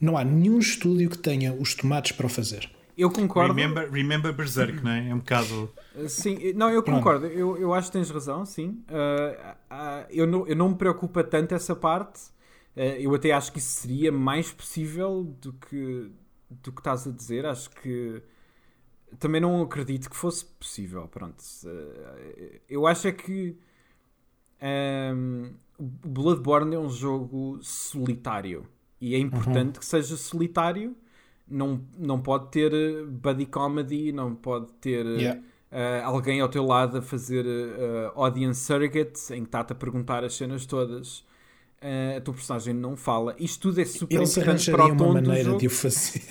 não 0.00 0.18
há 0.18 0.24
nenhum 0.24 0.58
estúdio 0.58 1.08
que 1.08 1.18
tenha 1.18 1.54
os 1.54 1.72
tomates 1.74 2.10
para 2.12 2.26
o 2.26 2.28
fazer. 2.28 2.68
Eu 2.98 3.10
concordo. 3.10 3.54
Remember, 3.54 3.90
remember 3.90 4.32
Berserk, 4.32 4.82
não 4.82 4.90
é? 4.90 5.08
É 5.10 5.14
um 5.14 5.18
bocado. 5.18 5.70
Sim, 6.08 6.52
não, 6.54 6.70
eu 6.70 6.82
concordo. 6.82 7.26
Eu, 7.26 7.56
eu 7.58 7.72
acho 7.74 7.88
que 7.88 7.92
tens 7.92 8.10
razão, 8.10 8.44
sim. 8.44 8.82
Ah, 8.88 9.56
ah, 9.70 10.06
eu, 10.10 10.26
não, 10.26 10.46
eu 10.46 10.56
não 10.56 10.70
me 10.70 10.74
preocupa 10.76 11.22
tanto 11.22 11.54
essa 11.54 11.76
parte. 11.76 12.20
Ah, 12.76 12.80
eu 12.98 13.14
até 13.14 13.32
acho 13.32 13.52
que 13.52 13.58
isso 13.58 13.80
seria 13.80 14.10
mais 14.10 14.50
possível 14.52 15.24
do 15.40 15.52
que, 15.52 16.10
do 16.50 16.72
que 16.72 16.80
estás 16.80 17.06
a 17.06 17.10
dizer. 17.10 17.46
Acho 17.46 17.70
que 17.70 18.22
também 19.18 19.40
não 19.40 19.62
acredito 19.62 20.10
que 20.10 20.16
fosse 20.16 20.44
possível. 20.44 21.06
Pronto. 21.08 21.42
Ah, 21.66 22.60
eu 22.68 22.86
acho 22.86 23.08
é 23.08 23.12
que 23.12 23.56
ahm, 24.60 25.52
o 25.78 26.08
Bloodborne 26.08 26.74
é 26.74 26.78
um 26.78 26.88
jogo 26.88 27.58
solitário 27.62 28.66
e 29.00 29.14
é 29.14 29.18
importante 29.18 29.78
que 29.78 29.84
seja 29.84 30.16
solitário. 30.16 30.96
Não, 31.48 31.80
não 31.96 32.20
pode 32.20 32.50
ter 32.50 32.74
eh, 32.74 33.04
buddy 33.04 33.46
comedy, 33.46 34.10
não 34.10 34.34
pode 34.34 34.72
ter 34.80 35.06
eh, 35.06 35.20
Yeah. 35.20 35.40
Uh, 35.70 36.04
alguém 36.04 36.40
ao 36.40 36.48
teu 36.48 36.64
lado 36.64 36.98
a 36.98 37.02
fazer 37.02 37.44
uh, 37.44 38.12
audience 38.14 38.60
surrogate 38.60 39.34
em 39.34 39.42
que 39.42 39.48
está-te 39.48 39.72
a 39.72 39.74
perguntar 39.74 40.24
as 40.24 40.34
cenas 40.34 40.64
todas. 40.64 41.18
Uh, 41.82 42.16
a 42.16 42.20
tua 42.20 42.34
personagem 42.34 42.72
não 42.72 42.96
fala. 42.96 43.34
Isto 43.36 43.68
tudo 43.68 43.80
é 43.80 43.84
super 43.84 44.14
Eles 44.14 44.30
importante 44.36 44.70
para 44.70 44.84
o 44.84 44.88
uma 44.88 44.96
tom 44.96 45.08
do 45.08 45.14
maneira 45.14 45.56
de 45.56 45.66
o 45.66 45.70
fazer. 45.70 46.22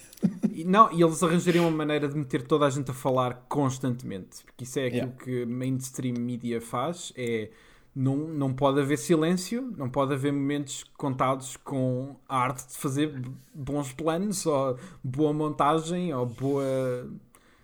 E, 0.52 0.64
não, 0.64 0.92
e 0.92 1.02
eles 1.04 1.22
arranjariam 1.22 1.68
uma 1.68 1.76
maneira 1.78 2.08
de 2.08 2.16
meter 2.18 2.42
toda 2.44 2.66
a 2.66 2.70
gente 2.70 2.90
a 2.92 2.94
falar 2.94 3.46
constantemente. 3.50 4.44
Porque 4.46 4.64
isso 4.64 4.80
é 4.80 4.86
aquilo 4.88 5.02
Yeah. 5.08 5.24
que 5.24 5.46
mainstream 5.46 6.16
media 6.20 6.62
faz. 6.62 7.12
É, 7.16 7.50
não, 7.96 8.16
não 8.18 8.54
pode 8.54 8.80
haver 8.80 8.98
silêncio, 8.98 9.74
não 9.78 9.90
pode 9.90 10.14
haver 10.14 10.32
momentos 10.34 10.84
contados 10.98 11.58
com 11.58 12.16
a 12.28 12.38
arte 12.38 12.68
de 12.68 12.78
fazer 12.78 13.22
bons 13.54 13.92
planos, 13.94 14.46
ou 14.46 14.78
boa 15.04 15.34
montagem, 15.34 16.14
ou 16.14 16.26
boa 16.26 16.64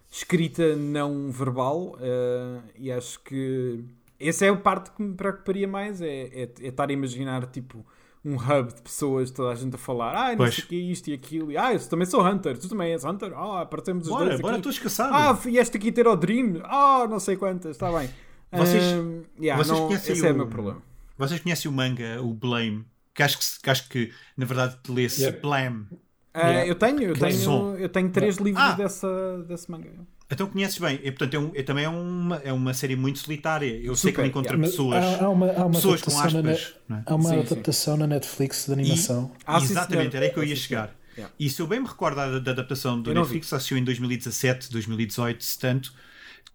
escrita 0.09 0.75
não 0.75 1.31
verbal. 1.31 1.97
eh, 1.99 2.59
e 2.77 2.91
acho 2.91 3.19
que 3.23 3.83
essa 4.19 4.45
é 4.45 4.49
a 4.49 4.55
parte 4.55 4.91
que 4.91 5.01
me 5.01 5.15
preocuparia 5.15 5.67
mais: 5.67 6.01
é, 6.01 6.07
é, 6.07 6.49
é 6.61 6.67
estar 6.67 6.89
a 6.89 6.93
imaginar 6.93 7.45
tipo 7.47 7.85
um 8.23 8.35
hub 8.35 8.73
de 8.73 8.81
pessoas, 8.81 9.31
toda 9.31 9.51
a 9.51 9.55
gente 9.55 9.75
a 9.75 9.77
falar, 9.79 10.15
ah, 10.15 10.29
não 10.31 10.37
Pois. 10.37 10.55
sei 10.55 10.63
o 10.63 10.67
que, 10.67 10.75
isto 10.75 11.09
e 11.09 11.13
aquilo, 11.13 11.51
e, 11.51 11.57
ah, 11.57 11.73
eu 11.73 11.79
também 11.89 12.05
sou 12.05 12.23
Hunter, 12.25 12.57
tu 12.57 12.69
também 12.69 12.91
és 12.91 13.03
Hunter, 13.03 13.33
ah, 13.35 13.61
aparecemos 13.61 14.03
os 14.05 14.09
Bora, 14.13 14.25
dois 14.29 14.39
bora, 14.41 14.53
aqui. 14.55 14.63
todos 14.63 14.77
caçados. 14.79 15.15
Ah, 15.15 15.33
vieste 15.33 15.75
aqui 15.77 15.91
ter 15.91 16.07
o 16.07 16.15
Dream, 16.15 16.61
ah, 16.65 17.07
não 17.09 17.19
sei 17.19 17.35
quantas, 17.35 17.71
está 17.71 17.91
bem. 17.91 18.09
Vocês- 18.51 18.83
Ahm, 18.93 19.21
yeah, 19.39 19.63
vocês 19.63 19.77
não, 19.79 19.87
conhecem 19.87 20.13
esse 20.13 20.25
é 20.27 20.29
o 20.29 20.33
o- 20.33 20.37
meu 20.37 20.47
problema. 20.47 20.81
Vocês 21.17 21.39
conhecem 21.39 21.69
o 21.71 21.73
manga, 21.73 22.21
o 22.21 22.33
Blame? 22.33 22.85
Que 23.13 23.23
acho 23.23 23.39
que, 23.39 23.61
que 23.63 23.69
acho 23.69 23.89
que 23.89 24.11
na 24.37 24.45
verdade 24.45 24.77
lê-se 24.89 25.21
Yeah. 25.21 25.41
Blame. 25.41 25.85
Ah, 26.33 26.39
Yeah. 26.47 26.67
eu 26.67 26.75
tenho, 26.75 27.01
eu 27.03 27.13
tenho, 27.13 27.75
eu 27.77 27.89
tenho 27.89 28.09
três 28.09 28.37
livros 28.37 28.63
Ah. 28.63 28.71
dessa, 28.73 29.43
desse 29.47 29.69
manga. 29.71 29.89
Então 30.31 30.47
conheces 30.47 30.77
bem. 30.77 30.99
E, 31.03 31.11
portanto, 31.11 31.33
é, 31.33 31.39
um- 31.39 31.51
é 31.55 31.63
também 31.63 31.83
é 31.85 31.89
uma, 31.89 32.37
é 32.37 32.53
uma 32.53 32.73
série 32.73 32.95
muito 32.95 33.19
solitária. 33.19 33.67
Eu 33.67 33.95
sei 33.95 34.11
que 34.11 34.17
Super, 34.17 34.21
me 34.23 34.29
encontro 34.29 34.57
Mas 34.57 34.69
pessoas, 34.71 35.03
há, 35.03 35.25
há 35.25 35.29
uma, 35.29 35.51
há 35.51 35.65
uma 35.65 35.71
pessoas 35.71 36.01
com 36.01 36.11
na, 36.11 36.23
aspas. 36.25 36.73
não 36.87 36.97
é? 36.97 37.03
há 37.05 37.15
uma 37.15 37.29
Sim, 37.29 37.45
sim. 37.45 37.53
adaptação 37.53 37.97
na 37.97 38.07
Netflix 38.07 38.65
de 38.65 38.73
animação. 38.73 39.31
Ah, 39.45 39.59
sim, 39.59 39.65
Exatamente, 39.65 40.15
era 40.15 40.25
aí 40.25 40.31
que 40.31 40.39
eu 40.39 40.43
ia 40.43 40.53
Ah, 40.53 40.55
sim, 40.55 40.61
chegar. 40.61 40.95
Yeah. 41.17 41.33
E 41.37 41.49
se 41.49 41.61
eu 41.61 41.67
bem 41.67 41.81
me 41.81 41.87
recordo 41.87 42.15
da, 42.15 42.39
da 42.39 42.51
adaptação 42.51 43.01
do 43.01 43.13
Netflix, 43.13 43.51
assistiu 43.51 43.77
em 43.77 43.83
2017, 43.83 44.71
2018, 44.71 45.43
se 45.43 45.59
tanto, 45.59 45.93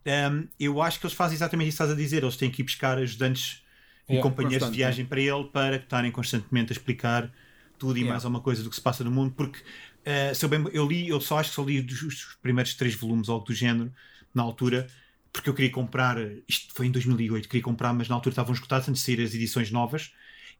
um, 0.06 0.48
eu 0.58 0.80
acho 0.80 0.98
que 1.00 1.06
eles 1.06 1.16
fazem 1.16 1.34
exatamente 1.36 1.68
isso 1.68 1.76
que 1.78 1.82
estás 1.82 1.98
a 1.98 2.00
dizer. 2.00 2.22
Eles 2.22 2.36
têm 2.36 2.50
que 2.50 2.62
ir 2.62 2.64
buscar 2.64 2.98
ajudantes 2.98 3.62
e 4.08 4.12
Yeah. 4.14 4.22
companheiros 4.30 4.70
de 4.70 4.76
viagem 4.76 5.04
para 5.04 5.20
ele 5.20 5.44
para 5.52 5.76
estarem 5.76 6.10
constantemente 6.12 6.72
a 6.72 6.74
explicar 6.74 7.30
tudo 7.78 7.98
e 7.98 8.00
Yeah. 8.02 8.12
mais 8.12 8.24
alguma 8.24 8.40
coisa 8.42 8.62
do 8.62 8.70
que 8.70 8.76
se 8.76 8.82
passa 8.82 9.02
no 9.04 9.10
mundo, 9.10 9.34
porque 9.36 9.58
uh, 10.06 10.34
se 10.34 10.44
eu, 10.44 10.48
bem, 10.48 10.64
eu 10.72 10.86
li, 10.86 11.08
eu 11.08 11.20
só 11.20 11.38
acho 11.38 11.50
que 11.50 11.56
só 11.56 11.62
li 11.64 11.80
os, 11.80 12.02
os 12.02 12.38
primeiros 12.42 12.74
três 12.74 12.94
volumes 12.94 13.28
algo 13.28 13.44
do 13.44 13.54
género 13.54 13.92
na 14.34 14.42
altura, 14.42 14.86
porque 15.32 15.48
eu 15.50 15.54
queria 15.54 15.70
comprar, 15.70 16.16
isto 16.48 16.72
foi 16.74 16.86
em 16.86 16.90
2008, 16.90 17.48
queria 17.48 17.62
comprar, 17.62 17.92
mas 17.92 18.08
na 18.08 18.14
altura 18.14 18.32
estavam 18.32 18.54
esgotados 18.54 18.88
antes 18.88 19.02
de 19.02 19.06
sair 19.06 19.22
as 19.24 19.34
edições 19.34 19.70
novas. 19.70 20.12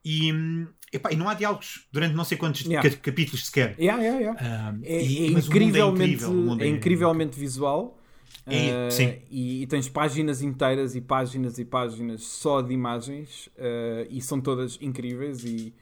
E, 0.05 0.33
hum, 0.33 0.69
epá, 0.93 1.11
e 1.13 1.17
não 1.17 1.29
há 1.29 1.35
diálogos 1.35 1.87
durante 1.91 2.15
não 2.15 2.25
sei 2.25 2.39
quantos 2.39 2.65
Yeah. 2.65 2.89
ca- 2.89 2.97
capítulos 2.97 3.47
sequer. 3.47 3.75
Yeah, 3.79 4.01
yeah. 4.03 4.73
Um, 4.73 4.81
É, 4.85 5.03
e- 5.03 5.27
é 5.27 5.31
incrivelmente, 5.31 6.05
incrível, 6.05 6.31
o 6.31 6.35
mundo 6.35 6.63
é 6.63 6.69
incrivelmente 6.69 7.39
visual. 7.39 7.99
É, 8.47 8.71
Ah, 8.87 8.91
sim. 8.91 9.15
E, 9.31 9.63
e 9.63 9.67
tens 9.67 9.89
páginas 9.89 10.43
inteiras 10.43 10.95
e 10.95 11.01
páginas 11.01 11.59
e 11.59 11.65
páginas 11.65 12.23
só 12.23 12.63
de 12.63 12.73
imagens 12.73 13.49
ah, 13.59 14.07
e 14.09 14.21
são 14.21 14.41
todas 14.41 14.79
incríveis 14.81 15.45
e, 15.45 15.73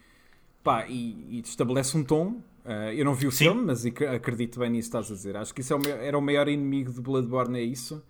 pá, 0.63 0.87
e, 0.89 1.17
e 1.31 1.41
estabelece 1.45 1.97
um 1.97 2.05
tom. 2.05 2.41
Ah, 2.65 2.93
eu 2.95 3.05
não 3.05 3.15
vi 3.15 3.27
o 3.27 3.31
Sim. 3.31 3.45
filme, 3.45 3.63
mas 3.63 3.85
ac- 3.85 4.07
acredito 4.07 4.59
bem 4.59 4.71
nisso 4.71 4.91
que 4.91 4.97
estás 4.97 5.11
a 5.11 5.15
dizer. 5.15 5.37
Acho 5.37 5.55
que 5.55 5.61
isso 5.61 5.73
é 5.73 5.77
o 5.77 5.79
meu- 5.79 5.97
era 5.97 6.17
o 6.19 6.23
maior 6.23 6.49
inimigo 6.49 6.93
de 6.93 7.01
Bloodborne, 7.01 7.59
é 7.59 7.63
isso. 7.63 8.03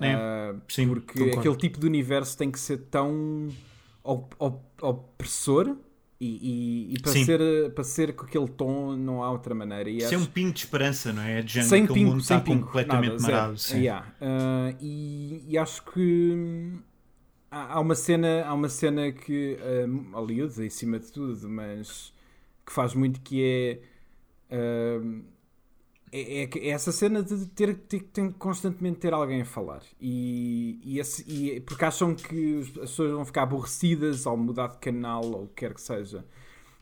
É, 0.00 0.12
Ah, 0.14 0.54
sim, 0.68 0.86
porque 0.86 1.18
concordo. 1.18 1.40
aquele 1.40 1.56
tipo 1.56 1.80
de 1.80 1.86
universo 1.86 2.38
tem 2.38 2.50
que 2.50 2.60
ser 2.60 2.78
tão 2.90 3.48
op- 4.04 4.34
op- 4.38 4.82
opressor 4.82 5.76
E, 6.20 6.26
e, 6.90 6.94
e 6.94 7.00
para, 7.00 7.12
Sim. 7.12 7.24
ser, 7.24 7.72
para 7.74 7.84
ser 7.84 8.12
com 8.12 8.24
aquele 8.24 8.48
tom 8.48 8.96
não 8.96 9.22
há 9.22 9.30
outra 9.30 9.54
maneira. 9.54 9.88
E 9.88 10.00
Sem 10.00 10.16
acho- 10.18 10.24
um 10.24 10.26
pingo 10.26 10.52
de 10.52 10.58
esperança, 10.58 11.12
não 11.12 11.22
é? 11.22 11.46
Género 11.46 11.68
sem 11.70 11.86
pingo, 11.86 12.10
mundo 12.10 12.22
sem 12.24 12.36
está 12.38 12.40
pingo, 12.40 12.66
completamente 12.66 13.22
nada, 13.22 13.32
marado. 13.32 13.56
Sim. 13.58 13.78
Yeah. 13.82 14.12
Ah, 14.20 14.74
e, 14.80 15.44
e 15.46 15.56
acho 15.56 15.84
que 15.84 16.72
há, 17.48 17.74
há 17.74 17.80
uma 17.80 17.94
cena, 17.94 18.44
há 18.46 18.52
uma 18.52 18.68
cena 18.68 19.12
que 19.12 19.56
um, 19.88 20.10
Hollywood, 20.12 20.60
em 20.60 20.70
cima 20.70 20.98
de 20.98 21.06
tudo, 21.12 21.48
mas 21.48 22.12
que 22.68 22.74
faz 22.74 22.94
muito 22.94 23.20
que 23.22 23.82
é, 24.50 24.98
hum, 25.02 25.24
é, 26.12 26.42
é 26.42 26.46
que- 26.46 26.58
é 26.60 26.68
essa 26.70 26.92
cena 26.92 27.22
de 27.22 27.46
ter, 27.48 27.74
ter, 27.76 28.00
ter 28.02 28.32
constantemente 28.34 28.98
ter 29.00 29.12
alguém 29.12 29.42
a 29.42 29.44
falar 29.44 29.82
e, 30.00 30.80
e, 30.84 30.98
esse- 30.98 31.24
e- 31.30 31.60
porque 31.60 31.84
acham 31.84 32.14
que 32.14 32.60
as 32.60 32.70
pessoas 32.70 33.12
vão 33.12 33.24
ficar 33.24 33.42
aborrecidas 33.44 34.26
ao 34.26 34.36
mudar 34.36 34.68
de 34.68 34.78
canal 34.78 35.24
ou 35.24 35.44
o 35.44 35.48
que 35.48 35.54
quer 35.56 35.74
que 35.74 35.80
seja 35.80 36.24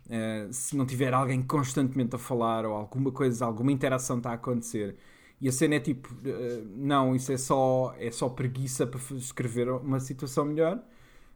Uh, 0.08 0.52
se 0.52 0.76
não 0.76 0.86
tiver 0.86 1.12
alguém 1.14 1.42
constantemente 1.42 2.14
a 2.14 2.18
falar 2.18 2.64
ou 2.64 2.74
alguma 2.74 3.10
coisa, 3.12 3.44
alguma 3.44 3.72
interação 3.72 4.18
está 4.18 4.30
a 4.30 4.34
acontecer. 4.34 4.96
E 5.40 5.48
a 5.48 5.52
cena 5.52 5.76
é 5.76 5.80
tipo, 5.80 6.08
uh, 6.14 6.66
não, 6.76 7.14
isso 7.16 7.32
é 7.32 7.36
só, 7.36 7.94
é 7.98 8.10
só 8.10 8.28
preguiça 8.28 8.86
para 8.86 9.00
escrever 9.16 9.68
uma 9.68 9.98
situação 10.00 10.44
melhor. 10.44 10.80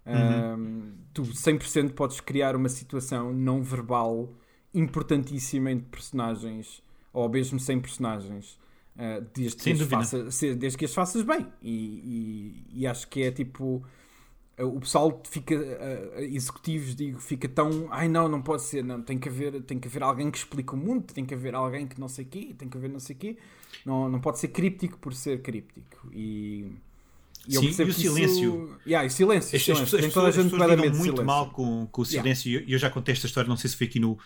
Um, 0.06 0.92
tu 1.12 1.24
100% 1.34 1.94
podes 1.94 2.20
criar 2.20 2.56
uma 2.56 2.68
situação 2.68 3.32
não 3.32 3.62
verbal 3.62 4.32
importantíssima 4.74 5.70
entre 5.70 5.86
personagens, 5.90 6.82
ou 7.12 7.28
mesmo 7.28 7.58
sem 7.58 7.80
personagens, 7.80 8.58
uh, 8.96 9.24
desde, 9.34 9.56
que 9.62 9.70
as 9.72 9.78
dúvida. 9.78 9.96
faça- 9.98 10.30
se- 10.30 10.54
desde 10.54 10.78
que 10.78 10.84
as 10.84 10.94
faças 10.94 11.22
bem. 11.22 11.46
E, 11.62 12.64
e- 12.74 12.80
e 12.82 12.86
acho 12.86 13.08
que 13.08 13.22
é 13.22 13.30
tipo 13.30 13.84
o 14.58 14.78
pessoal 14.78 15.22
fica 15.26 15.54
uh, 15.56 16.20
executivos 16.20 16.94
digo 16.94 17.18
fica 17.18 17.48
tão 17.48 17.88
ai 17.90 18.08
não 18.08 18.28
não 18.28 18.42
pode 18.42 18.60
ser 18.60 18.84
não 18.84 19.00
tem 19.00 19.18
que 19.18 19.26
haver 19.26 19.62
tem 19.62 19.78
que 19.78 19.88
haver 19.88 20.02
alguém 20.02 20.30
que 20.30 20.36
explique 20.36 20.74
o 20.74 20.76
mundo 20.76 21.04
tem 21.14 21.24
que 21.24 21.32
haver 21.32 21.54
alguém 21.54 21.86
que 21.86 21.98
não 21.98 22.08
sei 22.08 22.26
quê 22.26 22.54
tem 22.58 22.68
que 22.68 22.76
haver 22.76 22.90
não 22.90 23.00
sei 23.00 23.16
quê 23.16 23.38
não 23.86 24.06
não 24.10 24.20
pode 24.20 24.38
ser 24.38 24.48
críptico 24.48 24.98
por 24.98 25.14
ser 25.14 25.40
críptico 25.40 26.10
e, 26.12 26.70
e 27.48 27.54
eu 27.54 27.62
Sim, 27.62 27.68
percebo 27.68 27.88
e 27.88 27.92
o 27.92 27.94
que 27.94 28.00
isso- 28.02 28.14
silêncio. 28.14 28.78
yeah, 28.86 29.02
e 29.02 29.08
o 29.08 29.10
silêncio, 29.10 29.56
As, 29.56 29.62
silêncio. 29.62 29.72
as 29.84 29.90
pessoas, 29.90 30.04
as 30.04 30.44
pessoas, 30.44 30.70
lidam 30.70 30.84
muito 30.90 31.02
silêncio. 31.04 31.24
mal 31.24 31.50
com, 31.52 31.86
com 31.90 32.02
o 32.02 32.04
silêncio. 32.04 32.50
E 32.50 32.54
Eu, 32.56 32.60
eu 32.68 32.78
já 32.78 32.90
contei 32.90 33.14
esta 33.14 33.24
história, 33.26 33.48
não 33.48 33.56
sei 33.56 33.70
se 33.70 33.76
foi 33.78 33.86
aqui 33.86 33.98
no, 33.98 34.18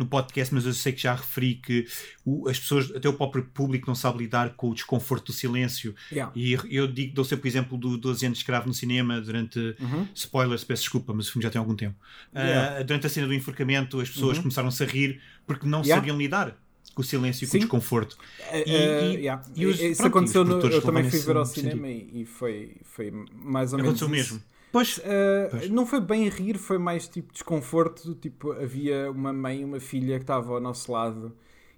no 0.00 0.06
podcast, 0.06 0.52
mas 0.54 0.66
eu 0.66 0.72
sei 0.72 0.92
que 0.92 1.02
já 1.02 1.14
referi 1.14 1.54
que 1.54 1.86
o- 2.24 2.48
as 2.48 2.58
pessoas, 2.58 2.90
até 2.94 3.08
o 3.08 3.12
próprio 3.12 3.44
público, 3.44 3.86
não 3.86 3.94
sabe 3.94 4.18
lidar 4.18 4.50
com 4.54 4.70
o 4.70 4.74
desconforto 4.74 5.26
do 5.26 5.32
silêncio. 5.32 5.94
Yeah. 6.10 6.32
E 6.34 6.58
eu 6.74 6.86
digo, 6.86 7.14
dou 7.14 7.24
sempre 7.24 7.46
o 7.46 7.50
exemplo 7.50 7.78
do 7.78 7.96
12 7.96 8.24
anos 8.26 8.38
de 8.38 8.42
escravo 8.42 8.66
no 8.66 8.74
cinema 8.74 9.20
durante. 9.20 9.58
Uhum. 9.80 10.06
Spoilers, 10.14 10.64
peço 10.64 10.82
desculpa, 10.82 11.12
mas 11.14 11.28
o 11.28 11.32
filme 11.32 11.42
já 11.44 11.50
tem 11.50 11.58
algum 11.58 11.74
tempo. 11.76 11.96
Ah, 12.34 12.40
Yeah. 12.42 12.78
Uhum. 12.80 12.86
durante 12.86 13.06
a 13.06 13.10
cena 13.10 13.26
do 13.26 13.34
enforcamento, 13.34 14.00
as 14.00 14.08
pessoas 14.08 14.38
começaram-se 14.38 14.82
a 14.82 14.86
rir 14.86 15.20
porque 15.46 15.66
não 15.66 15.80
Yeah. 15.82 15.96
sabiam 16.00 16.16
lidar 16.18 16.56
com 16.94 17.02
o 17.02 17.04
silêncio 17.04 17.44
e 17.44 17.48
com 17.48 17.56
o 17.56 17.60
desconforto. 17.60 18.16
Eh, 18.50 18.64
E- 18.66 18.74
eh, 18.74 19.12
e- 19.12 19.16
yeah. 19.18 19.42
e 19.54 19.66
os- 19.66 19.78
Isso 19.80 19.96
pronto, 19.98 20.08
aconteceu 20.08 20.44
no, 20.44 20.58
eu 20.60 20.82
também 20.82 21.08
fui 21.08 21.20
ver 21.20 21.36
ao 21.36 21.46
cinema 21.46 21.88
e, 21.88 22.22
e 22.22 22.24
foi, 22.26 22.76
foi 22.84 23.12
mais 23.32 23.72
ou 23.72 23.78
menos 23.78 23.92
Aconteceu 24.02 24.14
isso. 24.20 24.34
mesmo. 24.34 24.49
Pois, 24.72 24.98
Uh, 24.98 25.02
Pois. 25.50 25.70
não 25.70 25.84
foi 25.84 26.00
bem 26.00 26.28
rir, 26.28 26.56
foi 26.58 26.78
mais 26.78 27.08
tipo 27.08 27.32
desconforto. 27.32 28.14
Tipo, 28.14 28.52
havia 28.52 29.10
uma 29.10 29.32
mãe 29.32 29.60
e 29.62 29.64
uma 29.64 29.80
filha 29.80 30.16
que 30.16 30.22
estava 30.22 30.52
ao 30.52 30.60
nosso 30.60 30.92
lado 30.92 31.34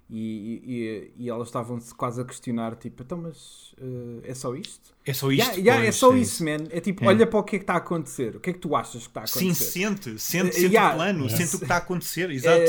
e, 0.09 1.11
e, 1.17 1.23
e 1.25 1.29
elas 1.29 1.47
estavam 1.47 1.79
quase 1.97 2.21
a 2.21 2.25
questionar: 2.25 2.75
tipo, 2.75 3.01
então, 3.01 3.17
mas 3.17 3.73
uh, 3.81 4.21
é 4.23 4.33
só 4.35 4.53
isto? 4.55 4.93
é 5.05 5.11
só 5.13 5.31
isto. 5.31 5.41
Yeah, 5.41 5.57
yeah, 5.57 5.85
é 5.85 5.91
só 5.91 6.13
é 6.13 6.19
isso, 6.19 6.43
man. 6.43 6.67
É 6.69 6.79
tipo, 6.79 7.03
É. 7.03 7.07
olha 7.07 7.25
para 7.25 7.39
o 7.39 7.43
que 7.43 7.55
é 7.55 7.59
que 7.59 7.63
está 7.63 7.73
a 7.73 7.77
acontecer. 7.77 8.35
O 8.35 8.39
que 8.39 8.51
é 8.51 8.53
que 8.53 8.59
tu 8.59 8.75
achas 8.75 9.01
que 9.03 9.07
está 9.09 9.23
a 9.23 9.27
Sim, 9.27 9.45
acontecer? 9.49 9.65
sente, 9.71 10.19
sente, 10.19 10.47
Eh, 10.49 10.51
sente 10.51 10.65
yeah. 10.67 10.93
o 10.93 10.95
plano, 10.97 11.29
sente 11.29 11.55
o 11.55 11.57
que 11.59 11.65
está 11.65 11.75
a 11.75 11.79
acontecer, 11.79 12.29
exato. 12.29 12.61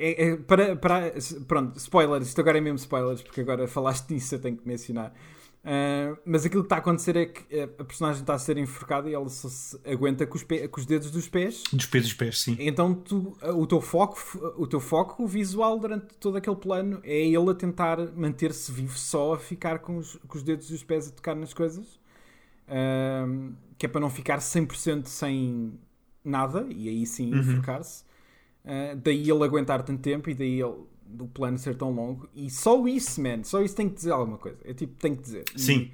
É, 0.00 0.28
é- 0.30 0.36
para, 0.36 0.76
para, 0.76 1.12
pronto, 1.46 1.76
spoilers, 1.76 2.28
isto 2.28 2.40
agora 2.40 2.56
é 2.56 2.60
mesmo 2.60 2.78
spoilers, 2.78 3.20
porque 3.20 3.40
agora 3.40 3.66
falaste 3.68 4.08
nisso, 4.14 4.34
eu 4.34 4.38
tenho 4.40 4.56
que 4.56 4.66
mencionar. 4.66 5.12
Ah, 5.70 6.16
mas 6.24 6.46
aquilo 6.46 6.62
que 6.62 6.66
está 6.66 6.76
a 6.76 6.78
acontecer 6.78 7.14
é 7.14 7.26
que 7.26 7.44
eh, 7.54 7.64
a 7.78 7.84
personagem 7.84 8.22
está 8.22 8.32
a 8.32 8.38
ser 8.38 8.56
enforcada 8.56 9.10
e 9.10 9.12
ela 9.12 9.28
só 9.28 9.50
se 9.50 9.78
aguenta 9.84 10.26
com 10.26 10.36
os, 10.38 10.42
com 10.42 10.80
os 10.80 10.86
dedos 10.86 11.10
dos 11.10 11.28
pés. 11.28 11.62
Dos 11.70 11.84
pés 11.84 12.04
dos 12.04 12.14
pés, 12.14 12.40
sim. 12.40 12.56
Então 12.58 12.94
tu, 12.94 13.36
o 13.54 13.66
teu 13.66 13.80
foco, 13.82 14.16
o 14.56 14.66
teu 14.66 14.80
foco 14.80 15.26
visual 15.26 15.78
durante 15.78 16.06
todo 16.18 16.36
aquele 16.38 16.56
plano 16.56 17.00
é 17.04 17.20
ele 17.26 17.50
a 17.50 17.54
tentar 17.54 17.98
manter-se 18.16 18.72
vivo 18.72 18.96
só 18.96 19.34
a 19.34 19.38
ficar 19.38 19.80
com 19.80 19.98
os, 19.98 20.16
com 20.26 20.38
os 20.38 20.42
dedos 20.42 20.70
dos 20.70 20.82
pés 20.82 21.08
a 21.08 21.10
tocar 21.10 21.34
nas 21.36 21.52
coisas. 21.52 22.00
Ahm, 22.66 23.52
que 23.76 23.86
é 23.86 23.88
para 23.88 24.00
não 24.00 24.10
ficar 24.10 24.38
100% 24.40 25.06
sem 25.06 25.78
nada 26.24 26.66
e 26.70 26.88
aí 26.88 27.04
sim 27.06 27.32
Uhum. 27.32 27.40
enforcar-se. 27.40 28.04
Ah, 28.64 28.94
daí 28.96 29.28
ele 29.30 29.44
aguentar 29.44 29.82
tanto 29.82 30.00
tempo 30.00 30.28
e 30.30 30.34
daí 30.34 30.60
ele, 30.60 30.76
do 31.08 31.26
plano 31.26 31.58
ser 31.58 31.74
tão 31.76 31.90
longo. 31.92 32.28
E 32.34 32.50
só 32.50 32.86
isso, 32.86 33.20
man, 33.20 33.42
só 33.44 33.62
isso 33.62 33.74
tem 33.74 33.88
que 33.88 33.94
dizer 33.96 34.12
alguma 34.12 34.38
coisa. 34.38 34.58
É 34.64 34.74
tipo, 34.74 34.94
tem 35.00 35.14
que 35.14 35.22
dizer. 35.22 35.44
E- 35.54 35.60
Sim. 35.60 35.90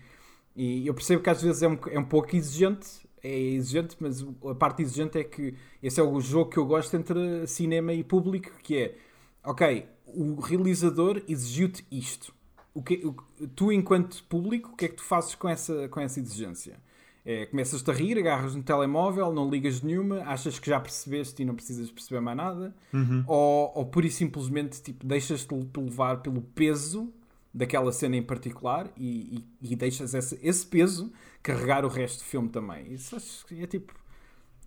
e 0.56 0.86
eu 0.86 0.94
percebo 0.94 1.22
que 1.22 1.30
às 1.30 1.40
vezes 1.42 1.62
é 1.62 1.68
um, 1.68 1.78
é 1.90 1.98
um 1.98 2.04
pouco 2.04 2.34
exigente, 2.36 2.88
é 3.22 3.38
exigente, 3.38 3.96
mas 4.00 4.22
a 4.44 4.54
parte 4.54 4.82
exigente 4.82 5.16
é 5.18 5.24
que 5.24 5.54
esse 5.82 5.98
é 6.00 6.02
o 6.02 6.20
jogo 6.20 6.50
que 6.50 6.58
eu 6.58 6.66
gosto 6.66 6.94
entre 6.96 7.46
cinema 7.46 7.92
e 7.92 8.02
público, 8.04 8.50
que 8.62 8.76
é, 8.76 8.96
ok, 9.44 9.86
o 10.06 10.40
realizador 10.40 11.22
exigiu-te 11.28 11.86
isto. 11.90 12.34
O 12.74 12.82
que, 12.82 12.96
o- 13.06 13.46
tu, 13.54 13.70
enquanto 13.72 14.22
público, 14.24 14.70
o 14.72 14.76
que 14.76 14.84
é 14.86 14.88
que 14.88 14.96
tu 14.96 15.02
fazes 15.04 15.34
com 15.34 15.48
essa, 15.48 15.88
com 15.88 16.00
essa 16.00 16.18
exigência? 16.20 16.78
É, 17.26 17.46
Começas-te 17.46 17.90
a 17.90 17.94
rir, 17.94 18.18
agarras 18.18 18.54
no 18.54 18.62
telemóvel, 18.62 19.32
não 19.32 19.48
ligas 19.48 19.80
nenhuma, 19.80 20.20
achas 20.24 20.58
que 20.58 20.68
já 20.68 20.78
percebeste 20.78 21.40
e 21.42 21.44
não 21.46 21.54
precisas 21.54 21.90
perceber 21.90 22.20
mais 22.20 22.36
nada, 22.36 22.74
Uhum. 22.92 23.24
ou, 23.26 23.72
ou 23.74 23.86
pura 23.86 24.06
e 24.06 24.10
simplesmente 24.10 24.82
tipo, 24.82 25.06
deixas-te 25.06 25.48
levar 25.76 26.18
pelo 26.20 26.42
peso 26.42 27.10
daquela 27.52 27.92
cena 27.92 28.16
em 28.16 28.22
particular 28.22 28.90
e, 28.96 29.46
e- 29.62 29.72
e 29.72 29.76
deixas 29.76 30.12
esse, 30.12 30.38
esse 30.42 30.66
peso 30.66 31.10
carregar 31.42 31.84
o 31.84 31.88
resto 31.88 32.18
do 32.18 32.24
filme 32.24 32.48
também. 32.50 32.92
Isso 32.92 33.16
acho 33.16 33.46
que 33.46 33.62
é 33.62 33.66
tipo. 33.66 33.94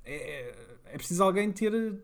É, 0.05 0.55
é 0.86 0.97
preciso 0.97 1.22
alguém 1.24 1.51
ter 1.51 2.01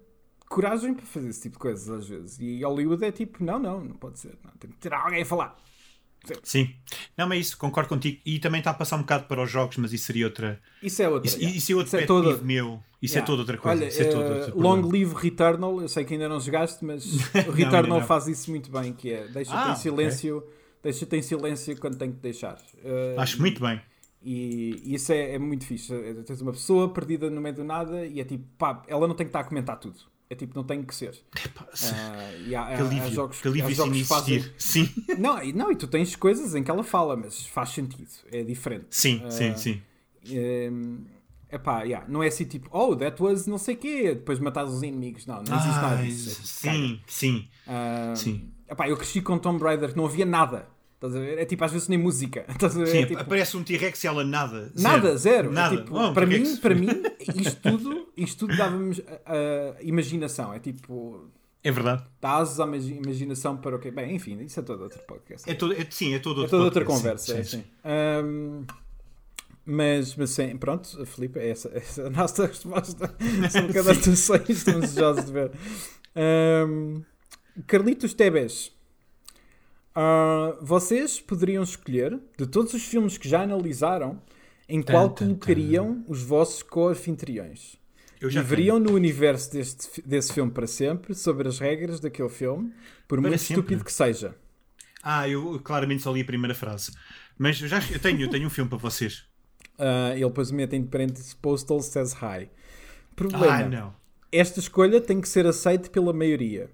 coragem 0.50 0.94
para 0.94 1.06
fazer 1.06 1.30
esse 1.30 1.42
tipo 1.42 1.54
de 1.56 1.60
coisas 1.60 1.90
às 1.90 2.08
vezes. 2.08 2.38
E 2.40 2.62
Hollywood 2.64 3.04
é 3.06 3.12
tipo: 3.12 3.44
não, 3.44 3.58
não, 3.58 3.84
não 3.84 3.96
pode 3.96 4.20
ser. 4.20 4.38
Não, 4.44 4.52
tem 4.60 4.70
que 4.70 4.78
ter 4.78 4.94
alguém 4.94 5.22
a 5.22 5.26
falar. 5.26 5.58
Sim. 6.42 6.74
Não, 7.18 7.28
mas 7.28 7.38
é 7.38 7.42
isso, 7.42 7.58
concordo 7.58 7.90
contigo. 7.90 8.20
E 8.26 8.40
também 8.40 8.60
está 8.60 8.72
a 8.72 8.74
passar 8.74 8.96
um 8.96 9.02
bocado 9.02 9.26
para 9.26 9.42
os 9.44 9.50
jogos, 9.52 9.78
mas 9.78 9.92
isso 9.94 10.06
seria 10.06 10.26
outra. 10.26 10.60
Isso 10.82 11.02
é 11.02 11.10
outra. 11.10 11.28
Isso, 11.28 11.38
yeah. 11.40 11.58
isso 11.58 11.72
é 11.72 11.76
outro 11.76 11.88
Isso 11.88 11.98
é 11.98 12.06
toda- 12.06 12.38
meu. 12.44 12.82
Isso 13.02 13.16
Yeah. 13.16 13.24
é 13.24 13.28
toda 13.28 13.42
outra 13.42 13.58
coisa. 13.58 13.84
Olha, 13.84 13.92
é 13.94 14.06
todo 14.06 14.24
eh, 14.24 14.46
Long 14.56 14.80
problema. 14.82 14.88
Live 14.94 15.16
Returnal, 15.16 15.82
eu 15.82 15.90
sei 15.90 16.06
que 16.06 16.14
ainda 16.14 16.30
não 16.30 16.40
jogaste, 16.40 16.86
mas 16.86 17.06
o 17.48 17.52
Returnal 17.52 18.00
não. 18.00 18.08
faz 18.08 18.28
isso 18.28 18.50
muito 18.50 18.72
bem, 18.72 18.94
que 18.94 19.12
é 19.12 19.28
deixa-te 19.28 19.58
Ah, 19.58 19.74
em 19.74 19.76
silêncio, 19.76 20.42
deixa-te 20.82 21.14
em 21.18 21.22
silêncio 21.22 21.78
quando 21.78 21.98
tem 21.98 22.12
que 22.14 22.20
deixar. 22.20 22.58
Eh, 22.84 23.16
Acho 23.18 23.42
muito 23.42 23.60
bem. 23.62 23.82
E, 24.26 24.82
isso 24.86 25.12
é, 25.12 25.34
é 25.34 25.38
muito 25.40 25.66
fixe. 25.66 25.94
É, 25.94 26.14
Tens 26.24 26.40
uma 26.40 26.54
pessoa 26.54 26.94
perdida 26.94 27.30
no 27.30 27.42
meio 27.42 27.54
do 27.56 27.64
nada 27.66 28.06
e 28.06 28.22
é 28.22 28.24
tipo, 28.24 28.46
pá, 28.58 28.82
ela 28.88 29.06
não 29.06 29.16
tem 29.16 29.26
que 29.26 29.30
estar 29.32 29.42
a 29.42 29.44
comentar 29.44 29.78
tudo. 29.78 30.00
É 30.34 30.36
tipo, 30.36 30.56
não 30.56 30.64
tem 30.64 30.82
que 30.82 30.96
ser. 30.96 31.14
Epá, 31.46 31.68
Ah, 31.84 32.32
e 32.48 32.56
há, 32.56 32.66
que 32.66 32.74
há- 32.74 32.78
há 32.78 32.88
alívio. 32.88 33.12
jogos, 33.12 33.40
que 33.40 33.48
alívio 33.48 33.76
jogos 33.76 33.98
que 34.00 34.04
fazem. 34.04 34.44
Sim, 34.58 34.90
Não, 35.20 35.44
e- 35.44 35.54
não, 35.54 35.72
e 35.72 35.76
tu 35.76 35.86
tens 35.88 36.16
coisas 36.16 36.56
em 36.56 36.64
que 36.64 36.72
ela 36.72 36.84
fala, 36.84 37.16
mas 37.16 37.46
faz 37.46 37.70
sentido. 37.70 38.10
É 38.32 38.42
diferente. 38.44 38.88
sim, 38.90 39.22
Ah, 39.24 39.30
sim, 39.30 39.56
sim. 39.56 39.82
É 41.50 41.58
pá, 41.60 41.84
yeah, 41.84 42.04
não 42.10 42.24
é 42.24 42.28
assim 42.30 42.46
tipo, 42.46 42.68
oh, 42.76 42.96
that 42.96 43.22
was 43.22 43.46
não 43.46 43.60
sei 43.60 43.76
quê, 43.76 44.16
depois 44.16 44.40
matar 44.40 44.66
os 44.66 44.82
inimigos. 44.82 45.28
Não, 45.28 45.44
não 45.44 45.56
existe 45.56 45.80
nada 45.82 45.96
Ai, 45.98 46.08
disso. 46.08 46.42
É 46.42 46.46
sim, 46.72 47.00
sim. 47.06 47.48
Ah, 47.68 48.14
Sim. 48.16 48.50
epá, 48.68 48.90
eu 48.90 48.98
cresci 48.98 49.22
com 49.22 49.38
Tomb 49.38 49.64
Raider, 49.64 49.96
não 49.96 50.06
havia 50.06 50.26
nada. 50.26 50.68
Estás 51.06 51.16
a 51.18 51.20
ver? 51.20 51.38
É 51.38 51.44
tipo, 51.46 51.64
às 51.66 51.72
vezes 51.74 51.88
nem 51.90 51.98
música. 52.00 52.46
Estás 52.50 52.76
a 52.78 52.80
ver? 52.80 52.88
Sim, 52.88 52.98
É, 53.00 53.06
tipo, 53.06 53.20
aparece 53.22 53.58
um 53.58 53.64
T-Rex 53.64 54.04
e 54.04 54.08
ela 54.08 54.24
nada. 54.24 54.72
Nada, 54.80 55.18
zero. 55.18 55.50
É 55.50 55.52
Nada. 55.52 55.76
tipo, 55.78 55.94
Oh, 55.98 56.08
um 56.10 56.14
para, 56.14 56.26
T-Rex. 56.26 56.50
mim, 56.50 56.58
para 56.58 56.76
mim, 56.76 56.88
isto 57.36 57.62
tudo, 57.62 58.08
isto 58.16 58.40
tudo 58.48 58.58
dava-me 58.58 58.96
a, 59.26 59.82
imaginação. 59.82 60.54
É 60.54 60.60
tipo, 60.60 61.28
É 61.62 61.72
verdade. 61.72 62.04
dá 62.22 62.38
asas 62.38 62.60
à 62.60 62.64
imagi- 62.64 62.94
imaginação 63.04 63.58
para 63.58 63.76
o 63.76 63.80
quê? 63.80 63.92
Bem, 63.92 64.16
enfim, 64.16 64.40
isso 64.44 64.60
é 64.60 64.64
todo 64.64 64.84
outro 64.84 65.00
podcast. 65.06 65.50
É 65.50 65.54
todo, 65.54 65.74
é, 65.74 65.86
sim, 65.90 66.14
é 66.14 66.20
todo 66.20 66.38
É 66.38 66.44
outro 66.44 66.52
toda 66.52 66.64
outra 66.66 66.86
conversa, 66.86 67.34
sim, 67.34 67.40
é 67.40 67.44
sim, 67.44 67.58
assim. 67.58 67.64
Ahm, 67.84 68.64
mas, 69.66 70.16
mas 70.16 70.30
sim, 70.30 70.56
pronto, 70.58 71.06
Filipe, 71.06 71.40
é 71.40 71.50
essa, 71.50 71.70
essa 71.76 72.02
é 72.04 72.08
a 72.08 72.10
nossa 72.10 72.46
resposta. 72.48 73.14
São 73.52 73.68
cada 73.74 73.92
atuações, 73.92 74.50
estamos 74.50 74.82
desejosos 74.90 75.26
de 75.26 75.32
ver. 75.34 75.52
Ahm, 76.16 77.02
Carlitos 77.68 78.14
Tebes. 78.14 78.72
Ah, 79.96 80.58
vocês 80.62 81.20
poderiam 81.20 81.64
escolher, 81.64 82.20
de 82.38 82.48
todos 82.48 82.74
os 82.74 82.84
filmes 82.84 83.18
que 83.18 83.28
já 83.30 83.44
analisaram, 83.44 84.22
em 84.68 84.82
qual 84.82 85.10
tan, 85.10 85.36
colocariam 85.36 86.04
os 86.08 86.24
vossos 86.24 86.64
co-anfitriões? 86.64 87.78
Viveriam 88.22 88.80
no 88.80 88.94
universo 88.94 89.52
deste, 89.52 90.02
desse 90.02 90.32
filme 90.34 90.52
para 90.52 90.66
sempre, 90.66 91.14
sobre 91.14 91.48
as 91.48 91.60
regras 91.60 92.00
daquele 92.00 92.30
filme, 92.30 92.74
por 93.08 93.22
Para 93.22 93.32
muito 93.32 93.42
sempre? 93.42 93.44
estúpido 93.44 93.84
que 93.84 93.92
seja. 93.92 94.36
Ah, 95.02 95.28
eu 95.30 95.60
claramente 95.64 96.02
só 96.04 96.12
li 96.12 96.22
a 96.22 96.26
primeira 96.26 96.56
frase. 96.56 96.92
Mas 97.38 97.62
eu 97.62 97.68
já 97.68 97.80
eu 97.92 98.00
tenho, 98.00 98.22
eu 98.22 98.30
tenho 98.30 98.48
um 98.48 98.50
filme 98.50 98.70
para 98.70 98.78
vocês. 98.80 99.26
Ah, 99.78 100.12
ele 100.16 100.26
depois 100.26 100.52
mete 100.52 100.76
em 100.76 100.86
parênteses 100.86 101.34
Postal 101.34 101.82
says 101.82 102.14
hi. 102.14 102.50
Problema. 103.16 103.66
Ah, 103.66 103.70
não. 103.70 103.96
esta 104.32 104.60
escolha 104.60 105.00
tem 105.02 105.22
que 105.22 105.28
ser 105.30 105.46
aceita 105.46 105.90
pela 105.90 106.14
maioria. 106.14 106.70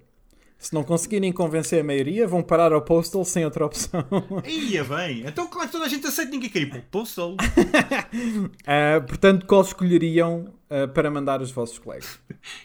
Se 0.60 0.74
não 0.74 0.84
conseguirem 0.84 1.32
convencer 1.32 1.80
a 1.80 1.84
maioria, 1.84 2.28
vão 2.28 2.42
parar 2.42 2.70
ao 2.70 2.82
Postal 2.82 3.24
sem 3.24 3.46
outra 3.46 3.64
opção. 3.64 4.04
Ia 4.46 4.84
bem. 4.84 5.24
Então, 5.26 5.46
claro 5.48 5.68
que 5.68 5.72
toda 5.72 5.86
a 5.86 5.88
gente 5.88 6.06
aceita, 6.06 6.30
ninguém 6.30 6.50
quer 6.50 6.60
ir 6.60 6.66
para 6.68 6.78
o 6.80 6.82
Postal. 6.82 7.34
Ah, 8.66 9.00
portanto, 9.06 9.46
qual 9.46 9.62
escolheriam 9.62 10.52
ah, 10.68 10.86
para 10.88 11.10
mandar 11.10 11.40
os 11.40 11.50
vossos 11.50 11.78
colegas? 11.78 12.18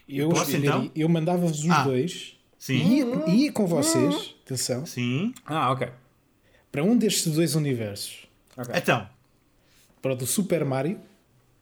Eu, 0.07 0.29
Posso, 0.29 0.41
escolheria- 0.51 0.69
então? 0.69 0.91
eu 0.95 1.07
mandava-vos 1.09 1.63
os 1.63 1.69
Ah. 1.69 1.83
dois. 1.83 2.35
Sim. 2.57 2.97
Ia, 2.97 3.29
ia 3.29 3.51
com 3.51 3.67
vocês, 3.67 4.35
atenção, 4.43 4.85
Sim. 4.85 5.33
Ah, 5.45 5.71
ok. 5.71 5.87
para 6.71 6.83
um 6.83 6.97
destes 6.97 7.31
dois 7.33 7.55
universos. 7.55 8.27
Ok. 8.57 8.73
Então. 8.75 9.07
Para 10.01 10.13
o 10.13 10.15
do 10.15 10.25
Super 10.25 10.65
Mario 10.65 10.99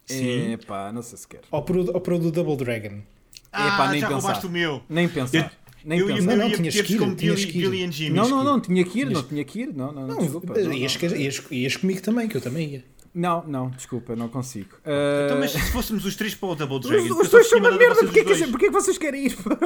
Sim. 0.06 0.54
Epá, 0.54 0.92
não 0.92 1.02
sei 1.02 1.18
se 1.18 1.28
quer. 1.28 1.42
ou 1.52 1.62
para 1.62 1.78
o, 1.78 1.94
ou 1.94 2.02
para 2.02 2.16
o 2.16 2.20
do 2.20 2.32
Double 2.32 2.56
Dragon. 2.58 2.96
Epá, 2.98 3.04
Ah, 3.52 3.92
nem 3.92 4.02
já 4.02 4.08
pensar. 4.08 4.22
roubaste 4.22 4.46
o 4.48 4.50
meu. 4.50 4.82
Nem 4.90 5.08
pensar. 5.08 5.52
Nem 5.86 6.00
eu, 6.00 6.08
pensar. 6.08 6.36
Não, 6.36 6.50
não, 6.50 6.52
tinhas 6.56 6.82
que 6.82 6.94
ir, 6.94 6.98
como 6.98 7.16
tinhas 7.16 7.36
Billy, 7.40 7.52
que 7.52 7.58
ir. 7.60 7.62
Billy 7.70 7.84
and 7.86 7.92
Jimmy. 7.92 8.16
Não, 8.16 8.30
não, 8.30 8.44
não, 8.44 8.60
tinha 8.60 8.84
que 8.84 9.00
ir, 9.00 9.10
não 9.10 9.24
tinha 9.24 9.44
que 9.44 9.60
ir. 9.62 9.74
Não, 9.76 9.92
não, 9.92 10.08
não, 10.08 10.18
desculpa. 10.18 10.54
Não, 10.60 10.74
ias, 10.74 10.98
não. 11.02 11.16
ias- 11.18 11.44
ias 11.52 11.76
comigo 11.78 12.02
também, 12.02 12.28
que 12.28 12.38
eu 12.38 12.42
também 12.42 12.70
ia. 12.70 12.84
não, 13.14 13.44
não, 13.48 13.70
desculpa, 13.70 14.16
não 14.16 14.28
consigo. 14.28 14.70
Ah, 14.86 15.26
Então, 15.26 15.40
mas 15.40 15.52
se 15.52 15.72
fôssemos 15.72 16.04
os 16.06 16.16
três 16.16 16.34
para 16.36 16.50
o 16.50 16.56
Double 16.56 16.78
Os, 16.80 16.86
Dragon, 16.88 17.04
os 17.04 17.08
porque 17.10 17.26
eu 17.28 17.32
dois 17.32 17.50
são 17.50 17.60
uma 17.60 17.72
merda, 17.72 17.96
porquê 17.96 18.22
os 18.22 18.26
que, 18.28 18.34
gente- 18.36 18.52
porquê 18.52 18.66
que 18.68 18.72
vocês 18.72 18.98
querem 18.98 19.26
ir 19.28 19.36
para, 19.44 19.58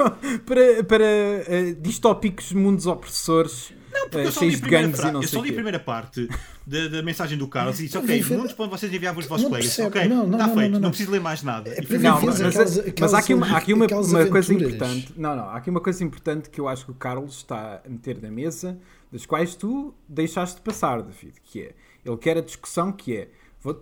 para, 0.44 0.84
para, 0.84 1.04
eh, 1.04 1.76
distópicos 1.80 2.52
mundos 2.52 2.86
opressores 2.86 3.72
Porque 3.90 4.16
eh, 4.18 4.26
eu 4.26 4.32
só 4.32 4.40
li 4.40 4.48
a 4.48 4.50
de 4.56 4.60
primeira 4.62 4.90
fra- 4.96 5.12
não 5.12 5.22
Eu 5.22 5.28
só 5.28 5.40
li 5.42 5.50
a 5.50 5.52
primeira 5.52 5.78
parte 5.80 6.28
da, 6.66 6.88
da 6.88 7.02
mensagem 7.02 7.36
do 7.38 7.46
Carlos 7.48 7.78
e 7.80 7.84
disse: 7.84 7.98
Ok, 7.98 8.24
muitos 8.30 8.52
para 8.52 8.66
vocês 8.66 8.92
enviar 8.92 9.16
os 9.16 9.26
vossos 9.26 9.42
Não 9.44 9.50
colegas. 9.50 9.74
percebe, 9.76 9.88
Ok, 9.98 10.08
não, 10.08 10.26
não, 10.26 10.32
está 10.32 10.46
não, 10.46 10.54
feito, 10.54 10.64
não, 10.64 10.70
não, 10.72 10.80
não. 10.80 10.88
preciso 10.90 11.10
ler 11.10 11.20
mais 11.20 11.42
nada. 11.42 11.70
É 11.70 11.76
Não, 11.80 11.82
viver 11.82 11.98
mas, 12.08 12.40
aquelas- 12.40 12.54
mas 12.54 12.78
aquelas- 12.78 13.14
há 13.14 13.18
aqui 13.18 13.34
uma, 13.34 13.46
há 13.46 13.56
aqui 13.58 13.72
uma, 13.74 13.86
uma 13.86 14.26
coisa 14.26 14.54
importante. 14.54 15.12
Não, 15.16 15.36
não, 15.36 15.44
há 15.50 15.56
aqui 15.56 15.70
uma 15.70 15.80
coisa 15.80 16.02
importante 16.04 16.50
que 16.50 16.60
eu 16.60 16.68
acho 16.68 16.84
que 16.84 16.90
o 16.90 16.94
Carlos 16.94 17.36
está 17.38 17.82
a 17.84 17.88
meter 17.88 18.20
na 18.22 18.30
mesa, 18.30 18.78
das 19.12 19.24
quais 19.26 19.54
tu 19.54 19.94
deixaste 20.08 20.60
passar, 20.60 21.02
David, 21.02 21.34
que 21.44 21.62
é, 21.62 21.72
ele 22.04 22.16
quer 22.16 22.36
a 22.38 22.40
discussão 22.42 22.92
que 22.92 23.16
é, 23.16 23.28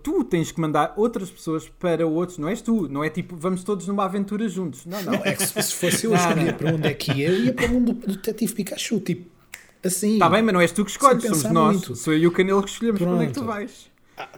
tu 0.03 0.23
tens 0.23 0.51
que 0.51 0.59
mandar 0.59 0.93
outras 0.97 1.29
pessoas 1.29 1.69
para 1.69 2.05
outros, 2.07 2.37
não 2.37 2.47
és 2.49 2.61
tu, 2.61 2.87
não 2.89 3.03
é 3.03 3.09
tipo, 3.09 3.35
vamos 3.35 3.63
todos 3.63 3.87
numa 3.87 4.05
aventura 4.05 4.47
juntos. 4.49 4.85
Não, 4.85 5.01
não. 5.03 5.13
É 5.23 5.33
que 5.33 5.45
se, 5.45 5.61
se 5.63 5.73
fosse 5.73 6.05
eu 6.05 6.11
Não, 6.11 6.17
a 6.17 6.21
escolher 6.29 6.45
não. 6.51 6.53
para 6.57 6.73
onde 6.73 6.87
é 6.87 6.93
que 6.93 7.11
ia, 7.11 7.29
eu 7.29 7.43
ia 7.45 7.53
para 7.53 7.65
o 7.67 7.69
mundo 7.69 7.93
do 7.93 8.07
Detetive 8.07 8.53
Pikachu, 8.53 8.99
tipo, 8.99 9.29
assim. 9.87 10.13
Está 10.13 10.25
Tá 10.25 10.31
bem, 10.35 10.41
mas 10.43 10.53
não 10.53 10.61
és 10.61 10.71
tu 10.71 10.85
que 10.85 10.91
escolhes, 10.91 11.23
somos 11.23 11.43
nós. 11.45 11.73
muito. 11.77 11.95
Sou 11.95 12.13
eu 12.13 12.19
e 12.19 12.27
o 12.27 12.31
Canelo 12.31 12.61
que 12.63 12.69
escolhemos 12.69 13.01
para 13.01 13.11
onde 13.11 13.23
é 13.23 13.27
que 13.27 13.33
tu 13.33 13.43
Pronto. 13.43 13.53
vais. 13.55 13.89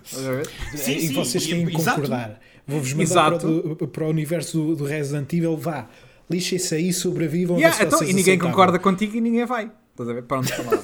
Estás 0.03 0.27
a 0.27 0.31
ver? 0.31 0.47
Sim, 0.75 0.95
e 0.95 1.07
sim, 1.07 1.13
vocês 1.13 1.45
têm 1.47 1.65
que 1.65 1.71
concordar. 1.73 2.39
Vou-vos 2.67 2.93
mandar 2.93 3.37
para 3.39 3.47
o, 3.49 3.87
para 3.87 4.03
o 4.05 4.09
universo 4.09 4.57
do, 4.57 4.75
do 4.75 4.83
Resident 4.85 5.31
Evil, 5.33 5.57
vá. 5.57 5.87
Lixem-se 6.29 6.75
aí, 6.75 6.93
sobrevivam. 6.93 7.57
Yeah, 7.57 7.75
se 7.75 7.83
então, 7.85 7.99
e 8.03 8.07
ninguém 8.07 8.21
aceitavam. 8.35 8.51
concorda 8.51 8.77
contigo 8.79 9.15
e 9.17 9.21
ninguém 9.21 9.45
vai. 9.45 9.71
Estás 9.91 10.09
a 10.09 10.13
ver? 10.13 10.23
Pronto, 10.23 10.49
está 10.49 10.61
lá. 10.63 10.83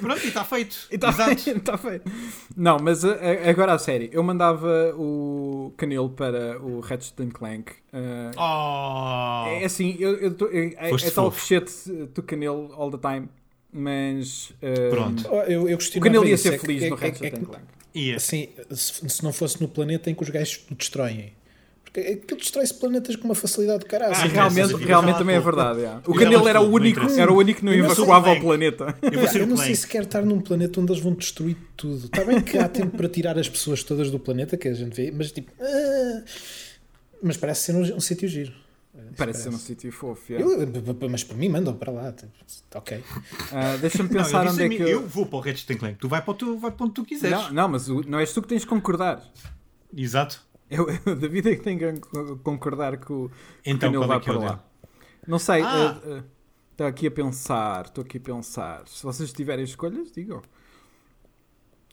Pronto, 0.00 0.24
e 0.24 0.28
está 0.28 0.44
feito. 0.44 0.76
E 0.90 0.98
tá 0.98 1.08
Exato. 1.10 1.40
feito, 1.42 1.60
tá 1.64 1.78
feito. 1.78 2.10
Não, 2.56 2.78
mas 2.80 3.04
a- 3.04 3.14
a- 3.14 3.50
agora 3.50 3.72
a 3.74 3.78
sério, 3.78 4.08
eu 4.12 4.22
mandava 4.22 4.94
o 4.96 5.72
Canelo 5.76 6.08
para 6.10 6.60
o 6.60 6.80
Ratchet 6.80 7.14
Clank. 7.32 7.72
Uh, 7.92 8.30
Oh. 8.36 9.48
É 9.48 9.64
assim, 9.64 9.96
eu, 9.98 10.16
eu, 10.16 10.34
tô- 10.34 10.46
eu- 10.46 10.72
é, 10.78 10.90
é 10.90 11.10
tal 11.10 11.30
shit 11.32 11.70
do 12.14 12.22
Canelo 12.22 12.72
all 12.74 12.90
the 12.90 12.98
time, 12.98 13.28
mas 13.72 14.50
uh, 14.62 14.90
Pronto. 14.90 15.28
Oh, 15.30 15.42
Eu, 15.42 15.68
eu 15.68 15.78
o 15.78 16.00
Canelo 16.00 16.26
ia 16.26 16.36
ser 16.36 16.54
é 16.54 16.58
que- 16.58 16.66
feliz 16.66 16.82
é- 16.82 16.88
no 16.90 16.96
é- 16.96 16.98
é 16.98 17.08
Ratchet 17.10 17.30
que- 17.30 17.44
Clank. 17.46 17.64
Ia. 17.94 18.16
Assim, 18.16 18.48
se, 18.70 19.08
se 19.08 19.24
não 19.24 19.32
fosse 19.32 19.60
no 19.60 19.66
planeta 19.68 20.08
em 20.10 20.14
que 20.14 20.22
os 20.22 20.30
gajos 20.30 20.64
o 20.70 20.74
destroem. 20.76 21.32
Porque 21.92 22.08
aquilo 22.08 22.38
destrói-se 22.40 22.72
planetas 22.74 23.16
com 23.16 23.24
uma 23.24 23.34
facilidade 23.34 23.80
do 23.80 23.86
caralho. 23.86 24.14
Ah, 24.14 24.20
não 24.24 24.28
realmente, 24.28 24.74
realmente 24.76 25.18
também 25.18 25.34
é 25.36 25.40
verdade. 25.40 25.80
O 26.06 26.14
Canelo 26.14 26.46
era 26.46 26.60
o 26.60 26.64
não 26.66 26.72
único, 26.72 27.00
era 27.10 27.32
o 27.32 27.36
único 27.36 27.58
que 27.60 27.64
não 27.66 27.72
Eu 27.72 27.82
não 27.84 27.90
evacuava 27.90 28.30
o 28.32 28.40
planeta. 28.40 28.94
Eu 29.02 29.18
vou 29.18 29.28
ser 29.28 29.40
eu 29.40 29.46
não 29.48 29.56
sei 29.56 29.66
Clank. 29.66 29.76
se 29.80 29.86
quer 29.88 30.02
estar 30.04 30.22
num 30.22 30.40
planeta 30.40 30.80
onde 30.80 30.92
eles 30.92 31.02
vão 31.02 31.14
destruir 31.14 31.56
tudo. 31.76 32.06
Está 32.06 32.24
bem 32.24 32.40
que 32.40 32.56
há 32.58 32.68
tempo 32.68 32.96
para 32.96 33.08
tirar 33.08 33.36
as 33.38 33.48
pessoas 33.48 33.82
todas 33.82 34.08
do 34.10 34.20
planeta, 34.20 34.56
que 34.56 34.68
a 34.68 34.74
gente 34.74 34.94
vê, 34.94 35.10
mas 35.10 35.32
tipo. 35.32 35.50
ah, 35.60 36.22
mas 37.22 37.36
parece 37.36 37.62
ser 37.62 37.74
um, 37.74 37.96
um 37.96 38.00
sítio 38.00 38.28
giro. 38.28 38.52
Parece 39.16 39.42
ser 39.42 39.48
um 39.48 39.52
parece. 39.52 39.66
sítio 39.66 39.90
fofo. 39.92 40.32
yeah. 40.32 40.48
Eu- 40.48 41.08
mas 41.10 41.24
por 41.24 41.36
mim 41.36 41.48
mandam 41.48 41.74
para 41.74 41.90
lá. 41.92 42.12
tipo, 42.12 42.30
Ok. 42.74 43.02
Ah, 43.52 43.76
Deixa-me 43.80 44.08
Não, 44.08 44.16
eu, 44.20 44.24
pensar 44.24 44.44
disse 44.46 44.62
onde 44.62 44.74
é 44.74 44.76
que 44.78 44.82
eu 44.90 45.06
vou 45.08 45.26
para 45.26 45.36
o 45.38 45.40
Ratchet 45.40 45.76
Clank. 45.76 45.98
Tu 45.98 46.08
vai 46.08 46.22
para, 46.22 46.30
o 46.30 46.34
tu, 46.34 46.56
vai 46.58 46.70
para 46.70 46.84
onde 46.86 46.94
tu 46.94 47.04
quiseres. 47.04 47.36
Não, 47.36 47.52
não, 47.52 47.68
mas 47.68 47.88
o- 47.88 48.02
não 48.06 48.18
és 48.20 48.32
tu 48.32 48.40
que 48.42 48.48
tens 48.48 48.60
de 48.62 48.66
concordar. 48.68 49.22
Exato. 49.96 50.40
Eu, 50.70 50.86
eu, 51.06 51.16
David 51.16 51.48
é 51.50 51.56
que 51.56 51.62
tem 51.62 51.76
que 51.78 51.92
con- 52.00 52.38
concordar 52.38 52.96
que 52.98 53.12
o 53.12 53.30
Então, 53.66 53.90
Canelo 53.92 54.04
qual 54.06 54.12
é 54.12 54.14
vai 54.14 54.20
que 54.20 54.30
é 54.30 54.32
para 54.32 54.42
lá. 54.42 54.48
dele? 54.52 54.62
Não 55.26 55.38
sei, 55.38 55.62
Ah. 55.62 56.22
estou 56.70 56.86
aqui 56.86 57.06
a 57.06 57.10
pensar, 57.10 57.84
estou 57.86 58.02
aqui 58.04 58.16
a 58.18 58.20
pensar. 58.20 58.82
Se 58.86 59.02
vocês 59.02 59.32
tiverem 59.32 59.64
escolhas, 59.64 60.10
digam. 60.12 60.40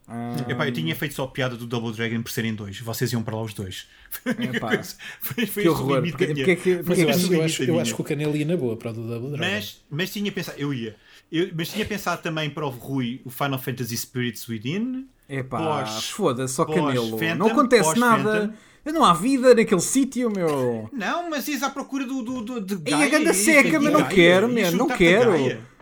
Ah, 0.09 0.35
Epá, 0.47 0.65
eu 0.65 0.71
tinha 0.71 0.95
feito 0.95 1.13
só 1.15 1.25
a 1.25 1.27
piada 1.27 1.57
do 1.57 1.67
Double 1.67 1.91
Dragon 1.91 2.21
por 2.23 2.31
serem 2.31 2.55
dois. 2.55 2.79
Vocês 2.79 3.11
iam 3.11 3.21
para 3.21 3.35
lá 3.35 3.41
os 3.41 3.53
dois. 3.53 3.89
Epá, 4.25 4.81
foi, 5.19 5.45
foi 5.45 5.63
que 5.63 5.69
horror. 5.69 6.01
Porque, 6.01 6.27
porque 6.27 6.41
é 6.41 6.45
porque 6.45 6.69
é 7.01 7.03
eu 7.03 7.07
que- 7.07 7.11
acho, 7.41 7.63
eu, 7.63 7.79
acho 7.79 7.93
que 7.95 8.01
o 8.01 8.03
Canelo 8.05 8.37
ia 8.37 8.45
na 8.45 8.55
boa 8.55 8.77
para 8.77 8.91
o 8.91 8.93
do 8.93 9.05
Double 9.05 9.31
Dragon. 9.31 9.43
Mas, 9.53 9.81
mas 9.89 10.09
tinha 10.13 10.31
pensado, 10.31 10.57
eu 10.57 10.73
ia. 10.73 10.95
Eu- 11.29 11.49
mas 11.53 11.67
tinha 11.67 11.85
pensado 11.85 12.21
também 12.21 12.49
para 12.49 12.65
o 12.65 12.69
Rui 12.69 13.19
o 13.25 13.29
Final 13.29 13.59
Fantasy 13.59 13.97
Spirits 13.97 14.47
Within. 14.47 15.09
Epá, 15.29 15.85
foda-se, 15.85 16.53
só 16.53 16.65
Canelo. 16.65 17.17
Phantom, 17.17 17.35
não 17.35 17.47
acontece 17.47 17.99
nada. 17.99 18.53
Não 18.85 19.03
há 19.03 19.13
vida 19.13 19.53
naquele 19.53 19.81
sítio, 19.81 20.31
meu. 20.33 20.89
Não, 20.93 21.29
mas 21.29 21.45
ias 21.49 21.61
à 21.61 21.69
procura 21.69 22.05
do, 22.05 22.21
do, 22.21 22.41
do, 22.41 22.61
de 22.61 22.89
E 22.89 22.93
a 22.93 22.97
Gaia, 22.97 23.09
ganda 23.11 23.33
seca, 23.33 23.79
mas 23.81 23.91
não 23.91 23.99
Gaia, 23.99 24.15
quero, 24.15 24.47
man, 24.47 24.71
não 24.71 24.87
quero. 24.87 25.33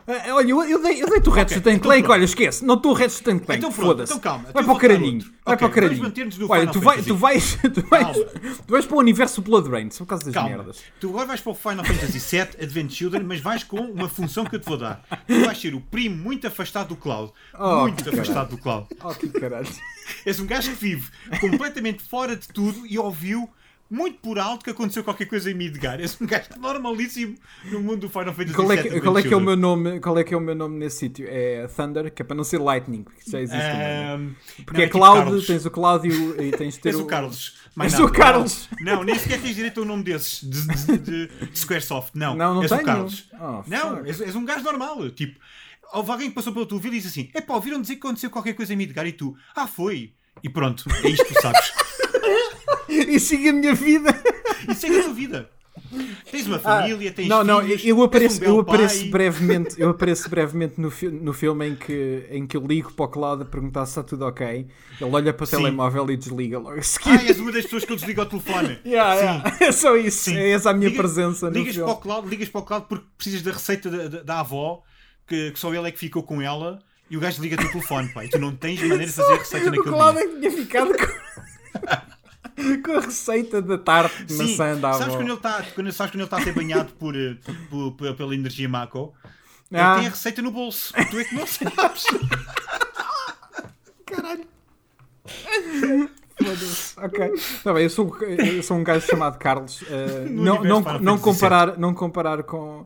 Ah, 0.07 0.35
Olha, 0.35 0.47
eu, 0.49 0.63
eu 0.63 0.81
dei, 0.83 1.01
eu 1.01 1.09
dei-te 1.09 1.27
o 1.29 1.31
Ratchet 1.31 1.59
Ok, 1.59 1.79
Clank, 1.79 1.99
então 2.01 2.11
olha, 2.11 2.23
esquece. 2.25 2.63
Não 2.63 2.75
estou 2.75 2.91
o 2.91 2.95
Ratchet 2.95 3.23
Clank, 3.23 3.45
Então 3.49 3.71
foda-se. 3.71 4.11
então 4.13 4.19
calma, 4.21 4.43
Vai 4.43 4.61
então 4.61 4.63
para 4.65 4.73
o 4.73 4.77
caralhinho. 4.77 5.15
outro. 5.17 5.33
Vai 5.45 5.57
para 5.57 5.67
o 5.67 5.69
caralhinho. 5.71 6.13
Olha, 6.49 6.67
tu, 6.67 6.79
vai, 6.79 7.01
tu, 7.01 7.15
vais, 7.15 7.57
tu, 7.73 7.81
vais, 7.89 8.17
tu 8.17 8.71
vais 8.71 8.85
para 8.85 8.95
o 8.95 8.99
universo 8.99 9.41
Blood 9.41 9.69
Rain, 9.69 9.89
são 9.89 10.05
por 10.05 10.11
causa 10.11 10.25
das 10.25 10.33
Calma, 10.33 10.49
merdas. 10.49 10.83
tu 10.99 11.09
agora 11.09 11.25
vais 11.25 11.41
para 11.41 11.51
o 11.51 11.55
Final 11.55 11.83
Fantasy 11.85 12.19
VII 12.19 12.41
Advent 12.63 12.91
Children, 12.91 13.23
mas 13.23 13.39
vais 13.41 13.63
com 13.63 13.77
uma 13.79 14.07
função 14.07 14.45
que 14.45 14.55
eu 14.55 14.59
te 14.59 14.65
vou 14.67 14.77
dar. 14.77 15.03
Tu 15.27 15.39
vais 15.43 15.57
ser 15.59 15.73
o 15.73 15.81
primo 15.81 16.15
muito 16.15 16.45
afastado 16.45 16.89
do 16.89 16.95
Cloud. 16.95 17.31
Oh, 17.57 17.81
muito 17.81 18.07
afastado 18.07 18.49
do 18.51 18.57
Cloud. 18.59 18.87
Oh, 19.03 19.09
que 19.13 19.27
caralho. 19.29 19.67
És 20.23 20.39
um 20.39 20.45
gajo 20.45 20.69
que 20.69 20.75
vive 20.77 21.09
completamente 21.41 22.03
fora 22.03 22.35
de 22.35 22.47
tudo 22.47 22.85
e 22.85 22.99
ouviu 22.99 23.49
muito 23.89 24.17
por 24.19 24.39
alto 24.39 24.63
que 24.63 24.71
aconteceu 24.71 25.03
qualquer 25.03 25.25
coisa 25.25 25.49
em 25.51 25.53
Midgar. 25.53 25.99
És 26.01 26.19
um 26.19 26.25
gajo 26.25 26.49
normalíssimo 26.59 27.35
no 27.65 27.79
mundo 27.81 28.01
do 28.01 28.09
Final 28.09 28.33
Fantasy 28.33 28.53
Qual 28.55 28.71
é, 28.71 28.77
que, 28.81 29.01
qual 29.01 29.17
é 29.17 29.21
que 29.23 29.33
é 29.33 29.37
o 29.37 29.41
meu 29.41 29.55
nome? 29.55 29.99
Qual 29.99 30.17
é 30.17 30.23
que 30.23 30.33
é 30.33 30.37
o 30.37 30.41
meu 30.41 30.55
nome 30.55 30.77
nesse 30.79 30.97
sítio? 30.99 31.27
É 31.29 31.67
Thunder, 31.67 32.11
que 32.11 32.21
é 32.21 32.25
para 32.25 32.35
não 32.35 32.43
ser 32.43 32.57
Lightning, 32.59 33.03
porque 33.03 33.29
já 33.29 33.39
existe 33.39 33.61
também. 33.61 33.77
né? 33.77 34.35
Porque 34.65 34.73
não, 34.77 34.83
é 34.83 34.87
tipo 34.87 34.97
Cloud, 34.97 35.19
Carlos. 35.23 35.47
tens 35.47 35.65
o 35.65 35.71
Cláudio 35.71 36.41
e 36.41 36.51
tens 36.51 36.73
de 36.75 36.79
ter 36.79 36.91
Tens 36.91 37.01
o 37.01 37.05
Carlos. 37.05 37.55
Mais 37.75 37.93
És 37.93 37.99
o 38.01 38.09
Carlos. 38.09 38.69
Não, 38.81 39.03
nem 39.03 39.17
sequer 39.19 39.41
tens 39.41 39.55
direito 39.55 39.79
a 39.79 39.83
um 39.83 39.85
nome 39.85 40.03
desses 40.03 40.41
de, 40.49 40.67
de, 40.67 40.97
de, 40.97 41.27
de 41.51 41.59
Squaresoft. 41.59 42.11
Não, 42.15 42.35
Não, 42.35 42.55
não 42.55 42.61
és 42.63 42.69
tenho. 42.71 42.81
o 42.81 42.85
Carlos. 42.85 43.29
Oh, 43.33 43.63
não, 43.67 44.05
és, 44.05 44.19
és 44.21 44.35
um 44.35 44.45
gajo 44.45 44.63
normal. 44.63 45.09
Tipo, 45.11 45.39
houve 45.93 46.11
alguém 46.11 46.29
que 46.29 46.35
passou 46.35 46.51
pela 46.53 46.65
tua 46.65 46.79
vida 46.79 46.95
e 46.95 46.99
disse 46.99 47.09
assim: 47.19 47.29
Epá, 47.35 47.53
ouviram 47.53 47.79
dizer 47.81 47.95
que 47.95 47.99
aconteceu 47.99 48.29
qualquer 48.29 48.53
coisa 48.53 48.73
em 48.73 48.77
Midgar 48.77 49.05
e 49.05 49.11
tu, 49.11 49.35
ah, 49.55 49.67
foi. 49.67 50.13
E 50.43 50.49
pronto, 50.49 50.83
é 51.03 51.09
isto 51.09 51.25
que 51.25 51.33
tu 51.33 51.41
sabes. 51.41 51.71
E 53.15 53.19
siga 53.19 53.49
a 53.49 53.53
minha 53.53 53.73
vida. 53.73 54.09
Isso 54.69 54.85
é 54.85 54.99
a 54.99 55.03
tua 55.03 55.13
vida. 55.13 55.49
Tens 56.31 56.47
uma 56.47 56.59
família, 56.59 57.11
tens 57.11 57.29
Ah, 57.31 57.43
não, 57.43 57.43
não, 57.43 57.61
filhos, 57.61 57.85
eu 57.85 57.95
és 57.97 58.03
apareço, 58.05 58.41
um 58.41 58.45
eu 58.45 58.59
apareço 58.59 58.99
pai. 59.01 59.09
brevemente, 59.09 59.75
eu 59.77 59.89
apareço 59.89 60.29
brevemente 60.29 60.79
no, 60.81 60.89
fi- 60.89 61.09
no 61.09 61.31
filme 61.33 61.67
em 61.69 61.75
que, 61.75 62.25
em 62.31 62.47
que 62.47 62.57
eu 62.57 62.65
ligo 62.65 62.91
para 62.93 63.05
o 63.05 63.07
Cloud 63.07 63.43
a 63.43 63.45
perguntar 63.45 63.85
se 63.85 63.91
está 63.91 64.03
tudo 64.03 64.25
ok. 64.25 64.47
Ele 64.47 64.67
olha 65.01 65.33
para 65.33 65.43
o 65.43 65.47
Sim. 65.47 65.57
telemóvel 65.57 66.09
e 66.11 66.17
desliga 66.17 66.57
logo. 66.59 66.75
Ah, 67.05 67.23
és 67.23 67.39
uma 67.39 67.51
das 67.51 67.63
pessoas 67.63 67.85
que 67.85 67.91
eu 67.91 67.95
desligo 67.95 68.21
ao 68.21 68.27
telefone. 68.27 68.79
Yeah, 68.85 69.13
yeah. 69.15 69.57
É 69.61 69.71
só 69.71 69.95
isso. 69.95 70.25
Sim. 70.31 70.37
É 70.37 70.49
essa 70.51 70.71
a 70.71 70.73
minha 70.73 70.91
presença 70.91 71.49
ligas 71.49 71.75
para 71.77 71.87
o 71.91 71.95
cloud, 71.97 72.27
ligas 72.27 72.49
para 72.49 72.61
o 72.61 72.63
cloud 72.65 72.85
porque 72.89 73.05
precisas 73.17 73.41
da 73.41 73.51
receita 73.51 73.89
da, 73.89 74.07
da- 74.07 74.23
da 74.23 74.39
avó, 74.39 74.81
que, 75.27 75.51
que 75.51 75.59
só 75.59 75.73
ele 75.73 75.87
é 75.87 75.91
que 75.91 75.99
ficou 75.99 76.23
com 76.23 76.41
ela, 76.41 76.79
e 77.09 77.15
o 77.17 77.19
gajo 77.19 77.41
liga-te 77.41 77.65
o 77.65 77.71
telefone, 77.71 78.09
e 78.23 78.29
tu 78.29 78.39
não 78.39 78.55
tens 78.55 78.79
maneira 78.81 79.05
de 79.05 79.11
fazer 79.11 79.35
receita 79.37 79.67
O 79.69 79.71
naquele 79.71 79.95
dia. 79.95 80.21
é 80.23 80.27
que 80.27 80.39
tinha 80.39 80.51
ficado 80.51 80.87
com, 80.97 81.24
com 82.85 82.97
a 82.97 83.01
receita 83.01 83.61
da 83.61 83.77
tarte 83.77 84.23
de 84.23 84.33
Sim, 84.33 84.51
maçã 84.51 84.75
da 84.79 84.93
sabes 84.93 85.07
avó. 85.07 85.17
quando 85.17 85.27
ele 85.29 85.37
está 85.37 85.63
quando, 85.73 85.91
sabes 85.91 86.11
quando 86.11 86.21
ele 86.21 86.23
está 86.23 86.37
a 86.37 86.41
ser 86.43 86.53
banhado 86.53 86.93
por, 86.93 87.15
eh, 87.15 87.35
por- 87.69 87.91
por- 87.93 88.15
pela 88.15 88.35
energia 88.35 88.69
Mako? 88.69 89.13
Ele 89.71 89.81
Ah. 89.81 89.95
tem 89.97 90.07
a 90.07 90.09
receita 90.09 90.41
no 90.41 90.51
bolso. 90.51 90.93
Tu 91.09 91.19
é 91.19 91.23
que 91.23 91.35
não 91.35 91.47
sabes. 91.47 92.03
Caralho. 94.05 94.45
Foda-se. 96.37 96.99
Ok. 96.99 97.31
Tá 97.63 97.73
bem, 97.73 97.83
eu 97.83 97.89
sou, 97.89 98.15
eu 98.21 98.61
sou 98.63 98.77
um 98.77 98.83
gajo 98.83 99.07
chamado 99.07 99.37
Carlos. 99.39 99.81
No 100.29 100.43
não, 100.43 100.63
não, 100.63 100.99
não, 100.99 101.17
comparar, 101.17 101.77
não 101.77 101.93
comparar 101.93 102.43
com, 102.43 102.85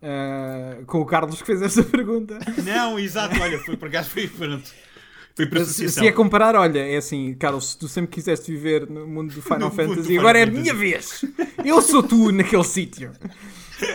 eh, 0.00 0.82
com 0.86 1.00
o 1.00 1.06
Carlos 1.06 1.40
que 1.40 1.46
fez 1.46 1.62
esta 1.62 1.82
pergunta. 1.84 2.38
Não, 2.64 2.98
exato, 2.98 3.40
olha, 3.40 3.58
foi 3.64 3.76
por 3.76 3.88
acaso 3.88 4.10
foi 4.10 4.28
pronto. 4.28 4.70
Foi 5.36 5.46
por 5.46 5.64
Se, 5.66 5.88
se 5.90 6.06
é 6.06 6.12
comparar, 6.12 6.54
olha, 6.56 6.78
é 6.80 6.96
assim, 6.96 7.34
Carlos, 7.34 7.70
se 7.72 7.78
tu 7.78 7.86
sempre 7.88 8.10
quiseste 8.12 8.50
viver 8.50 8.88
no 8.88 9.06
mundo 9.06 9.34
do 9.34 9.42
Final 9.42 9.58
No 9.60 9.70
Fantasy, 9.70 10.02
Final 10.04 10.20
agora 10.20 10.38
é 10.38 10.42
a 10.44 10.46
minha 10.46 10.72
vez. 10.72 11.24
Eu 11.64 11.82
sou 11.82 12.02
tu 12.02 12.32
naquele 12.32 12.64
sítio. 12.64 13.12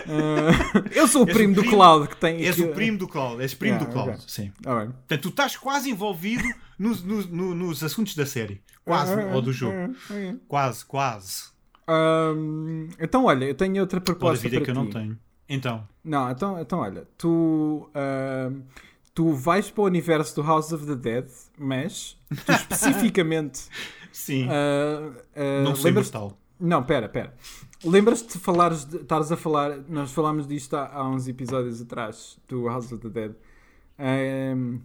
Ah, 0.06 0.80
eu 0.94 1.08
sou 1.08 1.22
o 1.22 1.26
primo 1.26 1.52
o 1.52 1.56
do 1.56 1.64
Cloud 1.68 2.08
que 2.08 2.16
tem. 2.16 2.44
És 2.44 2.54
que- 2.54 2.62
o 2.62 2.68
primo 2.72 2.98
do 2.98 3.08
Cloud. 3.08 3.42
És 3.42 3.52
primo 3.54 3.74
Yeah, 3.74 3.90
do 3.90 3.92
Cloud. 3.92 4.22
Sim. 4.30 4.52
Ah, 4.64 4.76
bem. 4.76 4.86
Portanto, 4.90 5.20
tu 5.22 5.28
estás 5.30 5.56
quase 5.56 5.90
envolvido 5.90 6.44
nos, 6.78 7.02
nos, 7.02 7.26
no- 7.28 7.54
nos 7.54 7.82
assuntos 7.82 8.14
da 8.14 8.24
série. 8.24 8.62
Quase. 8.84 9.12
Ah, 9.12 9.32
ou 9.34 9.42
do 9.42 9.52
jogo. 9.52 9.74
ah, 9.76 9.90
ah, 10.10 10.34
Quase, 10.46 10.84
quase. 10.84 11.42
ah. 11.88 12.30
Ahm, 12.32 12.88
então, 13.00 13.24
olha, 13.24 13.44
eu 13.46 13.54
tenho 13.56 13.80
outra 13.80 14.00
proposta 14.00 14.42
vida 14.48 14.56
para 14.58 14.64
que 14.66 14.70
eu 14.70 14.74
não 14.76 14.86
ti. 14.86 14.92
tenho. 14.92 15.18
Então. 15.48 15.86
Não, 16.04 16.30
então, 16.30 16.60
então 16.60 16.78
olha, 16.78 17.04
tu, 17.18 17.90
ahm, 17.94 18.60
tu 19.14 19.32
vais 19.32 19.70
para 19.70 19.82
o 19.82 19.86
universo 19.86 20.34
do 20.36 20.42
House 20.42 20.72
of 20.72 20.86
the 20.86 20.96
Dead, 20.96 21.28
mas 21.58 22.16
tu 22.46 22.52
especificamente. 22.52 23.68
Sim. 24.12 24.46
ah, 24.50 25.12
ah, 25.34 25.62
não 25.64 25.72
lembras- 25.72 26.08
imortal. 26.08 26.38
Não, 26.60 26.82
pera, 26.84 27.08
pera. 27.08 27.34
Lembras-te 27.84 28.34
de 28.34 28.38
falares, 28.38 28.84
de, 28.84 28.98
estares 28.98 29.32
a 29.32 29.36
falar, 29.36 29.78
nós 29.88 30.12
falámos 30.12 30.46
disto 30.46 30.74
há, 30.76 30.86
há 30.94 31.08
uns 31.08 31.26
episódios 31.26 31.80
atrás, 31.80 32.38
do 32.46 32.68
House 32.68 32.92
of 32.92 32.98
the 33.02 33.08
Dead. 33.08 33.34
Ahm, 33.98 34.78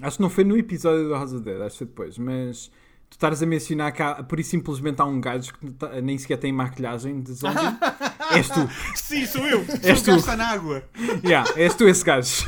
acho 0.00 0.16
que 0.18 0.22
não 0.22 0.30
foi 0.30 0.44
no 0.44 0.56
episódio 0.56 1.08
do 1.08 1.14
House 1.14 1.32
of 1.32 1.42
the 1.42 1.50
Dead, 1.50 1.62
acho 1.62 1.72
que 1.72 1.78
foi 1.78 1.86
depois, 1.88 2.18
mas 2.18 2.70
tu 3.12 3.16
estares 3.16 3.42
a 3.42 3.46
mencionar 3.46 3.92
que 3.92 4.02
há, 4.02 4.22
por 4.22 4.40
isso 4.40 4.50
simplesmente 4.50 5.00
há 5.00 5.04
um 5.04 5.20
gajo 5.20 5.52
que 5.54 5.70
tá- 5.72 6.00
nem 6.00 6.16
sequer 6.16 6.38
tem 6.38 6.52
maquilhagem 6.52 7.20
de 7.20 7.32
zombie. 7.34 7.58
és 8.32 8.48
tu. 8.48 8.68
Sim, 8.94 9.26
sou 9.26 9.46
eu. 9.46 9.64
Sou 9.66 9.76
És 9.82 10.02
gajo 10.02 10.22
tu. 10.24 10.36
na 10.36 10.48
água. 10.48 10.82
Yeah, 11.24 11.48
és 11.56 11.74
tu 11.74 11.86
esse 11.86 12.02
gajo. 12.04 12.46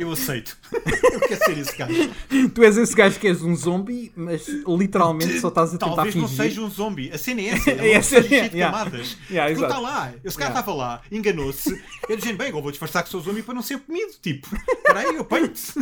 Eu 0.00 0.10
aceito. 0.12 0.56
Eu 0.72 1.20
quero 1.20 1.44
ser 1.44 1.58
esse 1.58 1.76
gajo. 1.76 2.10
tu 2.54 2.62
és 2.64 2.76
esse 2.76 2.94
gajo 2.94 3.18
que 3.20 3.28
és 3.28 3.42
um 3.42 3.54
zombie, 3.54 4.10
mas 4.16 4.46
literalmente 4.66 5.38
só 5.40 5.48
estás 5.48 5.70
a 5.74 5.78
tentar 5.78 5.94
Talvez 5.94 6.14
não 6.14 6.26
fingir. 6.28 6.44
seja 6.44 6.60
um 6.62 6.70
zombie. 6.70 7.10
A 7.12 7.18
cena 7.18 7.40
é 7.42 7.48
essa. 7.48 7.70
É 7.76 7.90
É 7.92 8.02
cheio 8.02 8.22
de 8.50 8.56
yeah. 8.56 8.70
camadas. 8.72 9.16
Yeah, 9.30 9.50
ele 9.52 9.62
está 9.62 9.78
lá. 9.78 10.12
Esse 10.24 10.36
cara 10.38 10.50
Yeah. 10.50 10.60
estava 10.60 10.76
lá, 10.76 11.02
enganou-se. 11.10 11.82
Eu 12.08 12.16
dizendo, 12.16 12.38
bem, 12.38 12.48
agora 12.48 12.62
vou 12.62 12.70
disfarçar 12.70 13.02
que 13.02 13.08
sou 13.10 13.20
zombie 13.20 13.42
para 13.42 13.54
não 13.54 13.62
ser 13.62 13.78
comido. 13.80 14.12
Tipo, 14.22 14.46
espera 14.54 15.00
aí, 15.00 15.14
eu 15.14 15.20
apanho-te. 15.22 15.72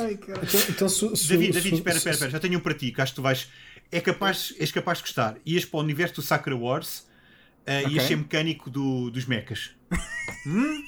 Ai, 0.00 0.16
cara. 0.16 0.40
Então, 0.42 0.88
então 0.88 1.12
David, 1.28 1.52
David, 1.52 1.74
espera, 1.74 1.96
espera, 1.96 2.14
espera. 2.14 2.30
Já 2.30 2.40
tenho 2.40 2.58
um 2.58 2.62
para 2.62 2.74
ti, 2.74 2.90
que 2.90 3.00
acho 3.00 3.12
que 3.12 3.16
tu 3.16 3.22
vais. 3.22 3.48
É 3.92 4.00
capaz, 4.00 4.54
és 4.58 4.72
capaz 4.72 4.98
de 4.98 5.04
gostar. 5.04 5.36
Ias 5.46 5.64
para 5.66 5.78
o 5.78 5.82
universo 5.82 6.14
do 6.16 6.22
Sakura 6.22 6.56
Wars 6.56 7.06
uh, 7.66 7.84
Ok. 7.86 7.92
ias 7.94 8.04
ser 8.04 8.16
mecânico 8.16 8.70
do, 8.70 9.10
dos 9.10 9.26
mechas. 9.26 9.70
Hum? 10.46 10.82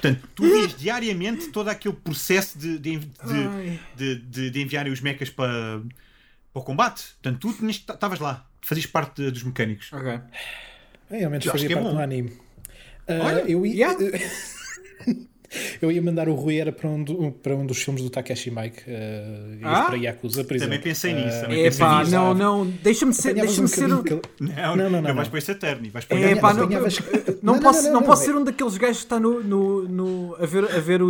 Portanto, 0.00 0.28
tu 0.34 0.44
vias 0.44 0.76
diariamente 0.78 1.48
todo 1.48 1.68
aquele 1.68 1.94
processo 1.94 2.56
de, 2.56 2.78
de, 2.78 2.98
de, 2.98 3.78
de, 3.96 4.14
de- 4.20 4.50
de 4.50 4.62
enviarem 4.62 4.92
os 4.92 5.00
mechas 5.00 5.28
para, 5.28 5.80
para 6.52 6.60
o 6.60 6.62
combate. 6.62 7.02
Portanto, 7.20 7.40
tu 7.40 7.52
tinhas- 7.52 7.76
estavas 7.76 8.20
lá, 8.20 8.48
fazias 8.62 8.86
parte 8.86 9.22
de- 9.24 9.30
dos 9.32 9.42
mecânicos. 9.42 9.92
Ok. 9.92 10.20
É, 11.10 11.24
ao 11.24 11.30
menos 11.30 11.44
Eu 11.44 11.50
fazia 11.52 11.66
é 11.68 11.74
parte 11.74 11.84
bom. 11.84 11.94
do 11.94 12.00
anime. 12.00 12.32
Ah, 13.08 13.12
Olha, 13.24 13.40
eu, 13.50 13.66
ia, 13.66 13.74
yeah. 13.74 13.98
eu 15.80 15.90
ia 15.92 16.00
mandar 16.02 16.28
o 16.28 16.34
Rui 16.34 16.58
era 16.58 16.72
para 16.72 16.88
um, 16.88 17.02
do- 17.02 17.32
para 17.42 17.54
um 17.54 17.64
dos 17.66 17.82
filmes 17.82 18.02
do 18.02 18.10
Takeshi 18.10 18.50
Mike 18.50 18.80
uh, 18.88 19.58
Ah? 19.62 19.82
para 19.84 19.96
Yakuza, 19.96 20.44
por 20.44 20.56
Também 20.56 20.68
exemplo. 20.68 20.82
pensei 20.84 21.12
nisso, 21.14 21.36
Ah, 21.38 21.40
também 21.42 21.62
pensei 21.64 21.84
Epá, 21.86 21.98
nisso. 22.00 22.10
não, 22.12 22.34
não, 22.34 22.66
deixa-me 22.82 23.12
ser, 23.14 23.34
deixa-me 23.34 23.64
um 23.64 23.68
ser 23.68 23.92
um... 23.92 24.02
que- 24.02 24.14
Não, 24.14 24.20
Não, 24.40 24.76
não, 24.76 24.90
não, 24.90 25.02
não, 25.02 25.14
vais 25.14 25.28
para 25.28 25.38
esse 25.38 25.50
Eterno. 25.52 25.88
Vais 25.90 26.04
para 26.04 26.18
É, 26.18 26.34
pá, 26.36 26.52
não, 26.54 26.64
apanhavas- 26.64 26.98
não, 27.42 27.54
Não, 27.54 27.60
posso, 27.60 27.82
não, 27.84 27.92
não, 27.92 28.00
não, 28.00 28.06
posso 28.06 28.26
não, 28.26 28.32
ser 28.34 28.38
um 28.40 28.44
daqueles 28.44 28.76
gajos 28.76 28.98
que 28.98 29.04
está 29.04 29.20
no, 29.20 29.42
no, 29.42 29.82
no- 29.88 30.36
a, 30.38 30.46
ver, 30.46 30.64
a 30.64 30.80
ver 30.80 31.02
o, 31.02 31.08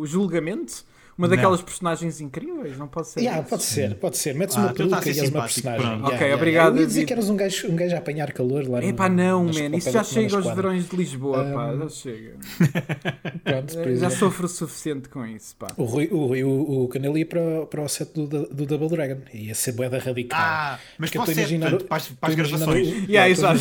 o 0.00 0.06
julgamento. 0.06 0.84
Uma 1.16 1.28
Não. 1.28 1.36
daquelas 1.36 1.60
personagens 1.60 2.20
incríveis, 2.22 2.78
não 2.78 2.88
pode 2.88 3.08
ser. 3.08 3.20
Yeah, 3.20 3.42
pode 3.42 3.62
ser, 3.64 3.94
pode 3.96 4.16
ser. 4.16 4.34
Metes 4.34 4.56
Ah, 4.56 4.60
uma 4.60 4.70
então 4.70 4.86
a 4.86 4.88
peruca 4.88 5.08
e 5.10 5.20
és 5.20 5.28
uma 5.30 5.42
personagem. 5.42 5.86
pronto. 5.86 6.06
Ok, 6.14 6.32
obrigado, 6.34 6.74
Eu 6.76 6.80
ia 6.80 6.86
dizer 6.86 7.04
que 7.04 7.12
eras 7.12 7.28
um 7.28 7.36
gajo, 7.36 7.68
um 7.68 7.76
gajo 7.76 7.94
a 7.94 7.98
apanhar 7.98 8.32
calor 8.32 8.66
lá 8.66 8.80
no. 8.80 8.88
Epá, 8.88 9.08
não, 9.10 9.44
man, 9.44 9.76
isso 9.76 9.90
já 9.90 10.02
chega 10.02 10.36
aos 10.36 10.46
verões 10.54 10.88
de 10.88 10.96
Lisboa, 10.96 11.44
pá, 11.52 11.66
Um, 11.72 11.78
já 11.80 11.88
chega. 11.90 12.36
Pronto, 13.44 13.74
por 13.78 13.94
Já 13.96 14.10
sofro 14.10 14.46
o 14.46 14.48
suficiente 14.48 15.08
com 15.10 15.26
isso, 15.26 15.54
pá. 15.56 15.68
O, 15.76 15.84
Rui, 15.84 16.08
o, 16.10 16.26
Rui, 16.26 16.44
o, 16.44 16.84
o 16.84 16.88
Canelo 16.88 17.18
ia 17.18 17.26
para, 17.26 17.66
para 17.66 17.82
o 17.82 17.88
set 17.88 18.10
do, 18.14 18.26
do 18.26 18.66
Double 18.66 18.88
Dragon. 18.88 19.20
Ia 19.34 19.54
ser 19.54 19.72
boeda 19.72 19.98
radical. 19.98 20.40
Ah, 20.40 20.78
mas 20.98 21.10
para 21.10 21.22
a 21.22 21.26
set, 21.26 21.36
imaginar 21.38 21.70
portanto, 21.70 21.88
para 21.88 21.96
as, 21.98 22.08
para 22.08 22.34
gravações. 22.34 22.88
o- 22.88 23.10
Yeah, 23.10 23.28
exato. 23.28 23.58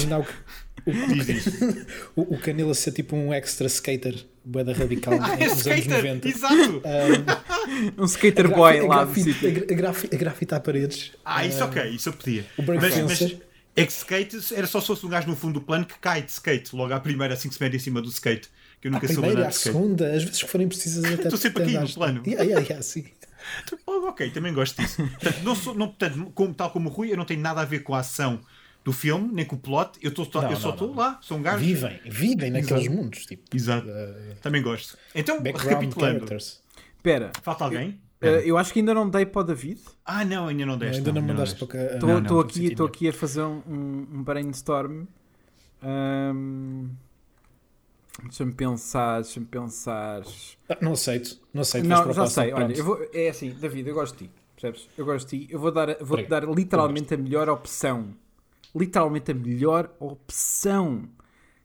O, 2.15 2.35
o 2.35 2.37
Canelo 2.39 2.71
a 2.71 2.75
ser 2.75 2.91
tipo 2.91 3.15
um 3.15 3.31
extra 3.33 3.67
skater, 3.67 4.15
boeda 4.43 4.73
radical 4.73 5.13
Ah, 5.21 5.35
é 5.35 5.47
nos 5.47 5.65
anos 5.67 5.85
skater! 5.85 6.03
90. 6.03 6.29
Exato! 6.29 6.81
Um 7.97 8.05
skater 8.05 8.49
boy 8.49 8.79
a, 8.79 8.83
lá 8.83 9.03
do 9.03 9.13
grafite, 9.13 9.33
sítio. 9.33 10.51
a, 10.51 10.53
a, 10.53 10.57
a 10.57 10.59
paredes. 10.59 11.11
Ah, 11.23 11.45
isso 11.45 11.63
ok, 11.63 11.89
isso 11.89 12.09
eu 12.09 12.13
podia. 12.13 12.45
O 12.57 12.63
mas, 12.63 12.97
mas 12.97 13.37
é 13.75 13.85
que 13.85 13.91
skate 13.91 14.53
era 14.53 14.67
só 14.67 14.81
se 14.81 14.87
fosse 14.87 15.05
um 15.05 15.09
gajo 15.09 15.27
no 15.27 15.35
fundo 15.35 15.53
do 15.59 15.61
plano 15.61 15.85
que 15.85 15.97
cai 15.99 16.21
de 16.21 16.31
skate, 16.31 16.75
logo 16.75 16.93
à 16.93 16.99
primeira, 16.99 17.33
assim 17.33 17.47
que 17.47 17.55
se 17.55 17.63
mete 17.63 17.75
em 17.75 17.79
cima 17.79 18.01
do 18.01 18.09
skate. 18.09 18.49
Que 18.81 18.87
eu 18.87 18.91
nunca 18.91 19.07
soube 19.07 19.21
primeira, 19.21 19.49
skate. 19.49 19.75
segunda, 19.75 20.07
às 20.07 20.23
vezes 20.23 20.41
que 20.41 20.49
forem 20.49 20.67
precisas 20.67 21.05
até. 21.13 21.23
Estou 21.23 21.37
sempre 21.37 21.63
aqui 21.63 21.77
no 21.77 21.89
plano. 21.89 22.23
Yeah, 22.25 22.43
yeah, 22.43 22.65
yeah, 22.65 22.81
sim. 22.81 23.05
Oh, 23.87 24.07
ok, 24.07 24.29
também 24.29 24.53
gosto 24.53 24.79
disso. 24.79 24.97
Portanto, 24.97 25.43
não 25.43 25.55
sou, 25.55 25.73
não, 25.73 25.87
portanto, 25.87 26.31
como, 26.35 26.53
tal 26.53 26.69
como 26.69 26.89
o 26.89 26.91
Rui, 26.91 27.11
eu 27.11 27.17
não 27.17 27.25
tenho 27.25 27.41
nada 27.41 27.59
a 27.61 27.65
ver 27.65 27.79
com 27.79 27.95
a 27.95 27.99
ação 27.99 28.39
do 28.83 28.91
filme, 28.91 29.31
nem 29.31 29.45
com 29.45 29.55
o 29.55 29.59
plot. 29.59 29.99
Eu, 30.01 30.11
tô, 30.13 30.23
Não, 30.41 30.49
eu 30.49 30.55
só 30.57 30.67
não, 30.69 30.73
estou 30.73 30.87
não. 30.89 30.95
lá, 30.95 31.19
sou 31.21 31.37
um 31.37 31.41
gajo. 31.41 31.57
Vivem, 31.63 31.99
vivem 32.05 32.51
naqueles 32.51 32.87
mundos. 32.87 33.25
Tipo, 33.25 33.55
Exato. 33.55 33.87
Também 34.41 34.61
gosto. 34.61 34.97
Então, 35.13 35.41
recapitulando. 35.41 36.25
Espera, 36.35 37.31
Falta 37.41 37.63
alguém? 37.65 37.99
eh, 38.21 38.43
eu 38.45 38.57
acho 38.57 38.71
que 38.73 38.79
ainda 38.79 38.93
não 38.93 39.09
dei 39.09 39.25
para 39.25 39.41
o 39.41 39.43
David. 39.43 39.81
Ah, 40.05 40.23
não, 40.25 40.47
ainda 40.47 40.65
não 40.65 40.77
deste. 40.77 40.97
Ainda 40.97 41.11
não 41.11 41.21
mandaste 41.21 41.55
deste. 41.55 41.65
para 41.67 41.87
cá. 41.87 41.93
Estou 41.95 42.09
Não, 42.09 42.21
não, 42.21 42.39
aqui, 42.39 42.65
estou 42.67 42.85
aqui 42.87 43.07
a 43.09 43.13
fazer 43.13 43.41
um, 43.43 43.61
um- 43.67 44.07
um 44.13 44.23
brainstorm. 44.23 45.05
Ahm, 45.81 46.89
Deixa-me 48.23 48.53
pensar, 48.53 49.21
deixa-me 49.21 49.45
pensar. 49.47 50.21
Ah, 50.69 50.77
Não 50.81 50.91
aceito, 50.93 51.39
não 51.53 51.61
aceito. 51.61 51.87
Não, 51.87 52.13
já 52.13 52.27
sei. 52.27 52.51
Olha, 52.53 52.73
eu 52.73 52.83
vou, 52.83 52.99
é 53.13 53.29
assim, 53.29 53.49
David, 53.51 53.87
eu 53.87 53.95
gosto 53.95 54.15
de 54.17 54.25
ti. 54.27 54.31
Percebes? 54.55 54.87
Eu 54.95 55.05
gosto 55.05 55.29
de 55.29 55.45
ti. 55.47 55.51
Eu 55.51 55.59
vou 55.59 55.71
dar, 55.71 55.95
vou-te 56.01 56.27
dar 56.27 56.43
literalmente 56.43 57.13
a 57.13 57.17
melhor 57.17 57.49
opção. 57.49 58.13
Literalmente 58.75 59.31
a 59.31 59.33
melhor 59.33 59.91
opção 59.99 61.03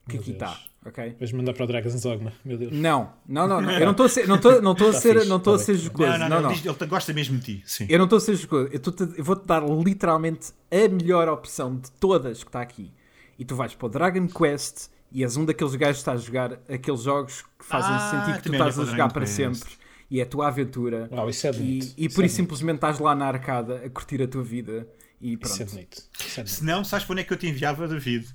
que 0.09 0.15
Meu 0.15 0.23
aqui 0.23 0.33
está. 0.33 0.59
Ok? 0.85 1.17
Vais 1.19 1.33
mandar 1.33 1.53
para 1.53 1.65
o 1.65 1.67
Dragon's 1.67 2.01
Dogma, 2.03 2.33
meu 2.45 2.57
Deus. 2.57 2.73
Não, 2.73 3.13
não, 3.29 3.49
não, 3.49 3.61
não. 3.61 3.71
Eu 3.75 3.85
não 3.87 3.91
estou 3.91 4.07
a 4.07 4.09
ser, 4.09 4.29
não 4.29 4.37
estou, 4.37 4.63
não 4.63 4.73
estou 4.73 4.91
a 4.91 4.93
Tá 4.93 5.01
ser, 5.01 5.27
não 5.27 5.37
estou 5.39 5.55
a 5.55 5.59
tá 5.59 5.65
ser 5.65 5.75
jocoso. 5.75 6.11
Não, 6.19 6.29
não, 6.29 6.41
Não. 6.43 6.53
Ele, 6.53 6.87
gosta 6.89 7.13
mesmo 7.13 7.39
de 7.39 7.59
ti. 7.59 7.63
Sim. 7.67 7.87
Eu 7.89 7.99
não 7.99 8.05
estou 8.05 8.19
a 8.19 8.21
ser 8.21 8.37
jocoso. 8.37 8.69
Eu, 8.73 8.81
eu 9.17 9.25
vou-te 9.25 9.45
dar 9.47 9.65
literalmente 9.69 10.53
a 10.71 10.89
melhor 10.89 11.29
opção 11.29 11.75
de 11.77 11.91
todas 11.93 12.45
que 12.45 12.49
está 12.49 12.61
aqui. 12.61 12.93
E 13.37 13.45
tu 13.45 13.57
vais 13.57 13.75
para 13.75 13.87
o 13.87 13.89
Dragon 13.89 14.29
Quest 14.29 14.89
e 15.11 15.25
és 15.25 15.37
um 15.37 15.45
daqueles 15.45 15.75
gajos 15.75 15.97
que 15.97 16.01
está 16.03 16.13
a 16.13 16.17
jogar 16.17 16.53
aqueles 16.69 17.03
jogos 17.03 17.43
que 17.59 17.65
fazem 17.65 17.91
Ah, 17.93 18.11
sentir 18.27 18.37
que 18.43 18.49
tu 18.49 18.53
estás 18.53 18.79
a 18.79 18.85
jogar 18.85 19.13
para 19.13 19.23
Quest. 19.27 19.35
sempre. 19.37 19.71
E 20.09 20.21
é 20.21 20.23
a 20.23 20.27
tua 20.27 20.47
aventura. 20.47 21.09
Uau, 21.11 21.29
isso 21.29 21.49
é 21.49 21.51
E, 21.51 21.53
bonito. 21.55 21.95
e 21.99 22.09
por 22.09 22.25
isso 22.25 22.37
simplesmente 22.37 22.77
estás 22.77 23.01
lá 23.01 23.13
na 23.13 23.27
arcada 23.27 23.83
a 23.85 23.91
curtir 23.91 24.23
a 24.23 24.29
tua 24.29 24.45
vida. 24.45 24.87
E 25.21 25.35
Isso 25.35 25.55
é 25.55 25.57
pronto. 25.57 25.71
bonito. 25.73 26.03
Isso 26.21 26.41
é 26.41 26.43
bonito. 26.43 26.57
Se 26.57 26.65
não, 26.65 26.85
sabes 26.85 27.05
para 27.07 27.13
onde 27.15 27.23
é 27.23 27.25
que 27.25 27.33
eu 27.33 27.37
te 27.37 27.47
enviava, 27.47 27.89
David? 27.89 28.27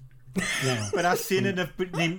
Não. 0.64 0.92
Para 0.92 1.12
a 1.12 1.16
cena 1.18 1.52
na, 1.52 1.70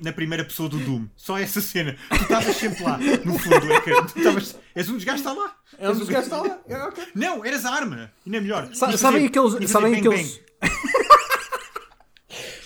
na 0.02 0.12
primeira 0.12 0.44
pessoa 0.44 0.68
do 0.68 0.78
Doom. 0.78 1.06
Só 1.16 1.38
essa 1.38 1.60
cena. 1.62 1.96
Tu 2.10 2.14
estavas 2.16 2.56
sempre 2.56 2.82
lá, 2.82 2.98
no 2.98 3.38
fundo 3.38 3.60
do 3.60 3.72
ecrã. 3.72 4.04
Tu 4.04 4.18
estavas. 4.18 4.56
És 4.74 4.88
um 4.90 4.98
que 4.98 5.10
está 5.10 5.32
lá. 5.32 5.56
É 5.78 5.88
um 5.88 5.98
que 5.98 6.12
está 6.14 6.42
lá. 6.42 6.60
É, 6.68 6.76
ok. 6.76 7.04
Não, 7.14 7.44
eras 7.44 7.64
a 7.64 7.70
arma. 7.72 8.12
Ainda 8.26 8.38
é 8.38 8.40
melhor. 8.40 8.74
Sa- 8.74 8.96
sabem 8.98 9.26
aqueles. 9.26 9.70
Sabem 9.70 9.94
bang, 9.94 10.08
aqueles. 10.08 10.40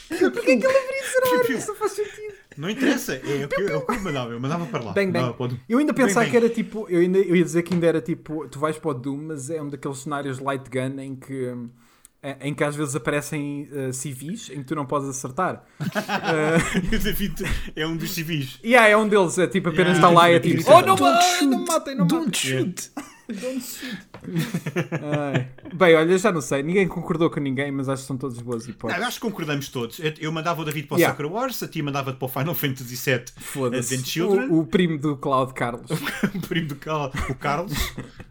Porquê 0.08 0.56
que 0.56 0.66
ele 0.66 0.66
abriu 0.66 0.86
Piu, 1.22 1.34
esse 1.36 1.46
piu. 1.46 1.58
Isso 1.58 1.68
não 1.68 1.76
faz 1.76 1.92
sentido. 1.92 2.34
Não 2.56 2.70
interessa. 2.70 3.14
É 3.14 3.44
o 3.44 3.48
que 3.48 3.60
eu, 3.60 3.68
é 3.68 3.76
o 3.76 3.80
que 3.86 3.92
eu 3.92 4.00
mandava. 4.00 4.32
Eu 4.32 4.40
mandava 4.40 4.66
para 4.66 4.82
lá. 4.84 4.92
Bang, 4.92 5.12
bang. 5.12 5.60
Eu 5.68 5.78
ainda 5.78 5.92
pensava 5.92 6.20
bang. 6.20 6.30
que 6.30 6.36
era 6.36 6.48
tipo. 6.48 6.86
Eu, 6.88 7.00
ainda, 7.00 7.18
eu 7.18 7.36
ia 7.36 7.44
dizer 7.44 7.62
que 7.62 7.74
ainda 7.74 7.86
era 7.86 8.00
tipo. 8.00 8.48
Tu 8.48 8.58
vais 8.58 8.78
para 8.78 8.90
o 8.90 8.94
Doom, 8.94 9.18
mas 9.28 9.50
é 9.50 9.60
um 9.60 9.68
daqueles 9.68 9.98
cenários 9.98 10.38
light 10.38 10.68
gun 10.70 11.00
em 11.00 11.14
que. 11.14 11.52
Hum, 12.30 12.36
Em 12.40 12.54
que 12.54 12.64
às 12.64 12.74
vezes 12.76 12.94
aparecem 12.96 13.68
uh, 13.72 13.92
civis 13.92 14.50
em 14.50 14.56
que 14.58 14.64
tu 14.64 14.74
não 14.74 14.86
podes 14.86 15.08
acertar. 15.08 15.62
E 16.92 16.96
o 16.96 16.98
David 16.98 17.34
é 17.74 17.86
um 17.86 17.96
dos 17.96 18.10
civis. 18.12 18.58
E 18.62 18.68
yeah, 18.70 18.88
é 18.88 18.96
um 18.96 19.08
deles, 19.08 19.38
é 19.38 19.46
tipo 19.46 19.68
apenas 19.68 19.96
Yeah, 19.96 20.08
está 20.08 20.20
lá 20.20 20.30
e 20.30 20.34
é 20.34 20.40
tipo. 20.40 20.54
grita. 20.56 20.72
Oh, 20.74 20.80
não, 20.82 20.96
Don't 20.96 21.22
shoot. 21.24 21.46
não 21.46 21.58
me 21.60 21.66
matem, 21.66 21.94
não 21.96 22.04
me 22.06 22.12
matem. 22.12 22.20
Don't 22.24 22.38
shoot! 22.38 22.90
Ai. 22.96 23.15
Bem, 25.74 25.94
olha, 25.96 26.18
já 26.18 26.30
não 26.32 26.40
sei. 26.40 26.62
Ninguém 26.62 26.86
concordou 26.86 27.28
com 27.30 27.40
ninguém, 27.40 27.70
mas 27.70 27.88
acho 27.88 28.02
que 28.02 28.08
são 28.08 28.16
todas 28.16 28.38
boas 28.38 28.64
Não, 28.64 28.70
hipóteses. 28.70 29.02
eu 29.02 29.08
acho 29.08 29.20
que 29.20 29.26
concordamos 29.26 29.68
todos. 29.68 29.98
Eu, 29.98 30.12
eu 30.18 30.32
mandava 30.32 30.62
o 30.62 30.64
David 30.64 30.86
para 30.86 30.94
o 30.94 30.98
Yeah. 30.98 31.12
Sakura 31.14 31.28
Wars, 31.28 31.62
a 31.62 31.68
ti 31.68 31.82
mandava-te 31.82 32.16
para 32.18 32.26
o 32.26 32.28
Final 32.28 32.54
Fantasy 32.54 32.96
VII. 32.96 33.66
Advent 33.66 34.04
Children, 34.06 34.48
O, 34.48 34.60
o 34.60 34.66
primo 34.66 34.98
do 34.98 35.16
Cloud 35.16 35.52
Carlos. 35.54 35.90
o 36.34 36.40
primo 36.48 36.68
do 36.68 36.76
Cal, 36.76 37.12
o 37.28 37.34
Carlos, 37.34 37.72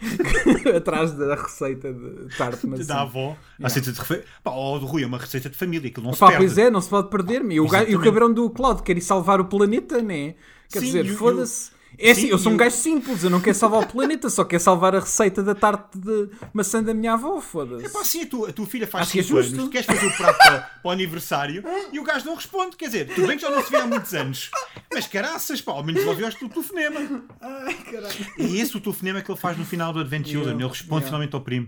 atrás 0.75 1.11
da 1.13 1.35
receita 1.35 1.93
de 1.93 2.35
tarte 2.37 2.65
maçã. 2.65 2.85
da 2.85 3.01
avó, 3.01 3.37
a 3.59 3.63
receita 3.63 3.91
de 3.91 3.99
refe... 3.99 4.23
Pá, 4.43 4.51
do 4.51 4.85
Rui, 4.85 5.03
é 5.03 5.05
uma 5.07 5.17
receita 5.17 5.49
de 5.49 5.57
família, 5.57 5.89
aquilo 5.89 6.05
não 6.07 6.13
se 6.13 6.19
perde. 6.19 6.37
pois 6.37 6.57
é, 6.57 6.69
não 6.69 6.81
se 6.81 6.89
pode 6.89 7.09
perder-me. 7.09 7.55
E 7.55 7.59
o, 7.59 7.67
e 7.87 7.95
o 7.95 8.01
cabrão 8.01 8.31
do 8.33 8.49
Cloud 8.49 8.81
quer 8.83 8.97
ir 8.97 9.01
salvar 9.01 9.39
o 9.39 9.45
planeta, 9.45 10.01
né? 10.01 10.35
Quer 10.71 10.79
Sim, 10.79 10.85
dizer, 10.85 11.05
foda-se. 11.15 11.71
É 11.97 12.11
assim, 12.11 12.21
Sim, 12.21 12.27
eu 12.27 12.37
sou 12.37 12.51
um 12.51 12.55
e 12.55 12.57
gajo 12.57 12.75
simples, 12.75 13.23
eu 13.23 13.29
não 13.29 13.39
quero 13.41 13.55
salvar 13.55 13.83
o 13.83 13.87
planeta, 13.87 14.29
só 14.29 14.43
quero 14.43 14.61
salvar 14.61 14.95
a 14.95 14.99
receita 14.99 15.41
da 15.43 15.55
tarte 15.55 15.97
de 15.97 16.29
maçã 16.53 16.83
da 16.83 16.93
minha 16.93 17.13
avó, 17.13 17.39
foda-se. 17.41 17.85
É 17.85 17.89
pá, 17.89 18.03
sim, 18.03 18.23
a 18.23 18.27
tua, 18.27 18.49
a 18.49 18.53
tua 18.53 18.65
filha 18.65 18.87
faz 18.87 19.03
Acho 19.03 19.13
que 19.13 19.19
é 19.19 19.23
5 19.23 19.37
anos, 19.37 19.49
justo. 19.49 19.65
tu 19.65 19.69
queres 19.69 19.85
fazer 19.85 20.05
o 20.07 20.17
prato 20.17 20.37
para, 20.37 20.59
para 20.61 20.79
o 20.83 20.89
aniversário 20.91 21.63
e 21.91 21.99
o 21.99 22.03
gajo 22.03 22.25
não 22.25 22.35
responde. 22.35 22.75
Quer 22.75 22.85
dizer, 22.87 23.07
tudo 23.13 23.27
bem 23.27 23.37
que 23.37 23.41
já 23.43 23.49
não 23.49 23.63
se 23.63 23.71
vê 23.71 23.77
há 23.77 23.87
muitos 23.87 24.13
anos, 24.13 24.51
mas 24.93 25.07
caraças, 25.07 25.61
pá, 25.61 25.71
ao 25.73 25.83
menos 25.83 26.01
devolveste 26.01 26.43
o 26.43 26.49
telefonema. 26.49 27.23
Ai, 27.41 27.73
caralho. 27.73 28.25
É 28.37 28.43
esse 28.43 28.75
o 28.77 28.81
telefonema 28.81 29.21
que 29.21 29.31
ele 29.31 29.39
faz 29.39 29.57
no 29.57 29.65
final 29.65 29.91
do 29.93 29.99
Advent 29.99 30.25
Children. 30.27 30.53
Yeah, 30.53 30.63
Ele 30.65 30.69
responde 30.71 30.91
yeah. 31.03 31.07
finalmente 31.07 31.35
ao 31.35 31.41
primo. 31.41 31.67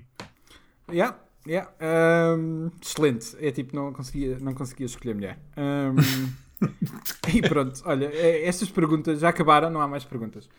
Yeah, 0.91 1.17
yeah. 1.47 1.69
Ahm, 1.79 2.69
excelente. 2.81 3.35
É 3.39 3.51
tipo, 3.51 3.75
não 3.75 3.91
conseguia, 3.93 4.37
não 4.39 4.53
conseguia 4.53 4.85
escolher 4.85 5.13
mulher. 5.15 5.39
Ahm, 5.57 5.95
e 7.33 7.41
pronto, 7.41 7.81
olha, 7.85 8.05
eh, 8.13 8.45
estas 8.47 8.69
perguntas 8.69 9.19
já 9.19 9.29
acabaram, 9.29 9.69
não 9.69 9.81
há 9.81 9.87
mais 9.87 10.03
perguntas. 10.03 10.49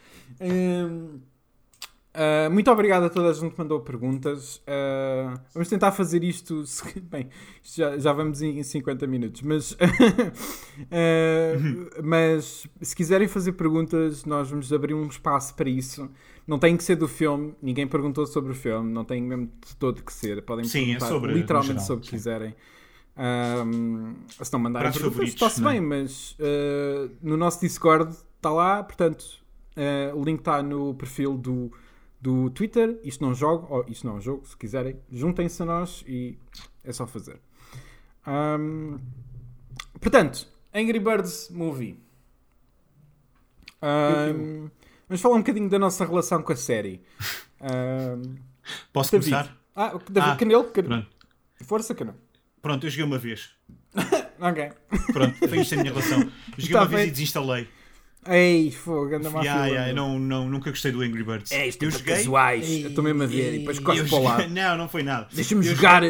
Ah, 2.20 2.48
muito 2.50 2.68
obrigado 2.70 3.04
a 3.04 3.10
toda 3.10 3.30
a 3.30 3.32
gente 3.32 3.52
que 3.52 3.58
mandou 3.58 3.80
perguntas. 3.80 4.60
Ah, 4.66 5.34
vamos 5.54 5.68
tentar 5.68 5.92
fazer 5.92 6.24
isto. 6.24 6.66
se- 6.66 6.98
Bem, 7.00 7.28
já, 7.62 7.96
já 7.96 8.12
vamos 8.12 8.42
em 8.42 8.60
50 8.62 9.06
minutos, 9.06 9.42
mas, 9.42 9.76
ah, 10.90 12.00
mas 12.02 12.66
se 12.80 12.96
quiserem 12.96 13.28
fazer 13.28 13.52
perguntas, 13.52 14.24
nós 14.24 14.50
vamos 14.50 14.72
abrir 14.72 14.94
um 14.94 15.06
espaço 15.06 15.54
para 15.54 15.68
isso. 15.68 16.10
Não 16.46 16.58
tem 16.58 16.76
que 16.76 16.82
ser 16.82 16.96
do 16.96 17.06
filme, 17.06 17.54
ninguém 17.62 17.86
perguntou 17.86 18.26
sobre 18.26 18.52
o 18.52 18.54
filme, 18.54 18.90
não 18.90 19.04
tem 19.04 19.22
mesmo 19.22 19.46
de 19.46 19.76
todo 19.76 20.02
que 20.02 20.12
ser. 20.12 20.42
Podem 20.42 20.64
Sim, 20.64 20.80
é 20.80 20.84
perguntar 20.84 21.06
sobre, 21.06 21.32
literalmente 21.34 21.72
geral, 21.74 21.86
sobre 21.86 22.02
o 22.02 22.04
que 22.04 22.10
quiserem. 22.16 22.54
Ahm, 23.20 24.14
se 24.28 24.52
não 24.52 24.60
mandarem 24.60 24.92
favoritos, 24.92 25.34
está-se 25.34 25.60
é? 25.60 25.64
bem, 25.64 25.80
mas 25.80 26.36
ah, 26.40 27.10
no 27.20 27.36
nosso 27.36 27.60
Discord 27.60 28.12
está 28.36 28.50
lá, 28.50 28.82
portanto, 28.84 29.24
ah, 29.76 30.14
o 30.14 30.22
link 30.22 30.38
está 30.38 30.62
no 30.62 30.94
perfil 30.94 31.36
do, 31.36 31.72
do 32.20 32.48
Twitter. 32.50 33.00
Isto 33.02 33.24
não 33.24 33.34
jogo, 33.34 33.66
ou 33.74 33.84
isto 33.88 34.06
não 34.06 34.14
é 34.14 34.16
um 34.18 34.20
jogo, 34.20 34.46
se 34.46 34.56
quiserem, 34.56 34.96
juntem-se 35.10 35.60
a 35.62 35.66
nós 35.66 36.04
e 36.06 36.38
é 36.84 36.92
só 36.92 37.06
fazer. 37.08 37.40
Ahm, 38.24 38.98
portanto, 40.00 40.46
Angry 40.72 41.00
Birds 41.00 41.48
Movie. 41.50 41.98
Ahm, 43.82 44.68
vamos 45.08 45.20
falar 45.20 45.34
um 45.36 45.38
bocadinho 45.38 45.68
da 45.68 45.78
nossa 45.78 46.04
relação 46.04 46.42
com 46.42 46.52
a 46.52 46.56
série. 46.56 47.02
Ahm, 47.60 48.36
Posso 48.92 49.10
David. 49.12 49.30
começar? 49.30 49.56
Ah, 49.74 49.88
David 50.10 50.30
Ah, 50.32 50.36
Canelo, 50.36 50.64
Can- 50.70 51.06
força 51.64 51.94
Canelo. 51.94 52.16
Pronto, 52.68 52.84
eu 52.86 52.90
joguei 52.90 53.04
uma 53.06 53.18
vez. 53.18 53.48
Ok. 54.40 54.68
Pronto, 55.12 55.48
foi 55.48 55.58
isto 55.62 55.74
a 55.74 55.78
minha 55.78 55.90
relação. 55.90 56.20
Joguei 56.56 56.72
Tá 56.74 56.82
uma 56.82 56.86
vez 56.86 57.00
feito. 57.00 57.08
e 57.08 57.10
desinstalei. 57.12 57.66
Ei, 58.28 58.70
fogo, 58.70 59.16
anda 59.16 59.30
mais 59.30 59.44
Yeah, 59.44 59.66
yeah, 59.66 59.88
eu 59.90 59.96
não, 59.96 60.16
não, 60.18 60.48
nunca 60.48 60.70
gostei 60.70 60.92
do 60.92 61.00
Angry 61.00 61.24
Birds. 61.24 61.50
É 61.50 61.66
isto 61.66 61.82
eu 61.82 61.88
é 61.88 61.92
joguei. 61.92 62.14
casuais. 62.14 62.70
Eu 62.70 62.90
estou 62.90 63.02
mesmo 63.02 63.22
a 63.24 63.26
ver 63.26 63.54
e 63.54 63.58
depois 63.60 63.80
corto 63.80 64.00
eu 64.00 64.06
para 64.06 64.14
o 64.18 64.22
joguei- 64.22 64.28
lado. 64.44 64.50
Não, 64.54 64.76
não 64.78 64.88
foi 64.88 65.02
nada. 65.02 65.26
Deixa-me 65.32 65.64
jogar 65.64 66.04
uh, 66.04 66.06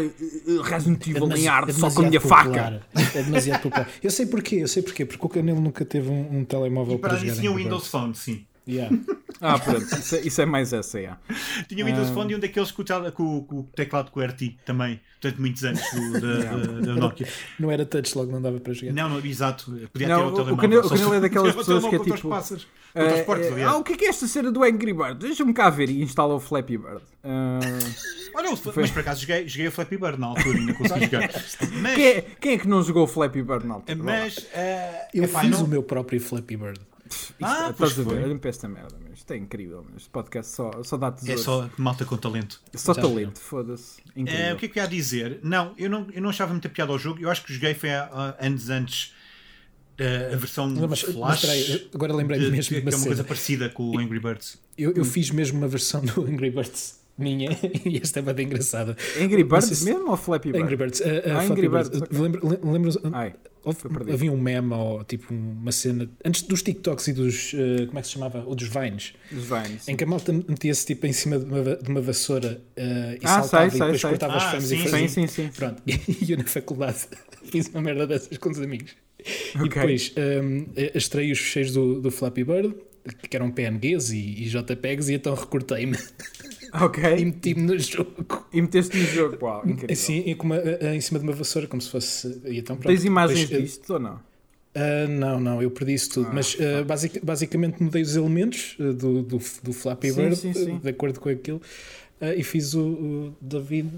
uh, 0.46 0.60
Resident 0.62 1.06
É 1.06 1.10
Evil 1.10 1.36
em 1.36 1.48
arte 1.48 1.72
só 1.72 1.90
com 1.90 2.02
a 2.02 2.08
minha 2.08 2.20
faca. 2.20 2.82
É 3.14 3.22
demasiado 3.22 3.62
popular. 3.62 3.88
Eu 4.02 4.10
sei 4.10 4.26
porquê, 4.26 4.56
eu 4.56 4.68
sei 4.68 4.82
porquê, 4.82 5.06
porque 5.06 5.24
o 5.24 5.28
Canelo 5.28 5.60
nunca 5.62 5.84
teve 5.86 6.10
um, 6.10 6.40
um 6.40 6.44
telemóvel 6.44 6.96
E 6.96 6.98
para 6.98 7.10
para 7.10 7.20
mim 7.20 7.28
jogar 7.28 7.40
tinha 7.40 7.50
um 7.52 7.54
Windows. 7.56 7.86
Phone, 7.88 8.14
sim. 8.14 8.44
Yeah. 8.68 8.94
Ah, 9.40 9.58
pronto, 9.58 9.80
isso 9.82 10.16
é, 10.16 10.20
isso 10.20 10.40
é 10.42 10.46
mais 10.46 10.72
essa, 10.72 10.98
yeah. 10.98 11.18
Tinha 11.68 11.84
o 11.84 11.88
Ah. 11.88 11.90
Windows 11.90 12.10
Phone 12.10 12.32
e 12.32 12.36
um 12.36 12.38
daqueles 12.38 12.70
com 12.72 12.82
o, 12.82 13.12
com, 13.12 13.44
com 13.44 13.56
o 13.60 13.62
teclado 13.74 14.10
QWERTY 14.10 14.58
também, 14.66 15.00
durante 15.22 15.40
muitos 15.40 15.64
anos 15.64 15.80
do- 15.92 16.20
da, 16.20 16.36
da- 16.56 16.80
da 16.80 16.94
Nokia. 16.96 17.26
Não 17.58 17.70
era 17.70 17.86
touch, 17.86 18.18
logo 18.18 18.30
não 18.32 18.42
dava 18.42 18.58
para 18.60 18.72
jogar. 18.74 18.92
Não, 18.92 19.08
não, 19.08 19.24
exato. 19.24 19.70
Podia 19.92 20.08
Não, 20.08 20.16
ter 20.18 20.22
o 20.22 20.26
o- 20.26 20.32
o 20.32 20.34
telemóvel. 20.56 20.80
O 20.80 20.88
Canelo 20.90 21.14
é 21.14 21.20
daquelas 21.20 21.54
o 21.54 21.58
pessoas 21.58 21.84
que 21.86 21.94
é 21.94 21.98
tipo, 21.98 22.28
pássaros. 22.28 22.66
Transportes, 22.92 23.46
eh, 23.46 23.52
aliás. 23.52 23.72
ah, 23.72 23.76
o 23.76 23.84
que 23.84 23.92
é 23.92 23.96
que 23.96 24.04
é 24.06 24.08
esta 24.08 24.26
cena 24.26 24.50
do 24.50 24.62
Angry 24.64 24.92
Bird? 24.92 25.14
Deixa-me 25.20 25.54
cá 25.54 25.70
ver 25.70 25.88
e 25.88 26.02
instala 26.02 26.34
o 26.34 26.40
Flappy 26.40 26.76
Bird. 26.76 27.00
Ah, 27.22 27.60
Olha, 28.34 28.50
o- 28.52 28.58
mas 28.76 28.90
por 28.90 29.00
acaso 29.00 29.20
joguei, 29.20 29.46
joguei 29.48 29.68
o 29.68 29.72
Flappy 29.72 29.96
Bird 29.96 30.18
na 30.18 30.26
altura, 30.28 30.58
ainda 30.58 30.74
consegui 30.74 31.04
jogar. 31.06 31.30
Mas, 31.80 31.94
quem, 31.94 32.06
é, 32.06 32.22
quem 32.40 32.52
é 32.54 32.58
que 32.58 32.68
não 32.68 32.82
jogou 32.82 33.04
o 33.04 33.06
Flappy 33.06 33.42
Bird 33.42 33.66
na 33.66 33.74
altura? 33.74 33.98
mas 34.02 34.46
eh, 34.52 35.08
Eu 35.14 35.24
epá, 35.24 35.40
fiz 35.40 35.50
não- 35.50 35.64
o 35.64 35.68
meu 35.68 35.82
próprio 35.82 36.20
Flappy 36.20 36.56
Bird. 36.56 36.80
Isto, 37.10 37.34
Ah, 37.42 37.70
estás 37.70 37.76
pois 37.94 37.98
a 37.98 38.02
ver? 38.10 38.22
Olha-me 38.24 38.38
para 38.40 38.50
esta 38.50 38.68
merda, 38.68 38.96
meu. 39.02 39.12
isto 39.14 39.30
é 39.32 39.36
incrível. 39.36 39.82
meu. 39.82 39.96
Este 39.96 40.08
podcast 40.10 40.54
só, 40.54 40.70
só 40.82 40.96
dá 40.96 41.08
É 41.08 41.10
tesouros. 41.12 41.42
só 41.42 41.70
malta 41.76 42.04
com 42.04 42.16
talento. 42.16 42.60
Só 42.74 42.94
Já 42.94 43.02
talento, 43.02 43.38
foda-se. 43.40 44.00
Eh, 44.16 44.52
o 44.52 44.56
que 44.56 44.66
é 44.66 44.68
que 44.68 44.78
eu 44.78 44.82
ia 44.82 44.88
dizer? 44.88 45.40
Não 45.42 45.74
eu, 45.78 45.88
não, 45.90 46.06
eu 46.12 46.20
não 46.22 46.30
achava 46.30 46.52
muita 46.52 46.68
piada 46.68 46.92
ao 46.92 46.98
jogo. 46.98 47.20
Eu 47.20 47.30
acho 47.30 47.44
que 47.44 47.52
joguei 47.52 47.74
foi 47.74 47.90
há, 47.90 48.04
há 48.38 48.46
anos 48.46 48.68
antes 48.70 49.14
eh, 49.98 50.30
a 50.32 50.36
versão 50.36 50.68
Não, 50.68 50.86
mas- 50.88 51.00
Flash. 51.00 51.16
mas 51.16 51.34
espera 51.44 51.52
aí, 51.54 51.90
agora 51.94 52.14
lembrei-me 52.14 52.44
de- 52.46 52.50
mesmo 52.52 52.68
que, 52.68 52.80
de 52.80 52.80
uma 52.82 52.90
que 52.90 52.94
é 52.94 52.98
uma 52.98 53.06
coisa 53.06 53.24
parecida 53.24 53.68
com 53.68 53.90
o 53.90 53.98
Angry 53.98 54.20
Birds. 54.20 54.58
Eu, 54.76 54.92
eu 54.92 55.04
fiz 55.04 55.30
mesmo 55.30 55.58
uma 55.58 55.68
versão 55.68 56.00
do 56.04 56.22
Angry 56.22 56.50
Birds 56.50 56.98
minha 57.18 57.50
e 57.84 57.96
esta 58.00 58.20
é 58.20 58.22
bem 58.32 58.46
engraçada. 58.46 58.96
Angry 59.20 59.42
Birds 59.42 59.76
se- 59.78 59.84
mesmo 59.84 60.08
ou 60.10 60.16
Flappy 60.16 60.52
Bird? 60.52 60.62
Angry 60.64 60.76
Birds. 60.76 61.00
uh, 61.00 61.04
uh, 61.04 61.08
Ah, 61.08 61.40
Flappy 61.42 61.52
Angry 61.52 61.68
Birds. 61.68 61.88
Birds, 61.88 62.02
ok. 62.12 62.20
Lembro, 62.20 62.48
lem- 62.48 62.72
lembro, 62.72 62.90
Havia 64.12 64.32
um 64.32 64.36
meme 64.40 64.72
ou 64.74 65.04
tipo 65.04 65.32
uma 65.34 65.72
cena 65.72 66.08
antes 66.24 66.42
dos 66.42 66.62
TikToks 66.62 67.08
e 67.08 67.12
dos 67.12 67.52
uh, 67.52 67.86
como 67.86 67.98
é 67.98 68.02
que 68.02 68.06
se 68.08 68.14
chamava? 68.14 68.44
Ou 68.46 68.54
dos 68.54 68.68
Vines, 68.68 69.12
Os 69.32 69.44
Vines. 69.44 69.88
em 69.88 69.96
que 69.96 70.04
a 70.04 70.06
malta 70.06 70.32
metia-se 70.32 70.86
tipo 70.86 71.06
em 71.06 71.12
cima 71.12 71.38
de 71.38 71.44
uma, 71.44 71.76
de 71.76 71.88
uma 71.90 72.00
vassoura 72.00 72.60
uh, 72.76 72.80
e 73.14 73.18
Ah, 73.24 73.42
saltava 73.42 73.48
sei, 73.48 73.66
e 73.68 73.70
sei, 73.70 73.80
depois 73.80 74.00
sei. 74.00 74.10
cortava 74.10 74.36
os 74.36 74.42
Ah, 74.44 74.50
frames 74.50 74.68
sim, 74.68 74.74
e 74.74 74.78
Sim, 74.78 74.88
fazia. 74.88 75.08
sim, 75.08 75.26
sim. 75.26 75.48
Pronto, 75.54 75.82
e 75.86 76.32
eu 76.32 76.38
na 76.38 76.44
faculdade 76.44 76.98
fiz 77.50 77.68
uma 77.68 77.80
merda 77.82 78.06
dessas 78.06 78.36
com 78.38 78.50
os 78.50 78.60
amigos. 78.60 78.92
E 79.54 79.58
Ok. 79.58 79.68
depois 79.68 80.14
um, 80.16 80.66
extraí 80.94 81.32
os 81.32 81.38
fecheiros 81.38 81.72
do, 81.72 82.00
do 82.00 82.10
Flappy 82.10 82.44
Bird, 82.44 82.74
que 83.28 83.34
eram 83.36 83.50
PNGs 83.50 84.12
e, 84.14 84.44
e 84.44 84.48
JPEGs, 84.48 85.08
e 85.08 85.14
então 85.14 85.34
recortei-me 85.34 85.96
e 86.80 86.84
Ok. 86.84 87.24
meti-me 87.24 87.62
no 87.62 87.78
jogo. 87.78 88.46
E 88.52 88.60
meteste 88.62 88.96
no 88.96 89.04
jogo. 89.04 89.38
Uau, 89.44 89.62
incrível. 89.66 89.92
Assim, 89.92 90.18
e 90.26 90.34
com 90.34 90.46
uma- 90.46 90.56
a- 90.56 90.88
a- 90.90 90.94
em 90.96 91.00
cima 91.00 91.18
de 91.18 91.24
uma 91.24 91.32
vassoura, 91.32 91.66
como 91.66 91.80
se 91.82 91.90
fosse. 91.90 92.42
E 92.44 92.58
então, 92.58 92.76
pronto, 92.76 92.88
Tens 92.88 93.04
imagens 93.04 93.48
depois, 93.48 93.62
disto 93.64 93.94
ou 93.94 93.98
não? 93.98 94.20
ah, 94.74 95.06
não, 95.08 95.40
não, 95.40 95.62
eu 95.62 95.70
perdi 95.70 95.94
isso 95.94 96.10
tudo. 96.10 96.28
Ah, 96.28 96.34
mas 96.34 96.56
ah, 96.60 96.84
basic- 96.84 97.24
basicamente 97.24 97.82
mudei 97.82 98.02
os 98.02 98.14
elementos 98.16 98.76
ah, 98.80 98.92
do, 98.92 99.22
do, 99.22 99.38
do 99.62 99.72
Flappy 99.72 100.10
Sim, 100.10 100.16
Bird 100.16 100.36
sim, 100.36 100.52
sim. 100.52 100.78
de 100.78 100.88
acordo 100.88 101.18
com 101.20 101.28
aquilo 101.28 101.60
e 102.36 102.42
fiz 102.42 102.74
o, 102.74 102.80
o 102.82 103.36
David 103.40 103.90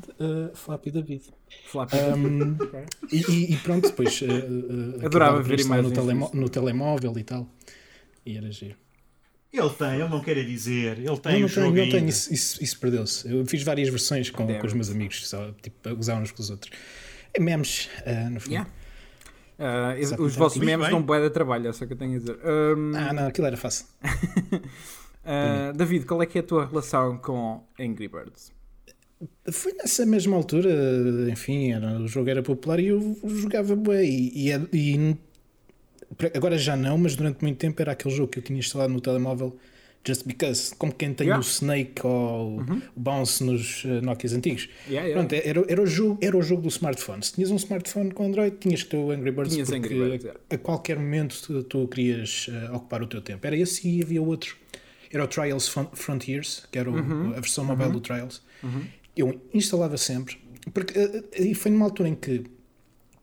Flappy 0.55 0.91
David. 0.91 1.23
Flappy 1.67 1.97
Um, 1.97 2.57
e, 3.11 3.17
e- 3.31 3.53
e 3.55 3.57
pronto, 3.57 3.89
depois. 3.89 4.21
ah, 4.23 5.07
Adorava 5.07 5.43
ver 5.43 5.59
no, 5.59 5.65
imagens 5.65 5.93
telemo- 5.93 6.27
disso. 6.27 6.37
no 6.37 6.49
telemóvel 6.49 7.19
e 7.19 7.25
tal. 7.25 7.49
E 8.27 8.37
era 8.37 8.51
giro. 8.53 8.77
Ele 9.53 9.71
tem, 9.71 9.95
ele 9.95 10.09
não 10.09 10.21
quer 10.21 10.35
dizer. 10.45 10.99
Ele 10.99 11.07
Não, 11.07 11.17
tem 11.17 11.41
não 11.41 11.47
o 11.47 11.49
jogo 11.49 11.75
tenho, 11.75 11.89
não 11.91 11.95
ainda. 11.99 12.09
isso, 12.11 12.33
isso, 12.33 12.63
isso 12.63 12.79
perdeu-se. 12.79 13.29
Eu 13.31 13.45
fiz 13.47 13.63
várias 13.65 13.89
versões 13.89 14.31
com, 14.31 14.47
com 14.47 14.67
os 14.67 14.73
meus 14.73 14.91
amigos, 14.91 15.29
só 15.29 15.51
tipo, 15.61 15.89
a 15.89 15.93
usar 15.93 16.15
uns 16.21 16.31
com 16.31 16.41
os 16.41 16.51
outros. 16.51 16.73
É 17.35 17.41
memes, 17.41 17.89
ah, 18.07 18.31
no 18.31 18.41
fundo. 18.41 18.53
Yeah. 18.53 18.71
Ah, 19.59 19.95
Exato. 19.99 20.23
os 20.23 20.37
vossos 20.37 20.59
memes 20.59 20.87
bem. 20.87 20.91
dão 20.95 21.03
bué 21.03 21.21
de 21.21 21.31
trabalho, 21.31 21.69
é 21.69 21.73
só 21.73 21.85
que 21.85 21.93
eu 21.93 21.97
tenho 21.97 22.15
a 22.15 22.19
dizer. 22.19 22.39
Ahm, 22.45 22.95
Ah, 22.97 23.13
não, 23.13 23.27
aquilo 23.27 23.47
era 23.47 23.57
fácil. 23.57 23.87
ah, 25.25 25.73
David, 25.75 26.07
qual 26.07 26.23
é 26.23 26.27
que 26.27 26.39
é 26.39 26.41
a 26.41 26.45
tua 26.45 26.67
relação 26.67 27.19
com 27.19 27.63
Angry 27.79 28.09
Birds? 28.09 28.53
Foi 29.53 29.73
nessa 29.75 30.07
mesma 30.07 30.35
altura, 30.37 30.71
enfim, 31.31 31.73
era, 31.73 31.99
o 32.01 32.09
jogo 32.09 32.31
era 32.31 32.43
popular 32.43 32.81
e 32.81 32.87
eu 32.87 33.19
jogava 33.25 33.77
bem. 33.77 34.09
E, 34.11 34.47
e, 34.47 34.51
é- 34.53 34.67
e- 34.73 35.17
agora 36.35 36.59
já 36.59 36.77
não, 36.77 36.99
mas 36.99 37.15
durante 37.17 37.43
muito 37.43 37.59
tempo 37.59 37.81
era 37.81 37.93
aquele 37.93 38.15
jogo 38.15 38.29
que 38.33 38.39
eu 38.39 38.43
tinha 38.43 38.59
instalado 38.59 38.93
no 38.93 39.01
telemóvel 39.01 39.57
just 40.07 40.27
because, 40.27 40.75
como 40.77 40.95
quem 40.95 41.13
tem 41.13 41.27
Yeah. 41.27 41.39
Uhum. 41.43 41.47
o 41.47 41.51
Snake 41.51 42.07
ou 42.07 42.61
o 42.63 42.83
Bounce 42.97 43.45
nos 43.45 43.85
uh, 43.85 44.01
Nokias 44.03 44.33
antigos. 44.33 44.67
Yeah, 44.89 45.07
yeah. 45.09 45.15
Pronto, 45.15 45.35
era, 45.47 45.65
era, 45.71 45.83
o 45.83 45.87
jogo, 45.87 46.19
era 46.23 46.37
o 46.37 46.43
jogo 46.43 46.63
do 46.63 46.69
smartphone. 46.69 47.23
Se 47.23 47.35
tinhas 47.35 47.51
um 47.51 47.57
smartphone 47.57 48.11
com 48.11 48.25
Android, 48.27 48.57
tinhas 48.59 48.83
que 48.83 48.89
ter 48.91 48.97
o 48.97 49.11
Angry 49.11 49.31
Birds 49.31 49.53
Tinhas 49.53 49.69
porque 49.69 49.87
Angry 49.95 49.99
Birds, 50.11 50.25
yeah. 50.25 50.41
a 50.51 50.57
qualquer 50.59 50.99
momento 50.99 51.41
tu, 51.47 51.63
tu 51.65 51.87
querias 51.89 52.49
uh, 52.49 52.77
ocupar 52.77 53.03
o 53.03 53.07
teu 53.07 53.21
tempo. 53.21 53.47
Era 53.47 53.57
esse 53.57 53.87
e 53.87 54.03
havia 54.03 54.23
outro. 54.23 54.57
Era 55.13 55.25
o 55.25 55.27
Trials 55.29 55.69
Fron- 55.69 55.91
Frontiers, 55.93 56.67
que 56.73 56.79
era 56.79 56.91
o- 56.91 56.95
Uhum. 56.95 57.31
a 57.33 57.41
versão 57.41 57.65
mobile 57.65 57.91
do 57.91 58.01
Trials. 58.01 58.43
Eu 59.17 59.39
instalava 59.53 59.99
sempre, 59.99 60.39
porque 60.73 60.99
uh, 60.99 61.25
e 61.39 61.55
foi 61.55 61.71
numa 61.71 61.85
altura 61.85 62.09
em 62.09 62.15
que 62.15 62.45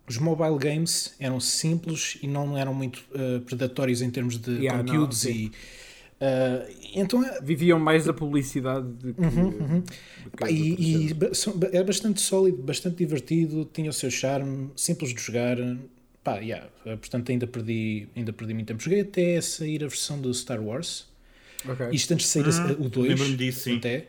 os 0.08 0.18
mobile 0.18 0.58
games 0.58 1.14
eram 1.20 1.40
simples 1.40 2.18
e 2.22 2.28
não 2.28 2.58
eram 2.58 2.74
muito 2.74 3.04
uh, 3.14 3.42
predatórios 3.42 4.02
em 4.02 4.10
termos 4.10 4.38
de 4.38 4.52
Yeah, 4.52 4.78
não, 4.78 4.86
conteúdos 4.86 5.18
sim. 5.20 5.32
e 5.32 5.48
uh, 5.48 6.76
então 6.96 7.22
uh, 7.22 7.44
Viviam 7.44 7.80
mais 7.80 8.06
da 8.06 8.14
publicidade 8.14 8.88
do 8.88 9.14
que. 9.14 9.22
Uhum, 9.22 9.84
Pá, 10.38 10.46
outras 10.48 10.52
e, 10.52 11.12
e 11.12 11.16
era 11.74 11.84
bastante 11.84 12.22
sólido, 12.22 12.62
bastante 12.64 12.98
divertido, 12.98 13.70
tinha 13.74 13.90
o 13.90 13.94
seu 13.94 14.10
charme, 14.10 14.70
simples 14.76 15.14
de 15.14 15.22
jogar. 15.22 15.58
Pá, 16.24 16.38
yeah, 16.40 16.68
eh, 16.86 16.96
portanto 16.98 17.32
ainda 17.32 17.48
perdi, 17.48 18.08
ainda 18.16 18.34
perdi 18.34 18.54
muito 18.54 18.68
tempo. 18.68 18.84
Joguei 18.84 19.00
até 19.02 19.40
sair 19.40 19.84
a 19.84 19.88
versão 19.88 20.20
do 20.20 20.34
Star 20.34 20.62
Wars. 20.62 21.08
Ok. 21.68 21.88
Isto 21.92 22.14
antes 22.14 22.26
de 22.28 22.32
sair 22.32 22.46
a- 22.46 22.74
o 22.82 22.90
2. 22.90 23.10
lembro-me 23.10 23.38
disso, 23.38 23.62
sim. 23.62 23.78
Até. 23.78 24.08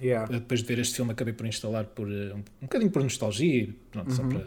Yeah. 0.00 0.30
Depois 0.32 0.60
de 0.60 0.66
ver 0.66 0.78
este 0.78 0.94
filme 0.94 1.10
acabei 1.10 1.34
por 1.34 1.44
instalar 1.44 1.84
por 1.86 2.06
um, 2.06 2.36
um 2.36 2.42
bocadinho 2.62 2.90
por 2.92 3.02
nostalgia, 3.02 3.68
pronto, 3.90 4.12
só 4.12 4.22
para. 4.22 4.46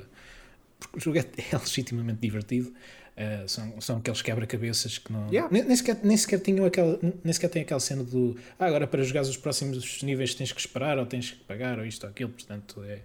Porque 0.87 0.97
o 0.97 1.01
jogo 1.01 1.17
é, 1.17 1.25
é 1.51 1.57
legitimamente 1.57 2.19
divertido. 2.19 2.73
Uh, 3.15 3.47
são, 3.47 3.79
são 3.79 3.97
aqueles 3.97 4.21
quebra-cabeças 4.23 4.97
que 4.97 5.13
não. 5.13 5.27
Yeah. 5.29 5.47
Nem, 5.51 5.63
nem, 5.63 5.75
sequer, 5.75 5.99
nem 6.03 6.17
sequer 6.17 6.39
tinham 6.39 6.65
aquela. 6.65 6.99
Nem 7.23 7.31
sequer 7.31 7.49
tem 7.49 7.61
aquela 7.61 7.79
cena 7.79 8.03
do. 8.03 8.35
Ah, 8.57 8.65
agora 8.65 8.87
para 8.87 9.03
jogar 9.03 9.21
os 9.21 9.37
próximos 9.37 10.01
níveis 10.01 10.33
tens 10.33 10.51
que 10.51 10.59
esperar 10.59 10.97
ou 10.97 11.05
tens 11.05 11.31
que 11.31 11.37
pagar 11.43 11.77
ou 11.77 11.85
isto 11.85 12.03
ou 12.05 12.09
aquilo, 12.09 12.31
portanto 12.31 12.83
é. 12.83 12.99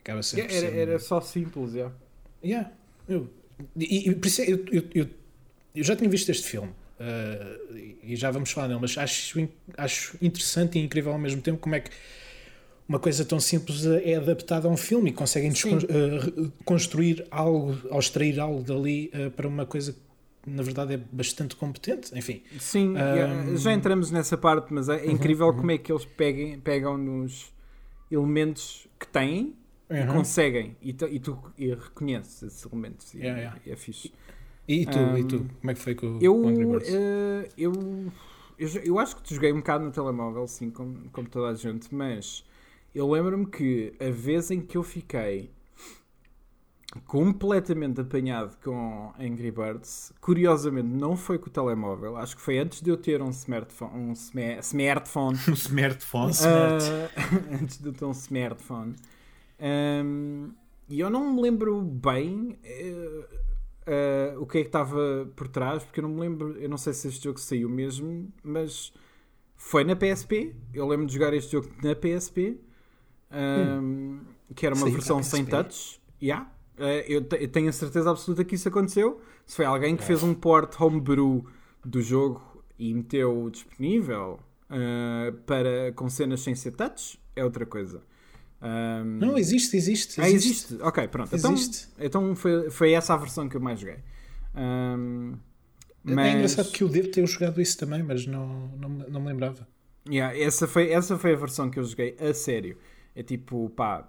Acaba 0.00 0.22
sempre. 0.22 0.54
Era, 0.56 0.66
sendo- 0.68 0.78
era 0.78 0.98
só 0.98 1.20
simples, 1.20 1.74
yeah. 1.74 1.94
Yeah. 2.42 2.70
Eu, 3.08 3.28
e, 3.76 4.08
e 4.08 4.14
por 4.14 4.26
isso 4.26 4.40
é- 4.42 4.50
eu, 4.50 4.64
eu, 4.72 4.84
eu, 4.94 5.06
eu 5.76 5.84
já 5.84 5.94
tinha 5.94 6.08
visto 6.08 6.30
este 6.30 6.48
filme 6.48 6.70
uh, 6.70 7.76
e 8.02 8.16
já 8.16 8.30
vamos 8.30 8.50
falar 8.50 8.68
dele, 8.68 8.80
mas 8.80 8.96
acho, 8.96 9.48
acho 9.76 10.16
interessante 10.20 10.78
e 10.78 10.82
incrível 10.82 11.12
ao 11.12 11.18
mesmo 11.18 11.42
tempo 11.42 11.58
como 11.58 11.74
é 11.74 11.80
que 11.80 11.90
uma 12.88 12.98
coisa 12.98 13.24
tão 13.24 13.40
simples 13.40 13.84
é 13.86 14.16
adaptada 14.16 14.68
a 14.68 14.70
um 14.70 14.76
filme 14.76 15.10
e 15.10 15.12
conseguem 15.12 15.50
uh, 15.50 16.52
construir 16.64 17.26
algo, 17.30 17.76
ou 17.90 17.98
extrair 17.98 18.38
algo 18.40 18.62
dali 18.62 19.10
uh, 19.14 19.30
para 19.30 19.46
uma 19.48 19.64
coisa 19.66 19.92
que 19.92 20.50
na 20.50 20.62
verdade 20.62 20.94
é 20.94 20.96
bastante 20.96 21.54
competente. 21.56 22.16
Enfim, 22.18 22.42
Sim, 22.58 22.94
yeah, 22.96 23.56
já 23.56 23.72
entramos 23.72 24.10
nessa 24.10 24.36
parte, 24.36 24.72
mas 24.74 24.88
é 24.88 25.06
incrível 25.10 25.52
como 25.54 25.70
é 25.70 25.78
que 25.78 25.90
eles 25.92 26.04
peguem, 26.04 26.58
pegam 26.58 26.98
nos 26.98 27.52
elementos 28.10 28.86
que 28.98 29.06
têm 29.06 29.54
e 29.90 29.94
Uhum. 29.94 30.06
conseguem 30.06 30.74
e 30.80 30.92
tu, 30.94 31.06
e 31.06 31.20
tu 31.20 31.38
e 31.58 31.68
reconheces 31.74 32.42
esses 32.42 32.64
elementos. 32.64 33.12
E, 33.14 33.18
Yeah, 33.18 33.38
yeah. 33.40 33.60
e 33.66 33.70
é 33.72 33.76
fixe. 33.76 34.10
e 34.66 34.86
tu, 34.86 34.98
e 35.18 35.24
tu 35.24 35.36
Um, 35.36 35.48
como 35.60 35.70
é 35.70 35.74
que 35.74 35.80
foi 35.80 35.94
com, 35.94 36.18
Eu, 36.20 36.34
com 36.40 36.48
Angry 36.48 36.64
Birds? 36.66 36.88
eh, 36.88 37.48
eu, 37.58 37.72
eu, 38.58 38.68
eu 38.84 38.98
acho 38.98 39.16
que 39.16 39.22
te 39.22 39.34
joguei 39.34 39.52
um 39.52 39.56
bocado 39.58 39.84
no 39.84 39.90
telemóvel, 39.90 40.46
sim, 40.48 40.70
como, 40.70 41.08
como 41.10 41.28
toda 41.28 41.48
a 41.48 41.54
gente, 41.54 41.94
mas 41.94 42.42
eu 42.94 43.10
lembro-me 43.10 43.46
que 43.46 43.94
a 44.00 44.10
vez 44.10 44.50
em 44.50 44.60
que 44.60 44.76
eu 44.76 44.82
fiquei 44.82 45.50
completamente 47.06 48.00
apanhado 48.00 48.56
com 48.62 49.12
Angry 49.18 49.50
Birds, 49.50 50.12
curiosamente 50.20 50.88
não 50.88 51.16
foi 51.16 51.38
com 51.38 51.46
o 51.46 51.50
telemóvel, 51.50 52.16
acho 52.16 52.36
que 52.36 52.42
foi 52.42 52.58
antes 52.58 52.82
de 52.82 52.90
eu 52.90 52.96
ter 52.98 53.22
um 53.22 53.30
smartphone, 53.30 53.92
um 53.94 54.12
smartphone 54.12 55.38
Um 55.48 55.54
smartphone. 55.54 56.32
Smart. 56.32 56.84
ah, 56.84 57.56
antes 57.62 57.78
de 57.78 57.88
eu 57.88 57.92
ter 57.92 58.04
um 58.04 58.10
smartphone. 58.10 58.94
Ahm, 59.58 60.50
e 60.88 61.00
eu 61.00 61.08
não 61.08 61.32
me 61.32 61.40
lembro 61.40 61.80
bem 61.80 62.58
eh, 62.62 63.26
ah, 63.86 64.38
o 64.38 64.46
que 64.46 64.58
é 64.58 64.60
que 64.60 64.68
estava 64.68 65.26
por 65.34 65.48
trás, 65.48 65.82
porque 65.84 66.00
eu 66.00 66.02
não 66.02 66.10
me 66.10 66.20
lembro, 66.20 66.58
eu 66.58 66.68
não 66.68 66.76
sei 66.76 66.92
se 66.92 67.08
este 67.08 67.24
jogo 67.24 67.40
saiu 67.40 67.68
mesmo, 67.68 68.30
mas 68.42 68.92
foi 69.56 69.84
na 69.84 69.96
PSP. 69.96 70.54
Eu 70.74 70.86
lembro 70.86 71.06
de 71.06 71.14
jogar 71.14 71.32
este 71.32 71.52
jogo 71.52 71.68
na 71.82 71.94
PSP, 71.94 72.60
ahm, 73.32 74.20
que 74.54 74.66
era 74.66 74.74
uma 74.74 74.86
na 74.86 74.92
versão 74.92 75.22
sem 75.22 75.44
touch. 75.44 76.00
Yeah. 76.22 76.50
Eh, 76.78 77.04
eu, 77.08 77.26
eu 77.38 77.48
tenho 77.48 77.68
a 77.68 77.72
certeza 77.72 78.10
absoluta 78.10 78.44
que 78.44 78.54
isso 78.54 78.68
aconteceu. 78.68 79.20
Se 79.46 79.56
foi 79.56 79.64
alguém 79.64 79.96
que 79.96 80.04
fez 80.04 80.22
um 80.22 80.34
port 80.34 80.80
homebrew 80.80 81.44
do 81.84 82.00
jogo 82.00 82.62
e 82.78 82.94
meteu 82.94 83.48
disponível 83.50 84.38
ah, 84.70 85.32
para, 85.46 85.92
com 85.94 86.08
cenas 86.08 86.40
sem 86.40 86.54
ser 86.54 86.72
touch, 86.72 87.18
é 87.34 87.44
outra 87.44 87.66
coisa. 87.66 88.02
Ahm, 88.60 89.18
Não, 89.18 89.36
existe, 89.36 89.76
existe. 89.76 90.20
ah, 90.20 90.30
existe? 90.30 90.78
Ok, 90.80 91.08
pronto. 91.08 91.34
Então, 91.34 91.52
Existe. 91.52 91.88
então 91.98 92.36
foi, 92.36 92.70
foi 92.70 92.92
essa 92.92 93.14
a 93.14 93.16
versão 93.16 93.48
que 93.48 93.56
eu 93.56 93.60
mais 93.60 93.80
joguei. 93.80 93.98
Ahm, 94.54 95.34
mas, 96.04 96.26
É 96.26 96.32
engraçado 96.32 96.70
que 96.70 96.82
eu 96.82 96.88
devo 96.88 97.08
ter 97.08 97.26
jogado 97.26 97.60
isso 97.60 97.76
também, 97.78 98.02
mas 98.02 98.26
não, 98.26 98.68
não, 98.78 98.88
me- 98.88 99.06
não 99.08 99.20
me 99.20 99.28
lembrava. 99.28 99.66
Yeah, 100.08 100.36
essa, 100.36 100.66
foi, 100.66 100.90
essa 100.90 101.16
foi 101.18 101.32
a 101.32 101.36
versão 101.36 101.70
que 101.70 101.78
eu 101.78 101.84
joguei 101.84 102.16
a 102.20 102.32
sério. 102.34 102.76
É 103.14 103.22
tipo, 103.22 103.70
pá, 103.70 104.08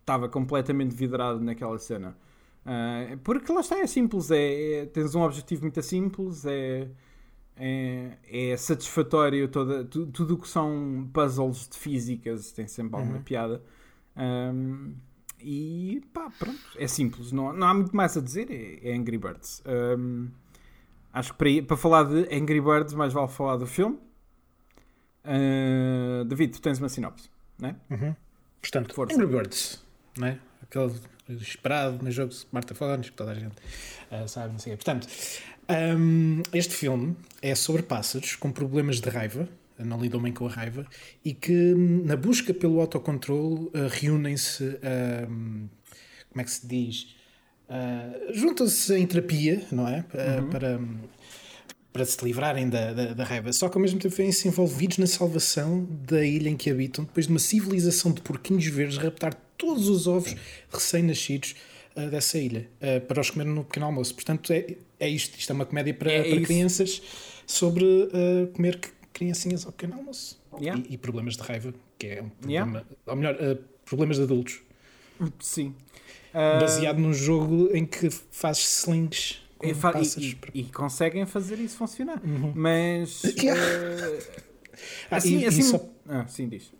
estava 0.00 0.28
completamente 0.28 0.94
vidrado 0.94 1.40
naquela 1.40 1.78
cena. 1.78 2.16
Ah, 2.66 3.16
porque 3.24 3.50
lá 3.52 3.60
está, 3.60 3.78
é 3.78 3.86
simples. 3.86 4.30
É, 4.30 4.80
é- 4.82 4.86
tens 4.86 5.14
um 5.14 5.22
objetivo 5.22 5.62
muito 5.62 5.80
simples, 5.82 6.44
é, 6.46 6.88
é, 7.56 8.16
é 8.52 8.56
satisfatório. 8.56 9.48
Toda, 9.48 9.84
tu- 9.84 10.06
tudo 10.06 10.34
o 10.34 10.38
que 10.38 10.48
são 10.48 11.08
puzzles 11.12 11.68
de 11.68 11.76
físicas 11.78 12.52
tem 12.52 12.66
sempre 12.66 12.96
alguma 12.96 13.16
Uhum. 13.18 13.22
piada. 13.22 13.62
Ahm, 14.16 14.92
e 15.42 16.02
pá, 16.12 16.28
pronto, 16.38 16.58
é 16.76 16.86
simples. 16.86 17.32
Não, 17.32 17.52
não 17.52 17.66
há 17.66 17.74
muito 17.74 17.94
mais 17.96 18.16
a 18.16 18.20
dizer. 18.20 18.50
É, 18.50 18.90
é 18.90 18.94
Angry 18.94 19.16
Birds. 19.18 19.62
Ahm, 19.64 20.28
acho 21.12 21.32
que 21.32 21.38
para, 21.38 21.66
para 21.68 21.76
falar 21.76 22.04
de 22.04 22.34
Angry 22.34 22.60
Birds, 22.60 22.92
mais 22.94 23.12
vale 23.12 23.28
falar 23.28 23.56
do 23.56 23.66
filme. 23.66 23.98
Ah, 25.24 26.24
David, 26.26 26.52
tu 26.54 26.60
tens 26.62 26.78
uma 26.78 26.88
sinopse, 26.88 27.30
não 27.58 27.70
é? 27.70 27.76
Uhum. 27.90 28.16
Portanto, 28.60 28.94
Força. 28.94 29.14
Angry 29.14 29.26
Birds, 29.26 29.82
não 30.16 30.28
é? 30.28 30.38
Aquele 30.62 30.92
esperado 31.40 32.04
nos 32.04 32.14
jogos 32.14 32.36
de 32.36 32.46
smartphones 32.46 33.10
que 33.10 33.16
toda 33.16 33.32
a 33.32 33.34
gente 33.34 33.54
ah, 34.10 34.26
sabe, 34.26 34.52
não 34.52 34.58
sei 34.58 34.74
o 34.74 34.76
quê. 34.76 34.84
Portanto, 34.84 35.08
hum, 35.96 36.42
este 36.52 36.74
filme 36.74 37.16
é 37.40 37.54
sobre 37.54 37.82
pássaros 37.82 38.36
com 38.36 38.50
problemas 38.50 39.00
de 39.00 39.08
raiva, 39.08 39.48
não 39.78 40.00
lidam 40.00 40.20
bem 40.20 40.32
com 40.32 40.46
a 40.46 40.50
raiva, 40.50 40.86
e 41.24 41.32
que 41.32 41.74
na 41.74 42.16
busca 42.16 42.52
pelo 42.52 42.80
autocontrole 42.80 43.70
ah, 43.74 43.88
reúnem-se, 43.88 44.78
hum, 45.28 45.68
como 46.28 46.40
é 46.40 46.44
que 46.44 46.50
se 46.50 46.66
diz? 46.66 47.14
Ah, 47.68 48.12
Juntam-se 48.32 48.92
em 48.94 49.06
terapia, 49.06 49.64
não 49.70 49.88
é? 49.88 50.04
Ah, 50.12 50.42
Para. 50.50 50.80
Para 51.92 52.04
se 52.04 52.24
livrarem 52.24 52.68
da, 52.68 52.92
da, 52.92 53.14
da 53.14 53.24
raiva. 53.24 53.52
Só 53.52 53.68
que 53.68 53.76
ao 53.76 53.82
mesmo 53.82 53.98
tempo 53.98 54.14
vêm-se 54.14 54.46
envolvidos 54.46 54.98
na 54.98 55.06
salvação 55.06 55.86
da 56.06 56.24
ilha 56.24 56.48
em 56.48 56.56
que 56.56 56.70
habitam, 56.70 57.04
depois 57.04 57.26
de 57.26 57.32
uma 57.32 57.38
civilização 57.38 58.12
de 58.12 58.20
porquinhos 58.20 58.66
verdes 58.66 58.96
raptar 58.96 59.34
todos 59.56 59.88
os 59.88 60.06
ovos 60.06 60.34
recém-nascidos 60.72 61.54
ah, 61.96 62.06
dessa 62.06 62.38
ilha 62.38 62.68
ah, 62.80 63.00
para 63.00 63.20
os 63.20 63.30
comer 63.30 63.44
no 63.44 63.64
pequeno 63.64 63.86
almoço. 63.86 64.14
Portanto, 64.14 64.52
é, 64.52 64.76
é 64.98 65.08
isto. 65.08 65.38
Isto 65.38 65.50
é 65.50 65.54
uma 65.54 65.66
comédia 65.66 65.92
para, 65.92 66.12
É 66.12 66.22
para 66.22 66.40
crianças 66.42 67.02
sobre 67.46 67.84
ah, 68.12 68.46
comer 68.54 68.78
criancinhas 69.12 69.66
ao 69.66 69.72
pequeno 69.72 69.98
almoço. 69.98 70.40
Yeah. 70.60 70.82
E, 70.88 70.94
e 70.94 70.98
problemas 70.98 71.36
de 71.36 71.42
raiva, 71.42 71.74
que 71.98 72.06
é 72.06 72.22
um 72.22 72.30
Yeah. 72.48 72.70
problema. 72.70 72.86
Ou 73.06 73.16
melhor, 73.16 73.58
problemas 73.84 74.16
de 74.16 74.22
adultos. 74.22 74.60
Sim. 75.40 75.74
Baseado 76.32 76.98
num 76.98 77.12
jogo 77.12 77.70
em 77.74 77.84
que 77.84 78.08
fazes 78.30 78.82
slings 78.82 79.42
e, 79.62 79.72
e- 80.54 80.60
e- 80.60 80.64
conseguem 80.64 81.24
fazer 81.26 81.58
isso 81.58 81.76
funcionar. 81.76 82.20
Uhum. 82.24 82.52
Mas. 82.54 83.22
Yeah. 83.36 83.60
ah, 83.60 84.40
Ah, 85.10 85.16
assim, 85.16 85.44
assim, 85.44 85.62
só- 85.62 85.84
ah, 86.08 86.26
sim, 86.26 86.48
diz. 86.48 86.72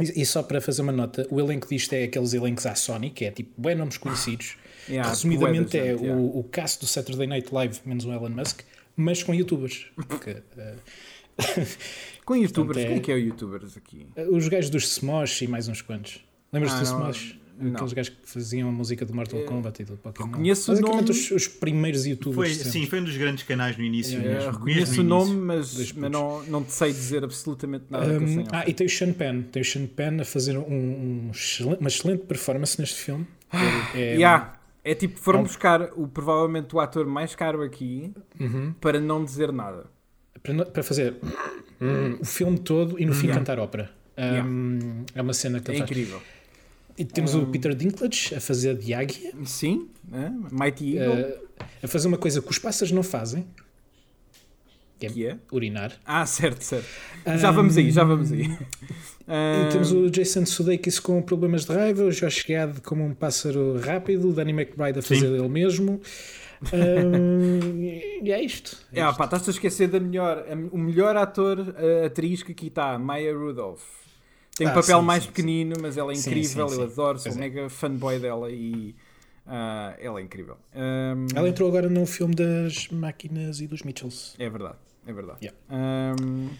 E 0.00 0.24
só 0.24 0.42
para 0.42 0.60
fazer 0.60 0.80
uma 0.82 0.92
nota, 0.92 1.26
o 1.30 1.38
elenco 1.38 1.68
disto 1.68 1.92
é 1.92 2.04
aqueles 2.04 2.32
elencos 2.32 2.64
à 2.66 2.74
Sony, 2.74 3.10
que 3.10 3.24
é 3.26 3.30
tipo, 3.30 3.50
bem 3.60 3.74
nomes 3.74 3.96
conhecidos. 3.98 4.56
Yeah, 4.88 5.08
Resumidamente 5.08 5.78
é 5.78 5.92
gente, 5.92 6.02
yeah. 6.02 6.20
o, 6.20 6.40
o 6.40 6.44
cast 6.44 6.80
do 6.80 6.86
Saturday 6.88 7.24
Night 7.28 7.54
Live, 7.54 7.78
menos 7.86 8.04
o 8.04 8.10
Elon 8.12 8.30
Musk, 8.30 8.62
mas 8.96 9.22
com 9.22 9.32
youtubers. 9.32 9.86
Porque, 9.94 10.38
eh, 10.58 10.74
Com 12.24 12.34
youtubers, 12.34 12.78
Portanto, 12.78 12.78
é- 12.78 12.86
quem 12.86 12.96
é 12.96 13.00
que 13.00 13.12
é 13.12 13.14
o 13.14 13.18
youtubers 13.18 13.76
aqui? 13.76 14.06
os 14.30 14.48
gajos 14.48 14.70
dos 14.70 14.92
Smosh 14.96 15.42
e 15.42 15.46
mais 15.46 15.68
uns 15.68 15.82
quantos. 15.82 16.24
Lembras-te 16.52 16.78
Ah, 16.78 16.82
não, 16.90 16.98
Smosh? 17.12 17.38
Não. 17.58 17.72
Aqueles 17.74 17.92
gajos 17.92 18.14
que 18.14 18.28
faziam 18.30 18.68
a 18.68 18.72
música 18.72 19.04
do 19.04 19.14
Mortal 19.14 19.40
Kombat 19.44 19.82
e 19.82 19.84
do 19.84 19.96
Pokémon. 19.96 20.26
reconheço 20.28 20.70
o 20.72 20.74
Basicamente 20.74 21.08
nome. 21.08 21.10
os, 21.10 21.30
os 21.30 21.48
primeiros 21.48 22.02
Foi, 22.02 22.10
youtubers. 22.10 22.56
sempre. 22.56 22.70
sim, 22.72 22.86
foi 22.86 23.00
um 23.00 23.04
dos 23.04 23.16
grandes 23.16 23.44
canais 23.44 23.76
no 23.76 23.84
início. 23.84 24.18
Yeah, 24.20 24.34
mesmo. 24.46 24.50
Eu 24.54 24.60
Conheço 24.60 24.80
reconheço 24.80 25.00
o 25.00 25.04
no 25.04 25.08
nome, 25.08 25.30
início. 25.30 25.46
mas, 25.78 25.92
mas 25.92 26.10
não, 26.10 26.42
não 26.44 26.64
te 26.64 26.72
sei 26.72 26.92
dizer 26.92 27.24
absolutamente 27.24 27.84
nada 27.90 28.06
Um, 28.18 28.44
ah, 28.52 28.64
e 28.68 28.72
tem 28.74 28.86
o 28.86 28.90
Sean 28.90 29.12
Penn. 29.12 29.42
Tem 29.42 29.62
o 29.62 29.64
Sean 29.64 29.86
Penn 29.86 30.20
a 30.20 30.24
fazer 30.24 30.56
um, 30.56 30.62
um 30.62 31.30
excelente- 31.32 31.80
uma 31.80 31.88
excelente 31.88 32.24
performance 32.24 32.78
neste 32.80 32.96
filme. 33.00 33.26
É, 33.94 34.14
Yeah. 34.14 34.58
É 34.84 34.96
tipo, 34.96 35.16
foram 35.20 35.38
É 35.38 35.42
um- 35.42 35.44
buscar 35.44 35.82
o, 35.94 36.08
provavelmente 36.08 36.74
o 36.74 36.80
ator 36.80 37.06
mais 37.06 37.34
caro 37.36 37.62
aqui 37.62 38.12
Uhum. 38.40 38.72
para 38.80 38.98
não 38.98 39.24
dizer 39.24 39.52
nada. 39.52 39.84
para, 40.42 40.52
no- 40.54 40.66
para 40.66 40.82
fazer 40.82 41.14
o 42.20 42.24
filme 42.24 42.58
todo 42.58 42.98
e 43.00 43.06
no 43.06 43.12
fim 43.14 43.26
Yeah. 43.26 43.38
cantar 43.40 43.58
ópera. 43.60 43.90
Hum, 44.44 45.04
É 45.14 45.22
uma 45.22 45.32
cena 45.32 45.60
que 45.60 45.70
É 45.70 45.74
ele 45.74 45.86
faz. 45.86 45.90
E 46.98 47.04
temos 47.04 47.34
o 47.34 47.46
Peter 47.46 47.74
Dinklage 47.74 48.34
a 48.34 48.40
fazer 48.40 48.76
de 48.76 48.92
águia, 48.92 49.32
Sim, 49.44 49.88
né? 50.08 50.32
Mighty 50.50 50.96
Eagle, 50.98 51.18
eh, 51.20 51.38
a 51.82 51.88
fazer 51.88 52.08
uma 52.08 52.18
coisa 52.18 52.40
que 52.42 52.50
os 52.50 52.58
pássaros 52.58 52.92
não 52.92 53.02
fazem, 53.02 53.46
que 54.98 55.06
é 55.06 55.08
que 55.10 55.26
é. 55.26 55.36
urinar. 55.50 55.92
Ah, 56.04 56.24
certo, 56.26 56.60
certo. 56.62 56.86
Já 57.38 57.50
vamos 57.50 57.76
aí, 57.76 57.90
já 57.90 58.04
vamos 58.04 58.30
aí. 58.30 58.42
E 59.26 59.72
temos 59.72 59.90
o 59.90 60.10
Jason 60.10 60.44
Sudeikis 60.46 61.00
com 61.00 61.20
problemas 61.22 61.64
de 61.64 61.72
raiva, 61.72 62.04
o 62.04 62.10
Josh 62.10 62.44
Gad 62.46 62.80
como 62.82 63.04
um 63.04 63.14
pássaro 63.14 63.78
rápido, 63.80 64.28
o 64.28 64.32
Danny 64.32 64.52
McBride 64.52 64.98
a 64.98 65.02
fazer 65.02 65.26
Sim. 65.28 65.34
ele 65.38 65.48
mesmo. 65.48 66.00
Hum, 66.72 67.82
e 68.22 68.30
é 68.30 68.40
isto. 68.42 68.78
É 68.92 69.00
É, 69.00 69.04
isto. 69.08 69.16
pá, 69.16 69.24
estás 69.24 69.48
a 69.48 69.50
esquecer 69.50 69.88
da 69.88 69.98
melhor, 69.98 70.44
a- 70.48 70.74
o 70.74 70.78
melhor 70.78 71.16
ator, 71.16 71.74
a 72.02 72.06
atriz 72.06 72.42
que 72.42 72.52
aqui 72.52 72.66
está, 72.68 72.98
Maya 72.98 73.34
Rudolph. 73.36 73.82
Tem 74.56 74.66
um 74.66 74.70
Ah, 74.70 74.74
papel 74.74 75.00
sim, 75.00 75.04
mais 75.04 75.22
sim, 75.24 75.28
pequenino, 75.30 75.76
mas 75.80 75.96
ela 75.96 76.12
é 76.12 76.16
incrível, 76.16 76.68
eu 76.68 76.82
adoro, 76.82 77.18
sou 77.18 77.32
é. 77.32 77.34
mega 77.34 77.68
fanboy 77.70 78.18
dela 78.18 78.50
e 78.50 78.94
ah, 79.46 79.94
ela 79.98 80.20
é 80.20 80.22
incrível. 80.22 80.56
Ahm, 80.74 81.26
Ela 81.34 81.48
entrou 81.48 81.68
agora 81.68 81.88
no 81.88 82.04
filme 82.06 82.34
das 82.34 82.88
máquinas 82.88 83.60
e 83.60 83.66
dos 83.66 83.82
Mitchells. 83.82 84.34
É 84.38 84.48
verdade, 84.48 84.76
é 85.06 85.12
verdade. 85.12 85.38
Yeah. 85.42 85.58
Ahm, 85.70 86.50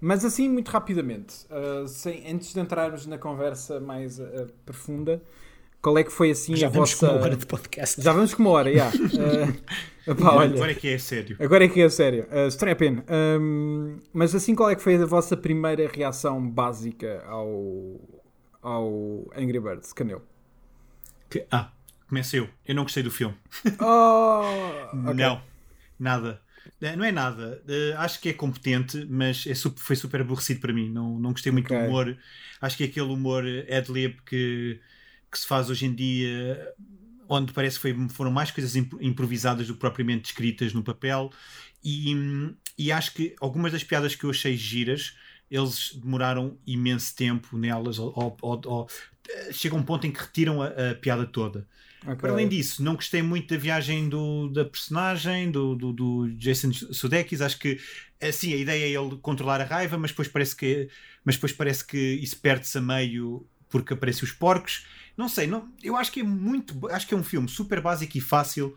mas 0.00 0.24
assim, 0.24 0.48
muito 0.48 0.68
rapidamente, 0.70 1.46
ah, 1.50 1.86
sem, 1.86 2.30
antes 2.30 2.52
de 2.52 2.60
entrarmos 2.60 3.06
na 3.06 3.16
conversa 3.18 3.78
mais 3.80 4.18
ah, 4.20 4.46
profunda, 4.66 5.22
qual 5.82 5.96
é 5.98 6.04
que 6.04 6.10
foi 6.12 6.30
assim 6.32 6.54
Já 6.56 6.66
a 6.66 6.70
vamos 6.70 6.90
vossa. 6.92 7.06
com 7.08 7.12
uma 7.14 7.22
hora 7.22 7.36
de 7.36 7.46
podcast. 7.46 8.00
Já 8.02 8.12
vamos 8.12 8.34
com 8.34 8.42
uma 8.42 8.50
hora, 8.50 8.72
já. 8.72 8.88
Uh, 8.90 10.14
pá, 10.16 10.32
olha, 10.34 10.54
Agora 10.54 10.72
é 10.72 10.74
que 10.74 10.88
é 10.88 10.98
sério. 10.98 11.36
agora 11.40 11.64
é 11.64 11.68
que 11.68 11.80
é 11.80 11.88
sério. 11.88 12.26
Uh, 12.30 12.48
strap 12.48 12.82
in. 12.82 13.02
Um, 13.40 13.98
mas 14.12 14.34
assim, 14.34 14.54
qual 14.54 14.70
é 14.70 14.74
que 14.76 14.82
foi 14.82 14.96
a 14.96 15.06
vossa 15.06 15.36
primeira 15.36 15.88
reação 15.92 16.48
básica 16.50 17.22
ao, 17.26 18.00
ao 18.62 19.30
Angry 19.36 19.60
Birds, 19.60 19.92
Canel? 19.92 20.22
Que- 21.28 21.46
ah, 21.50 21.70
começo 22.08 22.36
eu. 22.36 22.48
Eu 22.66 22.74
não 22.74 22.82
gostei 22.82 23.02
do 23.02 23.10
filme. 23.10 23.34
Oh, 23.80 24.42
ok. 24.92 25.14
Não, 25.14 25.40
nada. 25.98 26.40
Eh, 26.82 26.96
Não 26.96 27.04
é 27.04 27.12
nada. 27.12 27.62
Eh, 27.68 27.94
acho 27.96 28.20
que 28.20 28.28
é 28.30 28.32
competente, 28.32 29.06
mas 29.08 29.46
é 29.46 29.54
su- 29.54 29.74
foi 29.76 29.96
super 29.96 30.20
aborrecido 30.22 30.60
para 30.60 30.72
mim. 30.72 30.90
Não, 30.90 31.18
não 31.18 31.32
gostei 31.32 31.52
muito 31.52 31.66
Ok. 31.72 31.78
do 31.78 31.88
humor. 31.88 32.16
Acho 32.60 32.76
que 32.76 32.84
é 32.84 32.86
aquele 32.86 33.06
humor 33.12 33.44
ad-lib 33.70 34.16
que, 34.26 34.80
que 35.30 35.38
se 35.38 35.46
faz 35.46 35.70
hoje 35.70 35.86
em 35.86 35.94
dia, 35.94 36.72
onde 37.28 37.52
parece 37.52 37.76
que 37.76 37.82
foi- 37.82 38.08
foram 38.08 38.30
mais 38.30 38.50
coisas 38.50 38.74
imp- 38.76 39.00
improvisadas 39.00 39.66
do 39.66 39.74
que 39.74 39.80
propriamente 39.80 40.30
escritas 40.30 40.72
no 40.72 40.82
papel. 40.82 41.30
E, 41.84 42.14
e 42.76 42.90
acho 42.92 43.14
que 43.14 43.34
algumas 43.40 43.72
das 43.72 43.84
piadas 43.84 44.14
que 44.14 44.24
eu 44.24 44.30
achei 44.30 44.56
giras, 44.56 45.14
eles 45.50 45.94
demoraram 45.94 46.58
imenso 46.66 47.14
tempo 47.14 47.56
nelas. 47.56 47.98
Ou, 47.98 48.36
ou- 48.42 48.60
ou- 48.64 48.88
chega 49.52 49.76
um 49.76 49.82
ponto 49.82 50.06
em 50.06 50.10
que 50.12 50.20
retiram 50.20 50.60
a, 50.60 50.66
a 50.90 50.94
piada 50.94 51.24
toda. 51.24 51.66
Ok. 52.02 52.16
Para 52.16 52.32
além 52.32 52.48
disso, 52.48 52.82
não 52.82 52.94
gostei 52.94 53.22
muito 53.22 53.52
da 53.54 53.60
viagem 53.60 54.08
do, 54.08 54.48
da 54.48 54.64
personagem, 54.64 55.50
do, 55.50 55.74
do, 55.76 55.92
do 55.92 56.28
Jason 56.32 56.72
Sudeikis. 56.72 57.40
Acho 57.42 57.58
que 57.58 57.78
assim 58.20 58.52
a 58.54 58.56
ideia 58.56 58.84
é 58.86 59.00
ele 59.00 59.16
controlar 59.18 59.60
a 59.60 59.64
raiva, 59.64 59.98
mas 59.98 60.10
depois 60.10 60.26
parece 60.26 60.56
que, 60.56 60.88
mas 61.24 61.34
depois 61.36 61.52
parece 61.52 61.86
que 61.86 61.96
isso 61.98 62.38
perde-se 62.40 62.76
a 62.78 62.80
meio 62.80 63.46
porque 63.68 63.92
aparecem 63.92 64.24
os 64.24 64.32
porcos. 64.32 64.86
Não 65.20 65.28
sei, 65.28 65.46
não, 65.46 65.70
eu 65.82 65.96
acho 65.96 66.10
que 66.10 66.20
é 66.20 66.22
muito. 66.22 66.88
Acho 66.88 67.06
que 67.06 67.12
é 67.12 67.16
um 67.16 67.22
filme 67.22 67.46
super 67.46 67.78
básico 67.82 68.16
e 68.16 68.22
fácil 68.22 68.74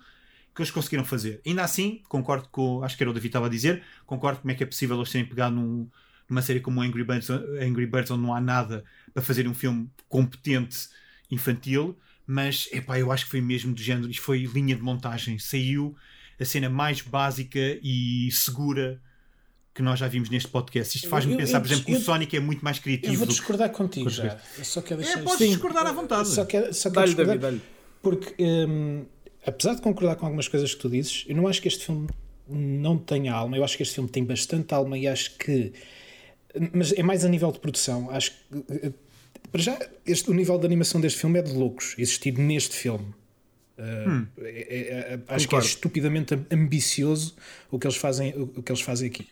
que 0.53 0.61
eles 0.61 0.69
conseguiram 0.69 1.05
fazer. 1.05 1.39
Ainda 1.45 1.63
assim, 1.63 2.03
concordo 2.09 2.49
com. 2.49 2.83
Acho 2.83 2.97
que 2.97 3.03
era 3.03 3.09
o 3.09 3.13
David 3.13 3.29
estava 3.29 3.45
a 3.45 3.49
dizer, 3.49 3.81
concordo 4.05 4.41
como 4.41 4.51
é 4.51 4.53
que 4.53 4.61
é 4.61 4.65
possível 4.65 4.97
eles 4.97 5.09
terem 5.09 5.25
pegado 5.25 5.55
num, 5.55 5.89
numa 6.27 6.41
série 6.41 6.59
como 6.59 6.81
Angry 6.81 7.05
Birds, 7.05 7.29
Angry 7.29 7.85
Birds, 7.85 8.11
onde 8.11 8.23
não 8.23 8.35
há 8.35 8.41
nada 8.41 8.83
para 9.13 9.23
fazer 9.23 9.47
um 9.47 9.53
filme 9.53 9.89
competente 10.09 10.89
infantil 11.31 11.97
mas 12.25 12.67
epá, 12.71 12.97
eu 12.99 13.11
acho 13.11 13.25
que 13.25 13.31
foi 13.31 13.41
mesmo 13.41 13.73
do 13.73 13.81
género, 13.81 14.09
isto 14.09 14.21
foi 14.21 14.45
linha 14.45 14.75
de 14.75 14.81
montagem, 14.81 15.37
saiu 15.39 15.95
a 16.39 16.45
cena 16.45 16.69
mais 16.69 17.01
básica 17.01 17.59
e 17.81 18.29
segura 18.31 19.01
que 19.74 19.82
nós 19.82 19.97
já 19.99 20.07
vimos 20.07 20.30
neste 20.30 20.49
podcast. 20.49 20.95
Isto 20.97 21.09
faz-me 21.09 21.34
Eu- 21.34 21.38
pensar, 21.38 21.57
eu- 21.57 21.61
por 21.61 21.67
exemplo, 21.67 21.86
que 21.86 21.91
eu- 21.93 21.97
o 21.97 22.01
Sonic 22.01 22.36
é 22.36 22.39
muito 22.39 22.63
mais 22.63 22.78
Eu 22.78 22.84
criativo 22.84 23.13
vou 23.17 23.26
do 23.26 23.30
que. 23.34 23.39
discordar 23.39 23.69
contigo 23.71 24.05
Podes 24.05 24.17
já. 24.17 24.39
Eu 24.57 24.63
só 24.65 24.82
quero 24.82 25.01
É, 25.01 25.03
deixar 25.05 25.21
podes 25.24 25.41
isto- 25.41 25.51
discordar 25.53 25.88
à 25.88 25.91
vontade. 25.91 26.28
Só 26.30 26.45
quero, 26.45 26.74
só 26.74 26.89
quero 26.91 26.93
Dá-lhe, 27.13 27.15
discordar. 27.15 27.53
Porque, 28.01 28.36
hum, 28.43 29.05
apesar 29.45 29.76
de 29.76 29.82
concordar 29.82 30.15
com 30.17 30.26
algumas 30.26 30.47
coisas 30.47 30.74
que 30.74 30.80
tu 30.82 30.89
dizes, 30.89 31.26
eu 31.28 31.36
não 31.36 31.47
acho 31.47 31.61
que 31.61 31.67
este 31.67 31.86
filme 31.86 32.07
não 32.47 32.97
tenha 32.97 33.34
alma. 33.34 33.57
Eu 33.57 33.63
acho 33.63 33.76
que 33.78 33.84
este 33.84 33.95
filme 33.95 34.09
tem 34.09 34.24
bastante 34.24 34.74
alma 34.74 34.97
e 34.97 35.07
acho 35.07 35.38
que. 35.38 35.71
Mas 36.71 36.91
é 36.93 37.01
mais 37.01 37.26
a 37.26 37.30
nível 37.30 37.51
de 37.51 37.59
produção. 37.59 38.09
Acho 38.11 38.32
que. 38.32 38.63
eh, 38.88 38.91
Para 39.51 39.61
já, 39.61 39.78
este, 40.05 40.32
o 40.32 40.34
nível 40.34 40.57
de 40.57 40.65
animação 40.65 40.99
deste 40.99 41.19
filme 41.19 41.38
é 41.38 41.41
de 41.43 41.53
loucos, 41.53 41.93
existir 41.97 42.36
neste 42.38 42.76
filme. 42.76 43.05
Uh, 43.78 44.28
é- 44.38 44.49
é- 44.49 45.13
é- 45.15 45.19
acho 45.30 45.47
que 45.47 45.55
é 45.55 45.59
estupidamente 45.59 46.38
ambicioso 46.51 47.36
o 47.71 47.80
que 47.80 47.88
eles 47.88 47.97
fazem, 47.97 48.34
o, 48.36 48.61
que 48.61 48.71
eles 48.71 48.82
fazem 48.82 49.09
aqui. 49.09 49.28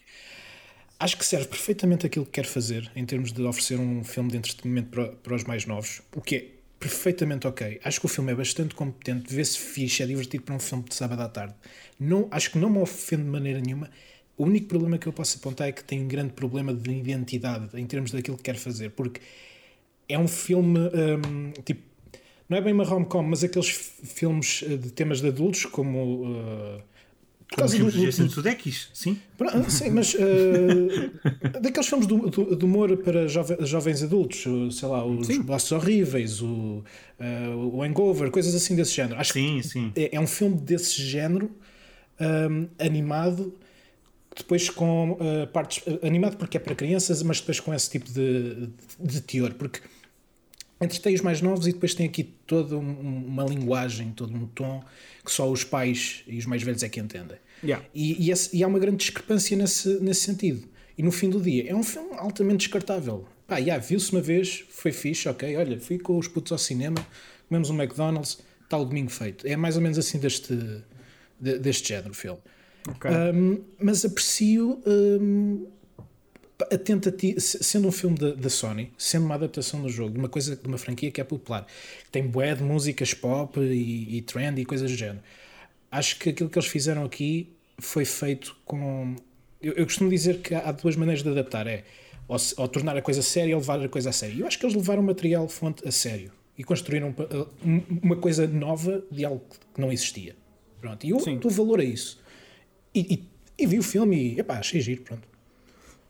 Acho 1.00 1.18
que 1.18 1.26
serve 1.26 1.48
perfeitamente 1.48 2.06
aquilo 2.06 2.26
que 2.26 2.32
quer 2.32 2.46
fazer 2.46 2.92
em 2.96 3.06
termos 3.06 3.32
de 3.32 3.42
oferecer 3.44 3.80
um 3.80 4.04
filme 4.04 4.30
de 4.32 4.38
entretenimento 4.38 4.90
para, 4.90 5.08
para 5.10 5.36
os 5.36 5.44
mais 5.44 5.66
novos, 5.66 6.02
o 6.16 6.22
que 6.22 6.36
é 6.36 6.48
perfeitamente 6.80 7.48
ok. 7.48 7.80
Acho 7.84 8.00
que 8.00 8.06
o 8.08 8.10
filme 8.10 8.32
é 8.32 8.36
bastante 8.36 8.74
competente, 8.76 9.34
vê-se 9.34 9.58
fixe, 9.58 10.02
é 10.02 10.06
divertido 10.08 10.44
para 10.44 10.56
um 10.56 10.60
filme 10.60 10.84
de 10.84 10.96
sábado 10.96 11.22
à 11.22 11.30
tarde. 11.30 11.56
Não, 12.00 12.28
acho 12.32 12.52
que 12.52 12.58
não 12.58 12.70
me 12.70 12.80
ofende 12.80 13.24
de 13.24 13.30
maneira 13.30 13.60
nenhuma. 13.60 13.90
O 14.38 14.46
único 14.46 14.68
problema 14.68 14.98
que 14.98 15.08
eu 15.08 15.14
posso 15.14 15.38
apontar 15.38 15.68
é 15.68 15.72
que 15.72 15.84
tem 15.84 16.02
um 16.02 16.08
grande 16.08 16.34
problema 16.34 16.74
de 16.74 16.92
identidade 16.92 17.70
em 17.80 17.86
termos 17.86 18.12
daquilo 18.12 18.38
que 18.38 18.44
quer 18.44 18.56
fazer, 18.56 18.90
porque 18.92 19.22
é 20.10 20.18
um 20.18 20.28
filme 20.28 20.80
hum, 20.80 21.54
tipo. 21.64 21.91
Não 22.52 22.58
é 22.58 22.62
bem 22.62 22.74
uma 22.74 22.84
rom-com, 22.84 23.24
mas 23.24 23.46
aqueles 23.46 23.70
filmes 23.70 24.62
eh, 24.68 24.76
de 24.76 24.92
temas 24.92 25.22
de 25.22 25.30
adultos, 25.30 25.64
como. 25.66 26.26
uh, 26.26 26.82
por 27.48 27.56
Como 27.56 27.60
causa 27.62 27.76
filmes 27.78 27.94
do- 27.96 28.10
de 28.12 28.24
do- 28.26 28.30
Sudeikis, 28.30 28.90
sim? 28.94 29.18
Sim, 29.70 29.90
mas 29.92 30.14
eh, 30.16 31.12
daqueles 31.62 31.88
filmes 31.88 32.08
do, 32.08 32.30
do- 32.30 32.56
de 32.58 32.66
humor 32.66 32.98
para 32.98 33.26
jove- 33.30 33.58
jovens 33.66 34.04
adultos, 34.04 34.44
sei 34.78 34.88
lá, 34.90 35.06
os 35.06 35.28
Sim. 35.28 35.46
Laços 35.48 35.72
Horríveis, 35.72 36.42
o, 36.42 36.84
eh, 37.20 37.48
o 37.56 37.82
Hangover, 37.84 38.30
coisas 38.32 38.54
assim 38.54 38.76
desse 38.76 38.94
género. 38.96 39.18
Acho 39.20 39.32
Sim, 39.32 39.62
sim. 39.62 39.92
é, 39.96 40.16
é 40.16 40.20
um 40.20 40.28
filme 40.28 40.58
desse 40.60 41.02
género, 41.02 41.50
ahm, 42.20 42.66
animado, 42.80 43.54
depois 44.36 44.70
com 44.70 45.18
eh, 45.22 45.46
partes. 45.48 45.84
animado 46.04 46.36
porque 46.38 46.56
é 46.58 46.60
para 46.60 46.76
crianças, 46.76 47.22
mas 47.24 47.40
depois 47.40 47.60
com 47.62 47.74
esse 47.74 47.90
tipo 47.90 48.10
de, 48.12 48.70
de 49.00 49.22
teor, 49.22 49.54
porque 49.56 49.80
entretém 50.82 51.14
os 51.14 51.22
mais 51.22 51.42
novos 51.42 51.68
e 51.68 51.72
depois 51.74 51.94
tem 51.94 52.06
aqui 52.08 52.24
toda 52.24 52.76
um- 52.78 53.26
uma 53.28 53.44
linguagem, 53.46 54.12
todo 54.12 54.34
um 54.36 54.48
tom 54.48 54.84
que 55.24 55.32
só 55.32 55.50
os 55.52 55.64
pais 55.64 56.24
e 56.28 56.38
os 56.38 56.46
mais 56.46 56.64
velhos 56.64 56.82
é 56.84 56.90
que 56.90 57.00
entendem. 57.00 57.38
Yeah. 57.64 57.86
E, 57.94 58.26
e, 58.28 58.32
esse- 58.32 58.56
e 58.56 58.64
há 58.64 58.68
uma 58.68 58.80
grande 58.80 58.98
discrepância 58.98 59.56
nesse, 59.56 60.00
nesse 60.00 60.22
sentido. 60.22 60.68
E 60.98 61.04
no 61.04 61.12
fim 61.12 61.30
do 61.30 61.40
dia, 61.40 61.70
é 61.70 61.76
um 61.76 61.84
filme 61.84 62.10
altamente 62.18 62.58
descartável. 62.66 63.26
Pá, 63.48 63.62
já, 63.62 63.78
viu-se 63.78 64.12
uma 64.12 64.22
vez, 64.22 64.64
foi 64.70 64.92
fixe, 64.92 65.28
ok, 65.30 65.56
olha, 65.58 65.80
fui 65.80 66.00
com 66.00 66.18
os 66.18 66.28
putos 66.28 66.52
ao 66.52 66.58
cinema, 66.58 66.98
comemos 67.48 67.70
um 67.70 67.76
McDonald's, 67.82 68.40
está 68.64 68.78
o 68.78 68.86
domingo 68.86 69.10
feito. 69.12 69.46
É 69.48 69.56
mais 69.56 69.76
ou 69.76 69.82
menos 69.82 69.98
assim 69.98 70.18
deste, 70.20 70.56
de- 71.40 71.60
deste 71.60 71.90
género 71.90 72.12
o 72.12 72.14
filme. 72.14 72.40
Ok. 72.88 73.12
Um, 73.12 73.62
mas 73.80 74.04
aprecio 74.06 74.82
um, 74.88 75.68
a 76.72 76.78
tentativa, 76.78 77.40
se- 77.40 77.64
sendo 77.64 77.88
um 77.88 77.92
filme 77.92 78.18
da, 78.18 78.32
da 78.34 78.50
Sony, 78.50 78.92
sendo 78.98 79.26
uma 79.26 79.36
adaptação 79.36 79.82
do 79.82 79.90
jogo, 79.90 80.12
de 80.14 80.20
uma 80.20 80.30
coisa, 80.30 80.56
de 80.56 80.68
uma 80.68 80.78
franquia 80.78 81.10
que 81.12 81.20
é 81.22 81.24
popular, 81.24 81.66
que 82.04 82.10
tem 82.12 82.24
bué 82.28 82.54
de 82.56 82.64
músicas 82.64 83.14
pop 83.14 83.60
e, 83.60 84.18
e 84.18 84.22
trend 84.22 84.60
e 84.60 84.66
coisas 84.66 84.90
do 84.92 84.98
género. 84.98 85.20
Acho 85.92 86.18
que 86.20 86.30
aquilo 86.30 86.50
que 86.50 86.58
eles 86.58 86.70
fizeram 86.70 87.04
aqui 87.04 87.50
foi 87.80 88.06
feito 88.06 88.56
com. 88.66 89.16
Eu, 89.62 89.74
eu 89.74 89.86
costumo 89.86 90.10
dizer 90.10 90.40
que 90.42 90.54
há 90.56 90.72
duas 90.72 90.96
maneiras 90.96 91.24
de 91.24 91.30
adaptar: 91.30 91.68
é 91.68 91.84
ou, 92.28 92.38
ou 92.58 92.68
tornar 92.68 92.96
a 92.98 93.02
coisa 93.02 93.22
séria 93.22 93.56
ou 93.56 93.62
levar 93.62 93.80
a 93.82 93.90
coisa 93.90 94.10
a 94.10 94.14
sério. 94.14 94.40
Eu 94.42 94.48
acho 94.48 94.58
que 94.60 94.66
eles 94.66 94.76
levaram 94.76 95.02
o 95.02 95.06
material 95.06 95.48
fonte 95.50 95.88
a 95.88 95.92
sério 95.92 96.32
e 96.58 96.64
construíram 96.64 97.14
um- 97.66 97.82
uma 98.04 98.16
coisa 98.16 98.48
nova 98.48 99.04
de 99.12 99.26
algo 99.26 99.44
que 99.74 99.82
não 99.82 99.92
existia. 99.92 100.36
Pronto, 100.80 101.06
e 101.06 101.10
eu 101.12 101.20
Sim. 101.20 101.38
dou 101.38 101.52
valor 101.52 101.80
a 101.80 101.84
isso. 101.84 102.20
E, 102.96 103.14
e- 103.14 103.24
e 103.64 103.68
vi 103.68 103.78
o 103.78 103.84
filme 103.84 104.34
e 104.36 104.40
epá, 104.40 104.58
achei 104.60 104.80
giro, 104.82 105.02
pronto. 105.04 105.28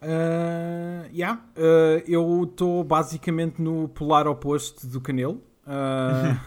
Uh, 0.02 1.08
yeah. 1.14 1.40
Uh, 1.56 2.02
eu 2.08 2.44
estou 2.44 2.82
basicamente 2.82 3.62
no 3.62 3.88
polar 3.88 4.26
oposto 4.26 4.86
do 4.86 5.00
Canelo. 5.00 5.40
Uh, 5.64 6.38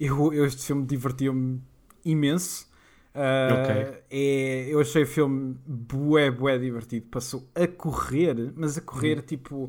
eu, 0.00 0.32
eu- 0.34 0.46
este 0.46 0.64
filme 0.66 0.84
divertiu-me 0.86 1.60
imenso. 2.04 2.66
Uh, 3.14 3.62
Ok. 3.62 4.02
é, 4.10 4.66
eu 4.68 4.80
achei 4.80 5.02
o 5.02 5.06
filme 5.06 5.56
bué, 5.66 6.30
bué 6.30 6.58
divertido. 6.58 7.06
Passou 7.10 7.46
a 7.54 7.66
correr, 7.66 8.52
mas 8.56 8.76
a 8.78 8.80
correr 8.80 9.20
tipo. 9.22 9.66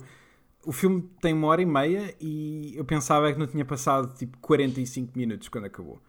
O 0.65 0.71
filme 0.73 1.01
tem 1.21 1.33
uma 1.33 1.47
hora 1.47 1.61
e 1.61 1.65
meia 1.65 2.13
e 2.19 2.73
eu 2.75 2.83
pensava 2.83 3.31
que 3.31 3.39
não 3.39 3.47
tinha 3.47 3.63
passado 3.63 4.13
tipo 4.15 4.37
45 4.39 5.17
minutos 5.17 5.47
quando 5.47 5.63
acabou. 5.65 6.01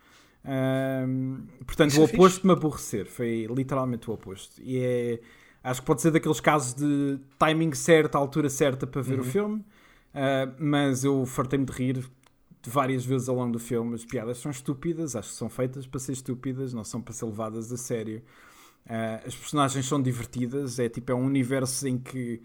Portanto, 1.64 1.90
Isso 1.90 2.00
o 2.00 2.04
é 2.04 2.06
fixe. 2.06 2.16
oposto 2.20 2.40
de 2.40 2.46
me 2.48 2.52
aborrecer 2.54 3.06
foi 3.06 3.46
literalmente 3.48 4.10
o 4.10 4.14
oposto. 4.14 4.60
E 4.60 4.78
é, 4.80 5.20
acho 5.68 5.80
que 5.80 5.86
pode 5.86 6.02
ser 6.02 6.10
daqueles 6.10 6.40
casos 6.40 6.74
de 6.74 7.18
timing 7.38 7.72
certo, 7.74 8.16
altura 8.16 8.48
certa 8.48 8.86
para 8.86 9.02
ver 9.02 9.20
o 9.20 9.24
filme, 9.24 9.56
uh, 9.58 10.54
mas 10.58 11.04
eu 11.04 11.24
fartei-me 11.26 11.64
de 11.64 11.72
rir 11.72 12.10
várias 12.66 13.04
vezes 13.04 13.28
ao 13.28 13.36
longo 13.36 13.52
do 13.52 13.58
filme. 13.58 13.94
As 13.94 14.04
piadas 14.04 14.38
são 14.38 14.50
estúpidas, 14.50 15.14
acho 15.14 15.28
que 15.30 15.34
são 15.34 15.48
feitas 15.48 15.86
para 15.86 16.00
ser 16.00 16.12
estúpidas, 16.12 16.72
não 16.72 16.84
são 16.84 17.00
para 17.00 17.12
ser 17.12 17.26
levadas 17.26 17.72
a 17.72 17.76
sério. 17.76 18.22
Uh, 18.86 19.26
as 19.26 19.36
personagens 19.36 19.86
são 19.86 20.00
divertidas, 20.00 20.78
é 20.78 20.88
tipo 20.88 21.12
é 21.12 21.14
um 21.14 21.24
universo 21.24 21.86
em 21.86 21.98
que 21.98 22.42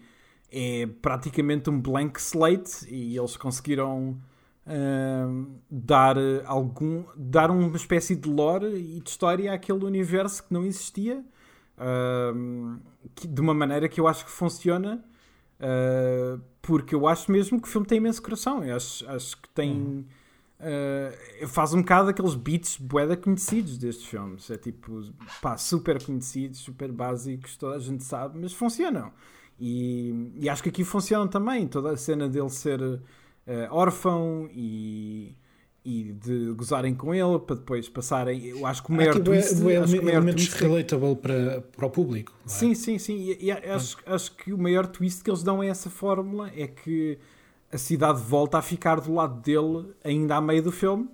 é 0.52 0.86
praticamente 1.00 1.70
um 1.70 1.80
blank 1.80 2.20
slate 2.20 2.86
e 2.88 3.16
eles 3.16 3.36
conseguiram 3.36 4.20
uh, 4.66 5.46
dar 5.70 6.16
algum 6.44 7.04
dar 7.16 7.50
uma 7.50 7.74
espécie 7.76 8.14
de 8.14 8.28
lore 8.28 8.66
e 8.66 9.00
de 9.00 9.08
história 9.08 9.52
àquele 9.52 9.84
universo 9.84 10.44
que 10.44 10.52
não 10.52 10.64
existia 10.64 11.24
uh, 11.78 12.80
que- 13.14 13.26
de 13.28 13.40
uma 13.40 13.54
maneira 13.54 13.88
que 13.88 14.00
eu 14.00 14.06
acho 14.08 14.24
que 14.24 14.30
funciona 14.30 15.04
uh, 15.60 16.40
porque 16.62 16.94
eu 16.94 17.06
acho 17.06 17.30
mesmo 17.30 17.60
que 17.60 17.68
o 17.68 17.70
filme 17.70 17.86
tem 17.86 17.98
imenso 17.98 18.22
coração. 18.22 18.64
Eu 18.64 18.76
acho, 18.76 19.08
acho 19.10 19.36
que 19.40 19.48
tem 19.50 20.06
uh, 20.60 21.48
faz 21.48 21.74
um 21.74 21.80
bocado 21.80 22.10
aqueles 22.10 22.34
beats 22.34 22.76
boeda 22.78 23.16
conhecidos 23.16 23.78
destes 23.78 24.06
filmes. 24.06 24.50
É 24.50 24.56
tipo 24.56 25.00
pá, 25.42 25.56
super 25.56 26.02
conhecidos, 26.02 26.58
super 26.60 26.90
básicos 26.92 27.56
toda 27.56 27.76
a 27.76 27.80
gente 27.80 28.04
sabe, 28.04 28.38
mas 28.38 28.52
funcionam. 28.52 29.12
E, 29.58 30.32
e 30.36 30.48
acho 30.48 30.62
que 30.62 30.68
aqui 30.68 30.82
funcionam 30.84 31.28
também 31.28 31.68
toda 31.68 31.90
a 31.92 31.96
cena 31.96 32.28
dele 32.28 32.50
ser 32.50 32.80
uh, 32.82 33.00
órfão 33.70 34.48
e, 34.52 35.36
e 35.84 36.12
de 36.12 36.52
gozarem 36.52 36.94
com 36.94 37.14
ele 37.14 37.38
para 37.40 37.56
depois 37.56 37.88
passarem. 37.88 38.42
Eu 38.46 38.66
acho 38.66 38.82
que 38.82 38.90
o 38.90 38.92
maior 38.94 39.10
aqui 39.10 39.20
bué- 39.20 39.40
twist. 39.42 39.60
bué 39.60 39.76
acho 39.76 39.92
que 39.92 39.98
o 39.98 40.04
maior 40.04 40.16
elementos 40.18 40.46
twist 40.48 40.64
é- 40.64 40.66
relatable 40.68 41.16
para, 41.16 41.60
para 41.76 41.86
o 41.86 41.90
público. 41.90 42.32
é? 42.44 42.48
Sim, 42.48 42.74
sim, 42.74 42.98
sim. 42.98 43.16
E, 43.16 43.44
e 43.46 43.50
acho, 43.52 43.98
acho 44.06 44.32
que 44.36 44.52
o 44.52 44.58
maior 44.58 44.86
twist 44.86 45.22
que 45.22 45.30
eles 45.30 45.42
dão 45.42 45.60
a 45.60 45.66
essa 45.66 45.90
fórmula 45.90 46.50
é 46.56 46.66
que 46.66 47.18
a 47.70 47.76
cidade 47.76 48.22
volta 48.22 48.56
a 48.58 48.62
ficar 48.62 49.00
do 49.00 49.12
lado 49.12 49.40
dele 49.42 49.92
ainda 50.02 50.36
a 50.36 50.40
meio 50.40 50.62
do 50.62 50.72
filme. 50.72 51.08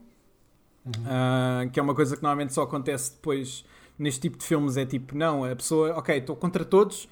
Ah, 1.04 1.66
que 1.72 1.78
é 1.78 1.82
uma 1.82 1.94
coisa 1.94 2.16
que 2.16 2.22
normalmente 2.22 2.52
só 2.52 2.62
acontece 2.62 3.12
depois 3.12 3.64
neste 3.98 4.20
tipo 4.20 4.38
de 4.38 4.44
filmes. 4.44 4.76
É 4.76 4.86
tipo, 4.86 5.16
não, 5.16 5.44
a 5.44 5.54
pessoa, 5.56 5.94
ok, 5.98 6.16
estou 6.16 6.36
contra 6.36 6.64
todos, 6.64 7.08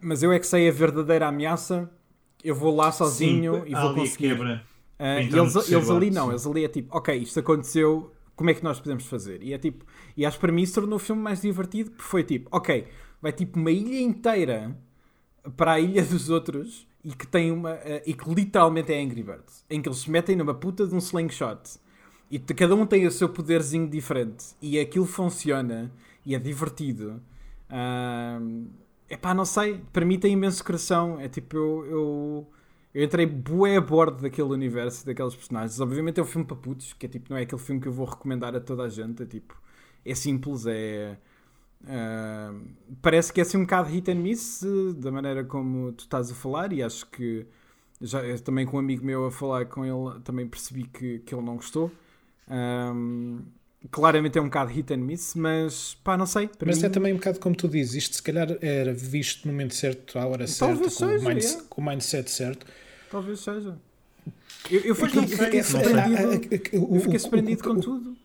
mas 0.00 0.22
eu 0.22 0.32
é 0.32 0.38
que 0.38 0.46
sei 0.46 0.68
a 0.68 0.72
verdadeira 0.72 1.26
ameaça. 1.26 1.90
Eu 2.42 2.54
vou 2.54 2.74
lá 2.74 2.90
sozinho 2.90 3.56
Sim, 3.64 3.72
e 3.72 3.74
vou 3.74 3.94
conseguir. 3.94 4.28
quebra. 4.28 4.64
E 5.08 5.24
Então, 5.24 5.40
eles, 5.44 5.56
eles 5.68 5.90
ali 5.90 6.10
não, 6.10 6.26
sim. 6.26 6.30
eles 6.30 6.46
ali 6.46 6.64
é 6.64 6.68
tipo, 6.68 6.96
ok, 6.96 7.16
isto 7.16 7.40
aconteceu, 7.40 8.12
como 8.36 8.50
é 8.50 8.54
que 8.54 8.62
nós 8.64 8.78
podemos 8.80 9.06
fazer? 9.06 9.42
E 9.42 9.52
é 9.52 9.58
tipo, 9.58 9.84
e 10.16 10.26
acho 10.26 10.36
que 10.36 10.40
para 10.40 10.52
mim 10.52 10.62
isso 10.62 10.74
tornou 10.74 10.96
o 10.96 10.98
filme 10.98 11.22
mais 11.22 11.40
divertido, 11.42 11.90
porque 11.90 12.04
foi 12.04 12.24
tipo, 12.24 12.48
ok, 12.52 12.86
vai 13.20 13.32
tipo 13.32 13.58
uma 13.58 13.70
ilha 13.70 14.00
inteira 14.00 14.76
para 15.56 15.72
a 15.72 15.80
ilha 15.80 16.04
dos 16.04 16.28
outros 16.28 16.86
e 17.02 17.14
que 17.14 17.26
tem 17.26 17.50
uma, 17.50 17.72
eh, 17.76 18.02
e 18.06 18.14
que 18.14 18.28
literalmente 18.32 18.92
é 18.92 19.00
Angry 19.00 19.22
Birds, 19.22 19.64
em 19.70 19.80
que 19.80 19.88
eles 19.88 20.00
se 20.00 20.10
metem 20.10 20.36
numa 20.36 20.54
puta 20.54 20.86
de 20.86 20.94
um 20.94 20.98
slingshot 20.98 21.78
e 22.30 22.38
cada 22.38 22.74
um 22.76 22.86
tem 22.86 23.06
o 23.06 23.10
seu 23.10 23.28
poderzinho 23.28 23.88
diferente 23.88 24.54
e 24.62 24.78
aquilo 24.78 25.06
funciona 25.06 25.90
e 26.24 26.34
é 26.34 26.38
divertido. 26.38 27.20
é 29.08 29.16
pá, 29.16 29.34
não 29.34 29.44
sei, 29.44 29.80
para 29.92 30.04
mim 30.04 30.18
tem 30.18 30.32
imenso 30.34 30.64
coração. 30.64 31.18
É 31.18 31.28
tipo, 31.28 31.56
eu, 31.56 31.86
eu, 31.86 32.46
eu 32.94 33.04
entrei 33.04 33.26
bué 33.26 33.76
a 33.76 33.80
bordo 33.80 34.22
daquele 34.22 34.48
universo, 34.48 35.06
daqueles 35.06 35.34
personagens. 35.34 35.80
Obviamente 35.80 36.18
é 36.20 36.22
um 36.22 36.26
filme 36.26 36.46
para 36.46 36.56
putos, 36.56 36.92
que 36.92 37.06
é 37.06 37.08
tipo, 37.08 37.30
não 37.30 37.36
é 37.36 37.42
aquele 37.42 37.60
filme 37.60 37.80
que 37.80 37.88
eu 37.88 37.92
vou 37.92 38.06
recomendar 38.06 38.54
a 38.56 38.60
toda 38.60 38.82
a 38.84 38.88
gente. 38.88 39.22
É 39.22 39.26
tipo, 39.26 39.54
é 40.04 40.14
simples, 40.14 40.66
é. 40.66 41.18
ah, 41.86 42.52
parece 43.02 43.32
que 43.32 43.40
é 43.40 43.42
assim 43.42 43.58
um 43.58 43.62
bocado 43.62 43.88
hit 43.90 44.10
and 44.10 44.16
miss 44.16 44.62
eh, 44.62 44.92
da 44.96 45.12
maneira 45.12 45.44
como 45.44 45.92
tu 45.92 46.00
estás 46.00 46.30
a 46.30 46.34
falar, 46.34 46.72
e 46.72 46.82
acho 46.82 47.06
que 47.10 47.46
já 48.00 48.24
eu 48.24 48.40
também 48.40 48.66
com 48.66 48.76
um 48.76 48.80
amigo 48.80 49.04
meu 49.04 49.26
a 49.26 49.30
falar 49.30 49.66
com 49.66 49.84
ele 49.84 50.20
também 50.24 50.48
percebi 50.48 50.84
que, 50.84 51.20
que 51.20 51.34
ele 51.34 51.44
não 51.44 51.56
gostou. 51.56 51.90
Ahm, 52.48 53.40
claramente 53.90 54.36
é 54.38 54.40
um 54.40 54.44
bocado 54.44 54.70
hit 54.72 54.92
and 54.92 54.98
miss, 54.98 55.34
mas 55.34 55.96
pá, 56.04 56.16
não 56.16 56.26
sei. 56.26 56.50
Mas 56.64 56.78
mim, 56.78 56.84
é 56.86 56.88
também 56.88 57.12
um 57.12 57.16
bocado 57.16 57.38
como 57.40 57.54
tu 57.56 57.68
dizes, 57.68 57.94
isto 57.94 58.16
se 58.16 58.22
calhar 58.22 58.48
era 58.60 58.92
visto 58.92 59.46
no 59.46 59.52
momento 59.52 59.74
certo, 59.74 60.18
à 60.18 60.26
hora 60.26 60.46
certa, 60.46 60.90
com, 60.90 61.04
o 61.04 61.24
mindset, 61.24 61.58
é. 61.58 61.64
com 61.68 61.80
o 61.80 61.84
mindset 61.84 62.30
certo. 62.30 62.66
talvez 63.10 63.40
seja. 63.40 63.78
Eu, 64.70 64.80
eu 64.82 64.94
fiquei, 64.94 65.14
não 65.20 65.22
eu 65.22 65.28
sei, 65.28 65.38
fiquei 65.38 65.60
não 65.60 65.68
sei. 65.68 65.82
surpreendido. 65.84 66.86
O- 66.86 66.96
Eu 66.96 67.00
fiquei 67.00 67.18
surpreendido 67.18 67.62
com 67.64 67.80
tudo. 67.80 68.16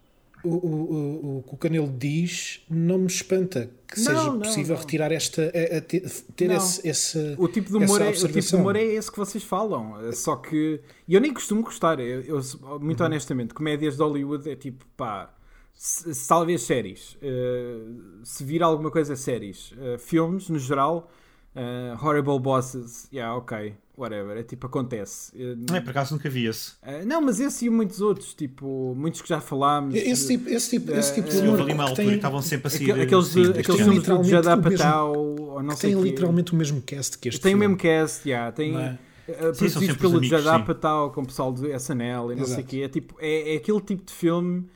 O, 0.43 0.49
o, 0.49 0.53
o, 0.68 1.38
o 1.39 1.43
que 1.47 1.53
o 1.56 1.58
Canelo 1.58 1.91
diz 1.97 2.62
não 2.70 2.99
me 2.99 3.08
espanta 3.08 3.68
que 3.88 3.97
Não, 3.99 4.06
seja 4.06 4.24
não, 4.26 4.39
possível 4.39 4.76
não. 4.76 4.82
retirar 4.82 5.12
esta. 5.12 5.41
a- 5.41 5.78
a 5.78 5.82
ter 5.82 6.51
esse, 6.51 6.88
esse- 6.88 7.36
O 7.39 7.47
tipo 7.47 7.70
de 7.70 7.78
humor, 7.78 7.99
é, 8.01 8.10
o 8.10 8.14
tipo 8.14 8.39
de 8.41 8.56
humor 8.56 8.76
é 8.76 8.84
esse 8.84 9.10
que 9.12 9.18
vocês 9.18 9.43
falam. 9.43 10.06
É 10.08 10.12
Só 10.12 10.36
que. 10.36 10.82
E 11.08 11.16
eu 11.16 11.22
nem 11.22 11.34
costumo 11.34 11.64
gostar. 11.64 11.99
Eu, 11.99 12.22
eu- 12.22 12.41
muito 12.80 12.99
Uhum. 12.99 13.06
honestamente, 13.08 13.53
comédias 13.56 13.95
de 13.95 14.03
Hollywood 14.03 14.47
é 14.49 14.56
tipo, 14.56 14.86
pá. 14.95 15.34
Se, 15.78 16.13
se 16.15 16.28
talvez 16.28 16.61
séries. 16.61 17.17
eh, 17.21 17.80
se 18.23 18.43
vir 18.43 18.63
alguma 18.63 18.89
coisa, 18.89 19.15
séries. 19.15 19.73
Eh, 19.78 19.97
filmes, 19.97 20.47
no 20.49 20.57
geral. 20.57 21.11
eh, 21.53 21.93
horrible 22.01 22.39
Bosses. 22.39 23.07
Yeah, 23.13 23.36
ok. 23.38 23.76
Whatever. 23.97 24.36
É 24.38 24.43
tipo, 24.43 24.67
acontece. 24.67 25.32
Não 25.69 25.76
é, 25.78 25.80
por 25.82 25.91
acaso 25.91 26.13
nunca 26.15 26.30
vi 26.30 26.45
esse. 26.47 26.73
eh, 26.82 27.05
não, 27.05 27.21
mas 27.21 27.39
esse 27.39 27.65
e 27.65 27.69
muitos 27.69 28.01
outros. 28.01 28.34
Tipo, 28.34 28.93
muitos 28.97 29.21
que 29.21 29.30
já 29.30 29.39
falámos. 29.39 29.95
Esse 29.95 30.28
tipo, 30.38 30.49
esse 30.49 30.69
tipo, 30.71 30.91
esse 30.91 31.13
tipo 31.15 31.30
de 31.30 31.38
humor 31.38 31.59
uma 31.61 31.65
que 31.65 31.71
altura 31.82 31.95
tem, 31.95 32.07
que 32.09 32.15
estavam 32.15 32.41
sempre 32.41 32.67
aqueles 32.67 33.28
sim, 33.28 33.41
aqueles 33.51 33.82
filmes 33.82 34.03
do 34.03 34.15
o 34.15 34.23
mesmo- 34.23 34.49
Apatow, 34.51 35.39
ou 35.51 35.63
não 35.63 35.73
que 35.76 35.80
sei 35.82 35.93
tem 35.93 36.03
literalmente 36.03 36.53
o 36.53 36.55
mesmo 36.57 36.82
cast 36.82 37.17
que 37.17 37.30
este 37.30 37.39
Tem 37.41 37.53
o 37.55 37.57
filme. 37.57 37.67
mesmo 37.67 37.78
cast, 37.82 38.28
yeah, 38.28 38.51
tem 38.51 38.78
é? 38.78 38.97
produzidos 39.28 39.97
pelo 39.97 40.19
sim. 40.23 40.34
Apatow 40.49 41.11
com 41.11 41.21
o 41.21 41.26
pessoal 41.26 41.51
do 41.53 41.65
SNL 41.71 42.34
e 42.34 42.36
não 42.36 42.43
sei 42.45 42.55
o 42.55 42.59
Exato. 42.59 42.63
quê. 42.67 42.82
É, 42.82 42.89
tipo, 42.89 43.15
é, 43.19 43.53
é 43.53 43.57
aquele 43.57 43.80
tipo 43.82 44.03
de 44.05 44.11
filme 44.13 44.67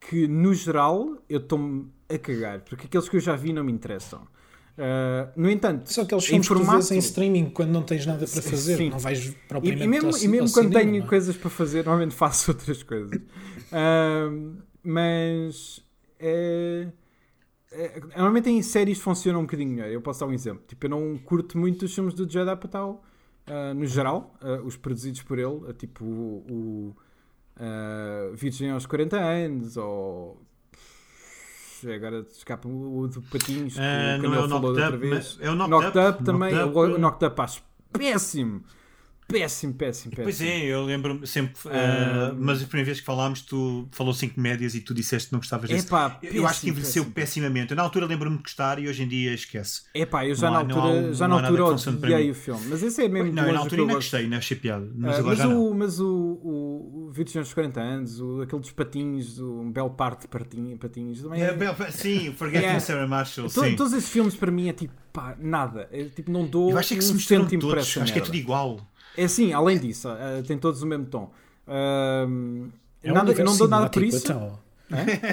que, 0.00 0.26
no 0.28 0.52
geral, 0.54 1.16
eu 1.28 1.38
estou-me 1.38 1.88
a 2.08 2.18
cagar, 2.18 2.60
porque 2.60 2.86
aqueles 2.86 3.08
que 3.08 3.16
eu 3.16 3.20
já 3.20 3.34
vi 3.36 3.52
não 3.52 3.64
me 3.64 3.72
interessam. 3.72 4.20
Uh, 4.78 5.32
no 5.34 5.48
entanto, 5.50 5.90
São 5.90 6.04
aqueles 6.04 6.24
filmes 6.26 6.46
que 6.46 6.52
tu 6.52 6.58
vês 6.58 6.68
formato- 6.68 6.94
em 6.94 6.98
streaming 6.98 7.50
quando 7.50 7.70
não 7.70 7.82
tens 7.82 8.04
nada 8.04 8.26
para 8.26 8.42
fazer. 8.42 8.76
Sim. 8.76 8.90
Não 8.90 8.98
vais 8.98 9.26
e, 9.28 9.32
propriamente 9.48 9.84
e 9.84 9.88
mesmo, 9.88 10.10
ao, 10.10 10.18
e 10.18 10.28
mesmo 10.28 10.52
quando 10.52 10.68
cinema, 10.68 10.90
tenho 10.92 11.02
é? 11.02 11.06
coisas 11.06 11.36
para 11.36 11.48
fazer, 11.50 11.84
normalmente 11.84 12.14
faço 12.14 12.50
outras 12.50 12.82
coisas. 12.82 13.18
Ahm, 13.72 14.56
mas 14.82 15.82
é, 16.20 16.88
é- 17.72 18.00
normalmente 18.16 18.50
em 18.50 18.62
séries 18.62 18.98
funciona 19.00 19.38
um 19.38 19.42
bocadinho 19.42 19.70
melhor. 19.70 19.88
Eu 19.88 20.02
posso 20.02 20.20
dar 20.20 20.26
um 20.26 20.32
exemplo. 20.34 20.62
Tipo, 20.68 20.86
eu 20.86 20.90
não 20.90 21.18
curto 21.24 21.56
muito 21.58 21.84
os 21.86 21.94
filmes 21.94 22.12
do 22.12 22.30
Judd 22.30 22.50
Apatow, 22.50 23.02
ah, 23.46 23.72
no 23.74 23.86
geral, 23.86 24.34
ah, 24.42 24.60
os 24.62 24.76
produzidos 24.76 25.22
por 25.22 25.38
ele, 25.38 25.72
tipo 25.78 26.04
o, 26.04 26.94
ah, 27.58 28.30
Virgem 28.34 28.70
aos 28.70 28.86
40 28.86 29.16
anos, 29.16 29.76
ou 29.76 30.40
agora 31.94 32.26
escapa 32.30 32.66
o 32.68 33.06
do 33.06 33.22
Patinhos, 33.22 33.74
que 33.74 33.80
Ah, 33.80 34.18
o 34.20 34.24
é 34.34 34.38
o 34.44 34.48
falou 34.48 34.48
Knocked 34.48 34.76
da 34.80 34.84
outra 34.84 34.96
vez. 34.96 35.38
é 35.40 35.50
o 35.50 35.54
Knocked 35.54 35.70
Knocked 35.70 35.98
Up, 35.98 36.08
Up 36.16 36.24
também, 36.24 36.54
Knocked 36.54 36.76
o 36.76 36.84
Up. 36.84 36.92
o 36.94 36.98
Knocked 36.98 37.24
Up 37.26 37.40
acho 37.42 37.62
péssimo. 37.92 38.64
Péssimo, 39.28 39.74
péssimo, 39.74 40.10
péssimo. 40.14 40.22
Pois 40.24 40.40
é, 40.40 40.64
eu 40.66 40.84
lembro-me 40.84 41.26
sempre. 41.26 41.54
ah, 41.68 42.32
mas 42.38 42.62
a 42.62 42.66
primeira 42.66 42.86
vez 42.86 43.00
que 43.00 43.06
falámos, 43.06 43.40
tu 43.42 43.88
falou 43.90 44.14
5 44.14 44.40
médias 44.40 44.74
e 44.76 44.80
tu 44.80 44.94
disseste 44.94 45.28
que 45.28 45.32
não 45.32 45.40
gostavas 45.40 45.68
desse. 45.68 45.86
Epá, 45.86 46.18
Eu- 46.22 46.32
eu 46.32 46.46
acho 46.46 46.60
que 46.60 46.66
péssimo, 46.66 46.70
envelheceu 46.72 47.02
péssimo. 47.04 47.14
pessimamente. 47.14 47.70
Eu, 47.72 47.76
na 47.76 47.82
altura 47.82 48.06
lembro-me 48.06 48.36
de 48.36 48.42
gostar 48.44 48.78
e 48.78 48.88
hoje 48.88 49.02
em 49.02 49.08
dia 49.08 49.34
esquece. 49.34 49.82
Epá, 49.92 50.24
eu 50.24 50.34
já 50.36 50.46
Não 50.46 50.52
na 50.54 50.60
há- 50.60 50.64
não 50.64 50.76
há 50.76 50.82
altura, 50.84 51.08
um- 51.08 51.12
já 51.14 51.26
não 51.28 51.36
na 51.38 51.42
há 51.42 51.46
altura 51.50 51.64
odiei 52.06 52.30
o 52.30 52.34
filme. 52.36 52.66
Mas 52.68 52.82
esse 52.84 53.02
é 53.02 53.08
mesmo 53.08 53.32
Não, 53.32 53.52
na 53.52 53.58
altura 53.58 53.82
ainda 53.82 53.94
gostei, 53.94 54.28
não 54.28 54.36
achei 54.38 54.56
piada. 54.56 54.88
Mas 54.94 55.14
agora 55.18 55.26
mas 55.36 55.38
já 55.38 55.46
não. 55.48 55.64
o, 55.70 55.74
mas 55.74 55.98
o, 56.00 56.06
o, 56.08 57.06
o 57.08 57.10
Vídeos 57.10 57.36
aos 57.36 57.52
40 57.52 57.80
anos, 57.80 58.20
o, 58.20 58.42
aquele 58.42 58.60
dos 58.60 58.70
patinhos, 58.70 59.40
o 59.40 59.60
um 59.60 59.72
belo 59.72 59.90
par 59.90 60.14
de 60.16 60.28
patinhos, 60.28 60.78
patinhos 60.78 61.20
também 61.22 61.42
É, 61.42 61.46
é, 61.46 61.52
bel- 61.52 61.74
sim, 61.90 62.32
Forgetting 62.32 62.62
Yeah. 62.62 62.80
Sarah 62.80 63.06
Marshall. 63.08 63.48
To- 63.50 63.64
sim. 63.64 63.74
Todos 63.74 63.92
esses 63.92 64.08
filmes 64.08 64.36
para 64.36 64.50
mim 64.52 64.68
é 64.68 64.72
tipo, 64.72 64.94
pá, 65.12 65.36
nada. 65.40 65.88
É, 65.90 66.04
tipo, 66.04 66.30
não 66.30 66.46
dou 66.46 66.70
Eu 66.70 66.78
acho 66.78 66.94
é 66.94 66.96
que 66.96 67.02
se 67.02 67.10
um 67.10 67.14
misturam 67.16 67.46
todos. 67.48 67.96
Acho 67.98 68.12
que 68.12 68.18
é 68.18 68.22
tudo 68.22 68.36
igual. 68.36 68.80
É 69.16 69.24
assim, 69.24 69.52
além 69.52 69.78
disso, 69.78 70.08
ah, 70.08 70.42
tem 70.46 70.58
todos 70.58 70.82
o 70.82 70.86
mesmo 70.86 71.06
tom. 71.06 71.30
Ah, 71.66 72.26
É 73.02 73.10
um 73.10 73.14
nada, 73.14 73.32
eu 73.32 73.44
não 73.44 73.56
dou 73.56 73.68
nada 73.68 73.88
por 73.88 74.02
isso. 74.02 74.18
então. 74.32 74.58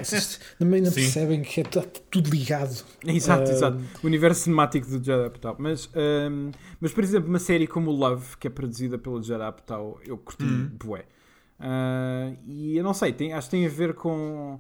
Vocês 0.04 0.40
também 0.58 0.82
não 0.82 0.90
Sim. 0.90 1.02
percebem 1.02 1.42
que 1.44 1.62
é 1.62 1.64
tu- 1.64 1.88
tudo 2.10 2.30
ligado. 2.32 2.84
Exato, 3.06 3.50
Ah, 3.52 3.54
exato. 3.54 3.78
O 4.02 4.08
universo 4.08 4.42
cinemático 4.42 4.88
do 4.88 4.94
Judd 4.94 5.12
Apatow. 5.28 5.56
Mas, 5.60 5.90
ahm, 5.96 6.50
mas, 6.82 6.92
por 6.92 7.04
exemplo, 7.04 7.30
uma 7.30 7.38
série 7.38 7.68
como 7.68 7.92
Love, 7.92 8.36
que 8.38 8.48
é 8.48 8.50
produzida 8.50 8.98
pelo 8.98 9.22
Judd 9.22 9.44
Apatow, 9.44 10.00
eu 10.06 10.18
curti 10.18 10.44
Uhum. 10.46 10.70
bué. 10.84 11.06
Ah, 11.60 12.32
e 12.48 12.76
eu 12.78 12.84
não 12.84 12.94
sei, 12.96 13.14
tem, 13.14 13.32
acho 13.34 13.48
que 13.48 13.52
tem 13.52 13.66
a 13.66 13.70
ver 13.70 13.94
com 13.94 14.60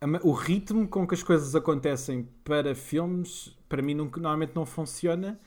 a 0.00 0.06
o 0.22 0.32
ritmo 0.32 0.86
com 0.88 1.06
que 1.06 1.14
as 1.14 1.22
coisas 1.22 1.54
acontecem 1.54 2.28
para 2.44 2.74
filmes, 2.74 3.56
para 3.68 3.80
mim 3.80 3.94
nunca, 3.94 4.20
normalmente 4.20 4.52
não 4.54 4.66
funciona. 4.66 5.38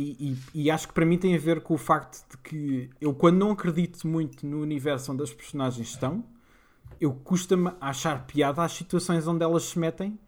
E, 0.00 0.34
e- 0.54 0.62
e 0.62 0.70
acho 0.70 0.88
que 0.88 0.94
para 0.94 1.04
mim 1.04 1.18
tem 1.18 1.34
a 1.34 1.38
ver 1.38 1.60
com 1.60 1.74
o 1.74 1.78
facto 1.78 2.24
de 2.30 2.36
que 2.38 2.88
eu, 3.00 3.12
quando 3.12 3.36
não 3.38 3.50
acredito 3.50 4.06
muito 4.06 4.46
no 4.46 4.60
universo 4.62 5.12
onde 5.12 5.22
as 5.22 5.32
personagens 5.32 5.88
estão, 5.88 6.24
eu 7.00 7.12
custa-me 7.12 7.70
achar 7.80 8.26
piada 8.26 8.62
às 8.62 8.72
situações 8.72 9.26
onde 9.26 9.42
elas 9.44 9.64
se 9.64 9.78
metem, 9.78 10.18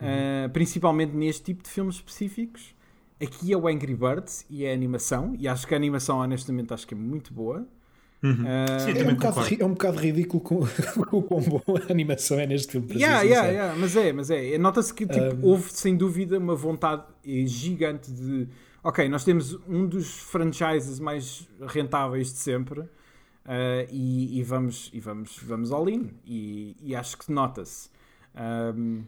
uh, 0.00 0.48
principalmente 0.52 1.14
neste 1.14 1.42
tipo 1.44 1.62
de 1.62 1.70
filmes 1.70 1.96
específicos. 1.96 2.74
Aqui 3.20 3.52
é 3.52 3.56
o 3.56 3.68
Angry 3.68 3.94
Birds 3.94 4.44
e 4.50 4.64
é 4.64 4.70
a 4.72 4.74
animação, 4.74 5.34
e 5.38 5.46
acho 5.46 5.66
que 5.66 5.74
a 5.74 5.76
animação, 5.76 6.18
honestamente, 6.18 6.72
acho 6.74 6.86
que 6.86 6.94
é 6.94 6.96
muito 6.96 7.32
boa. 7.32 7.66
Uhum. 8.22 8.32
Uh, 8.32 8.80
Sim, 8.80 8.98
É 8.98 9.08
um, 9.08 9.14
bocado, 9.14 9.40
é 9.60 9.64
um 9.64 9.70
bocado 9.70 9.98
ridículo 9.98 10.40
com, 10.40 10.60
com 11.10 11.18
o 11.18 11.22
quão 11.22 11.40
boa 11.40 11.62
a 11.88 11.92
animação 11.92 12.38
é 12.38 12.46
neste 12.46 12.72
filme. 12.72 12.86
Yeah, 12.94 13.22
yeah, 13.22 13.48
yeah, 13.48 13.76
mas 13.78 13.96
é, 13.96 14.12
mas 14.12 14.30
é. 14.30 14.58
Nota-se 14.58 14.94
que 14.94 15.06
tipo, 15.06 15.36
Um, 15.36 15.50
houve 15.50 15.72
sem 15.72 15.96
dúvida 15.96 16.38
uma 16.38 16.54
vontade 16.54 17.02
gigante 17.46 18.10
de 18.12 18.46
ok, 18.82 19.08
nós 19.08 19.24
temos 19.24 19.54
um 19.68 19.86
dos 19.86 20.18
franchises 20.18 20.98
mais 20.98 21.48
rentáveis 21.68 22.32
de 22.32 22.38
sempre 22.38 22.82
eh, 23.46 23.86
e, 23.90 24.38
e 24.38 24.42
vamos, 24.42 24.90
e 24.92 25.00
vamos, 25.00 25.38
vamos 25.42 25.72
all 25.72 25.88
in. 25.88 26.10
E, 26.24 26.76
e 26.82 26.94
acho 26.94 27.16
que 27.18 27.30
nota-se. 27.32 27.88
Um, 28.34 29.04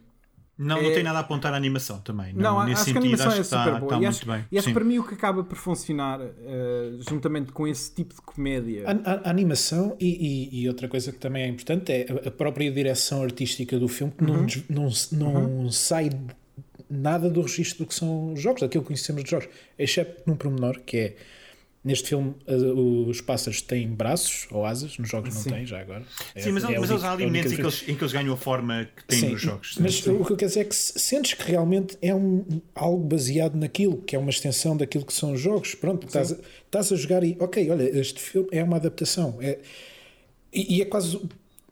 Não, 0.57 0.77
É- 0.77 0.83
não 0.83 0.93
tem 0.93 1.03
nada 1.03 1.17
a 1.17 1.21
apontar 1.21 1.53
à 1.53 1.57
animação 1.57 1.99
também. 1.99 2.31
Não, 2.33 2.59
Não, 2.59 2.65
nesse 2.65 2.83
acho 2.83 2.83
que 2.85 2.91
a 2.91 2.93
sentido, 3.01 3.13
animação 3.21 3.27
acho 3.27 3.35
é 3.35 3.39
que 3.39 3.45
está, 3.45 3.63
super 3.65 3.79
boa. 3.81 3.85
está 3.87 3.95
E 3.95 3.99
muito 3.99 4.07
acho, 4.15 4.25
bem. 4.25 4.45
e 4.51 4.57
acho 4.57 4.65
Sim. 4.67 4.71
que 4.73 4.79
para 4.79 4.85
mim 4.85 4.99
o 4.99 5.03
que 5.03 5.13
acaba 5.13 5.43
por 5.43 5.57
funcionar 5.57 6.21
eh, 6.21 6.91
juntamente 7.09 7.51
com 7.51 7.67
esse 7.67 7.93
tipo 7.93 8.13
de 8.15 8.21
comédia. 8.21 8.85
A, 8.87 8.91
a- 9.11 9.21
a 9.25 9.29
animação 9.29 9.97
e, 9.99 10.07
e- 10.55 10.61
e 10.61 10.67
outra 10.69 10.87
coisa 10.87 11.11
que 11.11 11.17
também 11.19 11.43
é 11.43 11.47
importante 11.49 11.91
é 11.91 12.05
a- 12.09 12.29
a 12.29 12.31
própria 12.31 12.71
direção 12.71 13.21
artística 13.21 13.77
do 13.77 13.89
filme 13.89 14.13
que 14.13 14.23
Uhum. 14.23 14.47
não, 14.69 14.89
não, 15.11 15.47
não 15.63 15.69
sai 15.71 16.09
nada 16.89 17.29
do 17.29 17.41
registro 17.41 17.79
do 17.85 17.87
que 17.87 17.95
são 17.95 18.33
os 18.33 18.41
jogos, 18.41 18.61
daquilo 18.61 18.83
que 18.83 18.87
conhecemos 18.87 19.23
de 19.23 19.29
jogos, 19.31 19.47
exceto 19.77 20.23
num 20.25 20.35
pormenor 20.35 20.79
que 20.85 20.97
é 20.97 21.15
Neste 21.85 22.09
filme, 22.09 22.33
uh, 22.47 23.07
os 23.07 23.21
pássaros 23.21 23.61
têm 23.61 23.87
braços 23.87 24.47
ou 24.49 24.65
asas, 24.65 24.97
nos 24.97 25.07
jogos 25.07 25.35
não 25.35 25.39
Sim. 25.43 25.51
têm, 25.51 25.67
já 25.67 25.79
agora. 25.79 26.03
Sim, 26.35 26.51
mas, 26.51 26.63
É 26.63 26.79
mas 26.79 26.89
eles 26.89 27.03
há 27.03 27.11
ali 27.11 27.25
momentos 27.27 27.51
em 27.51 27.55
que, 27.57 27.61
eles, 27.61 27.83
em 27.87 27.95
que 27.95 28.01
eles 28.03 28.11
ganham 28.11 28.33
a 28.33 28.37
forma 28.37 28.89
que 28.95 29.03
têm 29.05 29.19
Sim, 29.19 29.29
nos 29.33 29.41
jogos. 29.41 29.75
Mas 29.79 29.93
Sim. 29.99 30.09
o 30.13 30.25
que 30.25 30.31
eu 30.31 30.35
quero 30.35 30.49
dizer 30.49 30.61
é 30.61 30.63
que 30.63 30.75
se- 30.75 30.97
sentes 30.97 31.35
que 31.35 31.43
realmente 31.43 31.95
é 32.01 32.15
um, 32.15 32.43
algo 32.73 33.05
baseado 33.05 33.53
naquilo, 33.53 33.97
que 34.01 34.15
é 34.15 34.19
uma 34.19 34.31
extensão 34.31 34.75
daquilo 34.75 35.05
que 35.05 35.13
são 35.13 35.33
os 35.33 35.39
jogos. 35.39 35.75
Pronto, 35.75 36.07
estás 36.07 36.31
a, 36.31 36.37
estás 36.65 36.91
a 36.91 36.95
jogar 36.95 37.23
e, 37.23 37.37
ok, 37.39 37.69
olha, 37.69 37.83
este 37.99 38.19
filme 38.19 38.49
é 38.51 38.63
uma 38.63 38.77
adaptação. 38.77 39.37
É, 39.39 39.59
e, 40.51 40.77
e 40.77 40.81
é 40.81 40.85
quase. 40.85 41.21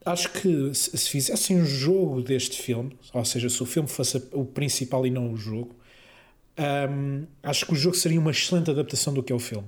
Acho 0.06 0.30
que 0.32 0.74
se, 0.74 0.98
se 0.98 1.10
fizessem 1.10 1.62
um 1.62 1.66
jogo 1.66 2.22
deste 2.22 2.62
filme, 2.62 2.98
ou 3.14 3.24
seja, 3.24 3.50
se 3.50 3.62
o 3.64 3.66
filme 3.66 3.88
fosse 3.88 4.22
o 4.32 4.44
principal 4.46 5.06
e 5.08 5.10
não 5.10 5.32
o 5.32 5.38
jogo, 5.38 5.76
hum, 6.90 7.26
acho 7.42 7.66
que 7.66 7.74
o 7.74 7.76
jogo 7.76 7.96
seria 7.96 8.20
uma 8.20 8.32
excelente 8.32 8.70
adaptação 8.70 9.14
do 9.14 9.24
que 9.24 9.32
é 9.32 9.36
o 9.36 9.40
filme. 9.40 9.68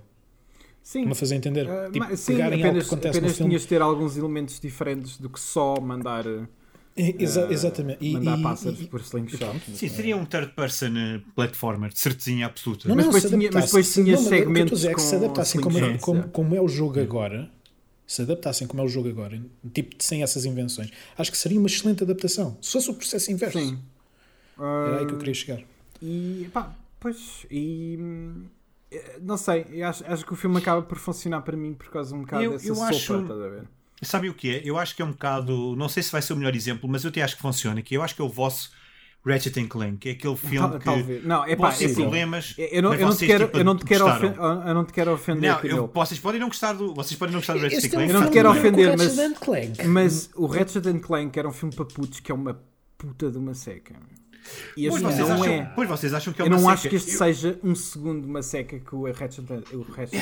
Sim. 0.83 1.05
Me 1.05 1.15
fazer 1.15 1.35
entender? 1.35 1.67
Ah, 1.69 1.85
tipo, 1.91 1.99
mas 1.99 2.19
sim, 2.19 2.33
pegarem 2.33 2.59
algo 2.59 2.67
apenas, 2.69 2.87
que 2.87 2.93
acontece 2.93 3.13
no 3.15 3.19
apenas 3.25 3.37
filme. 3.37 3.49
tinhas 3.49 3.61
de 3.63 3.67
ter 3.67 3.81
alguns 3.81 4.17
elementos 4.17 4.59
diferentes 4.59 5.17
do 5.17 5.29
que 5.29 5.39
só 5.39 5.79
mandar, 5.81 6.27
uh, 6.27 6.47
É, 6.95 7.15
exa- 7.17 7.47
exatamente. 7.51 7.97
E- 8.05 8.11
mandar 8.13 8.37
e- 8.37 8.43
pássaros 8.43 8.81
e- 8.81 8.85
por 8.87 9.01
slingshot. 9.01 9.59
Sim, 9.73 9.89
seria 9.89 10.15
um 10.15 10.25
third 10.25 10.51
person 10.53 10.95
eh, 10.95 11.21
platformer, 11.35 11.89
de 11.91 11.99
certezinha 11.99 12.45
absoluta. 12.45 12.87
Não, 12.87 12.95
Mas 12.95 13.05
não, 13.05 13.11
depois 13.13 13.23
se 13.23 13.29
tinha- 13.37 13.49
mas 13.51 13.65
depois 13.65 13.93
tinha 13.93 14.05
não, 14.15 14.21
mas 14.21 14.29
segmentos 14.29 14.85
é 14.85 14.93
que 14.93 15.01
se 15.01 15.11
com 15.11 15.15
adaptassem 15.17 15.61
como, 15.61 15.99
como, 15.99 16.23
como 16.29 16.55
é 16.55 16.61
o 16.61 16.67
jogo 16.67 16.99
agora, 16.99 17.49
se 18.07 18.21
adaptassem 18.21 18.67
como 18.67 18.81
é 18.81 18.85
o 18.85 18.87
jogo 18.87 19.09
agora, 19.09 19.41
tipo 19.73 19.95
sem 19.99 20.21
essas 20.23 20.45
invenções, 20.45 20.91
acho 21.17 21.31
que 21.31 21.37
seria 21.37 21.57
uma 21.59 21.67
excelente 21.67 22.03
adaptação. 22.03 22.57
Se 22.61 22.71
fosse 22.73 22.89
o 22.89 22.93
processo 22.93 23.31
inverso, 23.31 23.57
Sim. 23.59 23.79
era 24.57 24.97
aí 24.99 25.05
que 25.05 25.11
eu 25.11 25.15
Ah, 25.15 25.19
queria 25.19 25.33
chegar. 25.33 25.61
E 26.01 26.49
pá, 26.53 26.73
pois, 26.99 27.45
e 27.49 27.97
eh, 28.91 29.19
não 29.21 29.37
sei, 29.37 29.65
eu 29.71 29.87
acho, 29.87 30.05
acho 30.05 30.25
que 30.25 30.33
o 30.33 30.35
filme 30.35 30.57
acaba 30.57 30.81
por 30.81 30.97
funcionar 30.97 31.41
para 31.41 31.57
mim 31.57 31.73
por 31.73 31.89
causa 31.89 32.15
um 32.15 32.21
bocado 32.21 32.43
Eu- 32.43 32.51
dessa 32.51 32.67
eu 32.67 32.75
sopa, 32.75 32.87
acho- 32.89 33.21
estás 33.21 33.41
a 33.41 33.47
ver? 33.49 33.63
Sabe 34.01 34.29
o 34.29 34.33
que 34.33 34.49
é? 34.55 34.61
Eu 34.63 34.77
acho 34.77 34.93
que 34.95 35.01
é 35.01 35.05
um 35.05 35.11
bocado. 35.11 35.73
Não 35.75 35.87
sei 35.87 36.03
se 36.03 36.11
vai 36.11 36.21
ser 36.21 36.33
o 36.33 36.35
melhor 36.37 36.53
exemplo, 36.53 36.87
mas 36.87 37.03
eu 37.05 37.09
até 37.09 37.21
acho 37.23 37.37
que 37.37 37.41
funciona. 37.41 37.81
Que 37.81 37.95
eu 37.95 38.03
acho 38.03 38.13
que 38.13 38.21
é 38.21 38.25
o 38.25 38.29
vosso 38.29 38.71
Ratchet 39.25 39.59
and 39.59 39.67
Clank, 39.67 39.97
que 39.97 40.09
é 40.09 40.11
aquele 40.11 40.35
filme 40.37 40.57
Tal- 40.69 40.79
que 40.79 40.85
talvez. 40.85 41.23
Não, 41.25 41.43
é 41.43 41.55
pá, 41.55 41.67
pode 41.69 41.77
ter 41.79 41.91
é 41.91 41.93
problemas. 41.95 42.53
eu 42.57 42.81
não, 42.83 42.93
eu 42.93 43.07
não 43.07 43.15
te 43.15 43.25
quero, 43.25 43.45
tipo, 43.45 43.57
eu 43.57 43.63
não 43.65 43.75
te 43.75 43.85
quero, 43.85 44.05
ofen- 44.07 44.33
eu 44.37 44.73
não 44.73 44.85
te 44.85 44.93
quero 44.93 45.13
ofender 45.13 45.51
Não, 45.51 45.59
eu- 45.61 45.91
vocês 45.93 46.19
podem 46.19 46.39
não 46.39 46.47
gostar 46.47 46.73
do, 46.73 46.93
vocês 46.93 47.17
podem 47.17 47.33
não 47.33 47.39
gostar 47.39 47.53
do 47.53 47.59
Ratchet 47.61 47.85
Este 47.85 47.95
and 47.95 47.99
é 48.01 48.03
um 48.03 48.07
Clank. 48.07 48.13
Eu 48.13 48.19
não 48.21 48.29
te 48.29 48.33
quero 48.33 48.49
ofender, 48.51 48.97
mas-. 48.97 49.85
Mas 49.87 50.29
o 50.35 50.45
Ratchet 50.45 50.87
and 50.87 50.99
Clank 50.99 51.37
era 51.39 51.47
um 51.47 51.51
filme 51.51 51.73
para 51.75 51.85
putos 51.85 52.19
que 52.19 52.31
é 52.31 52.35
uma 52.35 52.59
puta 52.97 53.31
de 53.31 53.37
uma 53.37 53.53
seca. 53.53 53.95
E 54.77 54.87
Pois 54.89 55.01
este 55.01 55.13
vocês, 55.15 55.27
não 55.29 55.35
acham, 55.41 55.53
é. 55.53 55.71
pois 55.75 55.89
vocês 55.89 56.13
acham 56.13 56.33
que 56.33 56.41
é 56.41 56.45
Eu 56.45 56.47
uma 56.47 56.55
não 56.55 56.61
seca. 56.63 56.73
acho 56.73 56.89
que 56.89 56.95
este 56.95 57.11
Eu- 57.11 57.17
seja 57.17 57.59
um 57.63 57.75
segundo 57.75 58.25
uma 58.25 58.41
seca 58.43 58.79
que 58.79 58.95
o 58.95 59.11
Ratchet 59.11 59.45
o 59.73 59.81
Ratchet 59.81 60.21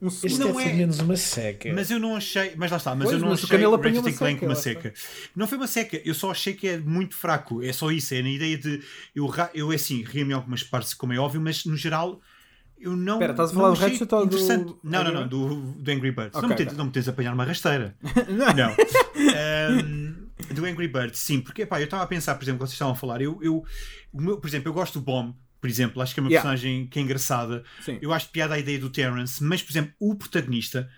Um 0.00 0.10
segundo. 0.10 0.38
não 0.48 0.60
é, 0.60 0.62
é- 0.62 0.66
pelo 0.66 0.76
menos 0.78 0.98
uma 1.00 1.16
seca. 1.16 1.72
Mas 1.74 1.90
eu 1.90 1.98
não 1.98 2.16
achei, 2.16 2.52
mas 2.56 2.70
lá 2.70 2.76
está, 2.76 2.94
mas 2.94 3.04
Pois, 3.04 3.14
eu 3.14 3.20
não 3.20 3.30
mas 3.30 3.44
achei 3.44 3.66
o 3.66 3.70
Ratchet 3.76 3.98
uma 3.98 4.12
Clank 4.12 4.34
seca, 4.40 4.46
uma 4.46 4.54
seca. 4.54 4.94
Não 5.36 5.46
foi 5.46 5.58
uma 5.58 5.66
seca, 5.66 6.00
eu 6.04 6.14
só 6.14 6.30
achei 6.30 6.54
que 6.54 6.68
é 6.68 6.78
muito 6.78 7.14
fraco. 7.14 7.62
É 7.62 7.72
só 7.72 7.90
isso, 7.90 8.14
é 8.14 8.22
na 8.22 8.30
ideia 8.30 8.58
de 8.58 8.80
eu, 9.14 9.30
eu 9.54 9.72
é 9.72 9.74
assim, 9.76 10.02
ri-me 10.02 10.32
algumas 10.32 10.62
partes, 10.62 10.94
como 10.94 11.12
é 11.12 11.18
óbvio, 11.18 11.40
mas 11.40 11.64
no 11.64 11.76
geral 11.76 12.20
eu 12.80 12.96
não. 12.96 13.14
Espera, 13.14 13.32
estás 13.32 13.50
a 13.50 13.52
não 13.54 13.60
falar 13.60 13.74
do 13.74 13.80
Ratchet 13.80 14.12
ou 14.14 14.26
do. 14.26 14.78
Não, 14.82 15.04
não, 15.04 15.12
não, 15.14 15.28
do, 15.28 15.54
do 15.72 15.90
Angry 15.92 16.10
Birds. 16.10 16.34
Ok, 16.34 16.42
não, 16.42 16.48
me 16.48 16.54
tentes, 16.56 16.66
ok. 16.72 16.78
não 16.78 16.84
me 16.86 16.90
tentes 16.90 17.08
apanhar 17.08 17.32
uma 17.32 17.44
rasteira. 17.44 17.94
não. 18.28 18.74
Ahm, 19.34 20.14
do 20.54 20.64
Angry 20.64 20.88
Birds, 20.88 21.18
sim, 21.18 21.40
porque 21.40 21.64
pá, 21.66 21.80
eu 21.80 21.84
estava 21.84 22.02
a 22.02 22.06
pensar, 22.06 22.34
por 22.34 22.44
exemplo, 22.44 22.58
quando 22.60 22.68
vocês 22.68 22.74
estavam 22.74 22.94
a 22.94 22.96
falar, 22.96 23.20
eu, 23.22 23.38
eu 23.42 23.64
meu, 24.12 24.38
por 24.38 24.46
exemplo, 24.48 24.68
eu 24.68 24.72
gosto 24.74 24.98
do 24.98 25.04
Bomb. 25.04 25.34
Por 25.60 25.68
exemplo, 25.70 26.02
acho 26.02 26.12
que 26.12 26.18
é 26.18 26.22
uma 26.22 26.28
Yeah. 26.28 26.42
personagem 26.50 26.88
que 26.88 26.98
é 26.98 27.02
engraçada. 27.02 27.62
Sim. 27.84 27.96
Eu 28.02 28.12
acho 28.12 28.28
piada 28.30 28.54
a 28.54 28.58
ideia 28.58 28.80
do 28.80 28.90
Terrence, 28.90 29.42
mas, 29.44 29.62
por 29.62 29.70
exemplo, 29.70 29.92
o 30.00 30.14
protagonista 30.16 30.90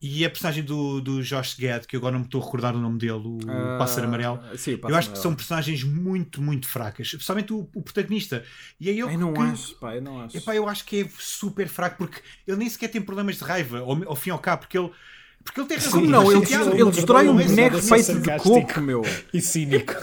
e 0.00 0.24
a 0.24 0.30
personagem 0.30 0.62
do, 0.62 1.00
do 1.00 1.22
Josh 1.24 1.56
Gad, 1.58 1.86
que 1.86 1.96
agora 1.96 2.12
não 2.12 2.20
me 2.20 2.26
estou 2.26 2.40
a 2.40 2.44
recordar 2.44 2.74
o 2.76 2.78
nome 2.78 2.98
dele, 2.98 3.14
o 3.24 3.38
Ah, 3.48 3.76
Pássaro 3.78 4.06
Amarelo, 4.06 4.40
Sim, 4.56 4.72
o 4.72 4.74
eu 4.74 4.78
Pássaro 4.78 4.96
acho 4.98 5.10
que 5.10 5.16
são 5.18 5.30
Amarelo. 5.30 5.36
personagens 5.36 5.82
muito, 5.82 6.40
muito 6.40 6.68
fracas, 6.68 7.08
especialmente 7.08 7.52
o, 7.52 7.68
o 7.74 7.82
protagonista. 7.82 8.44
E 8.80 8.88
é 8.88 8.92
ele 8.92 9.02
Eu 9.02 9.18
não 9.18 9.32
que. 9.32 9.40
acho, 9.40 9.74
pá, 9.80 9.96
eu 9.96 10.02
não 10.02 10.20
acho. 10.20 10.36
Epá, 10.36 10.54
eu 10.54 10.68
acho 10.68 10.84
que 10.84 11.00
é 11.00 11.08
super 11.18 11.66
fraco 11.68 11.98
porque 11.98 12.20
ele 12.46 12.58
nem 12.58 12.68
sequer 12.70 12.88
tem 12.88 13.02
problemas 13.02 13.38
de 13.38 13.44
raiva, 13.44 13.80
ao, 13.80 14.08
ao 14.10 14.14
fim 14.16 14.30
e 14.30 14.32
ao 14.32 14.38
cabo, 14.38 14.62
porque 14.62 14.78
ele. 14.78 14.90
Porque 15.44 15.60
ele 15.60 15.68
tem 15.68 15.76
razão. 15.76 15.92
Como 15.92 16.06
não? 16.06 16.30
ele 16.30 16.38
Ele, 16.38 16.46
tem 16.46 16.60
Ele, 16.60 16.80
ele 16.82 16.90
destrói 16.90 17.28
um 17.28 17.40
é 17.40 17.44
boneco 17.44 17.82
só 17.82 17.94
feito 17.96 18.20
de 18.20 18.38
coco, 18.38 18.80
meu. 18.80 19.02
E 19.32 19.40
cínico. 19.40 19.94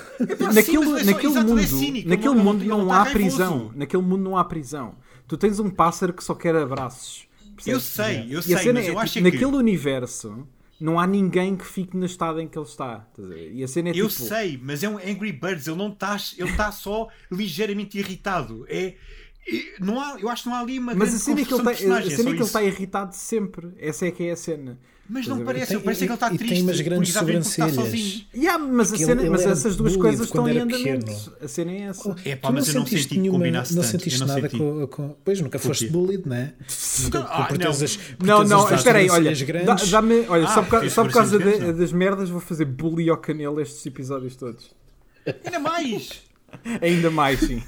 Naquele, 0.54 0.78
é 0.78 0.82
é 0.82 0.86
mundo, 0.86 1.06
naquele 1.06 2.34
ele 2.34 2.44
mundo 2.44 2.66
não 2.66 2.84
está 2.84 3.02
há 3.02 3.06
prisão. 3.06 3.72
Naquele 3.76 4.04
mundo 4.04 4.24
não 4.24 4.38
há 4.38 4.44
prisão. 4.44 4.96
Tu 5.28 5.38
tens 5.38 5.60
um 5.60 5.70
pássaro 5.70 6.14
que 6.14 6.24
só 6.24 6.34
quer 6.34 6.56
abraços. 6.56 7.28
Eu 7.66 7.80
sei, 7.80 8.28
eu 8.30 8.42
sei, 8.42 8.56
mas 8.56 8.66
é, 8.66 8.70
eu 8.70 8.84
tipo, 8.86 9.00
acho 9.00 9.14
que. 9.14 9.22
naquele 9.22 9.56
universo 9.56 10.48
não 10.80 10.98
há 11.00 11.06
ninguém 11.06 11.58
que 11.58 11.66
fique 11.66 11.96
no 11.98 12.06
estado 12.06 12.40
em 12.40 12.48
que 12.48 12.58
ele 12.58 12.66
está. 12.66 13.06
E 13.52 13.64
a 13.64 13.68
cena 13.68 13.90
é 13.90 13.92
Eu 13.92 14.08
tipo. 14.08 14.24
sei, 14.24 14.60
mas 14.64 14.82
é 14.82 14.90
um 14.90 14.98
Angry 14.98 15.34
Birds, 15.34 15.68
ele 15.68 15.76
não 15.76 15.90
está, 15.92 16.18
ele 16.38 16.50
está 16.50 16.72
só 16.72 17.10
ligeiramente 17.30 17.98
irritado. 17.98 18.66
É, 18.70 18.86
é- 18.86 18.96
não 19.80 20.00
há, 20.00 20.18
eu 20.20 20.30
acho 20.30 20.44
que 20.44 20.50
não 20.50 20.56
há 20.56 20.60
ali 20.62 20.80
uma 20.80 20.94
Mas 20.96 21.10
a 21.10 21.12
grande 21.12 21.24
cena 21.24 21.42
é 21.42 21.46
que 21.46 21.54
ele 21.54 21.60
está, 21.62 21.70
a 21.70 21.74
é 21.74 21.76
cena 21.78 22.00
é 22.30 22.34
que 22.34 22.38
ele 22.38 22.44
está 22.44 22.64
irritado 22.64 23.16
sempre. 23.16 23.68
Essa 23.80 24.06
é 24.08 24.12
que 24.12 24.24
é 24.24 24.32
a 24.32 24.36
cena. 24.36 24.78
Mas 25.12 25.26
não 25.26 25.42
a 25.42 25.44
parece, 25.44 25.70
Tem- 25.74 25.80
parece 25.80 26.02
que 26.02 26.06
ele 26.06 26.14
está 26.14 26.32
e- 26.32 26.36
e 26.36 26.38
triste. 26.38 26.54
tem 26.54 26.62
umas 26.62 26.82
grandes 26.82 27.10
está 27.10 27.20
sobrancelhas. 27.22 28.26
Yeah, 28.32 28.64
mas 28.64 28.94
a 28.94 28.96
cena, 28.98 29.22
ele- 29.22 29.30
mas 29.32 29.42
ele 29.42 29.52
essas 29.54 29.76
duas 29.76 29.98
coisas 29.98 30.28
estão 30.28 30.48
em 30.48 30.60
andamento. 30.60 31.04
pequeno. 31.08 31.34
A 31.42 31.48
cena 31.48 31.72
é 31.72 31.80
essa. 31.82 32.16
É 32.24 32.36
pá, 32.36 32.50
Tu 32.50 32.54
mas 32.54 32.68
eu 32.68 32.74
não 32.76 32.82
sentiste 32.86 33.04
senti 33.06 33.16
que 33.16 33.20
nenhuma, 33.22 33.40
combinasse 33.40 33.74
não 33.76 33.82
tanto. 33.82 33.92
sentiste 33.92 34.22
eu 34.22 34.28
não 34.28 34.36
nada 34.36 34.48
senti. 34.50 34.58
com, 34.62 34.88
com. 34.88 35.16
Pois 35.26 35.42
nunca 35.42 35.58
foste 35.58 35.88
bullied, 35.88 36.30
né? 36.30 36.54
Nunca, 37.06 37.20
Ah, 37.22 37.48
não. 37.52 38.38
Não, 38.44 38.44
não, 38.44 38.76
espera 38.76 39.00
aí, 39.00 39.10
olha, 39.10 39.34
dá-me, 39.90 40.26
olha, 40.28 40.46
Ah, 40.46 40.54
só 40.54 40.62
por, 40.62 40.90
só 40.92 41.04
por 41.04 41.12
causa 41.14 41.40
de- 41.40 41.44
grandes, 41.44 41.78
das 41.80 41.92
merdas 41.92 42.30
vou 42.30 42.40
fazer 42.40 42.66
bully 42.66 43.10
ao 43.10 43.18
canelo 43.18 43.60
estes 43.60 43.84
episódios 43.88 44.36
todos. 44.36 44.70
Ainda 45.44 45.58
mais! 45.60 46.22
Ainda 46.84 47.10
mais, 47.10 47.40
sim. 47.40 47.64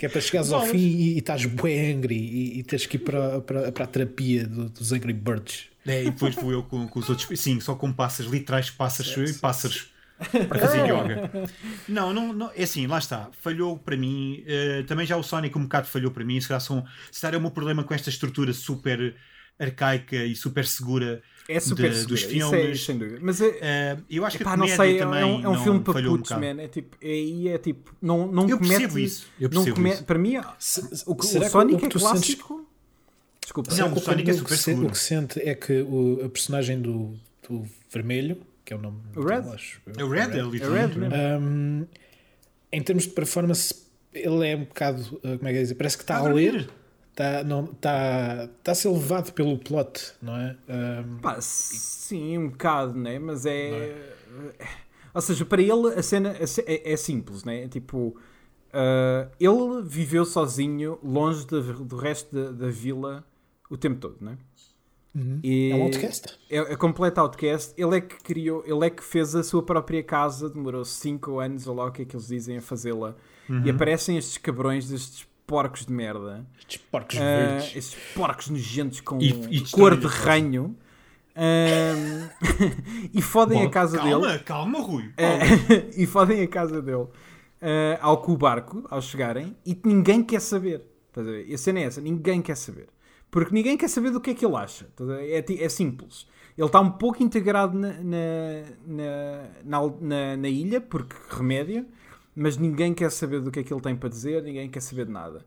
Que 0.00 0.06
é 0.06 0.08
para 0.08 0.20
chegares 0.22 0.50
ao 0.50 0.64
fim 0.64 0.78
e, 0.78 1.14
e 1.14 1.18
estás 1.18 1.44
bué 1.44 1.92
angry 1.92 2.16
e, 2.16 2.58
e 2.60 2.62
tens 2.62 2.86
que 2.86 2.96
ir 2.96 3.00
para, 3.00 3.42
para, 3.42 3.70
para 3.70 3.84
a 3.84 3.86
terapia 3.86 4.46
do- 4.46 4.70
dos 4.70 4.92
Angry 4.92 5.12
Birds. 5.12 5.66
É, 5.86 6.04
e 6.04 6.10
depois 6.10 6.34
fui 6.34 6.54
eu 6.54 6.62
com, 6.62 6.88
com 6.88 6.98
os 7.00 7.10
outros. 7.10 7.38
Sim, 7.38 7.60
só 7.60 7.74
com 7.74 7.92
pássaros, 7.92 8.32
literais 8.32 8.70
pássaros 8.70 9.30
e 9.30 9.38
pássaros 9.38 9.90
para 10.48 10.58
fazer 10.58 10.84
yoga. 10.86 11.30
Não, 11.86 12.14
não, 12.14 12.32
não, 12.32 12.50
é 12.56 12.62
assim, 12.62 12.86
lá 12.86 12.98
está. 12.98 13.28
Falhou 13.42 13.78
para 13.78 13.94
mim. 13.94 14.42
eh, 14.46 14.84
também 14.86 15.04
já 15.06 15.18
o 15.18 15.22
Sonic 15.22 15.56
um 15.58 15.64
bocado 15.64 15.86
falhou 15.86 16.10
para 16.10 16.24
mim. 16.24 16.40
Se 16.40 16.48
calhar, 16.48 16.62
são, 16.62 16.82
se 17.12 17.20
calhar 17.20 17.34
é 17.34 17.38
o 17.38 17.40
meu 17.42 17.50
problema 17.50 17.84
com 17.84 17.92
esta 17.92 18.08
estrutura 18.08 18.54
super 18.54 19.14
arcaica 19.58 20.16
e 20.16 20.34
super 20.34 20.66
segura 20.66 21.22
É 21.56 21.60
super 21.60 21.90
de- 21.92 22.06
dos 22.06 22.20
isso 22.20 22.28
filmes. 22.30 22.52
é, 22.52 22.74
sem 22.74 22.98
dúvida. 22.98 23.18
Mas 23.22 23.40
é, 23.40 23.58
Eh, 23.60 23.96
eu 24.10 24.24
acho 24.24 24.38
que 24.38 24.44
pá, 24.44 24.52
a 24.52 24.56
não 24.56 24.68
sei, 24.68 24.96
é, 24.96 24.98
também 24.98 25.24
um, 25.24 25.34
é 25.44 25.48
um 25.48 25.54
não 25.54 25.62
filme 25.62 25.80
para 25.80 25.98
um 26.00 26.04
putos, 26.04 26.28
bocado. 26.30 26.40
man. 26.40 26.62
É 26.62 26.68
tipo, 26.68 26.96
é, 27.02 27.48
é 27.48 27.58
tipo, 27.58 27.94
não, 28.00 28.26
não 28.30 28.48
Eu 28.48 28.56
comete. 28.58 28.78
percebo 28.78 28.98
isso, 28.98 29.26
eu 29.40 29.48
não 29.48 29.62
percebo 29.64 29.76
come- 29.76 29.90
isso. 29.90 30.04
Para 30.04 30.18
mim, 30.18 30.36
Se- 30.58 30.80
o, 31.06 31.14
o 31.14 31.22
será 31.22 31.44
que 31.46 31.50
Sonic 31.50 31.74
o 31.74 31.78
que 31.78 31.86
é 31.86 31.88
tu 31.88 31.98
sentes- 31.98 32.10
clássico. 32.36 32.66
Desculpa. 33.42 33.74
Não, 33.74 33.92
que 33.92 33.98
o 33.98 34.00
Sonic 34.02 34.30
é 34.30 34.32
o 34.32 34.36
super 34.36 34.48
que 34.50 34.56
se- 34.56 34.62
seguro. 34.62 34.86
O 34.86 34.90
que 34.92 34.98
sente 34.98 35.40
é 35.40 35.54
que 35.54 35.80
o, 35.82 36.20
a 36.24 36.28
personagem 36.28 36.80
do, 36.80 37.14
do 37.48 37.66
vermelho, 37.92 38.36
que 38.64 38.72
é 38.72 38.76
o 38.76 38.80
nome 38.80 39.00
O 39.16 39.22
Red? 39.22 39.42
acho 39.52 39.80
eu. 39.86 39.92
É 39.98 40.04
o 40.04 40.08
Red, 40.08 40.20
é 40.36 40.38
É 40.38 40.42
literalmente. 40.42 40.98
Red, 40.98 41.08
né? 41.08 41.38
Um, 41.38 41.86
em 42.72 42.82
termos 42.82 43.04
de 43.04 43.10
performance, 43.10 43.74
ele 44.14 44.46
é 44.46 44.54
um 44.56 44.60
bocado. 44.64 45.00
uh, 45.16 45.36
Como 45.38 45.48
é 45.48 45.52
que 45.52 45.58
é 45.58 45.62
dizer? 45.62 45.74
Parece 45.74 45.96
que 45.96 46.04
está 46.04 46.14
Está 46.18 46.28
a 46.28 46.30
a 46.30 46.34
ler. 46.34 46.68
Está, 47.20 47.44
não, 47.44 47.64
está, 47.64 48.48
está 48.58 48.72
a 48.72 48.74
ser 48.74 48.88
levado 48.88 49.32
pelo 49.32 49.58
plot, 49.58 50.14
não 50.22 50.34
é? 50.36 50.56
Um, 50.68 51.18
Pá, 51.18 51.36
sim, 51.40 52.38
um 52.38 52.48
bocado, 52.48 52.98
né? 52.98 53.18
Mas 53.18 53.44
é. 53.44 53.94
Ou 55.12 55.20
seja, 55.20 55.44
para 55.44 55.60
ele 55.60 55.88
a 55.94 56.02
cena 56.02 56.34
é, 56.66 56.92
é 56.92 56.96
simples, 56.96 57.44
né? 57.44 57.68
Tipo, 57.68 58.16
ah, 58.72 59.28
ele 59.38 59.82
viveu 59.84 60.24
sozinho, 60.24 60.98
longe 61.02 61.46
da- 61.46 61.60
do 61.60 61.96
resto 61.96 62.34
da, 62.34 62.52
da 62.52 62.70
vila 62.70 63.22
o 63.68 63.76
tempo 63.76 64.00
todo, 64.00 64.16
né? 64.20 64.38
E 65.42 65.72
é 65.72 65.74
um 65.74 65.82
outcast. 65.82 66.38
É, 66.48 66.56
é 66.58 66.76
completo 66.76 67.20
outcast. 67.20 67.74
Ele 67.76 67.96
é 67.96 68.00
que 68.00 68.16
criou, 68.22 68.62
ele 68.64 68.86
é 68.86 68.90
que 68.90 69.02
fez 69.02 69.34
a 69.34 69.42
sua 69.42 69.62
própria 69.62 70.02
casa, 70.02 70.48
demorou 70.48 70.84
5 70.84 71.40
anos, 71.40 71.66
ou 71.66 71.74
lá 71.74 71.86
o 71.86 71.90
que 71.92 72.02
é 72.02 72.04
que 72.04 72.14
eles 72.14 72.28
dizem, 72.28 72.56
a 72.56 72.62
fazê-la. 72.62 73.16
Uhum. 73.48 73.66
E 73.66 73.70
aparecem 73.70 74.16
estes 74.16 74.38
cabrões, 74.38 74.90
estes 74.92 75.26
porcos 75.50 75.84
de 75.84 75.92
merda. 75.92 76.46
Estes 76.60 76.76
porcos 76.76 77.16
Ah, 77.16 77.20
verdes. 77.20 77.76
esses 77.76 77.94
porcos 78.14 78.48
nojentos 78.48 79.00
com 79.00 79.18
E- 79.20 79.56
e 79.56 79.60
cor 79.70 79.96
de 79.96 80.06
ranho 80.06 80.76
Ahm, 81.36 82.28
e 83.14 83.22
fodem 83.22 83.58
Bom, 83.60 83.66
a 83.66 83.70
casa 83.70 83.98
calma, 83.98 84.26
dele 84.28 84.38
calma, 84.40 84.80
Rui. 84.80 85.10
Eh, 85.16 85.38
e 86.02 86.06
fodem 86.06 86.42
a 86.42 86.48
casa 86.48 86.82
dele 86.82 87.06
ah, 87.62 87.98
ao 88.00 88.22
o 88.30 88.36
barco 88.36 88.84
ao 88.90 89.00
chegarem 89.00 89.56
e 89.64 89.78
ninguém 89.84 90.22
quer 90.22 90.40
saber 90.40 90.82
Estás 91.08 91.26
a 91.26 91.30
ver? 91.30 91.52
a 91.54 91.58
cena 91.58 91.78
é 91.80 91.82
essa, 91.84 92.00
ninguém 92.00 92.42
quer 92.42 92.56
saber 92.56 92.88
porque 93.30 93.54
ninguém 93.54 93.76
quer 93.76 93.88
saber 93.88 94.10
do 94.10 94.20
que 94.20 94.30
é 94.30 94.34
que 94.34 94.44
ele 94.44 94.56
acha 94.56 94.86
é, 95.28 95.44
é 95.64 95.68
simples 95.68 96.26
ele 96.58 96.66
está 96.66 96.80
um 96.80 96.90
pouco 96.90 97.22
integrado 97.22 97.78
na, 97.78 97.92
na, 97.92 98.18
na, 98.86 99.42
na, 99.64 99.80
na- 100.00 100.36
na 100.36 100.48
ilha 100.48 100.80
porque 100.80 101.16
remédio 101.30 101.86
mas 102.34 102.56
ninguém 102.56 102.94
quer 102.94 103.10
saber 103.10 103.40
do 103.40 103.50
que 103.50 103.60
é 103.60 103.62
que 103.62 103.72
ele 103.72 103.80
tem 103.82 103.96
para 103.96 104.08
dizer 104.08 104.42
ninguém 104.42 104.68
quer 104.70 104.80
saber 104.80 105.06
de 105.06 105.12
nada 105.12 105.44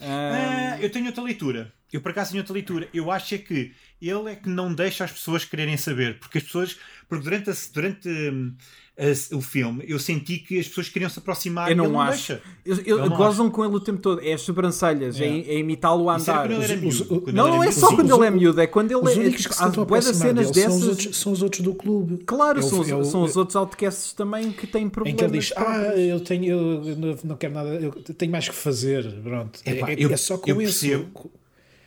Ah, 0.00 0.78
eu 0.80 0.90
tenho 0.90 1.06
outra 1.06 1.22
leitura. 1.22 1.72
Eu 1.92 2.00
por 2.02 2.10
acaso 2.10 2.32
tenho 2.32 2.42
outra 2.42 2.52
leitura. 2.54 2.88
Eu 2.92 3.10
acho 3.10 3.34
é 3.34 3.38
que 3.38 3.74
ele 4.00 4.30
é 4.30 4.36
que 4.36 4.48
não 4.48 4.74
deixa 4.74 5.04
as 5.04 5.12
pessoas 5.12 5.44
quererem 5.44 5.76
saber, 5.76 6.18
porque 6.18 6.38
as 6.38 6.44
pessoas, 6.44 6.78
porque 7.08 7.24
durante, 7.24 7.50
a, 7.50 7.54
durante 7.72 8.08
hum, 8.08 8.54
a- 8.98 9.36
o 9.36 9.40
filme 9.42 9.84
eu 9.86 9.98
senti 9.98 10.38
que 10.38 10.58
as 10.58 10.66
pessoas 10.68 10.88
queriam 10.88 11.10
se 11.10 11.18
aproximar 11.18 11.70
Eu 11.70 11.76
não 11.76 11.84
ele 11.84 11.92
não 11.92 12.00
acho. 12.00 12.32
Eu- 12.64 12.76
eu- 12.84 12.98
Eu 12.98 13.10
não 13.10 13.16
gozam 13.16 13.50
com 13.50 13.64
ele 13.64 13.74
o 13.74 13.80
tempo 13.80 13.98
todo. 14.00 14.22
É 14.22 14.32
as 14.32 14.40
sobrancelhas, 14.40 15.20
é, 15.20 15.26
é 15.26 15.58
imitá-lo 15.58 16.08
a 16.08 16.16
Isso 16.16 16.30
andar. 16.30 16.50
Os- 16.50 16.70
miúdo. 16.70 16.88
os- 16.88 17.32
Não, 17.34 17.48
não 17.48 17.62
é 17.64 17.70
só 17.70 17.88
Os- 17.88 17.94
quando 17.94 18.14
ele 18.16 18.26
é 18.26 18.30
miúdo, 18.30 18.60
é 18.60 18.66
quando 18.66 18.90
ele 18.90 19.28
é. 19.28 19.30
que 19.30 19.46
há 19.58 19.66
aproximar 19.66 20.02
cenas 20.14 20.50
dele 20.50 20.66
são 20.68 20.76
os, 20.76 20.80
dessas. 20.80 20.88
outros, 20.88 21.16
são 21.18 21.32
os 21.32 21.42
outros 21.42 21.62
do 21.62 21.74
clube. 21.74 22.24
Claro, 22.24 22.58
Ele- 22.60 22.66
são, 22.68 22.80
os- 22.80 22.88
ele- 22.88 23.04
são 23.04 23.22
os 23.22 23.36
outros 23.36 23.56
outcasts 23.56 24.12
também 24.14 24.50
que 24.52 24.66
têm 24.66 24.84
Em 24.84 24.88
problemas. 24.88 25.18
que 25.20 25.24
ele 25.26 25.38
diz, 25.38 25.52
ah, 25.56 25.62
próprios. 25.64 25.98
eu 25.98 26.20
tenho, 26.20 26.44
eu 26.46 26.96
não- 26.96 27.18
não 27.24 27.36
quero 27.36 27.52
nada, 27.54 27.68
eu 27.74 27.92
tenho 27.92 28.32
mais 28.32 28.48
que 28.48 28.54
fazer. 28.54 29.04
Pronto. 29.22 29.60
É, 29.64 29.72
Epá, 29.72 29.90
é- 29.90 29.96
eu- 29.98 30.10
é 30.10 30.16
só 30.16 30.38
com 30.38 30.48
eu 30.48 30.60
esse. 30.62 30.88
percebo. 30.88 31.30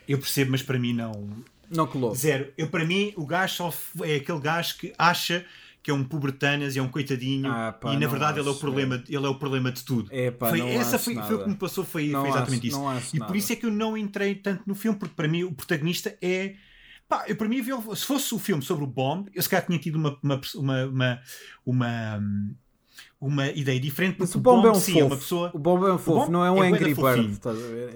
Eu 0.07 0.17
percebo, 0.19 0.51
mas 0.51 0.61
para 0.61 0.77
mim 0.77 0.93
não. 0.93 1.27
Não 1.71 1.85
colou. 1.85 2.15
Zero. 2.15 2.47
Eu, 2.57 2.67
para 2.67 2.83
mim, 2.83 3.13
o 3.15 3.25
gajo 3.25 3.71
é 4.03 4.15
aquele 4.15 4.39
gajo 4.39 4.75
que 4.77 4.91
acha 4.97 5.45
que 5.81 5.89
é 5.89 5.93
um 5.93 6.03
pubertanas 6.03 6.75
e 6.75 6.79
é 6.79 6.81
um 6.81 6.89
coitadinho 6.89 7.49
Ah, 7.51 7.71
pá, 7.71 7.93
e 7.93 7.97
na 7.97 8.07
verdade 8.07 8.39
ele 8.39 8.47
é 8.47 8.51
o 8.51 8.55
problema 8.55 9.03
ele 9.07 9.25
é 9.25 9.29
o 9.29 9.35
problema 9.35 9.71
de 9.71 9.83
tudo 9.83 10.09
É, 10.11 10.29
pá, 10.31 10.49
foi, 10.49 10.61
essa 10.61 10.99
foi, 10.99 11.13
foi 11.15 11.21
nada. 11.23 11.35
o 11.35 11.43
que 11.43 11.49
me 11.49 11.55
passou 11.55 11.83
foi, 11.85 12.11
foi 12.11 12.29
exatamente 12.29 12.67
isso 12.67 12.79
e 13.13 13.19
nada. 13.19 13.27
por 13.31 13.35
isso 13.37 13.53
é 13.53 13.55
que 13.55 13.65
eu 13.65 13.71
não 13.71 13.97
entrei 13.97 14.35
tanto 14.35 14.63
no 14.67 14.75
filme 14.75 14.97
porque 14.97 15.15
para 15.15 15.27
mim 15.27 15.43
o 15.43 15.53
protagonista 15.53 16.17
é 16.21 16.55
pá, 17.07 17.25
eu 17.27 17.35
para 17.35 17.47
mim 17.47 17.63
se 17.95 18.05
fosse 18.05 18.33
o 18.35 18.39
filme 18.39 18.61
sobre 18.61 18.83
o 18.83 18.87
Bomb 18.87 19.29
eu 19.33 19.41
se 19.41 19.49
calhar 19.49 19.65
tinha 19.65 19.79
tido 19.79 19.95
uma 19.95 20.17
uma 20.21 20.41
uma, 20.55 20.85
uma, 20.85 21.21
uma, 21.65 22.23
uma 23.21 23.47
ideia 23.49 23.79
diferente 23.79 24.15
Mas 24.17 24.29
porque 24.29 24.37
o 24.39 24.41
Bomb 24.41 24.65
é 24.65 24.71
um 24.71 24.75
sim, 24.75 24.93
fofo. 24.93 24.99
é 24.99 25.05
uma 25.07 25.17
pessoa 25.17 25.51
O 25.53 25.59
Bomb 25.59 25.83
é 25.85 25.91
um 25.93 25.97
fofo, 25.97 26.19
Bomb 26.21 26.29
não 26.31 26.45
é 26.45 26.49
um 26.51 26.63
é 26.63 26.69
bué 26.69 26.79
da 26.79 26.85
Angry. 26.85 26.93
Bird. 26.95 27.39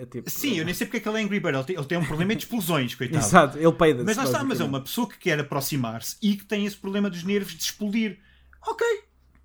É 0.01 0.05
tipo- 0.05 0.29
sim 0.29 0.59
eu 0.59 0.65
nem 0.65 0.73
sei 0.73 0.85
porque 0.85 0.97
é 0.97 0.99
que 0.99 1.07
ele 1.07 1.17
é 1.17 1.23
Angry 1.23 1.39
Bird 1.39 1.57
ele 1.57 1.63
tem, 1.65 1.75
ele 1.77 1.85
tem 1.85 1.97
um 1.97 2.05
problema 2.05 2.35
de 2.35 2.43
explosões 2.43 2.93
coitado 2.93 3.25
Exato, 3.25 3.57
ele 3.57 3.71
peida 3.71 4.03
mas 4.03 4.17
lá 4.17 4.23
está, 4.25 4.43
mas 4.43 4.59
é 4.59 4.63
uma 4.65 4.81
pessoa 4.81 5.07
que 5.07 5.17
quer 5.17 5.39
aproximar-se 5.39 6.17
e 6.21 6.35
que 6.35 6.43
tem 6.45 6.65
esse 6.65 6.75
problema 6.75 7.09
dos 7.09 7.23
nervos 7.23 7.53
de 7.53 7.63
explodir. 7.63 8.19
Ok, 8.67 8.85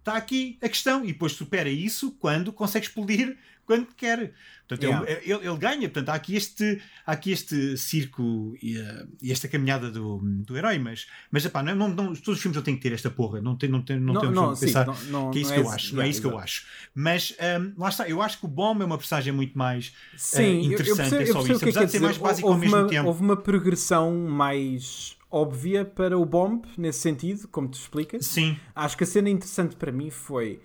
está 0.00 0.16
aqui 0.16 0.58
a 0.62 0.68
questão. 0.68 1.04
E 1.04 1.08
depois 1.08 1.32
supera 1.32 1.68
isso 1.68 2.12
quando 2.18 2.52
consegue 2.52 2.86
explodir 2.86 3.36
quando 3.68 3.86
quer. 3.94 4.32
Portanto, 4.66 4.82
ele- 4.84 4.92
Yeah. 4.92 5.10
ele, 5.44 5.48
ele 5.48 5.56
ganha. 5.58 5.88
Portanto, 5.88 6.08
há 6.08 6.14
aqui 6.14 6.34
este, 6.36 6.80
há 7.06 7.12
aqui 7.12 7.30
este 7.32 7.76
circo 7.76 8.54
e, 8.62 8.76
eh, 8.78 9.06
e 9.22 9.30
esta 9.32 9.46
caminhada 9.48 9.90
do, 9.90 10.18
do 10.22 10.56
herói. 10.56 10.78
Mas, 10.78 11.06
mas 11.30 11.44
epá, 11.44 11.62
não, 11.62 11.74
não, 11.74 11.88
não, 11.88 12.06
todos 12.14 12.28
os 12.36 12.40
filmes 12.40 12.56
eu 12.56 12.62
tenho 12.62 12.76
que 12.78 12.82
ter 12.82 12.92
esta 12.94 13.10
porra. 13.10 13.40
Não, 13.40 13.56
tem, 13.56 13.68
não, 13.68 13.82
tem, 13.82 13.98
não, 14.00 14.14
Não, 14.14 14.20
temos 14.20 14.34
não, 14.36 14.52
que 14.52 14.58
sim, 14.60 14.66
pensar 14.66 14.86
não- 14.86 14.94
não- 15.10 15.30
que 15.30 15.38
é 15.38 15.42
isso 15.42 15.50
não 15.50 15.54
que 15.56 15.60
é 15.60 15.64
eu 15.64 15.66
esse- 15.66 15.74
acho. 15.74 15.96
Não 15.96 16.02
é 16.02 16.08
isso 16.08 16.20
que 16.22 16.26
eu 16.26 16.38
acho. 16.38 16.66
Mas 16.94 17.34
hum, 17.60 17.72
lá 17.78 17.88
está, 17.90 18.08
eu 18.08 18.20
acho 18.22 18.38
que 18.40 18.44
o 18.46 18.48
Bomb 18.48 18.80
é 18.82 18.84
uma 18.84 18.98
personagem 18.98 19.32
muito 19.32 19.56
mais 19.56 19.92
Sim, 20.16 20.42
eh, 20.42 20.46
eu- 20.46 20.54
eu 20.54 20.62
interessante. 20.72 20.96
percebo- 20.96 21.16
é 21.16 21.22
eu 21.22 21.26
só 21.26 21.32
percebo 21.34 21.52
isso. 21.52 21.58
que 21.60 21.64
é 21.64 21.68
Apesar 21.68 21.84
de 21.84 21.90
ser 21.90 21.96
dizer. 21.98 22.04
mais 22.06 22.16
básico 22.18 22.48
ao 22.48 22.54
houve, 22.54 22.64
mesmo 22.66 22.76
uma, 22.82 22.88
tempo. 22.88 23.08
houve 23.08 23.22
uma 23.22 23.36
progressão 23.36 24.14
mais 24.28 25.16
óbvia 25.30 25.84
para 25.84 26.18
o 26.18 26.24
Bomb, 26.24 26.64
nesse 26.78 27.00
sentido, 27.00 27.46
como 27.48 27.68
tu 27.68 27.74
explicas. 27.78 28.24
Sim. 28.26 28.56
Acho 28.74 28.96
que 28.96 29.04
a 29.04 29.06
cena 29.06 29.28
interessante 29.30 29.76
para 29.76 29.92
mim 29.92 30.10
foi 30.10 30.60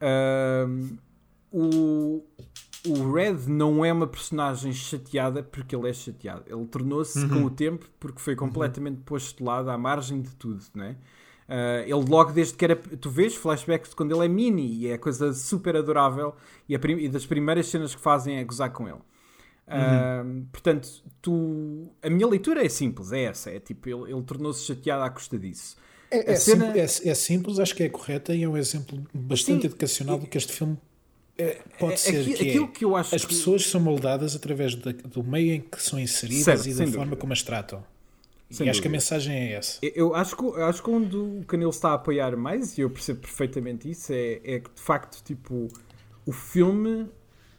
ahm, 0.00 0.96
o, 1.52 2.24
o 2.86 3.12
Red 3.12 3.46
não 3.48 3.84
é 3.84 3.92
uma 3.92 4.06
personagem 4.06 4.72
chateada 4.72 5.42
porque 5.42 5.74
ele 5.76 5.88
é 5.88 5.92
chateado. 5.92 6.44
Ele 6.46 6.66
tornou-se 6.66 7.18
Uhum. 7.18 7.28
com 7.28 7.44
o 7.44 7.50
tempo 7.50 7.86
porque 8.00 8.18
foi 8.20 8.34
completamente 8.34 9.00
posto 9.02 9.38
de 9.38 9.44
lado 9.44 9.70
à 9.70 9.76
margem 9.78 10.20
de 10.22 10.34
tudo, 10.36 10.62
né? 10.74 10.96
Ah, 11.48 11.82
ele 11.82 11.92
logo 12.08 12.32
desde 12.32 12.54
que 12.54 12.64
era. 12.64 12.76
Tu 12.76 13.10
vês 13.10 13.34
flashbacks 13.34 13.90
de 13.90 13.96
quando 13.96 14.14
ele 14.14 14.24
é 14.24 14.28
mini 14.28 14.66
e 14.74 14.88
é 14.88 14.96
coisa 14.96 15.32
super 15.32 15.76
adorável 15.76 16.34
e, 16.68 16.74
a 16.74 16.78
prim- 16.78 16.98
e 16.98 17.08
das 17.08 17.26
primeiras 17.26 17.66
cenas 17.66 17.94
que 17.94 18.00
fazem 18.00 18.38
é 18.38 18.44
gozar 18.44 18.70
com 18.72 18.88
ele. 18.88 18.98
Ah, 19.66 20.24
portanto, 20.50 20.88
tu, 21.20 21.88
a 22.02 22.10
minha 22.10 22.26
leitura 22.26 22.64
é 22.64 22.68
simples, 22.68 23.12
é 23.12 23.24
essa: 23.24 23.50
é 23.50 23.60
tipo, 23.60 23.88
ele, 23.88 24.12
ele 24.12 24.22
tornou-se 24.22 24.64
chateado 24.64 25.02
à 25.04 25.10
custa 25.10 25.38
disso. 25.38 25.76
É, 26.10 26.30
A 26.30 26.32
é 26.32 26.36
cena- 26.36 26.72
sim- 26.86 27.08
é- 27.08 27.10
é 27.12 27.14
simples, 27.14 27.58
acho 27.58 27.74
que 27.74 27.82
é 27.84 27.88
correta 27.88 28.34
e 28.34 28.42
é 28.42 28.48
um 28.48 28.56
exemplo 28.56 29.02
bastante 29.14 29.62
Sim. 29.62 29.66
educacional 29.68 30.18
do 30.18 30.26
que 30.26 30.36
este 30.36 30.52
filme 30.52 30.74
é, 30.74 30.78
pode 31.78 31.94
É- 31.94 31.96
ser. 31.96 32.20
aqui- 32.20 32.34
que 32.34 32.44
é, 32.44 32.48
aquilo 32.50 32.68
que 32.68 32.84
eu 32.84 32.96
acho 32.96 33.14
as 33.14 33.22
que- 33.24 33.34
pessoas 33.34 33.66
são 33.66 33.80
moldadas 33.80 34.34
através 34.36 34.74
da- 34.74 34.92
do 34.92 35.22
meio 35.24 35.52
em 35.54 35.60
que 35.60 35.82
são 35.82 35.98
inseridas 35.98 36.44
Certo, 36.44 36.66
e 36.68 36.70
da 36.74 36.84
forma 36.86 36.98
dúvida. 37.04 37.16
como 37.16 37.32
as 37.32 37.42
tratam. 37.42 37.84
Sem 38.50 38.66
e 38.66 38.70
acho 38.70 38.82
que 38.82 38.88
a 38.88 38.90
dúvida. 38.90 39.02
mensagem 39.02 39.34
é 39.34 39.52
essa. 39.54 39.78
Eu- 39.82 40.14
acho 40.14 40.36
que, 40.36 40.44
eu 40.44 40.64
acho 40.66 40.82
que 40.82 40.90
onde 40.90 41.16
o 41.16 41.42
Canelo 41.46 41.70
está 41.70 41.90
a 41.90 41.94
apoiar 41.94 42.36
mais, 42.36 42.76
e 42.76 42.82
eu 42.82 42.90
percebo 42.90 43.20
perfeitamente 43.20 43.90
isso, 43.90 44.12
é, 44.12 44.40
é 44.44 44.60
que 44.60 44.70
de 44.74 44.80
facto, 44.80 45.22
tipo, 45.24 45.68
o 46.26 46.32
filme 46.32 47.06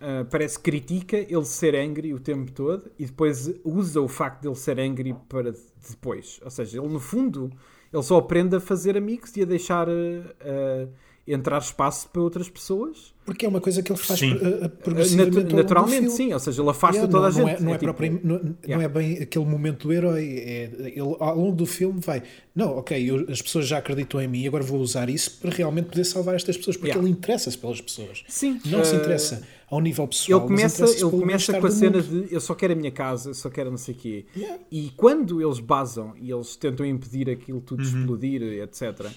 ah, 0.05 0.25
parece 0.29 0.57
que 0.59 0.63
critica 0.69 1.15
ele 1.17 1.45
ser 1.45 1.75
angry 1.75 2.13
o 2.13 2.19
tempo 2.19 2.51
todo 2.51 2.91
e 2.99 3.05
depois 3.05 3.49
usa 3.63 4.01
o 4.01 4.07
facto 4.09 4.41
de 4.41 4.49
ele 4.49 4.55
ser 4.55 4.77
angry 4.77 5.15
para 5.29 5.53
depois. 5.89 6.41
Ou 6.43 6.51
seja, 6.51 6.77
ele 6.77 6.89
no 6.89 6.99
fundo, 6.99 7.49
ele 7.91 8.03
só 8.03 8.17
aprende 8.17 8.53
a 8.57 8.59
fazer 8.59 8.97
amigos 8.97 9.33
e 9.37 9.41
a 9.41 9.45
deixar 9.45 9.87
ah, 9.89 10.87
entrar 11.25 11.59
espaço 11.59 12.09
para 12.09 12.21
outras 12.21 12.49
pessoas. 12.49 13.12
Porque 13.25 13.45
é 13.45 13.49
uma 13.49 13.61
coisa 13.61 13.81
que 13.81 13.89
ele 13.91 13.99
faz 13.99 14.19
Sim. 14.19 14.33
uh, 14.33 14.35
uh, 14.35 14.59
Ah, 14.65 14.69
progressivamente 14.69 15.55
naturalmente, 15.55 16.09
sim. 16.11 16.33
Ou 16.33 16.39
seja, 16.39 16.61
ele 16.61 16.69
afasta 16.69 16.97
Yeah, 16.97 17.11
toda 17.11 17.21
não, 17.21 17.27
a 17.27 17.31
gente. 17.31 17.43
Não 17.43 17.49
é, 17.49 17.59
não 17.61 17.69
é, 17.69 17.73
tipo- 17.77 17.85
propriamente- 17.85 18.25
não- 18.27 18.39
não 18.39 18.55
Yeah. 18.65 18.83
é 18.83 18.87
bem 18.87 19.17
aquele 19.23 19.45
momento 19.45 19.87
do 19.87 19.93
herói. 19.93 20.23
É, 20.45 20.71
ele, 20.87 20.99
ao 21.19 21.37
longo 21.37 21.55
do 21.55 21.65
filme 21.65 21.99
vai, 22.01 22.21
não, 22.55 22.77
ok, 22.77 23.09
eu- 23.09 23.25
as 23.29 23.41
pessoas 23.41 23.65
já 23.67 23.77
acreditam 23.77 24.21
em 24.21 24.27
mim, 24.27 24.45
agora 24.47 24.63
vou 24.63 24.79
usar 24.81 25.09
isso 25.09 25.37
para 25.39 25.51
realmente 25.51 25.85
poder 25.85 26.03
salvar 26.03 26.35
estas 26.35 26.57
pessoas, 26.57 26.75
porque 26.75 26.89
Yeah. 26.91 27.07
ele 27.07 27.17
interessa-se 27.17 27.57
pelas 27.57 27.79
pessoas. 27.79 28.23
Sim. 28.27 28.59
Não 28.65 28.83
se 28.83 28.93
ah, 28.95 28.99
interessa 28.99 29.43
ao 29.69 29.79
nível 29.79 30.07
pessoal. 30.07 30.39
Ele 30.41 30.47
começa, 30.49 30.83
ele 30.85 31.09
começa 31.09 31.59
com 31.59 31.65
a 31.67 31.71
cena 31.71 31.97
mundo. 32.01 32.25
de 32.27 32.33
eu 32.33 32.41
só 32.41 32.53
quero 32.53 32.73
a 32.73 32.75
minha 32.75 32.91
casa, 32.91 33.29
eu 33.29 33.33
só 33.33 33.49
quero 33.49 33.69
não 33.71 33.77
sei 33.77 33.93
o 33.95 33.97
quê. 33.97 34.25
Yeah. 34.35 34.59
E 34.69 34.91
quando 34.97 35.41
eles 35.41 35.59
basam 35.59 36.13
e 36.21 36.29
eles 36.29 36.55
tentam 36.57 36.85
impedir 36.85 37.29
aquilo 37.29 37.61
tudo 37.61 37.81
de 37.83 37.89
Uhum. 37.93 37.99
explodir, 38.01 38.41
etc., 38.61 39.07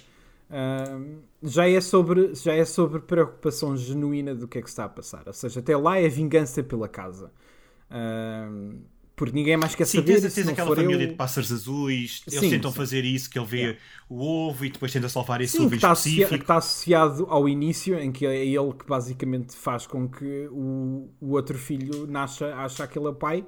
já, 1.42 1.68
é 1.68 1.80
sobre, 1.80 2.34
já 2.34 2.52
é 2.54 2.64
sobre 2.64 3.00
preocupação 3.00 3.76
genuína 3.76 4.34
do 4.34 4.48
que 4.48 4.58
é 4.58 4.62
que 4.62 4.68
está 4.68 4.84
a 4.84 4.88
passar. 4.88 5.24
Ou 5.26 5.32
seja, 5.32 5.60
até 5.60 5.76
lá 5.76 5.98
é 5.98 6.08
vingança 6.08 6.62
pela 6.62 6.88
casa. 6.88 7.32
Ahm, 7.90 8.80
porque 9.16 9.34
ninguém 9.34 9.56
mais 9.56 9.74
quer 9.74 9.86
Sim, 9.86 9.98
saber. 9.98 10.20
tens, 10.20 10.32
se 10.32 10.34
tens 10.34 10.44
não 10.44 10.52
aquela 10.52 10.72
família 10.74 11.06
eu- 11.06 11.08
de 11.08 11.14
pássaros 11.14 11.50
azuis, 11.52 12.22
eles 12.30 12.38
Sim, 12.40 12.50
tentam 12.50 12.70
sim. 12.70 12.76
fazer 12.76 13.04
isso, 13.04 13.30
que 13.30 13.38
ele 13.38 13.46
vê 13.46 13.58
Yeah. 13.58 13.80
o 14.08 14.20
ovo 14.48 14.64
e 14.66 14.70
depois 14.70 14.92
tenta 14.92 15.08
salvar 15.08 15.40
esse 15.40 15.56
Sim, 15.56 15.62
ovo 15.62 15.70
que 15.70 15.76
está, 15.76 15.92
associa- 15.92 16.12
específico. 16.24 16.38
que 16.38 16.44
está 16.44 16.56
associado 16.56 17.26
ao 17.30 17.48
início, 17.48 17.98
em 17.98 18.12
que 18.12 18.26
é 18.26 18.44
ele 18.44 18.72
que 18.74 18.86
basicamente 18.86 19.54
faz 19.56 19.86
com 19.86 20.08
que 20.08 20.48
o, 20.50 21.08
o 21.20 21.30
outro 21.32 21.56
filho 21.58 22.06
nasça, 22.06 22.54
acha 22.56 22.86
que 22.86 22.98
ele 22.98 23.08
é 23.08 23.12
pai, 23.12 23.46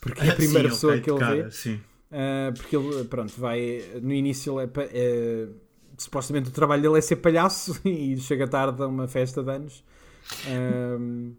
porque 0.00 0.24
é 0.24 0.30
a 0.30 0.32
primeira 0.36 0.68
Sim, 0.68 0.70
pessoa 0.70 0.96
ok, 0.96 1.00
que 1.00 1.10
ele 1.10 1.18
cara, 1.18 1.44
vê. 1.44 1.50
Sim. 1.50 1.80
Uh, 2.10 2.52
porque 2.56 2.76
ele, 2.76 3.04
pronto, 3.04 3.32
vai. 3.40 3.82
No 4.02 4.12
início, 4.12 4.60
ele 4.60 4.70
é, 4.76 4.88
é- 4.92 5.48
supostamente 6.02 6.48
o 6.48 6.52
trabalho 6.52 6.82
dele 6.82 6.98
é 6.98 7.00
ser 7.00 7.16
palhaço 7.16 7.78
e 7.86 8.16
chega 8.18 8.46
tarde 8.48 8.82
a 8.82 8.86
uma 8.86 9.06
festa 9.08 9.42
de 9.42 9.50
anos. 9.50 9.84
Um, 10.48 11.34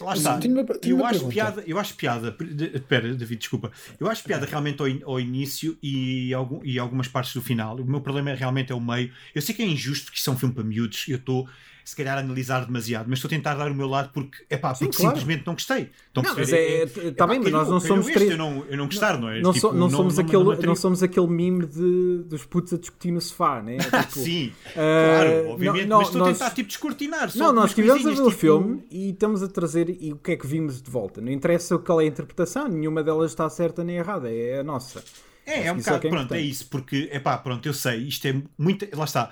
Lá 0.00 0.14
está. 0.14 0.38
tenho 0.38 0.54
uma- 0.54 0.64
tenho 0.64 0.98
eu, 0.98 1.04
acho 1.06 1.12
pergunta. 1.20 1.32
piada, 1.34 1.64
eu 1.66 1.78
acho 1.78 1.94
piada. 1.94 2.36
Espera, 2.74 3.14
David, 3.14 3.38
desculpa. 3.38 3.70
Eu 4.00 4.08
acho 4.10 4.24
piada 4.24 4.44
realmente 4.44 4.80
ao, 4.80 4.88
in- 4.88 5.02
ao 5.04 5.20
início 5.20 5.78
e, 5.80 6.34
algum, 6.34 6.60
e 6.64 6.78
algumas 6.80 7.06
partes 7.06 7.32
do 7.34 7.40
final. 7.40 7.76
O 7.76 7.84
meu 7.84 8.00
problema 8.00 8.30
é 8.30 8.34
realmente 8.34 8.72
é 8.72 8.74
o 8.74 8.80
meio. 8.80 9.12
Eu 9.34 9.40
sei 9.40 9.54
que 9.54 9.62
é 9.62 9.66
injusto 9.66 10.06
porque 10.06 10.18
isto 10.18 10.28
é 10.30 10.32
um 10.32 10.36
filme 10.36 10.52
para 10.54 10.64
miúdos. 10.64 11.06
Eu 11.08 11.16
estou, 11.16 11.48
se 11.84 11.94
calhar, 11.94 12.16
analisar 12.16 12.64
demasiado, 12.64 13.06
mas 13.08 13.18
estou 13.18 13.28
a 13.28 13.30
tentar 13.30 13.54
dar 13.54 13.70
o 13.70 13.74
meu 13.74 13.86
lado 13.86 14.10
porque, 14.12 14.38
é 14.48 14.56
pá, 14.56 14.72
porque 14.72 14.86
claro. 14.96 15.16
simplesmente 15.18 15.46
não 15.46 15.52
gostei. 15.52 15.90
Estão 16.08 16.22
a 16.22 16.26
Não, 16.26 16.34
mas 16.36 16.52
é- 16.52 16.86
tá 17.16 17.26
bem, 17.26 17.38
mas 17.40 17.52
nós 17.52 17.68
não 17.68 17.78
somos 17.78 18.06
três- 18.06 18.30
Eu 18.30 18.38
não, 18.38 18.64
eu 18.68 18.76
não 18.76 18.86
gostar, 18.86 19.18
não 19.20 19.28
é? 19.28 19.40
não, 19.42 19.52
Tipo, 19.52 19.68
so- 19.68 19.74
não 19.74 19.90
somos 19.90 20.16
não- 20.16 20.24
aquele, 20.24 20.44
não 20.44 20.56
não, 20.62 20.74
somos 20.76 21.02
aquele 21.02 21.26
meme 21.26 21.66
de, 21.66 22.22
dos 22.26 22.44
putos 22.46 22.72
a 22.72 22.78
discutir 22.78 23.10
no 23.12 23.20
sofá, 23.20 23.60
né? 23.62 23.76
Tipo, 24.08 24.18
Sim, 24.18 24.52
uh, 24.68 24.72
claro, 24.72 25.48
obviamente. 25.50 25.86
não, 25.86 25.98
mas 25.98 26.06
estou 26.08 26.22
a 26.22 26.26
nós- 26.28 26.38
tentar, 26.38 26.50
tipo, 26.54 26.68
descortinar. 26.68 27.30
Não, 27.36 27.52
nós 27.52 27.70
estivemos 27.70 28.06
a 28.06 28.10
ver 28.10 28.20
o 28.20 28.24
tipo- 28.26 28.30
filme 28.30 28.84
e 28.90 29.10
estamos 29.10 29.42
a 29.42 29.48
trazer 29.48 29.90
e 30.00 30.12
o 30.12 30.16
que 30.16 30.32
é 30.32 30.36
que 30.36 30.46
vimos 30.46 30.80
de 30.80 30.90
volta. 30.90 31.20
Não 31.20 31.30
interessa 31.30 31.76
qual 31.78 32.00
é 32.00 32.04
a 32.04 32.06
interpretação, 32.06 32.66
nenhuma 32.68 33.02
delas 33.02 33.30
está 33.32 33.48
certa 33.50 33.84
nem 33.84 33.96
errada, 33.96 34.32
é 34.32 34.60
a 34.60 34.64
nossa. 34.64 35.04
É, 35.46 35.58
Acho 35.58 35.68
é 35.68 35.72
um 35.72 35.74
é 35.74 35.78
bocado, 35.78 36.06
é 36.06 36.10
pronto, 36.10 36.34
é 36.34 36.40
isso, 36.40 36.66
porque, 36.70 37.08
é 37.12 37.20
pá, 37.20 37.36
pronto, 37.36 37.66
eu 37.66 37.74
sei, 37.74 37.98
isto 38.04 38.26
é 38.26 38.34
muito, 38.56 38.86
lá 38.96 39.04
está, 39.04 39.30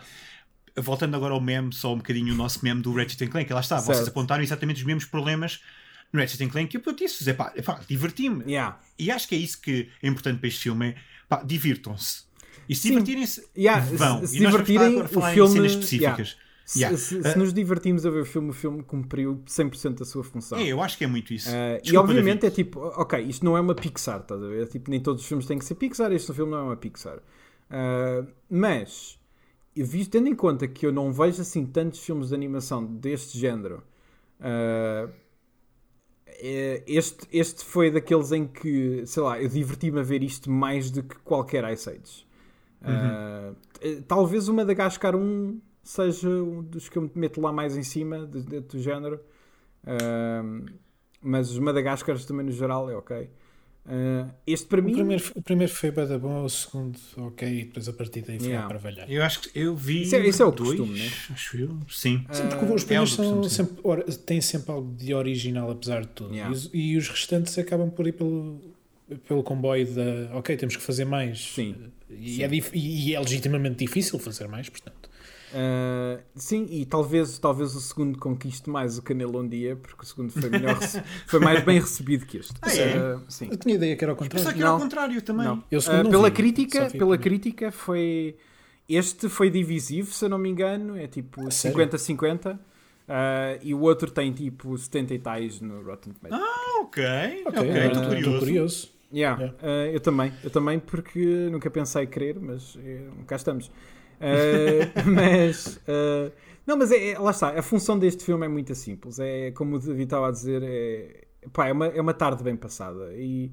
voltando 0.77 1.15
agora 1.17 1.35
ao 1.35 1.41
meme, 1.41 1.73
só 1.73 1.93
um 1.93 1.97
bocadinho 1.99 2.33
o 2.33 2.37
nosso 2.37 2.61
meme 2.65 2.81
do 2.83 2.93
Ratchet 2.95 3.29
Clank, 3.29 3.53
lá 3.53 3.61
está, 3.61 3.77
vocês 3.81 3.99
Certo. 3.99 4.09
apontaram 4.09 4.43
exatamente 4.43 4.79
os 4.79 4.85
mesmos 4.85 5.05
problemas 5.05 5.61
no 6.13 6.21
Ratchet 6.21 6.47
Clank 6.49 6.79
que 6.79 6.89
eu 6.89 6.93
disse, 6.95 7.29
é 7.29 7.33
pá, 7.35 7.53
é 7.57 7.63
pá 7.63 7.81
diverti-me, 7.89 8.45
Yeah. 8.45 8.79
e 8.99 9.11
acho 9.11 9.29
que 9.29 9.35
é 9.35 9.39
isso 9.39 9.61
que 9.61 9.89
é 10.03 10.09
importante 10.09 10.39
para 10.39 10.49
este 10.49 10.61
filme, 10.61 10.89
é, 10.91 10.95
pá, 11.29 11.43
divirtam-se, 11.43 12.25
e 12.69 12.75
se 12.75 12.89
divertirem-se, 12.89 13.47
Yeah, 13.57 13.85
vão, 13.85 14.21
se- 14.21 14.29
se 14.29 14.39
e 14.39 14.41
nós 14.41 14.53
vamos 14.53 14.67
divertirem, 14.67 14.95
agora 15.01 15.09
falar 15.09 15.27
o 15.27 15.31
em 15.31 15.35
filme- 15.35 15.53
cenas 15.53 15.73
específicas. 15.73 16.37
Se, 16.65 16.79
Yeah. 16.79 16.97
se- 16.97 17.21
Ah, 17.25 17.33
se 17.33 17.39
nos 17.39 17.53
divertimos 17.53 18.07
a 18.07 18.11
ver 18.11 18.21
o 18.21 18.25
filme, 18.25 18.51
o 18.51 18.53
filme 18.53 18.83
cumpriu 18.85 19.43
100% 19.47 20.01
a 20.01 20.05
sua 20.07 20.23
função. 20.23 20.57
É, 20.59 20.65
eu 20.69 20.81
acho 20.81 20.97
que 20.97 21.03
é 21.05 21.07
muito 21.09 21.35
isso. 21.35 21.51
Uh, 21.51 21.81
e 21.85 21.97
obviamente 21.97 22.47
é 22.47 22.51
tipo, 22.51 22.79
ok, 22.81 23.21
isto 23.21 23.45
não 23.45 23.57
é 23.57 23.61
uma 23.61 23.75
Pixar, 23.75 24.21
estás 24.21 24.41
a 24.43 24.47
ver? 24.47 24.69
Tipo, 24.69 24.89
nem 24.91 25.01
todos 25.01 25.23
os 25.23 25.29
filmes 25.29 25.45
têm 25.45 25.59
que 25.59 25.65
ser 25.65 25.75
Pixar, 25.75 26.13
este 26.13 26.33
filme 26.33 26.53
não 26.53 26.59
é 26.59 26.63
uma 26.63 26.77
Pixar. 26.77 27.17
Uh, 27.69 28.27
mas, 28.49 29.19
eu 29.75 29.87
vi, 29.87 30.07
tendo 30.07 30.29
em 30.29 30.35
conta 30.35 30.69
que 30.69 30.87
eu 30.87 30.93
não 30.93 31.13
vejo 31.13 31.41
assim 31.41 31.65
tantos 31.65 32.01
filmes 32.01 32.29
de 32.29 32.35
animação 32.35 32.85
deste 32.85 33.39
género, 33.39 33.83
uh, 34.41 35.13
este, 36.87 37.27
este 37.33 37.65
foi 37.65 37.91
daqueles 37.91 38.33
em 38.33 38.47
que, 38.47 39.07
sei 39.07 39.23
lá, 39.23 39.41
eu 39.41 39.49
diverti-me 39.49 40.01
a 40.01 40.03
ver 40.03 40.23
isto 40.23 40.51
mais 40.51 40.91
do 40.91 41.03
que 41.03 41.17
qualquer 41.21 41.71
Ice 41.73 41.89
Age. 41.89 42.27
Uh, 42.83 44.03
talvez 44.09 44.49
o 44.49 44.55
Madagascar 44.55 45.15
1 45.15 45.61
seja 45.83 46.29
um 46.29 46.63
dos 46.63 46.89
que 46.89 46.99
eu 46.99 47.03
me 47.03 47.11
meto 47.15 47.41
lá 47.41 47.53
mais 47.53 47.77
em 47.77 47.83
cima 47.83 48.27
do, 48.27 48.61
do 48.61 48.79
género. 48.79 49.21
Uh, 49.85 50.67
mas 51.21 51.51
os 51.51 51.59
Madagascars 51.59 52.25
também 52.25 52.45
no 52.45 52.53
geral 52.53 52.91
é 52.91 52.97
ok. 52.97 53.31
Uh, 53.85 54.31
este 54.47 54.67
para 54.67 54.81
o 54.81 54.85
mim. 54.85 54.93
Primeiro, 54.93 55.25
o 55.35 55.43
primeiro 55.43 55.73
foi 55.73 55.91
bada 55.91 56.17
bom, 56.17 56.45
o 56.45 56.49
segundo, 56.49 56.97
ok, 57.17 57.49
e 57.49 57.65
depois 57.65 57.89
a 57.89 57.93
partir 57.93 58.23
daí 58.23 58.39
foi 58.39 58.49
Yeah. 58.49 58.69
para 58.69 58.79
valhar. 58.79 59.11
Eu 59.11 59.23
acho 59.25 59.41
que 59.41 59.59
eu 59.59 59.75
vi. 59.75 60.03
Isso 60.03 60.15
é- 60.15 60.27
isso 60.29 60.41
é 60.43 60.47
o 60.47 60.51
dois, 60.53 60.79
costume, 60.79 60.99
né? 61.01 61.11
Acho 61.31 61.57
eu. 61.57 61.79
Sim. 61.91 62.25
Sim, 62.31 62.47
porque 62.49 62.65
os 62.65 62.83
é 62.83 62.87
primeiros 62.87 63.13
o 63.13 63.17
são 63.17 63.25
costume, 63.25 63.51
sim. 63.51 63.57
sempre, 63.57 63.81
ora, 63.83 64.03
têm 64.05 64.41
sempre 64.41 64.71
algo 64.71 64.95
de 64.95 65.13
original, 65.13 65.69
apesar 65.71 66.03
de 66.03 66.09
tudo. 66.09 66.33
Yeah. 66.33 66.51
E, 66.53 66.57
os, 66.57 66.71
e 66.73 66.97
os 66.97 67.09
restantes 67.09 67.59
acabam 67.59 67.91
por 67.91 68.07
ir 68.07 68.13
pelo, 68.13 68.61
pelo 69.27 69.43
comboio 69.43 69.87
da. 69.93 70.37
Ok, 70.37 70.57
temos 70.57 70.77
que 70.77 70.83
fazer 70.83 71.05
mais. 71.05 71.41
Sim. 71.53 71.75
E, 72.09 72.37
Sim. 72.37 72.43
É, 72.45 72.49
dif- 72.49 72.71
e 72.75 73.09
e 73.11 73.15
é 73.17 73.19
legitimamente 73.21 73.85
difícil 73.85 74.17
fazer 74.21 74.47
mais, 74.47 74.69
portanto. 74.69 75.11
Uh, 75.55 76.23
sim, 76.35 76.67
e 76.71 76.87
talvez, 76.87 77.39
talvez 77.39 77.75
o 77.75 77.81
segundo 77.81 78.19
conquiste 78.19 78.71
mais 78.71 78.97
o 78.99 79.03
Canelo 79.03 79.41
um 79.41 79.47
dia, 79.49 79.77
porque 79.77 80.03
o 80.03 80.07
segundo 80.07 80.31
foi, 80.33 80.49
melhor 80.49 80.77
rece- 80.77 81.03
foi 81.27 81.41
mais 81.41 81.63
bem 81.65 81.79
recebido 81.79 82.25
que 82.27 82.39
este. 82.39 82.55
Ah, 82.63 82.73
é? 82.73 83.15
Uh, 83.17 83.21
sim. 83.29 83.49
Eu 83.51 83.57
tinha 83.59 83.75
ideia 83.75 83.95
que 83.97 84.05
era 84.05 84.13
ao 84.13 84.17
Pensava 84.17 84.35
contrário. 84.35 84.57
que 84.57 84.63
era 84.63 84.71
ao 84.71 84.79
contrário 84.81 85.23
também. 85.23 85.45
Não. 85.47 85.63
Eu 85.71 85.81
segundo 85.81 86.07
Uh, 86.07 86.11
pela 86.11 86.29
vi, 86.31 86.35
crítica, 86.37 86.91
pela 86.91 87.19
crítica 87.19 87.71
foi 87.71 88.37
este 88.89 89.29
foi 89.29 89.51
divisivo, 89.51 90.13
se 90.13 90.25
eu 90.25 90.29
não 90.29 90.39
me 90.39 90.49
engano, 90.49 90.97
é 90.97 91.07
tipo 91.07 91.51
sério? 91.51 91.79
50-50. 91.79 92.55
uh, 92.57 92.59
e 93.63 93.75
o 93.75 93.81
outro 93.81 94.11
tem 94.11 94.33
tipo 94.33 94.77
70 94.77 95.15
e 95.15 95.19
tais 95.19 95.61
no 95.61 95.83
Rotten 95.83 96.13
Tomatoes. 96.15 96.43
Ah, 96.43 96.81
ok. 96.83 97.03
Ok, 97.47 97.47
Ok, 97.47 97.59
agora 97.71 97.87
estou 97.87 98.03
estou 98.03 98.09
curioso. 98.09 98.39
curioso. 98.39 98.89
Yeah, 99.15 99.39
Yeah. 99.43 99.59
uh, 99.63 99.95
eu 99.95 100.01
também, 100.01 100.33
eu 100.43 100.49
também, 100.51 100.79
porque 100.81 101.21
nunca 101.51 101.71
pensei 101.71 102.07
querer, 102.07 102.39
mas 102.41 102.79
eh, 102.83 103.03
cá 103.27 103.37
estamos. 103.37 103.71
Uh, 104.23 105.11
mas 105.11 105.77
uh, 105.79 106.33
não, 106.67 106.77
mas 106.77 106.93
é, 106.93 107.11
é- 107.11 107.19
lá 107.19 107.31
está, 107.33 107.59
a 107.59 107.63
função 107.63 107.99
deste 107.99 108.25
filme 108.25 108.47
é 108.47 108.49
muito 108.49 108.75
simples. 108.75 109.19
É 109.19 109.51
como 109.53 109.77
o 109.77 109.79
David 109.79 110.05
estava 110.05 110.29
a 110.29 110.31
dizer, 110.31 110.63
é, 110.63 111.25
pá, 111.53 111.67
é, 111.69 111.73
uma, 111.73 111.87
é 111.87 112.01
uma 112.01 112.15
tarde 112.15 112.43
bem 112.45 112.57
passada. 112.57 113.13
E 113.15 113.53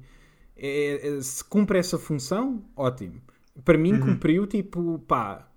é- 0.56 1.16
é- 1.18 1.20
se 1.22 1.42
cumpre 1.44 1.78
essa 1.78 1.98
função, 1.98 2.64
ótimo. 2.76 3.20
Para 3.64 3.76
mim, 3.76 3.98
cumpriu 3.98 4.46
tipo, 4.46 4.98
pá, 5.00 5.50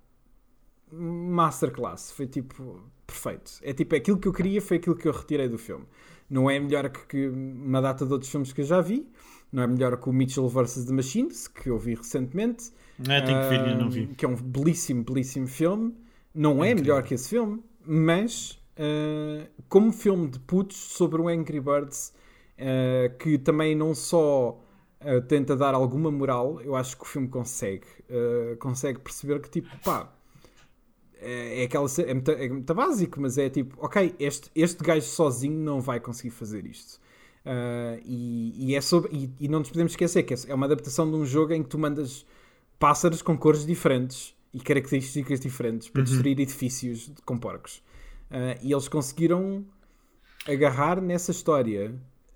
masterclass. 0.92 2.10
Foi 2.12 2.26
tipo, 2.26 2.80
perfeito. 3.06 3.52
É 3.62 3.72
tipo, 3.72 3.94
aquilo 3.94 4.18
que 4.18 4.28
eu 4.28 4.32
queria 4.32 4.60
foi 4.60 4.78
aquilo 4.78 4.96
que 4.96 5.06
eu 5.08 5.12
retirei 5.12 5.48
do 5.48 5.58
filme. 5.58 5.86
Não 6.28 6.50
é 6.50 6.58
melhor 6.58 6.88
que, 6.90 7.06
que 7.06 7.28
uma 7.28 7.80
data 7.80 8.04
de 8.06 8.12
outros 8.12 8.30
filmes 8.30 8.52
que 8.52 8.62
eu 8.62 8.64
já 8.64 8.80
vi. 8.80 9.08
Não 9.52 9.62
é 9.62 9.66
melhor 9.66 9.96
que 9.98 10.08
o 10.08 10.12
Mitchell 10.12 10.48
vs. 10.48 10.86
The 10.86 10.92
Machines, 10.92 11.46
que 11.48 11.70
eu 11.70 11.78
vi 11.78 11.94
recentemente. 11.94 12.72
Ah, 13.00 13.22
tenho 13.22 13.40
que 13.40 13.48
ver, 13.48 13.60
ainda 13.60 13.74
não 13.74 13.90
vi. 13.90 14.06
Que 14.08 14.24
é 14.24 14.28
um 14.28 14.36
belíssimo, 14.36 15.04
belíssimo 15.04 15.46
filme. 15.46 15.94
Não 16.34 16.64
é 16.64 16.74
melhor 16.74 17.02
que 17.02 17.14
esse 17.14 17.28
filme, 17.28 17.62
mas 17.84 18.60
uh, 18.78 19.48
como 19.68 19.92
filme 19.92 20.28
de 20.28 20.38
putos 20.40 20.76
sobre 20.76 21.20
o 21.20 21.28
Angry 21.28 21.60
Birds, 21.60 22.12
uh, 22.58 23.16
que 23.18 23.38
também 23.38 23.74
não 23.74 23.94
só 23.94 24.60
uh, 25.00 25.20
tenta 25.28 25.56
dar 25.56 25.74
alguma 25.74 26.10
moral, 26.10 26.60
eu 26.60 26.74
acho 26.74 26.96
que 26.96 27.02
o 27.04 27.06
filme 27.06 27.28
consegue. 27.28 27.86
Consegue 28.58 29.00
perceber 29.00 29.40
que, 29.40 29.50
tipo, 29.50 29.68
pá, 29.84 30.12
é, 31.24 31.62
é 31.62 31.64
aquela 31.64 31.88
é 32.06 32.14
muito, 32.14 32.30
é 32.30 32.48
muito 32.48 32.74
básico, 32.74 33.20
mas 33.20 33.38
é 33.38 33.48
tipo, 33.48 33.76
ok, 33.84 34.14
este, 34.18 34.50
este 34.54 34.84
gajo 34.84 35.06
sozinho 35.06 35.58
não 35.58 35.80
vai 35.80 35.98
conseguir 35.98 36.30
fazer 36.30 36.66
isto. 36.66 37.00
Uh, 37.44 38.00
e, 38.04 38.70
e 38.70 38.74
é 38.74 38.80
sobre, 38.80 39.10
e, 39.12 39.30
e 39.40 39.48
não 39.48 39.58
nos 39.58 39.70
podemos 39.70 39.92
esquecer 39.92 40.22
que 40.22 40.32
é 40.32 40.36
é 40.48 40.54
uma 40.54 40.66
adaptação 40.66 41.10
de 41.10 41.16
um 41.16 41.26
jogo 41.26 41.52
em 41.52 41.62
que 41.62 41.68
tu 41.68 41.78
mandas 41.78 42.24
pássaros 42.78 43.22
com 43.22 43.36
cores 43.36 43.64
diferentes 43.64 44.34
e 44.52 44.60
características 44.60 45.40
diferentes 45.40 45.88
para 45.88 46.02
destruir 46.02 46.38
edifícios 46.38 47.10
com 47.24 47.36
porcos. 47.36 47.82
Uh, 48.30 48.58
e 48.62 48.72
eles 48.72 48.88
conseguiram 48.88 49.64
agarrar 50.48 51.00
nessa 51.00 51.30
história, 51.30 51.94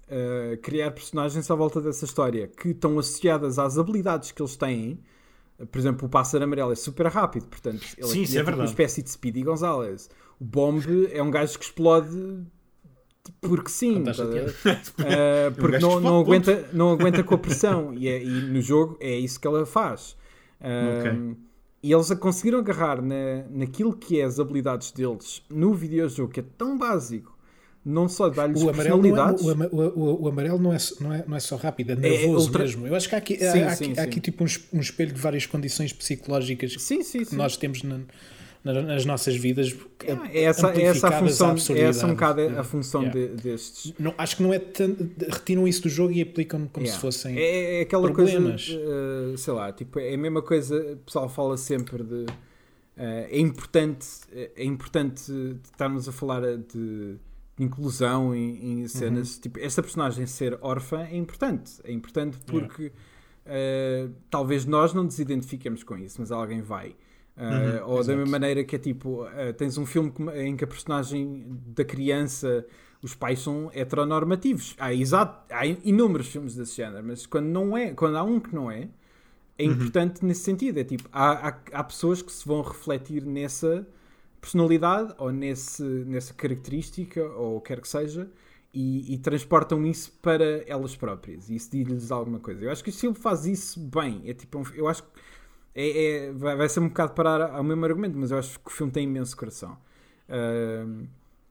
uh, 0.08 0.56
criar 0.58 0.90
personagens 0.90 1.50
à 1.50 1.54
volta 1.54 1.80
dessa 1.80 2.04
história 2.04 2.48
que 2.48 2.70
estão 2.70 2.98
associadas 2.98 3.58
às 3.58 3.78
habilidades 3.78 4.32
que 4.32 4.42
eles 4.42 4.56
têm. 4.56 5.00
Por 5.70 5.78
exemplo, 5.78 6.06
o 6.06 6.08
pássaro 6.10 6.44
amarelo 6.44 6.72
é 6.72 6.76
super 6.76 7.06
rápido, 7.06 7.46
portanto, 7.46 7.84
ele 7.96 8.06
Sim, 8.06 8.22
isso 8.22 8.38
é 8.38 8.44
tipo 8.44 8.56
uma 8.56 8.64
espécie 8.64 9.02
de 9.02 9.10
Speedy 9.10 9.42
Gonzalez. 9.42 10.08
O 10.40 10.44
Bomb 10.44 10.84
é 11.12 11.20
um 11.20 11.30
gajo 11.30 11.58
que 11.58 11.64
explode 11.64 12.46
porque 13.40 13.70
sim, 13.70 14.04
tá. 14.04 14.12
Uh, 14.12 15.52
porque 15.58 15.78
não, 15.78 16.00
não, 16.00 16.20
aguenta, 16.20 16.68
não 16.72 16.90
aguenta 16.90 17.22
com 17.22 17.34
a 17.34 17.38
pressão 17.38 17.92
e, 17.94 18.08
é- 18.08 18.22
e 18.22 18.28
no 18.28 18.60
jogo 18.60 18.96
é 19.00 19.16
isso 19.16 19.40
que 19.40 19.46
ela 19.46 19.66
faz. 19.66 20.16
Um, 20.60 21.36
E 21.82 21.92
eles 21.92 22.10
a 22.10 22.16
conseguiram 22.16 22.58
agarrar 22.58 23.00
na, 23.00 23.44
naquilo 23.50 23.96
que 23.96 24.20
é 24.20 24.24
as 24.24 24.40
habilidades 24.40 24.90
deles 24.90 25.42
no 25.48 25.72
videojogo, 25.74 26.32
que 26.32 26.40
é 26.40 26.44
tão 26.58 26.76
básico, 26.76 27.38
não 27.84 28.08
só 28.08 28.24
amarelo, 28.26 28.58
não 28.60 28.70
é, 28.70 28.72
personalidades. 28.74 29.44
o, 29.44 29.52
o- 29.76 30.22
o- 30.24 30.28
amarelo 30.28 30.58
não, 30.58 30.72
é, 30.72 30.78
não, 31.00 31.12
é, 31.14 31.24
não 31.28 31.36
é 31.36 31.40
só 31.40 31.54
rápido, 31.56 31.90
é 31.90 31.92
É 31.92 31.96
nervoso 31.96 32.46
ultra- 32.46 32.62
mesmo. 32.64 32.86
Eu 32.86 32.96
acho 32.96 33.08
que 33.08 33.14
há 33.14 33.18
aqui, 33.18 33.36
Sim, 33.38 33.44
há, 33.46 33.52
sim, 33.52 33.62
aqui, 33.84 33.94
sim. 33.94 34.00
há 34.00 34.02
aqui 34.02 34.20
tipo 34.20 34.42
um, 34.42 34.46
es- 34.46 34.68
espelho 34.72 35.12
de 35.14 35.20
várias 35.20 35.46
condições 35.46 35.92
psicológicas 35.92 36.74
que 36.76 37.36
nós 37.36 37.56
temos 37.56 37.82
na- 37.84 38.00
nas 38.64 39.04
nossas 39.06 39.36
vidas. 39.36 39.74
É 40.32 40.42
essa, 40.44 40.70
é 40.72 40.82
essa 40.82 41.08
a 41.08 41.10
à 41.16 41.18
função, 41.20 41.56
é 41.76 41.80
essa 41.80 42.06
um 42.06 42.10
bocado 42.10 42.40
a 42.58 42.64
função 42.64 43.02
Yeah. 43.04 43.20
de- 43.36 43.42
destes. 43.42 43.94
Não, 43.98 44.14
acho 44.18 44.36
que 44.36 44.42
não 44.42 44.52
é 44.52 44.58
tanto. 44.58 45.08
Retiram 45.30 45.66
isso 45.66 45.82
do 45.84 45.88
jogo 45.88 46.12
e 46.12 46.20
aplicam 46.20 46.66
como 46.72 46.84
Yeah. 46.84 46.94
se 46.94 47.00
fossem. 47.00 47.38
É, 47.38 47.78
é 47.78 47.80
aquela 47.82 48.10
problemas. 48.12 48.66
coisa, 48.68 48.80
eh, 49.32 49.36
sei 49.36 49.52
lá, 49.54 49.72
tipo, 49.72 49.98
é 49.98 50.14
a 50.14 50.18
mesma 50.18 50.42
coisa, 50.42 50.76
o 50.92 50.96
pessoal 50.98 51.28
fala 51.28 51.56
sempre 51.56 52.02
de. 52.02 52.26
eh, 52.96 53.28
é 53.30 53.38
importante, 53.40 54.06
é 54.56 54.64
importante 54.64 55.32
estarmos 55.64 56.08
a 56.08 56.12
falar 56.12 56.42
de 56.56 57.16
inclusão 57.58 58.34
em, 58.34 58.82
em 58.82 58.88
cenas. 58.88 59.34
Uhum. 59.36 59.40
Tipo, 59.42 59.60
esta 59.60 59.82
personagem 59.82 60.26
ser 60.26 60.58
órfã 60.60 61.02
é 61.02 61.16
importante. 61.16 61.72
É 61.84 61.92
importante 61.92 62.36
porque 62.46 62.92
eh, 63.46 64.08
talvez 64.30 64.64
nós 64.64 64.92
não 64.92 65.04
nos 65.04 65.18
identifiquemos 65.18 65.82
com 65.82 65.96
isso, 65.96 66.16
mas 66.20 66.30
alguém 66.30 66.60
vai. 66.60 66.94
Eh, 67.40 67.80
Uhum, 67.82 67.84
ou 67.86 68.02
da 68.02 68.16
exato. 68.16 68.16
mesma 68.16 68.32
maneira 68.32 68.64
que 68.64 68.74
é 68.76 68.78
tipo, 68.80 69.24
eh, 69.28 69.52
tens 69.52 69.78
um 69.78 69.86
filme 69.86 70.12
em 70.34 70.56
que 70.56 70.64
a 70.64 70.66
personagem 70.66 71.46
da 71.68 71.84
criança, 71.84 72.66
os 73.00 73.14
pais 73.14 73.38
são 73.40 73.70
heteronormativos. 73.72 74.74
Há, 74.78 74.92
exato, 74.92 75.44
há 75.54 75.64
inúmeros 75.66 76.26
filmes 76.28 76.56
desse 76.56 76.74
género, 76.76 77.04
mas 77.06 77.26
quando 77.26 77.46
não 77.46 77.76
é, 77.78 77.92
quando 77.94 78.16
há 78.18 78.24
um 78.24 78.40
que 78.40 78.52
não 78.54 78.68
é, 78.70 78.88
é 79.58 79.64
importante 79.64 80.24
nesse 80.24 80.42
sentido. 80.42 80.78
É 80.78 80.84
tipo, 80.84 81.08
há, 81.12 81.48
há, 81.48 81.58
há 81.72 81.84
pessoas 81.84 82.22
que 82.22 82.32
se 82.32 82.46
vão 82.46 82.62
refletir 82.62 83.24
nessa 83.24 83.86
personalidade 84.40 85.14
ou 85.18 85.32
nesse, 85.32 85.82
nessa 85.82 86.32
característica 86.34 87.22
ou 87.24 87.56
o 87.56 87.60
que 87.60 87.68
quer 87.68 87.80
que 87.80 87.88
seja 87.88 88.30
e, 88.72 89.14
e 89.14 89.18
transportam 89.18 89.84
isso 89.86 90.12
para 90.22 90.62
elas 90.66 90.94
próprias 90.96 91.48
e 91.50 91.56
isso 91.56 91.70
diz-lhes 91.72 92.10
alguma 92.12 92.38
coisa. 92.38 92.64
Eu 92.64 92.70
acho 92.70 92.84
que 92.84 92.90
o 92.90 92.92
filme 92.92 93.16
faz 93.16 93.46
isso 93.46 93.80
bem. 93.80 94.22
É 94.26 94.34
tipo, 94.34 94.58
um- 94.58 94.64
eu 94.74 94.86
acho 94.88 95.02
que 95.02 95.08
é, 95.74 96.26
é- 96.28 96.32
vai, 96.32 96.68
ser 96.68 96.80
um 96.80 96.88
bocado 96.88 97.12
parar 97.12 97.50
ao 97.52 97.62
mesmo 97.64 97.84
argumento, 97.84 98.16
mas 98.18 98.30
eu 98.30 98.38
acho 98.38 98.58
que 98.60 98.68
o 98.68 98.72
filme 98.72 98.92
tem 98.92 99.04
imenso 99.04 99.36
coração. 99.36 99.76
Ahm, 100.28 101.06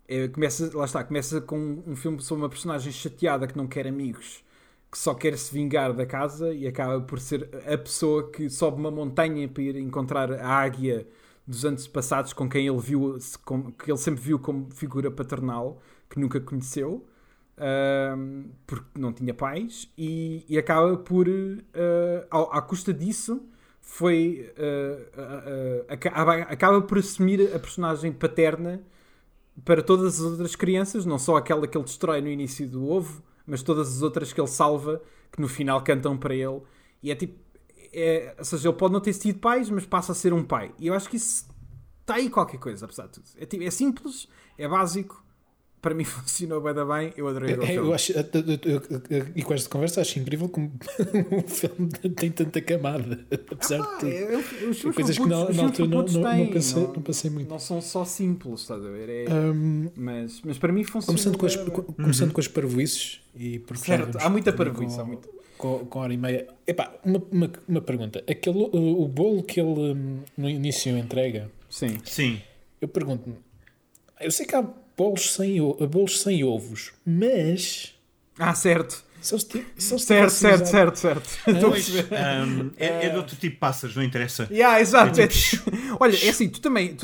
é, 0.07 0.27
começa, 0.27 0.69
lá 0.77 0.85
está, 0.85 1.03
começa 1.03 1.41
com 1.41 1.83
um 1.85 1.95
filme 1.95 2.21
sobre 2.21 2.43
uma 2.43 2.49
personagem 2.49 2.91
chateada 2.91 3.47
que 3.47 3.57
não 3.57 3.67
quer 3.67 3.87
amigos, 3.87 4.43
que 4.91 4.97
só 4.97 5.13
quer 5.13 5.37
se 5.37 5.53
vingar 5.53 5.93
da 5.93 6.05
casa 6.05 6.53
e 6.53 6.67
acaba 6.67 7.01
por 7.01 7.19
ser 7.19 7.49
a 7.71 7.77
pessoa 7.77 8.29
que 8.31 8.49
sobe 8.49 8.77
uma 8.79 8.91
montanha 8.91 9.47
para 9.47 9.63
ir 9.63 9.75
encontrar 9.77 10.31
a 10.31 10.47
águia 10.49 11.07
dos 11.45 11.65
anos 11.65 11.87
passados 11.87 12.33
com 12.33 12.47
quem 12.49 12.67
ele 12.67 12.77
viu, 12.79 13.17
com- 13.45 13.71
que 13.71 13.91
ele 13.91 13.97
sempre 13.97 14.21
viu 14.21 14.39
como 14.39 14.69
figura 14.73 15.11
paternal, 15.11 15.81
que 16.09 16.19
nunca 16.19 16.39
conheceu, 16.39 17.05
ahm, 17.57 18.45
porque 18.65 18.99
não 18.99 19.11
tinha 19.13 19.33
pais, 19.33 19.91
e, 19.97 20.45
e 20.47 20.57
acaba 20.57 20.97
por, 20.97 21.27
ao- 22.29 22.51
à 22.53 22.61
custa 22.61 22.93
disso, 22.93 23.41
foi 23.89 24.53
ah, 24.57 25.09
ah, 25.17 25.43
ah, 25.87 25.93
acaba, 25.93 26.33
acaba 26.39 26.81
por 26.81 26.97
assumir 26.97 27.55
a 27.55 27.57
personagem 27.57 28.11
paterna 28.11 28.83
para 29.63 29.81
todas 29.81 30.19
as 30.19 30.31
outras 30.31 30.55
crianças, 30.57 31.05
não 31.05 31.17
só 31.17 31.37
aquela 31.37 31.65
que 31.65 31.75
ele 31.75 31.85
destrói 31.85 32.19
no 32.19 32.27
início 32.27 32.67
do 32.67 32.85
ovo, 32.85 33.23
mas 33.45 33.63
todas 33.63 33.87
as 33.95 34.01
outras 34.01 34.33
que 34.33 34.41
ele 34.41 34.47
salva, 34.47 35.01
que 35.31 35.41
no 35.41 35.47
final 35.47 35.81
cantam 35.81 36.17
para 36.17 36.35
ele. 36.35 36.61
E 37.01 37.09
é 37.11 37.15
tipo, 37.15 37.39
é, 37.93 38.35
ou 38.37 38.43
seja, 38.43 38.67
ele 38.67 38.77
pode 38.77 38.93
não 38.93 38.99
ter 38.99 39.13
sido 39.13 39.39
pais, 39.39 39.69
mas 39.69 39.85
passa 39.85 40.11
a 40.11 40.15
ser 40.15 40.33
um 40.33 40.43
pai. 40.43 40.75
E 40.77 40.87
eu 40.87 40.93
acho 40.93 41.09
que 41.09 41.15
isso 41.15 41.47
está 42.01 42.15
aí 42.15 42.29
qualquer 42.29 42.59
coisa, 42.59 42.85
apesar 42.85 43.07
de 43.07 43.13
tudo. 43.13 43.25
É, 43.37 43.45
tipo, 43.45 43.63
é 43.63 43.71
simples, 43.71 44.27
é 44.57 44.67
básico, 44.67 45.23
para 45.81 45.93
mim 45.93 46.03
funcionou 46.05 46.61
bem, 46.61 46.73
bem 46.73 47.13
eu 47.15 47.27
adorei 47.27 47.55
o 47.55 47.63
É, 47.63 47.67
filme. 47.67 47.87
eu 47.89 47.93
acho, 47.93 48.11
eu- 48.11 48.21
eu- 48.21 48.81
eu- 49.09 49.25
e 49.35 49.43
com 49.43 49.53
esta 49.53 49.69
conversa 49.69 50.01
acho 50.01 50.19
incrível 50.19 50.49
como 50.49 50.71
o 51.31 51.47
filme 51.47 51.89
tem 52.15 52.31
tanta 52.31 52.59
camada, 52.61 53.19
apesar 53.51 53.77
de 53.77 53.83
Ah, 53.83 53.97
tudo. 53.99 54.37
os 54.69 54.77
filmes 54.79 54.95
coisas 54.95 55.17
que 55.17 55.25
na, 55.27 55.35
altura 55.35 55.53
não, 55.87 56.03
não, 56.03 56.37
não 56.37 56.47
pensei, 56.51 56.81
não- 56.83 56.93
não 56.93 57.01
pensei 57.01 57.29
muito. 57.31 57.49
não 57.49 57.59
são 57.59 57.81
só 57.81 58.03
simples, 58.03 58.61
estás 58.61 58.83
a 58.83 58.89
ver? 58.89 59.09
É- 59.09 59.29
Hum, 59.29 59.89
mas, 59.95 60.41
mas 60.43 60.57
para 60.57 60.71
mim 60.73 60.83
funciona. 60.83 61.05
começando 61.07 61.37
com 61.37 61.45
as, 61.45 61.55
bué 61.55 61.65
da 61.65 61.71
bem. 61.71 61.83
co- 61.83 61.93
começando 61.93 62.33
com 62.33 62.39
as 62.41 62.47
parvoices 62.47 63.21
e 63.35 63.59
porque 63.59 63.83
Certo, 63.85 64.05
vamos 64.13 64.25
há 64.25 64.29
muita 64.29 64.51
parvoíce, 64.53 64.95
com, 64.95 65.01
há 65.01 65.05
muita. 65.05 65.29
Com, 65.57 65.79
com 65.85 65.99
hora 65.99 66.13
e 66.13 66.17
meia. 66.17 66.47
Epá, 66.67 66.93
uma, 67.03 67.21
uma, 67.31 67.51
uma 67.67 67.81
pergunta. 67.81 68.23
Aquele, 68.29 68.57
o, 68.71 69.01
o 69.03 69.07
bolo 69.07 69.41
que 69.43 69.59
ele 69.59 69.93
hum, 69.93 70.19
no 70.37 70.47
início 70.49 70.95
entrega, 70.97 71.49
Sim. 71.69 71.97
Sim. 72.03 72.41
eu 72.79 72.87
pergunto-me, 72.87 73.35
eu 74.21 74.29
sei 74.31 74.45
que 74.45 74.55
há 74.55 74.63
bolos 74.97 75.33
sem, 75.33 75.61
o- 75.61 75.73
bolos 75.87 76.21
sem 76.21 76.43
ovos, 76.43 76.91
mas 77.05 77.93
Ah, 78.39 78.53
certo. 78.55 79.03
se 79.21 79.33
eles, 79.35 79.47
se 79.77 79.99
Certo, 79.99 80.29
certo, 80.31 80.65
certo, 80.65 80.95
certo. 80.97 81.29
Estou 81.47 81.69
a 81.69 81.71
Pois, 81.71 81.89
perceber. 81.89 82.15
um, 82.15 82.71
é, 82.77 83.05
é 83.05 83.09
de 83.09 83.17
outro 83.17 83.35
tipo 83.35 83.53
de 83.53 83.59
pássaros, 83.59 83.95
não 83.95 84.03
interessa. 84.03 84.47
Yeah, 84.51 84.79
exato. 84.81 85.19
É 85.21 85.27
tipo- 85.27 85.71
Olha, 85.99 86.15
é 86.25 86.29
assim, 86.29 86.49
tu 86.49 86.59
também, 86.61 86.95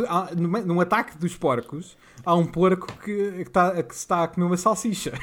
num 0.65 0.79
ataque 0.81 1.17
dos 1.17 1.35
porcos, 1.35 1.95
há 2.25 2.33
um 2.35 2.45
porco 2.45 2.87
que, 3.03 3.43
que, 3.43 3.49
tá, 3.49 3.73
está 3.91 4.23
a 4.23 4.27
comer 4.27 4.45
uma 4.47 4.57
salsicha. 4.57 5.13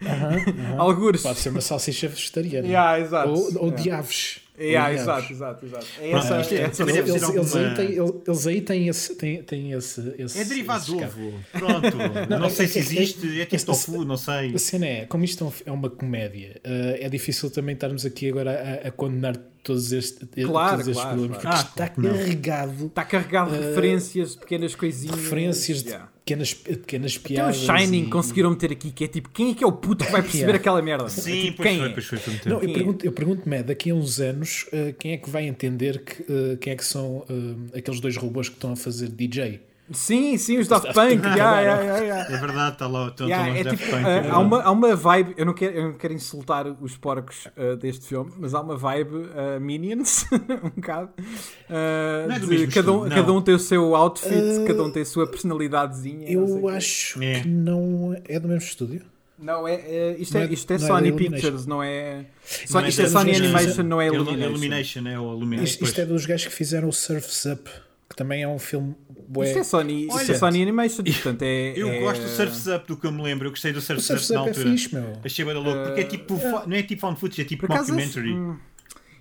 Algures. 0.78 1.22
Pode 1.22 1.38
ser 1.38 1.48
uma 1.50 1.60
salsicha 1.60 2.08
vegetariana. 2.08 2.66
Yeah, 2.66 3.00
exato. 3.00 3.30
Ou, 3.30 3.36
ou 3.56 3.64
Yeah. 3.68 3.82
de 3.82 3.90
aves. 3.90 4.40
Yeah, 4.58 4.88
de 4.94 5.00
exato, 5.00 5.32
exato, 5.32 5.66
exato. 5.66 5.86
É 6.00 6.10
Pronto, 6.10 6.24
essa, 6.26 6.34
é- 6.54 6.58
é 6.58 6.60
essa 6.62 6.82
Eles, 6.82 6.96
eles, 6.96 7.22
aí 7.22 7.36
alguma- 7.38 7.74
têm, 7.74 7.92
eles- 8.26 8.46
aí 8.46 8.60
têm 8.60 8.88
esse. 8.88 9.14
Têm, 9.16 9.42
têm 9.42 9.72
esse, 9.72 10.14
esse 10.18 10.38
É 10.40 10.44
derivado 10.44 10.82
esse 10.82 10.96
de 10.96 11.04
ovo. 11.04 11.34
Pronto. 11.52 11.96
Não, 12.30 12.46
é- 12.46 12.50
sei 12.50 12.64
é- 12.64 12.68
se 12.68 12.78
é- 12.78 12.82
existe, 12.82 13.38
é 13.38 13.42
é- 13.42 13.46
tipo 13.46 13.64
tofu, 13.66 14.04
não 14.04 14.16
sei. 14.16 14.54
A 14.54 14.58
cena 14.58 14.86
é, 14.86 15.04
como 15.06 15.24
isto 15.24 15.44
é 15.44 15.46
um- 15.46 15.52
é 15.66 15.72
uma 15.72 15.90
comédia, 15.90 16.60
eh, 16.64 16.98
é 17.02 17.08
difícil 17.08 17.50
também 17.50 17.74
estarmos 17.74 18.04
aqui 18.06 18.28
agora 18.30 18.80
a, 18.84 18.88
a 18.88 18.90
condenar 18.90 19.36
todos, 19.62 19.92
este, 19.92 20.24
Claro, 20.26 20.70
todos 20.76 20.88
estes 20.88 21.02
claro, 21.02 21.08
problemas, 21.18 21.42
claro. 21.42 21.42
porque 21.42 21.46
Ah, 21.48 21.54
isto 21.54 21.68
está 21.68 21.92
não. 22.00 22.12
carregado 22.18 22.86
Está 22.86 23.04
carregado 23.04 23.50
de 23.50 23.58
referências, 23.58 24.30
de 24.32 24.38
pequenas 24.38 24.74
coisinhas. 24.74 25.16
referências 25.16 25.82
de 25.82 25.90
Pequenas, 26.26 26.52
pequenas 26.54 27.12
Até 27.12 27.20
o 27.20 27.22
piadas. 27.22 27.56
Shining 27.58 28.02
e- 28.02 28.10
conseguiram 28.10 28.50
meter 28.50 28.72
aqui, 28.72 28.90
que 28.90 29.04
é 29.04 29.06
tipo, 29.06 29.28
quem 29.30 29.52
é 29.52 29.54
que 29.54 29.62
é 29.62 29.66
o 29.66 29.70
puto 29.70 30.04
que 30.04 30.10
vai 30.10 30.20
perceber 30.22 30.42
Yeah. 30.46 30.58
aquela 30.58 30.82
merda? 30.82 31.08
Sim, 31.08 31.40
tipo, 31.40 31.58
pois 31.58 31.68
quem 31.68 31.78
foi, 31.78 31.88
é? 31.88 31.92
pois 31.92 32.04
foi, 32.06 32.18
Não, 32.50 32.60
eu 32.60 32.72
pergunto, 32.72 33.06
eu 33.06 33.12
pergunto-me, 33.12 33.56
é, 33.58 33.62
daqui 33.62 33.90
a 33.90 33.94
uns 33.94 34.18
anos, 34.18 34.66
eh, 34.72 34.92
quem 34.98 35.12
é 35.12 35.18
que 35.18 35.30
vai 35.30 35.46
entender 35.46 36.02
que, 36.02 36.22
eh, 36.28 36.56
quem 36.60 36.72
é 36.72 36.76
que 36.76 36.84
são 36.84 37.24
eh, 37.30 37.78
aqueles 37.78 38.00
dois 38.00 38.16
robôs 38.16 38.48
que 38.48 38.56
estão 38.56 38.72
a 38.72 38.76
fazer 38.76 39.08
DJ? 39.08 39.60
Sim, 39.92 40.36
sim, 40.36 40.58
os 40.58 40.66
Daft 40.66 40.92
Punk 40.92 41.22
yeah, 41.24 41.60
yeah, 41.60 41.82
yeah, 41.82 41.98
yeah. 42.04 42.34
É 42.34 42.38
verdade, 42.38 42.72
está 42.72 42.88
lá, 42.88 43.06
estão 43.06 43.28
Yeah, 43.28 43.48
lá 43.52 43.56
é 43.58 43.62
Daft 43.64 43.78
tipo, 43.78 43.90
Punk, 43.90 44.04
uh, 44.04 44.08
é 44.08 44.28
há, 44.30 44.38
uma, 44.40 44.62
há 44.62 44.70
uma 44.72 44.96
vibe, 44.96 45.34
eu 45.36 45.46
não, 45.46 45.54
quero, 45.54 45.76
eu 45.76 45.82
não 45.84 45.92
quero 45.92 46.12
insultar 46.12 46.66
os 46.82 46.96
porcos 46.96 47.46
uh, 47.56 47.76
deste 47.76 48.04
filme, 48.06 48.32
mas 48.36 48.52
há 48.52 48.60
uma 48.62 48.76
vibe 48.76 49.14
uh, 49.14 49.60
Minions, 49.60 50.26
um 50.64 50.70
bocado. 50.70 51.10
uh, 51.18 52.28
Não 52.28 52.34
é 52.34 52.38
do 52.40 52.46
de 52.46 52.52
mesmo 52.58 52.72
cada, 52.72 52.92
um, 52.92 53.08
cada 53.08 53.22
não. 53.22 53.36
um 53.36 53.42
tem 53.42 53.54
o 53.54 53.58
seu 53.58 53.94
outfit, 53.94 54.34
Uh, 54.34 54.66
cada 54.66 54.82
um 54.82 54.90
tem 54.90 55.02
a 55.02 55.06
sua 55.06 55.26
personalidadezinha. 55.26 56.30
não 56.36 56.44
o 56.44 56.58
Eu 56.60 56.68
acho 56.68 57.22
É. 57.22 57.40
que 57.40 57.48
não 57.48 58.20
é 58.28 58.40
do 58.40 58.48
mesmo 58.48 58.66
estúdio. 58.68 59.02
Não, 59.38 59.68
é, 59.68 59.74
é- 59.74 60.16
isto, 60.18 60.32
Não 60.34 60.40
é, 60.40 60.44
é- 60.46 60.52
isto 60.52 60.70
é 60.72 60.78
não 60.78 60.84
é 60.84 60.88
Sony. 60.88 61.12
Pictures, 61.12 61.66
não 61.66 61.82
é. 61.82 62.14
Não 62.16 62.24
Só, 62.66 62.80
é 62.80 62.88
isto 62.88 63.02
é 63.02 63.06
Sony. 63.06 63.36
Animation, 63.36 63.82
não 63.82 64.00
é 64.00 64.06
Illumination. 64.06 64.48
Illumination. 64.50 65.06
É 65.08 65.20
o 65.20 65.32
Illumination. 65.36 65.64
Isto, 65.64 65.84
isto 65.84 66.00
é 66.00 66.06
dos 66.06 66.24
gajos 66.26 66.46
que 66.46 66.52
fizeram 66.54 66.88
o 66.88 66.92
Surf's 66.92 67.44
Up, 67.44 67.68
que 68.16 68.22
também 68.22 68.42
é 68.42 68.48
um 68.48 68.58
filme 68.58 68.96
bué. 69.28 69.46
Isto 69.48 69.58
é 69.58 69.64
Sony, 69.64 70.06
isto 70.06 70.18
é 70.18 70.22
Olha, 70.22 70.38
Sony 70.38 70.62
Animation, 70.62 71.04
portanto 71.04 71.42
é. 71.42 71.74
Eu 71.78 71.88
é- 71.90 72.00
gosto 72.00 72.22
do 72.22 72.28
Surf's 72.28 72.66
Up 72.66 72.86
do 72.88 72.96
que 72.96 73.06
eu 73.06 73.12
me 73.12 73.22
lembro. 73.22 73.46
Eu 73.46 73.50
gostei 73.50 73.72
do 73.72 73.80
Surf's 73.82 74.04
Surf's 74.06 74.30
Up 74.30 74.34
na 74.38 74.44
é 74.44 74.48
altura. 74.48 74.70
fixe, 74.70 74.94
meu. 74.94 75.12
Achei 75.22 75.44
bem 75.44 75.54
louco, 75.54 75.82
porque 75.84 76.00
é 76.00 76.04
tipo, 76.04 76.36
fo- 76.38 76.66
não 76.66 76.76
é 76.76 76.82
tipo 76.82 77.00
found 77.02 77.20
footage, 77.20 77.42
é 77.42 77.44
tipo 77.44 77.68
mockumentary. 77.68 78.32
hum, 78.32 78.56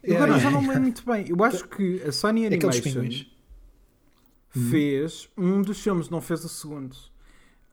Yeah, 0.08 0.24
agora 0.24 0.40
já 0.40 0.52
não 0.52 0.62
me 0.62 0.68
lembro 0.68 0.84
muito 0.84 1.04
bem. 1.06 1.26
Eu 1.28 1.44
acho 1.44 1.68
que 1.68 2.02
a 2.08 2.12
Sony 2.12 2.46
Animation 2.46 2.82
pinguins. 2.82 3.26
fez 4.72 5.30
um 5.38 5.62
dos 5.62 5.80
filmes, 5.82 6.10
não 6.10 6.22
fez 6.22 6.44
o 6.46 6.50
segundo. 6.50 6.96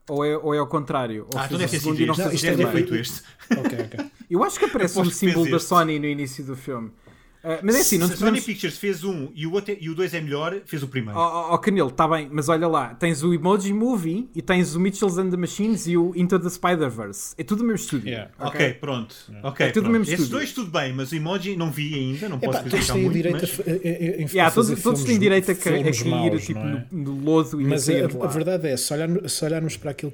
Ou 0.09 0.25
é, 0.25 0.37
ou 0.37 0.55
é 0.55 0.59
ao 0.59 0.67
contrário. 0.67 1.27
Ou 1.33 1.39
Ah, 1.39 1.45
então 1.47 1.59
fez 1.59 1.61
deve 1.61 1.65
o 1.65 1.71
ter 1.71 1.79
segundo 1.81 1.97
sido 1.97 2.03
e 2.03 2.07
não. 2.07 2.15
Não, 2.17 2.17
fez 2.17 2.33
o 2.33 2.35
isto 2.35 2.47
é 2.47 2.51
Deve 2.51 2.63
ter 2.63 2.71
primeiro. 2.71 2.89
feito 2.89 3.01
este. 3.01 3.23
Ok, 3.79 3.99
ok. 4.01 4.11
Eu 4.31 4.43
acho 4.45 4.59
que 4.59 4.65
aparece 4.65 4.99
um 4.99 5.05
símbolo 5.11 5.51
da. 5.51 5.59
Sony 5.61 5.99
no 5.99 6.07
início 6.07 6.43
do 6.45 6.57
filme. 6.57 6.91
Ah, 7.45 7.59
mas 7.63 7.75
é 7.75 7.81
assim, 7.81 7.99
não 7.99 8.07
Se 8.07 8.13
a 8.13 8.17
Sony 8.17 8.31
podemos... 8.31 8.47
Pictures 8.47 8.79
fez 8.79 9.03
um 9.03 9.29
e 9.35 9.47
o, 9.47 9.53
outro, 9.53 9.73
é- 9.73 9.79
e 9.81 9.91
o 9.91 9.95
dois 9.97 10.15
é 10.15 10.21
melhor, 10.21 10.61
fez 10.65 10.83
o 10.83 10.87
primeiro. 10.89 11.19
Oh, 11.19 11.23
oh, 11.51 11.55
oh, 11.55 11.59
Canelo, 11.59 11.89
está 11.89 12.07
bem, 12.07 12.29
mas 12.31 12.49
olha 12.49 12.69
lá, 12.69 12.95
tens 12.95 13.23
o 13.25 13.35
Emoji 13.35 13.73
Movie 13.73 14.31
e 14.35 14.41
tens 14.41 14.77
o 14.77 14.81
Mitchells 14.81 15.19
and 15.21 15.31
the 15.31 15.37
Machines 15.37 15.87
e 15.89 15.97
o 15.97 16.13
Into 16.15 16.39
the 16.39 16.49
Spider-Verse. 16.49 17.35
É 17.37 17.43
tudo 17.43 17.63
o 17.63 17.67
mesmo 17.67 17.85
estúdio. 17.85 18.09
Yeah. 18.09 18.31
ok, 18.39 18.75
pronto. 18.75 19.17
Ok, 19.43 19.67
É 19.67 19.71
tudo 19.71 19.85
pronto. 19.85 19.99
mesmo 19.99 20.15
Esses 20.15 20.29
dois 20.29 20.53
tudo 20.53 20.71
bem, 20.71 20.93
mas 20.93 21.11
o 21.11 21.17
emoji 21.17 21.57
não 21.57 21.71
vi 21.73 21.95
ainda, 21.95 22.29
não 22.29 22.39
posso 22.39 22.59
Epá, 22.59 22.59
todos 22.71 22.73
criticar 22.75 22.95
têm 22.95 23.05
muito. 23.05 23.17
direito 23.17 23.41
mas... 23.41 23.61
a, 23.61 23.63
a, 23.63 23.75
a, 23.75 24.25
a 24.27 24.29
Yeah, 24.33 24.51
todos, 24.55 24.83
todos 24.83 25.05
têm 25.05 25.19
direito 25.19 25.51
a, 25.51 25.55
cair 25.55 26.05
maus, 26.07 26.45
tipo, 26.47 26.61
é? 26.61 26.87
no, 26.93 27.03
no 27.03 27.25
lodo 27.25 27.61
e 27.61 27.65
Mas 27.65 27.89
a 27.89 27.93
a 28.25 28.27
verdade 28.29 28.69
é, 28.69 28.77
se, 28.77 28.93
olhar- 28.95 29.29
se 29.29 29.45
olharmos 29.45 29.77
para 29.77 29.91
aquilo 29.91 30.13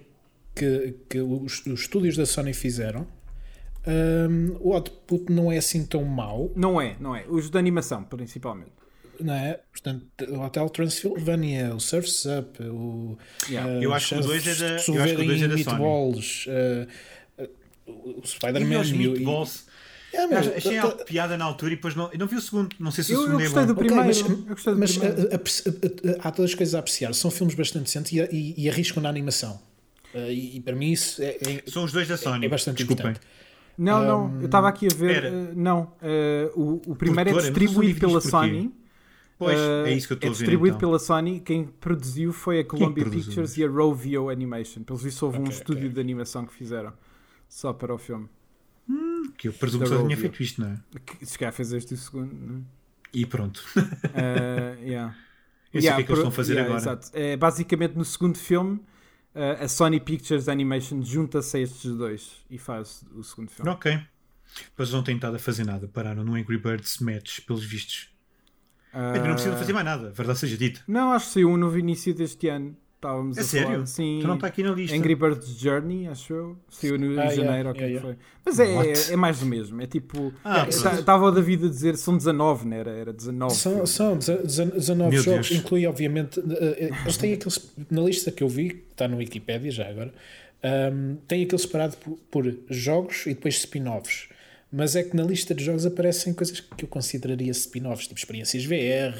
que, 0.54 0.94
que 1.08 1.20
os, 1.20 1.64
os 1.66 1.80
estúdios 1.80 2.16
da 2.16 2.24
Sony 2.26 2.54
fizeram, 2.54 3.06
hum, 3.86 4.56
o 4.60 4.72
output 4.74 5.32
não 5.32 5.50
é 5.50 5.58
assim 5.58 5.84
tão 5.86 6.04
mau, 6.04 6.50
Não 6.56 6.80
é, 6.80 6.96
não 7.00 7.14
é. 7.14 7.24
Os 7.28 7.50
de 7.50 7.58
animação, 7.58 8.02
principalmente. 8.04 8.72
não 9.20 9.34
é? 9.34 9.60
Portanto, 9.72 10.06
o 10.28 10.40
Hotel 10.40 10.68
Transylvania, 10.70 11.74
o 11.74 11.80
Surf's 11.80 12.24
Up, 12.26 12.62
o. 12.62 13.18
Yeah. 13.48 13.72
uh, 13.78 13.82
Eu 13.82 13.92
acho 13.94 14.14
que 14.14 14.20
o 14.20 14.24
dois 14.26 14.46
é 14.46 14.54
da- 14.54 14.66
eu 14.68 14.74
acho 14.76 14.84
que 14.84 14.90
o 14.90 14.94
Souverem 14.94 15.26
dois 15.26 15.42
é 15.42 15.48
da. 15.48 15.54
Meatballs, 15.54 16.46
uh, 16.46 17.42
uh, 17.86 18.20
o 18.20 18.26
Spider-Man 18.26 18.80
os 18.80 18.90
e 18.90 18.92
o- 18.92 18.94
e- 18.94 18.98
meatballs. 18.98 19.66
É, 20.10 20.26
meu, 20.26 20.38
Achei 20.38 20.54
achei 20.56 20.76
tá- 20.80 20.86
a 20.88 21.04
piada 21.04 21.36
na 21.36 21.44
altura 21.44 21.72
e 21.74 21.76
depois 21.76 21.94
não, 21.94 22.10
eu 22.10 22.18
não 22.18 22.26
vi 22.26 22.36
o 22.36 22.40
segundo. 22.40 22.74
Não 22.80 22.90
sei 22.90 23.04
se 23.04 23.12
o 23.12 23.14
Eu, 23.14 23.18
eu 23.20 23.24
segundo 23.26 23.40
é 23.40 23.44
gostei 23.44 23.60
bom. 23.62 23.66
do 23.66 23.74
primeiro. 23.76 24.06
mas, 24.06 24.20
eu 24.20 24.36
gostei 24.54 24.72
do 24.72 24.78
mas, 24.78 24.96
primeiro. 24.96 26.18
há 26.20 26.30
todas 26.30 26.50
as 26.50 26.54
coisas 26.54 26.74
a 26.74 26.78
apreciar. 26.78 27.12
São 27.14 27.30
filmes 27.30 27.54
bastante 27.54 27.84
decentes 27.84 28.12
e, 28.12 28.20
e, 28.34 28.54
e 28.56 28.70
arriscam 28.70 29.02
na 29.02 29.08
animação. 29.10 29.60
Uh, 30.14 30.30
e, 30.30 30.56
e 30.56 30.60
para 30.60 30.74
mim 30.74 30.92
isso 30.92 31.20
é, 31.22 31.36
é- 31.42 31.62
São 31.70 31.84
os 31.84 31.92
dois 31.92 32.08
da 32.08 32.16
Sony. 32.16 32.46
é 32.46 32.48
bastante 32.48 32.78
Desculpem. 32.78 33.10
importante. 33.10 33.26
Não, 33.78 34.04
não, 34.04 34.40
eu 34.40 34.46
estava 34.46 34.68
aqui 34.68 34.86
a 34.92 34.94
ver. 34.94 35.24
Eh, 35.24 35.52
não, 35.54 35.92
eh, 36.02 36.50
o, 36.54 36.80
o 36.84 36.96
primeiro 36.96 37.30
é 37.30 37.32
Produtora, 37.32 37.34
mas 37.34 37.44
distribuído 37.70 38.00
pela. 38.00 38.20
Sony. 38.20 38.74
Pois, 39.38 39.56
Eh, 39.56 39.90
é 39.90 39.92
isso 39.94 40.08
que 40.08 40.12
eu 40.14 40.16
estou 40.16 40.28
é 40.28 40.30
a 40.30 40.34
ver. 40.34 40.38
distribuído 40.38 40.76
Então. 40.76 40.88
pela 40.88 40.98
Sony. 40.98 41.38
Quem 41.40 41.64
produziu 41.64 42.32
foi 42.32 42.58
a 42.58 42.64
Columbia 42.64 43.04
produziu 43.04 43.26
Pictures 43.26 43.56
e 43.56 43.64
a 43.64 43.68
Rovio 43.68 44.28
Animation. 44.30 44.82
Pelos 44.82 45.02
vistos, 45.04 45.22
houve 45.22 45.38
um 45.38 45.42
Ok, 45.42 45.54
estúdio 45.54 45.88
de 45.90 46.00
animação 46.00 46.44
que 46.44 46.52
fizeram 46.52 46.92
só 47.48 47.72
para 47.72 47.94
o 47.94 47.98
filme. 47.98 48.28
Que 49.36 49.46
eu 49.48 49.52
presumo 49.52 49.84
que 49.84 49.90
só 49.90 50.02
tinha 50.02 50.16
feito 50.16 50.42
isto, 50.42 50.60
não 50.60 50.68
é? 50.72 50.76
Que, 51.06 51.24
se 51.24 51.38
calhar 51.38 51.52
fez 51.52 51.72
este 51.72 51.94
o 51.94 51.96
segundo. 51.96 52.34
Não 52.34 52.64
E 53.14 53.24
pronto. 53.26 53.62
é? 54.14 54.76
Eh, 54.82 54.88
yeah. 54.88 55.14
Eu 55.72 55.82
sei 55.82 55.90
o 55.92 55.94
que 55.96 56.00
é 56.00 56.04
que 56.04 56.10
eles 56.12 56.18
estão 56.20 56.28
a 56.30 56.32
fazer 56.32 56.54
yeah, 56.54 56.74
agora. 56.74 56.80
exato. 56.96 57.10
Eh, 57.12 57.36
basicamente, 57.36 57.94
no 57.94 58.04
segundo 58.04 58.38
filme, 58.38 58.80
eh, 58.80 58.87
a 59.60 59.68
Sony 59.68 60.00
Pictures 60.00 60.48
Animation 60.48 61.02
junta-se 61.02 61.56
a 61.56 61.60
estes 61.60 61.96
dois 61.96 62.44
e 62.50 62.58
faz 62.58 63.04
o 63.14 63.22
segundo 63.22 63.50
filme. 63.50 63.70
Ok. 63.70 63.98
Depois 64.70 64.92
não 64.92 65.02
têm 65.02 65.16
estado 65.16 65.36
a 65.36 65.38
fazer 65.38 65.64
nada. 65.64 65.86
Pararam 65.86 66.24
no 66.24 66.34
Angry 66.34 66.58
Birds 66.58 66.98
Match, 66.98 67.40
pelos 67.40 67.64
vistos. 67.64 68.08
Mas 68.92 69.22
não 69.22 69.34
precisam 69.34 69.56
fazer 69.56 69.72
mais 69.72 69.84
nada, 69.84 70.10
verdade 70.10 70.38
seja 70.38 70.56
dita. 70.56 70.80
Não, 70.88 71.12
acho 71.12 71.26
que 71.26 71.32
saiu 71.34 71.50
um 71.50 71.56
no 71.56 71.76
início 71.76 72.14
deste 72.14 72.48
ano. 72.48 72.76
Estávamos 72.98 73.38
É 73.38 73.40
a 73.40 73.44
sério? 73.44 73.68
falar. 73.74 73.86
Sim. 73.86 74.16
Então 74.18 74.26
não 74.28 74.34
está 74.34 74.48
aqui 74.48 74.60
na 74.64 74.72
lista. 74.72 74.96
Angry 74.96 75.14
Birds 75.14 75.48
Journey, 75.56 76.08
acho 76.08 76.32
eu. 76.32 76.56
Saiu 76.68 76.98
no 76.98 77.06
Ah, 77.06 77.08
em 77.08 77.14
yeah, 77.14 77.34
janeiro, 77.34 77.68
ou 77.68 77.72
o 77.72 77.76
que 77.78 77.84
yeah, 77.84 77.98
é 77.98 78.00
que 78.00 78.06
yeah. 78.06 78.20
foi. 78.20 78.42
Mas 78.44 78.58
é, 78.58 78.74
What? 78.74 79.12
é 79.12 79.16
mais 79.16 79.38
do 79.38 79.46
mesmo. 79.46 79.80
É 79.80 79.86
tipo. 79.86 80.32
Ah. 80.44 80.66
Estava 80.68 81.24
o 81.26 81.30
David 81.30 81.66
a 81.66 81.68
dizer, 81.68 81.96
são 81.96 82.16
19, 82.16 82.66
não 82.66 82.76
era? 82.76 82.90
Era 82.90 83.12
19. 83.12 83.54
São, 83.54 83.86
são 83.86 84.16
19 84.18 85.10
Meu 85.12 85.22
jogos, 85.22 85.48
Deus. 85.48 85.60
inclui 85.60 85.86
obviamente. 85.86 86.40
eh, 86.40 86.88
eh, 86.90 86.90
Eles 87.02 87.16
têm 87.16 87.34
aqueles. 87.34 87.72
Na 87.88 88.00
lista 88.02 88.32
que 88.32 88.42
eu 88.42 88.48
vi, 88.48 88.70
que 88.70 88.84
está 88.90 89.06
no 89.06 89.18
Wikipedia 89.18 89.70
já 89.70 89.88
agora, 89.88 90.12
um, 90.92 91.16
tem 91.28 91.44
aquele 91.44 91.62
separado 91.62 91.96
por, 91.98 92.18
por 92.32 92.54
jogos 92.68 93.26
e 93.26 93.34
depois 93.34 93.54
spin-offs. 93.58 94.28
Mas 94.72 94.94
é 94.96 95.02
que 95.04 95.16
na 95.16 95.22
lista 95.22 95.54
de 95.54 95.64
jogos 95.64 95.86
aparecem 95.86 96.34
coisas 96.34 96.60
que 96.60 96.84
eu 96.84 96.88
consideraria 96.88 97.50
spin-offs, 97.52 98.06
tipo 98.08 98.18
experiências 98.18 98.64
VR 98.66 99.16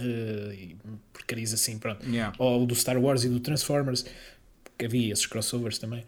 e 0.52 0.76
porcarias 1.28 1.52
assim, 1.52 1.78
pronto. 1.78 2.09
Yeah. 2.09 2.34
Ou 2.38 2.64
do 2.66 2.74
Star 2.74 2.96
Wars 2.98 3.22
e 3.24 3.28
do 3.28 3.38
Transformers, 3.38 4.05
que 4.78 4.86
havia 4.86 5.12
esses 5.12 5.26
crossovers 5.26 5.78
também. 5.78 6.02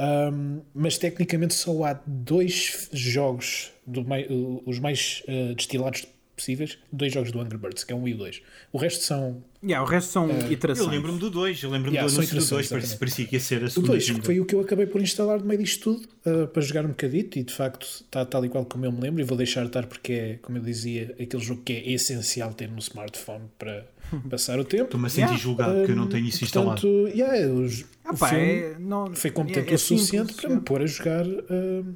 Um, 0.00 0.62
mas 0.74 0.98
tecnicamente 0.98 1.54
só 1.54 1.84
há 1.84 2.00
dois 2.04 2.88
jogos, 2.92 3.70
do 3.86 4.04
mai- 4.04 4.26
os 4.66 4.80
mais 4.80 5.22
eh, 5.28 5.54
destilados 5.54 6.04
possíveis, 6.36 6.78
dois 6.92 7.12
jogos 7.12 7.30
do 7.32 7.40
Angry 7.40 7.56
Birds, 7.58 7.84
que 7.84 7.92
é 7.92 7.96
um 7.96 8.06
e 8.08 8.14
o 8.14 8.16
dois. 8.18 8.42
O 8.72 8.78
resto 8.78 9.04
são 9.04 9.42
Yeah, 9.62 9.82
o 9.82 9.88
resto 9.90 10.10
são 10.12 10.28
iterações. 10.50 10.86
Eu 10.88 10.92
lembro-me 10.92 11.18
do 11.18 11.30
2, 11.30 11.62
eu 11.62 11.70
lembro-me 11.70 11.96
Yeah, 11.96 12.12
do 12.12 12.14
anúncio 12.16 12.34
do 12.34 12.46
2, 12.46 12.46
iterações, 12.66 12.68
parecia, 12.68 12.98
parecia 12.98 13.26
que 13.26 13.36
ia 13.36 13.40
ser 13.40 13.62
a 13.62 13.66
o 13.66 13.70
segunda 13.70 13.92
2, 13.92 14.06
vinda. 14.08 14.20
que 14.20 14.26
foi 14.26 14.40
o 14.40 14.44
que 14.44 14.54
eu 14.54 14.60
acabei 14.60 14.84
por 14.86 15.00
instalar 15.00 15.38
no 15.40 15.46
meio 15.46 15.58
disto 15.62 15.94
tudo 15.94 16.08
uh, 16.44 16.46
para 16.48 16.60
jogar 16.60 16.84
um 16.84 16.88
bocadito 16.88 17.38
e 17.38 17.42
de 17.44 17.54
facto 17.54 17.84
está 17.86 18.26
tal 18.26 18.44
e 18.44 18.50
qual 18.50 18.66
como 18.66 18.84
eu 18.84 18.92
me 18.92 19.00
lembro 19.00 19.22
e 19.22 19.24
vou 19.24 19.38
deixar 19.38 19.64
estar 19.64 19.86
porque 19.86 20.12
é, 20.12 20.38
como 20.42 20.58
eu 20.58 20.62
dizia, 20.62 21.14
aquele 21.18 21.42
jogo 21.42 21.62
que 21.62 21.72
é 21.72 21.92
essencial 21.92 22.52
ter 22.52 22.68
no 22.70 22.78
smartphone 22.78 23.44
para 23.58 23.86
passar 24.28 24.58
o 24.60 24.64
tempo. 24.64 24.84
Estou-me 24.84 25.06
a 25.06 25.08
sentir 25.08 25.20
Yeah. 25.22 25.38
julgado 25.42 25.86
que 25.86 25.92
eu 25.92 25.96
não 25.96 26.08
tenho 26.08 26.26
isso 26.26 26.44
instalado. 26.44 26.80
Portanto, 26.82 27.16
yeah, 27.16 27.50
os, 27.50 27.84
Ah, 28.04 28.12
o 28.12 28.18
pá, 28.18 28.34
é, 28.34 28.76
não, 28.78 29.14
foi 29.14 29.30
competente 29.30 29.68
é- 29.70 29.72
é 29.72 29.74
o 29.76 29.78
suficiente 29.78 30.32
simples, 30.34 30.40
para 30.42 30.50
me 30.50 30.56
é. 30.56 30.60
pôr 30.60 30.82
a 30.82 30.86
jogar 30.86 31.26
uh, 31.26 31.94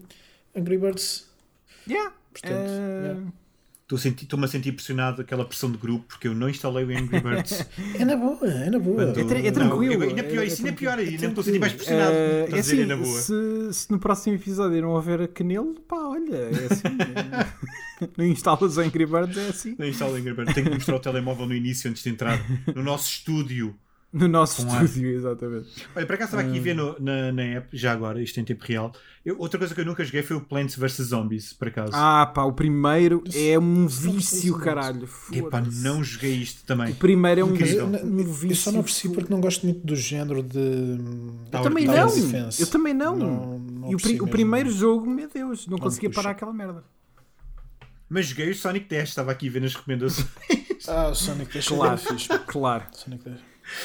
Angry 0.57 0.79
Birds. 0.79 1.29
Yeah. 1.87 2.15
Portanto, 2.33 2.55
Eh, 2.57 3.03
yeah. 3.05 3.21
A 3.91 3.95
Estou-me 3.97 4.45
a 4.45 4.49
sentir 4.49 4.73
pressionado 4.73 5.23
aquela 5.23 5.47
pressão 5.47 5.71
de 5.73 5.79
grupo 5.79 6.05
porque 6.09 6.29
eu 6.29 6.35
não 6.35 6.49
instalei 6.51 6.85
o 6.85 6.91
Angry 6.91 7.21
Birds. 7.21 7.67
É 7.99 8.05
na 8.05 8.17
boa, 8.17 8.39
é 8.47 8.69
na 8.69 8.79
boa. 8.79 8.97
Quando- 9.07 9.19
É 9.21 9.25
tra- 9.25 9.39
é 9.39 9.43
Não, 9.45 9.53
tranquilo, 9.53 9.95
eu- 9.95 10.09
ainda 10.11 10.21
é- 10.21 10.25
pior, 10.25 10.43
é 10.43 10.47
isso 10.47 10.57
ainda 10.59 10.69
é 10.69 10.73
pior, 10.73 10.99
ainda 10.99 11.11
É 11.11 11.19
me 11.19 11.27
estou 11.27 11.41
a 11.41 11.45
sentir 11.45 11.59
mais 11.59 11.73
pressionado. 11.73 12.13
A 12.13 12.15
é 12.15 12.45
dizer 12.47 12.59
assim, 12.61 12.81
ainda 12.83 12.97
boa. 12.99 13.21
se, 13.21 13.33
se 13.73 13.91
no 13.91 13.99
próximo 13.99 14.37
episódio 14.37 14.83
não 14.83 14.91
houver 14.91 15.27
Canelo, 15.29 15.75
pá, 15.89 15.97
olha, 15.97 16.37
é 16.37 16.69
assim. 16.71 16.83
não 18.17 18.25
instalas 18.27 18.77
o 18.77 18.81
Angry 18.81 19.07
Birds, 19.07 19.37
é 19.39 19.49
assim. 19.49 19.75
Não 19.79 19.87
instalo 19.87 20.13
o 20.13 20.17
Angry 20.17 20.35
Birds. 20.35 20.55
Tenho 20.55 20.67
que 20.69 20.75
mostrar 20.75 20.97
o 20.97 21.01
telemóvel 21.01 21.47
no 21.47 21.55
início 21.55 21.91
antes 21.91 22.03
de 22.03 22.11
entrar 22.11 22.39
no 22.75 22.83
nosso 22.83 23.11
estúdio. 23.11 23.75
No 24.11 24.27
nosso 24.27 24.65
Com 24.65 24.73
ar. 24.73 24.85
estúdio, 24.87 25.11
exatamente. 25.11 25.69
Olha, 25.95 26.07
para 26.07 26.17
cá 26.17 26.25
estava 26.25 26.43
aqui 26.43 26.59
a 26.59 26.63
ver 26.63 26.75
no- 26.75 26.97
na, 26.99 27.31
na 27.31 27.43
app, 27.43 27.77
já 27.77 27.93
agora, 27.93 28.23
isto 28.23 28.41
em 28.41 28.45
tempo 28.45 28.65
real. 28.65 28.91
Eu- 29.23 29.37
outra 29.39 29.59
coisa 29.59 29.75
que 29.75 29.81
eu 29.83 29.85
nunca 29.85 30.03
joguei 30.03 30.23
foi 30.23 30.35
o 30.35 30.41
Plants 30.41 30.77
vs 30.77 30.95
Zombies, 31.09 31.53
por 31.53 31.69
acaso. 31.69 31.93
Ah, 31.95 32.25
pá, 32.25 32.43
o 32.45 32.53
primeiro 32.55 33.23
é 33.35 33.59
um 33.59 33.87
vício, 33.87 34.53
foda-se. 34.55 34.65
caralho. 34.65 35.09
Epá, 35.31 35.61
não 35.61 36.03
joguei 36.03 36.33
isto 36.37 36.65
também. 36.65 36.93
O 36.93 36.95
primeiro 36.95 37.43
é 37.43 37.45
um, 37.45 37.55
eu, 37.55 37.87
um 37.87 38.19
eu 38.21 38.33
vício. 38.33 38.57
só 38.57 38.73
não 38.73 38.81
aprecio 38.81 39.13
porque 39.13 39.31
não 39.31 39.43
gosto 39.43 39.67
muito 39.67 39.87
do 39.87 39.95
género 39.95 40.43
de. 40.43 40.59
Eu 41.53 41.61
também 41.63 41.85
não. 41.85 42.07
Defense. 42.07 42.63
Eu 42.63 42.67
também 42.69 42.95
não. 42.95 43.15
Não- 43.15 43.59
não 43.59 43.91
e 43.91 43.95
o, 43.95 43.99
pri- 43.99 44.21
o 44.23 44.27
primeiro 44.27 44.71
jogo, 44.71 45.07
meu 45.07 45.29
Deus, 45.29 45.67
não, 45.67 45.73
Não 45.77 45.79
conseguia 45.85 46.09
parar 46.11 46.31
aquela 46.31 46.53
merda. 46.55 46.83
Mas 48.09 48.25
joguei 48.25 48.51
o 48.51 48.55
Sonic 48.55 48.89
10, 48.89 49.11
estava 49.11 49.33
aqui 49.33 49.49
a 49.49 49.51
ver 49.53 49.61
nas 49.61 49.75
recomendações. 49.75 50.27
Ah, 50.87 51.09
o 51.09 51.15
Sonic 51.15 51.53
deixa 51.53 51.75
Claro, 51.75 51.97
bem 51.97 52.07
fixe. 52.19 52.29
claro. 52.47 52.85
Sonic 52.93 53.23
10. 53.25 53.37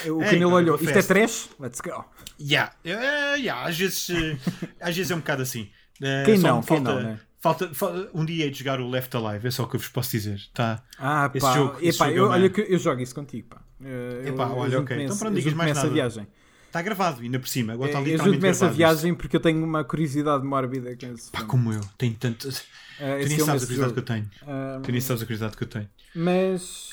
O 0.09 0.21
Ei, 0.21 0.29
Canelo 0.31 0.51
pá, 0.51 0.57
olhou, 0.57 0.75
isto 0.75 0.89
é 0.97 1.01
trash? 1.01 1.49
Let's 1.59 1.81
go. 1.81 2.05
yeah. 2.39 2.73
Eh, 2.83 3.35
yeah, 3.37 3.67
às, 3.67 3.77
vezes, 3.77 4.09
eh, 4.09 4.37
às 4.79 4.95
vezes 4.95 5.11
é 5.11 5.15
um 5.15 5.19
bocado 5.19 5.41
assim. 5.41 5.69
Eh, 6.01 6.23
Quem 6.25 6.37
não, 6.39 6.61
quem 6.61 6.77
falta, 6.77 6.93
não, 6.95 7.01
né? 7.03 7.19
falta, 7.41 7.73
falta- 7.73 8.09
um 8.13 8.25
dia 8.25 8.45
hei 8.45 8.51
de 8.51 8.59
jogar 8.59 8.79
o 8.79 8.89
Left 8.89 9.15
Alive, 9.15 9.47
é 9.47 9.51
só 9.51 9.63
o 9.63 9.67
que 9.67 9.75
eu 9.75 9.79
vos 9.79 9.89
posso 9.89 10.11
dizer. 10.11 10.39
Tá. 10.53 10.83
Ah, 10.97 11.29
Esse 11.33 11.45
pá, 11.45 11.53
jogo- 11.53 11.77
esse 11.81 11.97
epá, 11.97 12.05
jogo 12.07 12.17
é 12.17 12.19
eu, 12.21 12.29
olha 12.29 12.49
que 12.49 12.61
eu 12.61 12.79
jogo 12.79 13.01
isso 13.01 13.13
contigo, 13.15 13.47
pá. 13.49 13.61
Eh, 13.83 14.29
Epá, 14.29 14.43
eu, 14.47 14.55
olha, 14.57 14.73
eu 14.75 14.81
ok. 14.81 15.03
Então 15.03 15.17
para 15.17 15.29
não 15.29 15.35
digas 15.37 15.53
mais 15.53 15.75
nada. 15.75 15.89
viagem. 15.89 16.27
Está 16.67 16.81
gravado, 16.81 17.21
ainda 17.21 17.37
por 17.39 17.47
cima. 17.47 17.73
Agora 17.73 17.89
está 17.91 17.99
literalmente 17.99 18.33
junto-me 18.35 18.49
essa 18.49 18.67
viagem 18.69 19.13
porque 19.13 19.35
eu 19.35 19.39
tenho 19.39 19.63
uma 19.63 19.83
curiosidade 19.83 20.43
mórbida 20.43 20.97
com 20.97 21.05
esse 21.13 21.29
Pá, 21.29 21.37
filme. 21.39 21.51
como 21.51 21.71
eu. 21.73 21.81
Tenho 21.99 22.15
tanto. 22.15 22.49
Tu 22.49 22.61
Eh, 22.99 23.21
esse 23.21 23.29
nem 23.29 23.39
sabes 23.39 23.63
a 23.63 23.65
curiosidade 23.67 23.75
jogo. 23.77 23.93
que 23.93 23.99
eu 23.99 24.03
tenho. 24.03 24.29
Ah, 24.47 24.79
Tu 24.81 24.91
nem 24.91 25.01
sabes 25.01 25.21
a 25.21 25.25
curiosidade 25.25 25.55
que 25.57 25.63
eu 25.63 25.67
tenho. 25.67 25.89
Mas, 26.15 26.89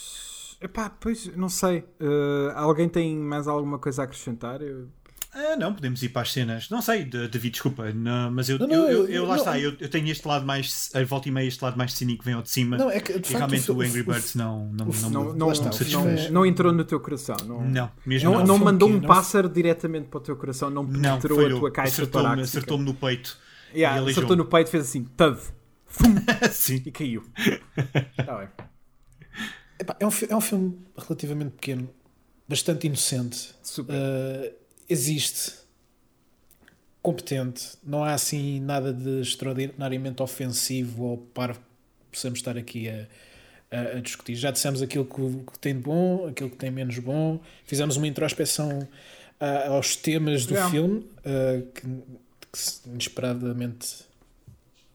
epá, 0.61 0.91
pois, 0.91 1.35
não 1.37 1.49
sei. 1.49 1.85
Eh, 2.01 2.53
alguém 2.55 2.89
tem 2.89 3.17
mais 3.17 3.47
alguma 3.49 3.79
coisa 3.79 4.03
a 4.03 4.05
acrescentar? 4.05 4.61
Eu- 4.63 4.89
Ah, 5.33 5.55
não, 5.57 5.73
podemos 5.73 6.03
ir 6.03 6.09
para 6.09 6.23
as 6.23 6.33
cenas. 6.33 6.69
Não 6.71 6.83
sei, 6.83 7.05
David, 7.05 7.51
desculpa, 7.51 7.93
não, 7.93 8.33
mas 8.33 8.49
eu, 8.49 8.59
Não, 8.59 8.67
eu, 8.67 8.77
não, 8.77 8.89
eu, 8.91 8.99
eu- 9.05 9.09
eu- 9.09 9.23
lá 9.27 9.37
não. 9.37 9.37
está, 9.37 9.57
eu, 9.61 9.77
eu 9.79 9.89
tenho 9.89 10.09
este 10.09 10.27
lado 10.27 10.45
mais, 10.45 10.91
a 10.93 11.05
volta 11.05 11.29
e 11.29 11.31
meia, 11.31 11.47
este 11.47 11.63
lado 11.63 11.79
mais 11.79 11.93
cínico 11.93 12.25
vem 12.25 12.35
ao 12.35 12.43
de 12.43 12.51
cima. 12.51 12.77
Não, 12.77 12.91
é 12.91 12.99
que 12.99 13.13
de 13.13 13.19
e 13.19 13.23
facto, 13.23 13.37
realmente 13.37 13.71
o, 13.71 13.79
fi- 13.79 13.87
Angry 13.87 14.01
o- 14.01 14.05
Birds 14.07 14.35
não, 14.35 14.67
não, 14.73 14.89
o- 14.89 14.93
não, 14.93 15.11
Não, 15.11 15.25
não, 15.25 15.35
não, 15.35 15.53
está, 15.53 15.71
não, 15.93 16.03
o 16.03 16.33
não 16.33 16.45
entrou 16.47 16.73
no 16.73 16.85
teu 16.85 16.99
coração. 16.99 17.37
Não, 17.47 17.63
não, 17.63 17.91
mesmo 18.05 18.29
não, 18.33 18.39
não. 18.41 18.47
não 18.47 18.59
mandou 18.59 18.89
um 18.91 19.01
pássaro 19.01 19.49
diretamente 19.49 20.09
para 20.09 20.19
o 20.19 20.21
teu 20.21 20.35
coração, 20.37 20.69
não 20.69 20.83
Não, 20.83 20.91
penetrou 21.01 21.39
a 21.39 21.43
falhou. 21.45 21.61
tua 21.61 21.71
caixa 21.71 21.93
Acertou-me 21.93 22.29
torácica. 22.29 22.59
acertou 22.59 22.79
no 22.79 22.95
peito. 22.95 23.39
Yeah, 23.73 24.03
acertou 24.11 24.37
no 24.37 24.45
peito, 24.47 24.69
fez 24.71 24.83
assim, 24.89 25.05
tud, 25.17 25.39
Sim. 26.51 26.83
e 26.85 26.91
caiu. 26.91 27.23
Tá 28.27 28.37
bem. 28.39 28.49
É, 29.99 30.07
um, 30.07 30.11
é 30.29 30.37
um 30.37 30.41
filme 30.41 30.79
relativamente 30.97 31.53
pequeno, 31.53 31.89
bastante 32.49 32.87
inocente. 32.87 33.55
Uh, 33.79 34.53
existe, 34.89 35.55
competente, 37.03 37.77
não 37.83 38.05
há 38.05 38.13
assim 38.13 38.61
nada 38.61 38.93
de 38.93 39.21
extraordinariamente 39.21 40.23
ofensivo 40.23 41.05
ou 41.05 41.17
para 41.19 41.57
possamos 42.13 42.41
estar 42.41 42.57
aqui 42.59 42.89
a, 42.89 43.07
a- 43.71 43.97
a 43.97 44.01
discutir. 44.01 44.35
Já 44.35 44.51
dissemos 44.51 44.83
aquilo 44.83 45.05
que, 45.07 45.53
que 45.53 45.59
tem 45.59 45.75
de 45.77 45.81
bom, 45.81 46.27
aquilo 46.27 46.51
que 46.51 46.57
tem 46.57 46.71
menos 46.71 46.99
bom, 46.99 47.41
fizemos 47.65 47.97
uma 47.97 48.07
introspeção 48.07 48.87
aos 49.69 49.97
temas 49.97 50.45
do 50.45 50.53
Yeah. 50.53 50.71
filme 50.71 51.07
ah, 51.25 51.63
que, 51.75 51.81
que 51.83 52.89
inesperadamente 52.91 54.05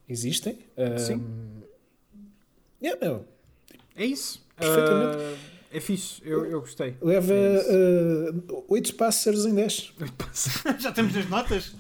existem. 0.08 0.60
Ah, 0.78 0.98
Sim. 1.00 1.24
yeah, 2.84 3.00
meu, 3.04 3.26
É 3.96 4.06
isso. 4.06 4.45
Perfeitamente. 4.58 5.18
Ah, 5.18 5.34
é 5.72 5.80
fixe, 5.82 6.22
eu, 6.24 6.46
eu 6.46 6.62
gostei. 6.62 6.96
leva 7.02 7.34
É 7.34 8.30
ah, 8.30 8.54
8 8.70 8.96
pássaros 8.96 9.46
em 9.46 9.54
10. 9.56 9.94
Já 10.80 10.90
estamos 10.90 11.14
nas 11.14 11.30
notas? 11.30 11.76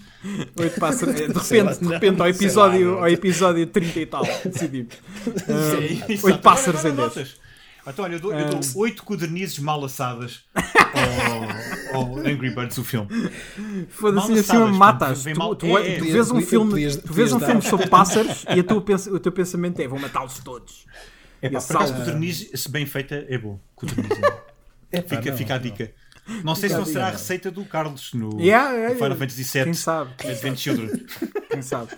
Oito 0.60 0.80
pássaros. 0.80 1.15
De 1.15 1.39
Sei 1.45 1.61
lá, 1.61 1.72
repente, 1.72 1.85
de 1.88 1.93
repente 1.93 2.22
ao, 2.22 2.27
episódio, 2.27 2.95
lá, 2.95 3.02
ao 3.02 3.07
episódio 3.10 3.68
30 3.68 3.99
e 3.99 4.06
tal, 4.06 4.23
decidimos. 4.43 4.93
Sim, 5.23 6.02
exato. 6.14 6.27
Oito 6.27 6.39
pássaros 6.39 6.80
Agora 6.85 6.93
em 6.93 6.97
vai 6.97 7.10
10. 7.10 7.15
notas. 7.15 7.45
Então, 7.88 8.03
olha, 8.06 8.15
eu 8.15 8.19
dou, 8.19 8.34
eu 8.34 8.49
dou 8.49 8.60
Ah. 8.60 8.80
oito 8.80 9.03
codernizes 9.03 9.60
mal 9.60 9.85
assadas 9.85 10.39
ao, 11.93 12.02
ao 12.02 12.18
Angry 12.18 12.49
Birds, 12.56 12.77
o 12.80 12.84
filme. 12.84 13.07
Foda-se, 13.89 14.15
Mal 14.15 14.23
assim 14.23 14.34
me 14.34 14.39
assadas, 14.39 14.76
matas. 14.76 15.23
Tu, 15.23 15.38
mal- 15.38 15.56
tu- 15.56 15.77
é, 15.77 15.89
é. 15.93 15.97
tu 15.99 16.03
vês 16.06 16.31
um 16.31 16.41
filme, 16.41 16.72
podias- 16.72 16.95
tu 16.97 17.14
vês 17.14 17.31
um 17.31 17.39
filme 17.39 17.61
sobre 17.61 17.88
pássaros 17.88 18.43
e 18.56 18.60
a 18.60 18.64
tua 18.64 18.81
pensa- 18.81 19.11
o 19.14 19.19
teu 19.19 19.31
pensamento 19.31 19.80
é 19.80 19.88
vou 19.88 19.99
matá-los 19.99 20.39
todos. 20.39 20.85
É 21.45 21.47
E 21.47 21.51
pá, 21.51 21.59
a 21.59 21.61
por 21.61 21.76
acaso, 21.77 21.93
se 22.57 22.69
bem 22.69 22.85
feita, 22.85 23.26
é 23.30 23.38
bom. 23.38 23.59
Coderniz 23.76 24.09
é. 24.91 24.97
Epá, 24.99 25.17
Fica, 25.17 25.30
não, 25.31 25.38
fica 25.38 25.55
a 25.55 25.57
dica. 25.57 25.91
Não 26.43 26.55
sei 26.55 26.69
se 26.69 26.76
não 26.76 26.85
será 26.85 27.07
a 27.07 27.11
receita 27.11 27.51
do 27.51 27.63
Carlos 27.65 28.13
no, 28.13 28.39
Yeah, 28.41 28.72
yeah, 28.72 28.89
no 28.89 28.95
Final 28.95 29.09
yeah. 29.11 29.15
Fantasy 29.19 29.51
Quem 29.51 29.63
VII 29.65 29.73
sabe? 29.76 30.11
Advent 30.27 30.57
Children. 30.57 31.05
Quem 31.51 31.61
sabe? 31.61 31.91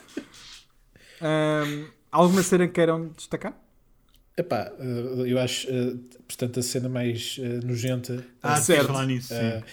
Ahm, 1.22 1.86
alguma 2.12 2.44
cena 2.44 2.68
que 2.68 2.74
queiram 2.74 3.10
destacar? 3.16 3.54
Epá, 4.36 4.72
eh, 4.80 5.24
eu 5.32 5.40
acho, 5.40 5.68
eh, 5.70 5.96
portanto, 6.28 6.60
a 6.60 6.64
cena 6.64 6.88
mais 6.90 7.38
eh, 7.42 7.60
nojenta. 7.66 8.24
Ah, 8.44 8.58
Certo. 8.58 8.66
certo. 8.66 8.88
falar 8.88 9.06
nisso. 9.06 9.30
sim. 9.30 9.36
eh, 9.36 9.64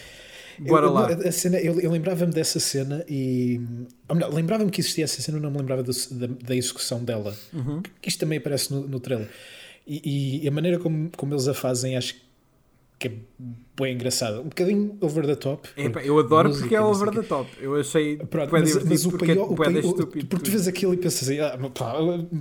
Bora 0.61 0.87
eu, 0.87 0.93
lá. 0.93 1.09
A 1.09 1.33
cena, 1.33 1.59
eu, 1.59 1.81
eu 1.81 1.91
lembrava-me 1.91 2.33
dessa 2.33 2.61
cena 2.61 3.05
e. 3.09 3.61
Ou 4.09 4.15
melhor, 4.15 4.33
lembrava-me 4.33 4.71
que 4.71 4.81
existia 4.81 5.05
essa 5.05 5.21
cena, 5.21 5.39
não 5.41 5.51
me 5.51 5.59
lembrava 5.59 5.83
do- 5.83 5.93
da, 6.13 6.27
da 6.29 6.55
execução 6.57 7.05
dela. 7.05 7.37
Uhum. 7.53 7.83
Que 8.01 8.09
Isto 8.09 8.21
também 8.21 8.39
aparece 8.39 8.73
no, 8.73 8.87
no 8.89 9.01
trailer. 9.01 9.29
E, 9.87 10.41
e 10.45 10.49
a 10.49 10.51
maneira 10.51 10.79
como, 10.79 11.11
como 11.17 11.35
eles 11.35 11.49
a 11.49 11.55
fazem, 11.55 11.97
acho 11.97 12.15
que 12.15 12.21
é 13.01 13.11
bem 13.77 13.95
engraçada. 13.95 14.41
Um 14.41 14.45
bocadinho 14.45 14.97
over 15.01 15.27
the 15.27 15.35
top. 15.35 15.69
Epá, 15.77 16.01
eu 16.03 16.19
adoro 16.19 16.49
música, 16.49 16.63
porque 16.65 16.77
é 16.77 16.81
over 16.81 17.11
the 17.11 17.23
top. 17.23 17.51
Eu 17.61 17.75
achei 17.75 18.17
Pronto, 18.17 18.51
mas, 18.53 18.85
mas 18.85 19.05
o 19.05 19.11
porque 19.11 19.33
é 19.33 19.35
paiol, 19.35 19.53
o 19.53 19.57
paiol- 19.57 19.79
estúpido. 19.81 20.27
porque 20.27 20.45
tu 20.45 20.51
vês 20.53 20.69
aquilo 20.69 20.95
e 20.95 20.97
pensas 20.97 21.29
assim, 21.29 21.41
ah, 21.41 21.59
pá, 21.75 21.95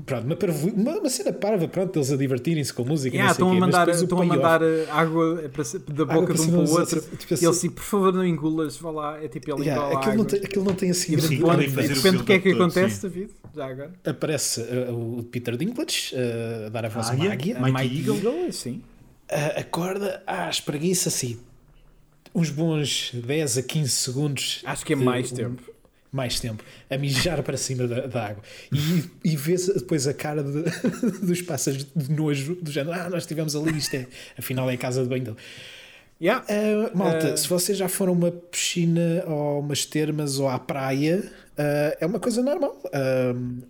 pronto, 0.05 0.25
uma, 0.25 0.35
parvo- 0.35 0.69
uma, 0.69 0.91
uma 0.99 1.09
cena 1.09 1.33
parva, 1.33 1.67
pronto, 1.67 1.97
eles 1.97 2.11
a 2.11 2.15
divertirem-se 2.17 2.71
com 2.73 2.85
música. 2.85 3.15
e 3.15 3.19
Yeah, 3.19 3.29
não 3.29 3.35
sei 3.35 3.43
estão, 3.45 3.57
a 3.57 3.59
mandar, 3.67 3.89
estão 3.89 4.21
a 4.21 4.25
mandar 4.25 4.61
eh, 4.61 4.85
água 4.91 5.43
para 5.51 5.63
da 5.95 6.05
boca 6.05 6.27
para 6.27 6.35
de 6.35 6.41
um 6.43 6.51
para 6.51 6.59
o 6.59 6.71
outro. 6.79 7.01
tipo 7.01 7.15
E 7.23 7.25
ele 7.25 7.33
assim- 7.33 7.47
assim, 7.47 7.69
por 7.71 7.83
favor, 7.83 8.13
não 8.13 8.25
engulas, 8.25 8.77
vá 8.77 8.91
lá. 8.91 9.23
É 9.23 9.27
tipo 9.27 9.51
ele 9.51 9.63
Yeah, 9.63 9.97
aquilo, 9.97 10.15
não 10.15 10.25
tem, 10.25 10.39
aquilo 10.39 10.65
não 10.65 10.73
tem 10.75 10.91
assim 10.91 11.13
E 11.13 11.15
de 11.17 11.35
grande 11.37 11.65
de 11.67 11.93
repente, 11.93 12.17
o 12.17 12.23
que 12.23 12.33
é 12.33 12.39
que 12.39 12.49
acontece. 12.51 13.01
David? 13.01 13.31
Já 13.55 13.65
agora? 13.67 13.91
aparece 14.05 14.61
uh, 14.61 15.19
o 15.19 15.23
Peter 15.23 15.55
Dinklage 15.57 16.13
uh, 16.15 16.67
a 16.67 16.69
dar 16.69 16.85
a 16.85 16.89
voz 16.89 17.09
à 17.09 17.13
Águia? 17.13 17.55
Eagle? 17.57 18.15
Eagle, 18.17 18.51
sim. 18.51 18.81
Acorda, 19.59 20.21
ah, 20.27 20.49
espreguiça 20.49 21.09
assim 21.09 21.39
uns 22.35 22.49
bons 22.49 23.11
10 23.13 23.57
a 23.59 23.63
15 23.63 23.89
segundos. 23.91 24.61
Acho 24.65 24.85
que 24.85 24.93
é 24.93 24.95
de- 24.95 25.03
mais 25.03 25.31
um- 25.31 25.35
tempo. 25.35 25.73
Mais 26.11 26.39
tempo, 26.39 26.63
a 26.91 26.97
mijar 26.97 27.41
para 27.41 27.57
cima 27.57 27.87
da, 27.87 28.05
da 28.05 28.27
água. 28.27 28.43
E, 28.71 29.31
e 29.31 29.35
vês 29.35 29.65
depois 29.67 30.05
a 30.07 30.13
cara 30.13 30.43
de- 30.43 30.61
dos 31.25 31.41
pássaros 31.41 31.87
de 31.95 32.11
nojo, 32.11 32.53
do 32.61 32.71
género, 32.71 32.93
ah, 32.99 33.09
nós 33.09 33.23
estivemos 33.23 33.55
ali, 33.55 33.75
isto 33.77 33.95
é, 33.95 34.05
afinal 34.37 34.69
é 34.69 34.75
a 34.75 34.77
casa 34.77 35.01
de 35.01 35.09
banho 35.09 35.23
dele. 35.23 35.37
Yeah. 36.21 36.45
Uh, 36.47 36.95
malta, 36.97 37.33
Uh, 37.33 37.37
se 37.37 37.47
vocês 37.47 37.77
já 37.77 37.89
foram 37.89 38.13
a 38.13 38.15
uma 38.15 38.31
piscina 38.31 39.23
ou 39.27 39.59
umas 39.59 39.85
termas 39.85 40.39
ou 40.39 40.47
à 40.47 40.57
praia, 40.59 41.23
uh, 41.57 41.97
é 41.99 42.05
uma 42.05 42.19
coisa 42.19 42.41
normal. 42.43 42.79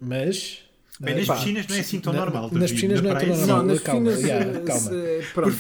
Mas. 0.02 0.60
Bem, 1.00 1.16
nas 1.16 1.26
pá, 1.26 1.36
piscinas 1.36 1.68
não 1.68 1.76
é 1.76 1.80
assim 1.80 2.00
tão 2.00 2.14
na- 2.14 2.20
normal, 2.20 2.50
Nas 2.52 2.72
piscinas 2.72 3.02
Na 3.02 3.10
não 3.10 3.18
é 3.18 3.20
tão 3.20 3.30
normal. 3.36 3.58
Não, 3.58 3.64
nas 3.66 3.80
calma, 3.80 4.12
yeah, 4.12 4.46
eh, 4.46 4.60
calma. 4.60 4.82
se- 4.92 5.24
pronto. 5.34 5.58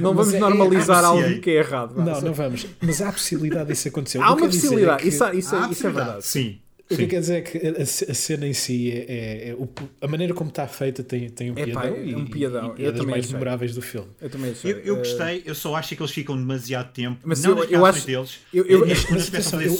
Não 0.00 0.14
Mas 0.14 0.26
vamos 0.28 0.34
é- 0.34 0.38
normalizar 0.38 1.02
é- 1.02 1.06
algo 1.06 1.40
que 1.40 1.50
é 1.50 1.54
errado. 1.54 1.94
Não, 1.96 2.20
não 2.20 2.32
vamos. 2.32 2.66
Mas 2.80 3.02
há 3.02 3.08
a 3.08 3.12
possibilidade 3.12 3.68
disso 3.70 3.88
acontecer. 3.88 4.18
Há 4.18 4.32
uma 4.32 4.46
é 4.46 4.48
possibilidade, 4.48 5.08
isso, 5.08 5.24
isso, 5.32 5.56
Ah, 5.56 5.68
isso 5.70 5.86
é 5.86 5.90
verdade. 5.90 6.24
Sim. 6.26 6.60
O 6.90 6.96
que 6.96 7.02
eu 7.04 7.08
quero 7.08 7.20
dizer 7.22 7.34
é 7.36 7.40
que 7.40 7.58
a, 7.66 7.82
a 7.82 8.14
cena 8.14 8.46
em 8.46 8.52
si, 8.52 8.90
é, 8.92 8.96
é- 9.08 9.48
é 9.48 9.54
o- 9.54 9.68
a 10.02 10.06
maneira 10.06 10.34
como 10.34 10.50
está 10.50 10.66
feita 10.68 11.02
tem, 11.02 11.30
tem 11.30 11.50
um 11.50 11.54
É 11.58 11.66
pá, 11.68 11.80
piadão. 11.80 11.96
é 11.96 12.04
e- 12.04 12.14
um 12.14 12.26
piadão. 12.26 12.74
E, 12.76 12.82
e 12.82 12.84
é 12.84 12.92
das 12.92 13.04
mais 13.06 13.24
achei. 13.24 13.32
memoráveis 13.32 13.74
do 13.74 13.80
filme. 13.80 14.08
Eu 14.20 14.28
também 14.28 14.50
achei. 14.50 14.70
Eu, 14.72 14.78
eu 14.80 14.94
Eh, 14.96 14.98
gostei, 14.98 15.42
eu 15.46 15.54
só 15.54 15.74
acho 15.76 15.96
que 15.96 16.02
eles 16.02 16.12
ficam 16.12 16.36
demasiado 16.36 16.92
tempo. 16.92 17.18
Mas 17.24 17.42
não 17.42 17.52
eu- 17.52 17.56
nas 17.56 17.70
eu 17.70 17.86
acho- 17.86 18.06
deles. 18.06 18.38
eu- 18.52 18.66
eu- 18.66 18.84
é 18.84 18.88
mas 19.10 19.28
atenção, 19.28 19.62
eu, 19.62 19.74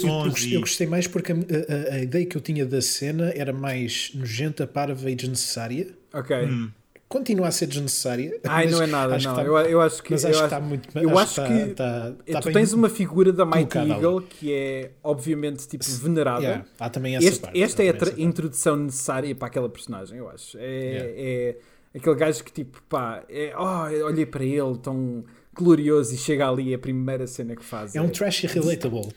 eu 0.51 0.59
gostei 0.61 0.87
mais 0.87 1.05
porque 1.05 1.31
a, 1.31 1.35
a- 1.35 1.93
a 1.95 1.99
ideia 2.01 2.25
que 2.25 2.35
eu 2.35 2.41
tinha 2.41 2.65
da 2.65 2.81
cena 2.81 3.31
era 3.35 3.53
mais 3.53 4.09
nojenta, 4.15 4.65
parva 4.65 5.09
e 5.11 5.15
desnecessária. 5.15 5.87
Ok. 6.11 6.35
Hum. 6.35 6.69
Continua 7.07 7.47
a 7.47 7.51
ser 7.51 7.67
desnecessária. 7.67 8.39
Ai, 8.45 8.67
não 8.67 8.81
é 8.81 8.87
nada, 8.87 9.17
não. 9.17 9.35
Tá, 9.35 9.43
eu, 9.43 9.57
eu, 9.57 9.81
acho 9.81 10.01
que. 10.03 10.11
Mas 10.11 10.25
acho 10.25 10.37
que 10.37 10.43
está 10.43 10.59
muito. 10.59 10.97
Eu 10.97 11.17
acho, 11.17 11.41
acho 11.41 11.53
que. 11.53 11.73
Tá, 11.73 12.13
tá, 12.31 12.41
tu 12.41 12.51
tens 12.51 12.73
uma 12.73 12.89
figura 12.89 13.31
da 13.31 13.45
Mighty 13.45 13.77
Eagle 13.77 14.17
ali. 14.17 14.27
que 14.27 14.53
é, 14.53 14.91
obviamente, 15.03 15.67
tipo, 15.67 15.83
venerada. 15.85 16.41
Yeah, 16.41 16.65
há 16.79 16.89
também 16.89 17.15
essa 17.15 17.27
este, 17.27 17.41
parte. 17.41 17.61
Esta 17.61 17.83
é 17.83 17.89
a 17.89 18.19
introdução 18.21 18.75
necessária 18.75 19.33
para 19.35 19.47
aquela 19.47 19.69
personagem, 19.69 20.17
eu 20.17 20.29
acho. 20.29 20.57
É, 20.57 20.61
yeah. 20.61 21.13
é 21.17 21.97
aquele 21.97 22.15
gajo 22.15 22.43
que, 22.43 22.51
tipo, 22.51 22.81
pá, 22.89 23.23
é, 23.29 23.53
oh, 23.57 24.05
olhei 24.05 24.25
para 24.25 24.43
ele 24.43 24.77
tão 24.77 25.23
glorioso 25.53 26.13
e 26.13 26.17
chega 26.17 26.47
ali 26.47 26.73
a 26.73 26.77
primeira 26.77 27.25
cena 27.25 27.55
que 27.55 27.63
faz. 27.63 27.95
É, 27.95 27.99
é 27.99 28.01
um 28.01 28.09
trash 28.09 28.41
relatable. 28.41 29.07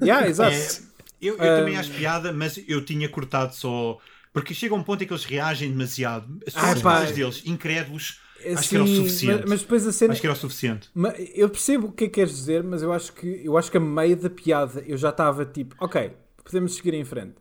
yeah, 0.00 0.26
exato. 0.26 0.56
É, 0.56 0.92
eu, 1.20 1.36
eu 1.36 1.52
um... 1.52 1.56
também 1.58 1.76
acho 1.76 1.92
piada, 1.92 2.32
mas 2.32 2.58
eu 2.66 2.84
tinha 2.84 3.08
cortado 3.08 3.54
só. 3.54 3.98
Porque 4.32 4.54
chega 4.54 4.74
um 4.74 4.82
ponto 4.82 5.02
em 5.04 5.06
que 5.06 5.12
eles 5.12 5.24
reagem 5.24 5.70
demasiado. 5.70 6.40
As 6.46 6.80
coisas 6.80 7.12
deles, 7.12 7.42
incrédulos. 7.44 8.20
Acho 8.40 8.62
Sim, 8.62 8.68
que 8.68 8.74
era 8.74 8.84
o 8.84 8.88
suficiente. 8.88 9.40
Mas, 9.42 9.50
mas, 9.50 9.60
depois 9.60 9.86
a 9.86 9.92
cena. 9.92 10.12
Acho 10.12 10.20
que 10.20 10.26
era 10.26 10.34
o 10.34 10.38
suficiente. 10.38 10.90
Eu 11.34 11.48
percebo 11.48 11.88
o 11.88 11.92
que 11.92 12.04
é 12.04 12.06
que 12.08 12.14
queres 12.14 12.34
dizer, 12.34 12.62
mas 12.64 12.82
eu 12.82 12.92
acho 12.92 13.12
que 13.12 13.42
eu 13.44 13.56
acho 13.56 13.70
que 13.70 13.76
a 13.76 13.80
meio 13.80 14.16
da 14.16 14.30
piada 14.30 14.82
eu 14.86 14.96
já 14.96 15.10
estava 15.10 15.44
tipo, 15.44 15.76
ok, 15.78 16.12
podemos 16.42 16.74
seguir 16.74 16.94
em 16.94 17.04
frente. 17.04 17.34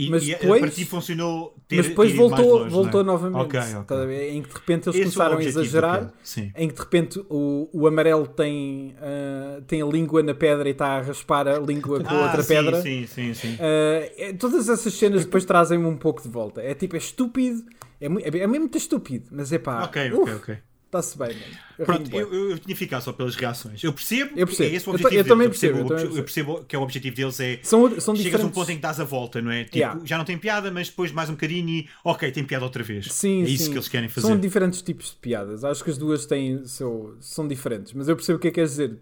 E, 0.00 0.08
mas 0.08 0.22
e 0.22 0.28
depois, 0.28 0.60
para 0.62 0.70
ti 0.70 0.86
funcionou 0.86 1.54
ter, 1.68 1.76
Mas 1.76 1.88
depois 1.88 2.12
voltou, 2.14 2.58
longe, 2.60 2.70
voltou 2.70 3.00
é? 3.02 3.04
novamente. 3.04 3.42
Okay, 3.42 3.76
okay. 3.76 4.30
Em 4.30 4.42
que 4.42 4.48
de 4.48 4.54
repente 4.54 4.88
eles 4.88 5.00
Esse 5.00 5.14
começaram 5.14 5.36
a 5.36 5.44
exagerar. 5.44 6.12
Em 6.56 6.68
que 6.68 6.74
de 6.74 6.80
repente 6.80 7.22
o, 7.28 7.68
o 7.70 7.86
amarelo 7.86 8.26
tem, 8.26 8.96
uh, 8.96 9.60
tem 9.62 9.82
a 9.82 9.84
língua 9.84 10.22
na 10.22 10.32
pedra 10.32 10.66
e 10.68 10.72
está 10.72 10.96
a 10.96 11.02
raspar 11.02 11.46
a 11.46 11.58
língua 11.58 12.02
com 12.02 12.14
a 12.14 12.18
ah, 12.18 12.22
outra 12.22 12.42
sim, 12.42 12.54
pedra. 12.54 12.80
Sim, 12.80 13.06
sim, 13.06 13.34
sim. 13.34 13.54
Uh, 13.56 14.38
todas 14.38 14.70
essas 14.70 14.94
cenas 14.94 15.26
depois 15.26 15.44
trazem-me 15.44 15.84
um 15.84 15.98
pouco 15.98 16.22
de 16.22 16.28
volta. 16.30 16.62
É 16.62 16.72
tipo, 16.72 16.96
é 16.96 16.98
estúpido. 16.98 17.62
É, 18.00 18.06
é, 18.06 18.08
é 18.08 18.46
mesmo 18.46 18.60
muito 18.60 18.78
estúpido. 18.78 19.26
Mas 19.30 19.52
é 19.52 19.58
pá. 19.58 19.84
Ok, 19.84 20.12
ok, 20.12 20.34
ok. 20.34 20.58
Está-se 20.90 21.16
bem, 21.16 21.28
mano. 21.28 21.56
Eu 21.78 21.86
Pronto, 21.86 22.10
eu, 22.12 22.34
eu, 22.34 22.50
eu, 22.50 22.58
tinha 22.58 22.74
ficado 22.74 23.00
só 23.00 23.12
pelas 23.12 23.36
reações. 23.36 23.82
Eu 23.84 23.92
percebo, 23.92 24.32
eu 24.36 24.44
percebo. 24.44 24.72
é 24.72 24.74
esse 24.74 24.88
o 24.88 24.90
objetivo 24.90 25.14
eu, 25.14 25.18
eu 25.20 25.24
também 25.24 25.48
percebo, 25.48 25.78
eu, 25.78 25.86
percebo, 25.86 26.16
eu 26.16 26.24
percebo 26.24 26.64
que 26.64 26.74
é 26.74 26.78
o 26.80 26.82
objetivo 26.82 27.14
deles 27.16 27.38
é 27.38 27.60
são, 27.62 27.88
são 28.00 28.16
chegas 28.16 28.32
diferentes... 28.32 28.44
a 28.44 28.46
um 28.48 28.50
ponto 28.50 28.72
em 28.72 28.74
que 28.74 28.82
dás 28.82 28.98
a 28.98 29.04
volta, 29.04 29.40
não 29.40 29.52
é? 29.52 29.62
Tipo, 29.62 29.78
yeah. 29.78 30.00
já 30.04 30.18
não 30.18 30.24
tem 30.24 30.36
piada, 30.36 30.68
mas 30.68 30.88
depois 30.88 31.12
mais 31.12 31.30
um 31.30 31.34
bocadinho 31.34 31.68
e 31.68 31.88
ok, 32.04 32.32
tem 32.32 32.42
piada 32.42 32.64
outra 32.64 32.82
vez. 32.82 33.06
Sim, 33.12 33.44
é 33.44 33.48
isso 33.48 33.66
sim. 33.66 33.70
que 33.70 33.76
eles 33.76 33.86
querem 33.86 34.08
fazer. 34.08 34.26
São 34.26 34.36
diferentes 34.36 34.82
tipos 34.82 35.10
de 35.10 35.16
piadas. 35.18 35.62
Acho 35.62 35.84
que 35.84 35.90
as 35.90 35.96
duas 35.96 36.26
têm, 36.26 36.66
são, 36.66 37.14
são 37.20 37.46
diferentes, 37.46 37.92
mas 37.92 38.08
eu 38.08 38.16
percebo 38.16 38.38
o 38.38 38.40
que 38.40 38.48
é 38.48 38.50
que 38.50 38.56
queres 38.56 38.70
dizer 38.70 38.98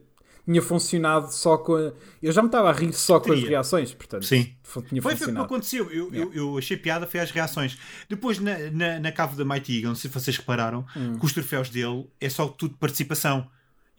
tinha 0.49 0.63
funcionado 0.63 1.31
só 1.31 1.59
com 1.59 1.77
a... 1.77 1.93
Eu 2.23 2.33
já 2.33 2.41
me 2.41 2.49
estava 2.49 2.71
a 2.71 2.73
rir 2.73 2.91
só 2.95 3.21
com 3.21 3.33
as 3.33 3.43
reações, 3.43 3.93
portanto. 3.93 4.25
Sim. 4.25 4.55
Tinha 4.89 5.03
foi, 5.03 5.13
o 5.13 5.17
que 5.19 5.31
aconteceu. 5.31 5.91
Eu, 5.91 6.11
yeah. 6.11 6.19
eu, 6.19 6.33
eu, 6.33 6.59
achei 6.59 6.75
piada, 6.75 7.07
foi 7.07 7.21
as 7.21 7.31
reações. 7.31 7.77
Depois, 8.09 8.39
na, 8.39 8.57
na, 8.71 8.99
na 8.99 9.13
cave 9.13 9.37
da 9.37 9.45
Mighty 9.45 9.77
Eagle, 9.77 9.91
não 9.91 9.95
sei 9.95 10.11
se 10.11 10.19
vocês 10.19 10.39
repararam, 10.39 10.87
hum. 10.97 11.19
que 11.19 11.27
os 11.27 11.35
troféus 11.35 11.69
dele 11.69 12.07
é 12.19 12.31
só 12.31 12.49
tudo 12.49 12.79
participação. 12.79 13.47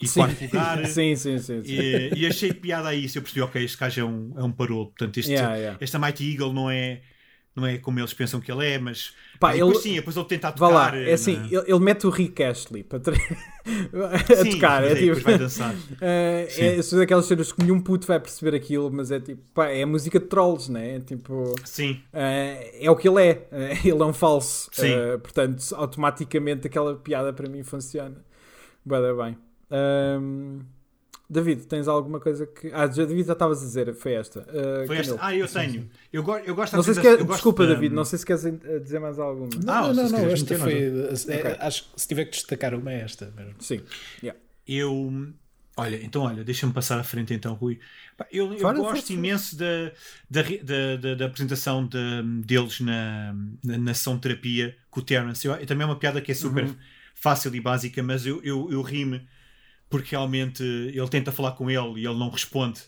E 0.01 0.07
sim. 0.07 0.21
quarto 0.21 0.41
lugar. 0.41 0.85
sim, 0.89 1.15
sim, 1.15 1.37
sim, 1.37 1.61
sim. 1.61 1.71
E, 1.71 2.13
e, 2.15 2.25
achei 2.25 2.51
piada 2.51 2.89
a 2.89 2.95
isso. 2.95 3.19
Eu 3.19 3.21
percebi, 3.21 3.41
ok, 3.41 3.63
este 3.63 3.77
gajo 3.77 4.01
é 4.01 4.05
um, 4.05 4.33
é 4.35 4.43
um 4.43 4.51
parolo. 4.51 4.87
Portanto, 4.87 5.19
este, 5.19 5.33
yeah, 5.33 5.55
yeah. 5.55 5.77
esta 5.79 5.99
Mighty 5.99 6.31
Eagle 6.31 6.51
não 6.51 6.71
é 6.71 7.01
não 7.59 7.67
é 7.67 7.77
como 7.77 7.99
eles 7.99 8.13
pensam 8.13 8.39
que 8.39 8.51
ele 8.51 8.65
é, 8.65 8.79
mas 8.79 9.13
Pá, 9.39 9.53
depois 9.53 9.75
ele... 9.75 9.83
sim, 9.83 9.95
depois 9.95 10.15
ele 10.15 10.25
tenta 10.25 10.51
tocar. 10.51 10.71
Vá 10.71 10.91
lá, 10.91 10.97
é 10.97 11.13
assim, 11.13 11.37
na... 11.37 11.45
ele, 11.45 11.63
ele, 11.67 11.79
mete 11.79 12.07
o 12.07 12.09
Rick 12.09 12.43
Astley 12.43 12.83
para 12.83 12.99
a 13.09 14.35
sim, 14.43 14.51
tocar. 14.51 14.83
É, 14.83 14.95
tipo... 14.95 15.19
vai 15.21 15.37
dançar. 15.37 15.73
uh, 15.73 15.77
é, 16.01 16.81
são 16.81 16.99
daquelas 16.99 17.25
cenas 17.25 17.51
que 17.51 17.63
nenhum 17.63 17.79
puto 17.79 18.07
vai 18.07 18.19
perceber 18.19 18.55
aquilo, 18.55 18.91
mas 18.91 19.11
é 19.11 19.19
tipo, 19.19 19.41
pá, 19.53 19.67
é 19.67 19.83
a 19.83 19.87
música 19.87 20.19
de 20.19 20.25
trolls, 20.25 20.71
né? 20.71 20.95
É 20.95 20.99
tipo, 20.99 21.55
sim. 21.63 22.01
Uh, 22.13 22.81
é 22.81 22.89
o 22.89 22.95
que 22.95 23.07
ele 23.07 23.23
é. 23.23 23.47
Uh, 23.51 23.87
ele 23.87 24.01
é 24.01 24.05
um 24.05 24.13
falso. 24.13 24.69
Sim. 24.71 24.93
portanto, 25.21 25.63
automaticamente 25.75 26.67
aquela 26.67 26.95
piada 26.95 27.31
para 27.33 27.49
mim 27.49 27.63
funciona. 27.63 28.15
Bada 28.85 29.13
bem. 29.13 29.37
Um... 29.71 30.59
David, 31.29 31.67
tens 31.67 31.87
alguma 31.87 32.19
coisa 32.19 32.47
que. 32.47 32.71
Ah, 32.73 32.87
David 32.87 33.23
já 33.23 33.33
estavas 33.33 33.61
a 33.61 33.65
dizer, 33.65 33.93
foi 33.93 34.13
esta. 34.13 34.39
Uh, 34.39 34.87
foi 34.87 34.97
esta? 34.97 35.15
Ah, 35.19 35.35
eu 35.35 35.47
tenho. 35.47 35.87
Eu, 36.11 36.23
go 36.23 36.35
eu 36.37 36.55
gosto 36.55 36.75
não 36.75 36.81
sei 36.81 36.95
se 36.95 37.01
quer... 37.01 37.23
Desculpa, 37.23 37.67
de... 37.67 37.73
David, 37.75 37.93
não 37.93 38.03
sei 38.03 38.17
se 38.17 38.25
queres 38.25 38.41
dizer 38.81 38.99
mais 38.99 39.19
alguma. 39.19 39.47
Não, 39.63 39.73
ah, 39.73 39.93
não, 39.93 40.09
não, 40.09 40.09
não 40.09 40.29
esta 40.29 40.57
foi. 40.57 40.73
É, 40.73 41.39
okay. 41.39 41.55
Acho 41.59 41.83
que 41.83 42.01
se 42.01 42.07
tiver 42.07 42.25
que 42.25 42.31
destacar 42.31 42.73
uma 42.73 42.91
é 42.91 43.01
esta 43.01 43.31
mesmo. 43.37 43.53
Sim. 43.59 43.81
Yeah. 44.23 44.39
Eu. 44.67 45.31
Olha, 45.77 46.03
então, 46.03 46.23
olha, 46.23 46.43
deixa-me 46.43 46.73
passar 46.73 46.99
à 46.99 47.03
frente 47.03 47.31
então, 47.33 47.53
Rui. 47.53 47.79
Eu, 48.31 48.51
eu 48.51 48.59
Fora, 48.59 48.77
gosto 48.79 49.13
imenso 49.13 49.55
da, 49.55 49.91
da, 50.29 50.41
da, 50.97 51.15
da, 51.15 51.25
apresentação 51.25 51.85
de, 51.85 52.23
deles 52.43 52.81
na, 52.81 53.33
na, 53.63 53.77
na 53.77 53.93
sessão 53.93 54.15
de 54.15 54.21
terapia 54.21 54.75
com 54.89 54.99
o 54.99 55.03
Terence. 55.03 55.47
Eu, 55.47 55.65
também 55.65 55.83
é 55.83 55.85
uma 55.85 55.95
piada 55.95 56.19
que 56.19 56.31
é 56.31 56.35
super 56.35 56.65
uhum. 56.65 56.75
fácil 57.15 57.53
e 57.55 57.61
básica, 57.61 58.03
mas 58.03 58.25
eu, 58.25 58.43
eu, 58.43 58.69
eu 58.69 58.81
ri-me 58.81 59.25
porque 59.89 60.11
realmente 60.11 60.63
ele 60.63 61.07
tenta 61.09 61.31
falar 61.31 61.53
com 61.53 61.69
ele 61.69 62.01
e 62.01 62.05
ele 62.05 62.17
não 62.17 62.29
responde, 62.29 62.81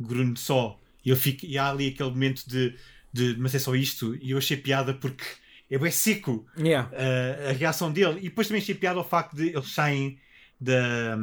grunhe 0.00 0.36
só. 0.36 0.80
E, 1.04 1.10
eu 1.10 1.16
fico, 1.16 1.44
e 1.44 1.58
há 1.58 1.70
ali 1.70 1.88
aquele 1.88 2.10
momento 2.10 2.42
de, 2.48 2.74
de 3.12 3.36
mas 3.38 3.54
é 3.54 3.58
só 3.58 3.74
isto. 3.74 4.16
E 4.16 4.30
eu 4.30 4.38
achei 4.38 4.56
piada 4.56 4.94
porque 4.94 5.24
é 5.70 5.78
bem 5.78 5.90
seco 5.90 6.46
yeah. 6.58 6.90
uh, 6.90 7.50
a 7.50 7.52
reação 7.52 7.92
dele. 7.92 8.18
E 8.20 8.24
depois 8.24 8.48
também 8.48 8.62
achei 8.62 8.74
piada 8.74 8.98
ao 8.98 9.08
facto 9.08 9.36
de 9.36 9.48
eles 9.48 9.72
saem 9.72 10.18
da, 10.60 11.18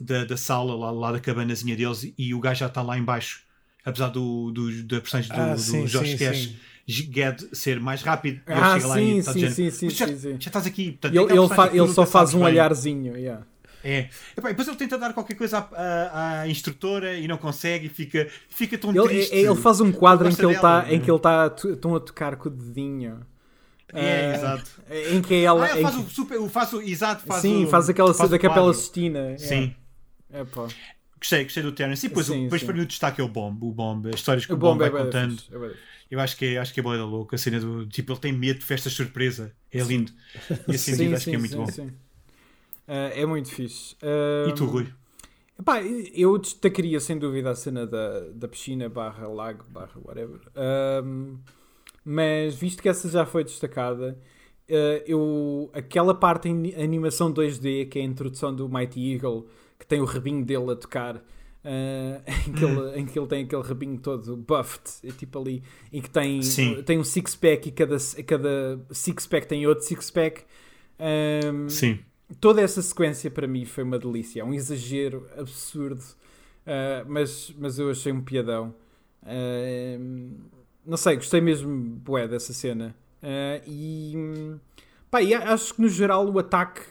da, 0.00 0.24
da 0.24 0.36
sala, 0.36 0.74
lá, 0.74 0.90
lá 0.90 1.12
da 1.12 1.20
cabanazinha 1.20 1.76
deles, 1.76 2.12
e 2.16 2.34
o 2.34 2.40
gajo 2.40 2.60
já 2.60 2.66
está 2.66 2.82
lá 2.82 2.96
embaixo. 2.96 3.42
Apesar 3.84 4.08
do, 4.08 4.50
do, 4.50 4.82
da 4.84 5.00
personagem 5.00 5.30
do, 5.30 5.40
ah, 5.40 5.54
do 5.54 5.60
sim, 5.60 5.84
Josh 5.84 6.14
Cash 6.14 6.54
Ged 6.86 7.48
ser 7.52 7.78
mais 7.78 8.02
rápido. 8.02 8.40
Ah, 8.46 8.78
chega 8.78 8.80
sim, 8.80 8.88
lá 8.88 9.00
e 9.00 9.22
sim, 9.22 9.32
sim, 9.32 9.50
sim, 9.50 9.70
sim, 9.70 9.90
já, 9.90 10.06
sim, 10.06 10.16
sim. 10.16 10.36
já 10.40 10.48
estás 10.48 10.66
aqui. 10.66 10.92
Portanto, 10.92 11.14
ele, 11.14 11.38
ele, 11.38 11.48
fa 11.48 11.66
ele 11.68 11.88
só 11.88 12.06
faz 12.06 12.32
um 12.32 12.38
bem. 12.38 12.48
olharzinho. 12.48 13.16
Yeah. 13.16 13.44
É. 13.84 14.08
Epá, 14.36 14.48
depois 14.48 14.66
ele 14.66 14.76
tenta 14.78 14.96
dar 14.96 15.12
qualquer 15.12 15.34
coisa 15.34 15.58
à, 15.58 15.60
à, 15.60 16.40
à, 16.40 16.48
instrutora 16.48 17.18
e 17.18 17.28
não 17.28 17.36
consegue 17.36 17.86
e 17.86 17.88
fica, 17.90 18.26
fica 18.48 18.78
tão 18.78 18.90
ele, 18.90 19.06
triste. 19.06 19.34
Ele 19.34 19.54
faz 19.56 19.78
um 19.80 19.92
quadro 19.92 20.26
em 20.28 20.34
que, 20.34 20.44
ele 20.44 20.58
tá, 20.58 20.86
em 20.88 20.98
que 20.98 21.10
ele 21.10 21.16
está 21.18 21.50
tão 21.50 21.94
a 21.94 22.00
tocar 22.00 22.36
com 22.36 22.48
o 22.48 22.50
dedinho. 22.50 23.20
É, 23.92 24.30
uh, 24.30 24.34
exato. 24.34 24.70
Em 25.12 25.22
que 25.22 25.34
ela. 25.44 25.66
Ah, 25.66 25.72
ele 25.72 25.82
faz 25.82 25.94
que... 25.94 26.00
o 26.00 26.08
super. 26.08 26.38
O, 26.40 26.48
faz 26.48 26.72
o, 26.72 26.80
exato, 26.80 27.26
faz 27.26 27.42
Sim, 27.42 27.64
o, 27.64 27.68
faz 27.68 27.88
aquela 27.88 28.14
faz 28.14 28.30
da 28.30 28.38
Capela 28.38 28.72
Sistina. 28.72 29.38
Sim. 29.38 29.74
É, 30.32 30.44
pá. 30.44 30.66
Gostei, 31.18 31.44
gostei 31.44 31.62
do 31.62 31.72
Terence. 31.72 32.04
E 32.04 32.08
depois, 32.08 32.26
sim, 32.26 32.44
depois 32.44 32.60
sim. 32.60 32.66
para 32.66 32.74
mim 32.74 32.82
o 32.82 32.86
destaque 32.86 33.20
é 33.20 33.24
o 33.24 33.28
Bomb. 33.28 33.62
O 33.62 33.70
Bomb, 33.70 34.08
as 34.08 34.16
histórias 34.16 34.46
que 34.46 34.52
o, 34.52 34.56
o 34.56 34.58
Bomb, 34.58 34.78
Bomb 34.78 34.90
vai 34.90 35.00
é 35.00 35.04
contando. 35.04 35.42
É 35.52 35.74
eu 36.10 36.20
acho 36.20 36.36
que 36.36 36.44
é, 36.46 36.58
acho 36.58 36.72
que 36.72 36.80
é 36.80 36.82
boa 36.82 36.96
da 36.96 37.04
louca. 37.04 37.36
A 37.36 37.38
cena 37.38 37.60
do 37.60 37.86
tipo, 37.86 38.12
ele 38.12 38.20
tem 38.20 38.32
medo 38.32 38.58
de 38.58 38.64
festas 38.64 38.92
surpresa. 38.92 39.52
É 39.70 39.80
lindo. 39.80 40.12
E 40.68 40.74
assim 40.74 40.94
sim, 40.94 41.14
acho 41.14 41.24
que 41.24 41.34
é 41.34 41.38
muito 41.38 41.56
bom. 41.56 41.66
Uh, 42.86 43.12
é 43.14 43.26
muito 43.26 43.50
fixe. 43.50 43.96
E 44.48 44.52
tu, 44.52 44.66
Rui? 44.66 44.88
Epá, 45.58 45.80
eu 45.82 46.36
destacaria 46.36 46.98
sem 46.98 47.16
dúvida 47.16 47.50
a 47.50 47.54
cena 47.54 47.86
da, 47.86 48.20
da 48.34 48.48
piscina 48.48 48.88
barra 48.88 49.28
lago 49.28 49.64
barra 49.68 49.92
whatever. 50.04 50.40
Um, 51.04 51.38
mas 52.04 52.54
visto 52.54 52.82
que 52.82 52.88
essa 52.88 53.08
já 53.08 53.24
foi 53.24 53.44
destacada, 53.44 54.18
uh, 54.68 55.02
eu, 55.06 55.70
aquela 55.72 56.14
parte 56.14 56.48
em 56.48 56.74
animação 56.74 57.32
2D, 57.32 57.88
que 57.88 58.00
é 58.00 58.02
a 58.02 58.04
introdução 58.04 58.54
do 58.54 58.68
Mighty 58.68 59.14
Eagle, 59.14 59.46
que 59.78 59.86
tem 59.86 60.00
o 60.00 60.04
rabinho 60.04 60.44
dele 60.44 60.72
a 60.72 60.76
tocar, 60.76 61.16
uh, 61.16 61.20
em, 62.48 62.52
que 62.52 62.64
ele, 62.64 63.00
em 63.00 63.06
que 63.06 63.16
ele 63.16 63.28
tem 63.28 63.44
aquele 63.44 63.62
rabinho 63.62 63.98
todo 64.00 64.36
buffed, 64.36 64.90
é 65.04 65.12
tipo 65.12 65.38
ali, 65.38 65.62
em 65.92 66.02
que 66.02 66.10
tem, 66.10 66.40
tem 66.84 66.98
um 66.98 67.04
six-pack 67.04 67.68
e 67.68 67.72
cada, 67.72 67.96
cada 68.26 68.80
six-pack 68.90 69.46
tem 69.46 69.66
outro 69.68 69.84
six-pack. 69.84 70.42
Um, 70.98 71.68
Sim 71.68 72.00
toda 72.40 72.60
essa 72.60 72.80
sequência 72.80 73.30
para 73.30 73.46
mim 73.46 73.64
foi 73.64 73.84
uma 73.84 73.98
delícia. 73.98 74.40
É 74.40 74.44
um 74.44 74.54
exagero 74.54 75.26
absurdo, 75.36 76.00
uh, 76.00 77.04
mas, 77.06 77.54
mas 77.58 77.78
eu 77.78 77.90
achei 77.90 78.12
um 78.12 78.22
piadão. 78.22 78.74
Uh, 79.22 80.30
não 80.84 80.96
sei, 80.96 81.16
gostei 81.16 81.40
mesmo 81.40 81.96
bué 81.96 82.28
dessa 82.28 82.52
cena. 82.52 82.94
Uh, 83.22 83.62
e, 83.66 84.56
pá, 85.10 85.22
e 85.22 85.34
acho 85.34 85.74
que 85.74 85.82
no 85.82 85.88
geral 85.88 86.28
o 86.28 86.38
ataque 86.38 86.82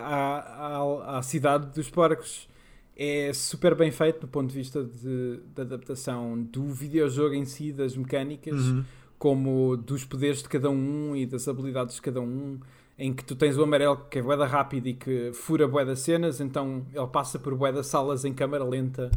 à, 0.00 0.78
à, 1.08 1.18
à, 1.18 1.22
cidade 1.22 1.66
dos 1.74 1.90
porcos 1.90 2.48
é 2.96 3.30
super 3.32 3.74
bem 3.74 3.90
feito 3.90 4.20
do 4.20 4.28
ponto 4.28 4.48
de 4.48 4.54
vista 4.54 4.82
de, 4.82 5.40
de 5.54 5.60
adaptação 5.60 6.42
do 6.42 6.72
videojogo 6.72 7.34
em 7.34 7.44
si, 7.44 7.72
das 7.72 7.96
mecânicas, 7.96 8.54
uhum. 8.54 8.84
como 9.18 9.76
dos 9.76 10.04
poderes 10.04 10.42
de 10.42 10.48
cada 10.48 10.70
um 10.70 11.14
e 11.14 11.26
das 11.26 11.46
habilidades 11.48 11.96
de 11.96 12.02
cada 12.02 12.20
um 12.20 12.58
em 12.98 13.12
que 13.12 13.24
tu 13.24 13.36
tens 13.36 13.56
o 13.58 13.62
amarelo 13.62 14.06
que 14.10 14.18
é 14.18 14.22
boeda 14.22 14.46
rápido 14.46 14.86
e 14.86 14.94
que 14.94 15.32
fura 15.32 15.68
boeda 15.68 15.94
cenas, 15.94 16.40
então 16.40 16.86
ele 16.94 17.06
passa 17.08 17.38
por 17.38 17.54
boeda 17.54 17.82
salas 17.82 18.24
em 18.24 18.32
câmara 18.32 18.64
lenta 18.64 19.10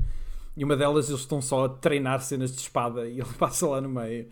e 0.55 0.63
uma 0.63 0.75
delas 0.75 1.09
eles 1.09 1.21
estão 1.21 1.41
só 1.41 1.65
a 1.65 1.69
treinar 1.69 2.21
cenas 2.21 2.51
de 2.53 2.59
espada 2.59 3.07
e 3.07 3.19
ele 3.19 3.33
passa 3.37 3.67
lá 3.67 3.79
no 3.79 3.89
meio. 3.89 4.25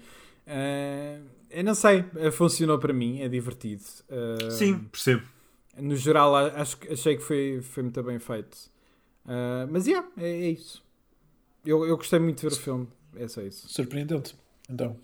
Uh, 0.46 1.24
eu 1.50 1.64
não 1.64 1.74
sei, 1.74 2.04
funcionou 2.34 2.78
para 2.78 2.92
mim, 2.92 3.22
é 3.22 3.30
divertido. 3.30 3.84
Uh, 4.10 4.52
Sim, 4.52 4.80
percebo. 4.92 5.24
No 5.78 5.96
geral, 5.96 6.36
acho, 6.36 6.78
achei 6.92 7.16
que 7.16 7.24
foi, 7.24 7.62
foi 7.62 7.84
muito 7.84 8.04
bem 8.04 8.20
feito. 8.20 8.56
Uh, 9.26 9.70
mas 9.70 9.88
yeah, 9.88 10.06
é, 10.18 10.30
é 10.30 10.50
isso. 10.50 10.84
Eu, 11.66 11.86
eu 11.86 11.96
gostei 11.96 12.20
muito 12.20 12.38
de 12.38 12.48
ver 12.50 12.54
o 12.54 12.60
filme. 12.60 12.88
É 13.16 13.28
só 13.28 13.42
isso. 13.42 13.68
Surpreendeu-te, 13.70 14.36
então? 14.70 14.98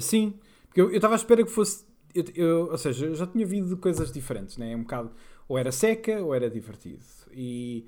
Sim, 0.00 0.34
porque 0.66 0.80
eu 0.80 0.94
estava 0.94 1.14
à 1.14 1.16
espera 1.16 1.42
que 1.42 1.50
fosse 1.50 1.84
eu, 2.14 2.24
eu- 2.34 2.70
ou 2.70 2.78
seja, 2.78 3.06
eu 3.06 3.14
já 3.14 3.26
tinha 3.26 3.44
ouvido 3.44 3.76
coisas 3.76 4.10
diferentes, 4.12 4.56
né? 4.56 4.74
Um 4.76 4.82
bocado, 4.82 5.10
ou 5.48 5.58
era 5.58 5.72
seca 5.72 6.20
ou 6.22 6.34
era 6.34 6.48
divertido. 6.50 7.02
E 7.32 7.86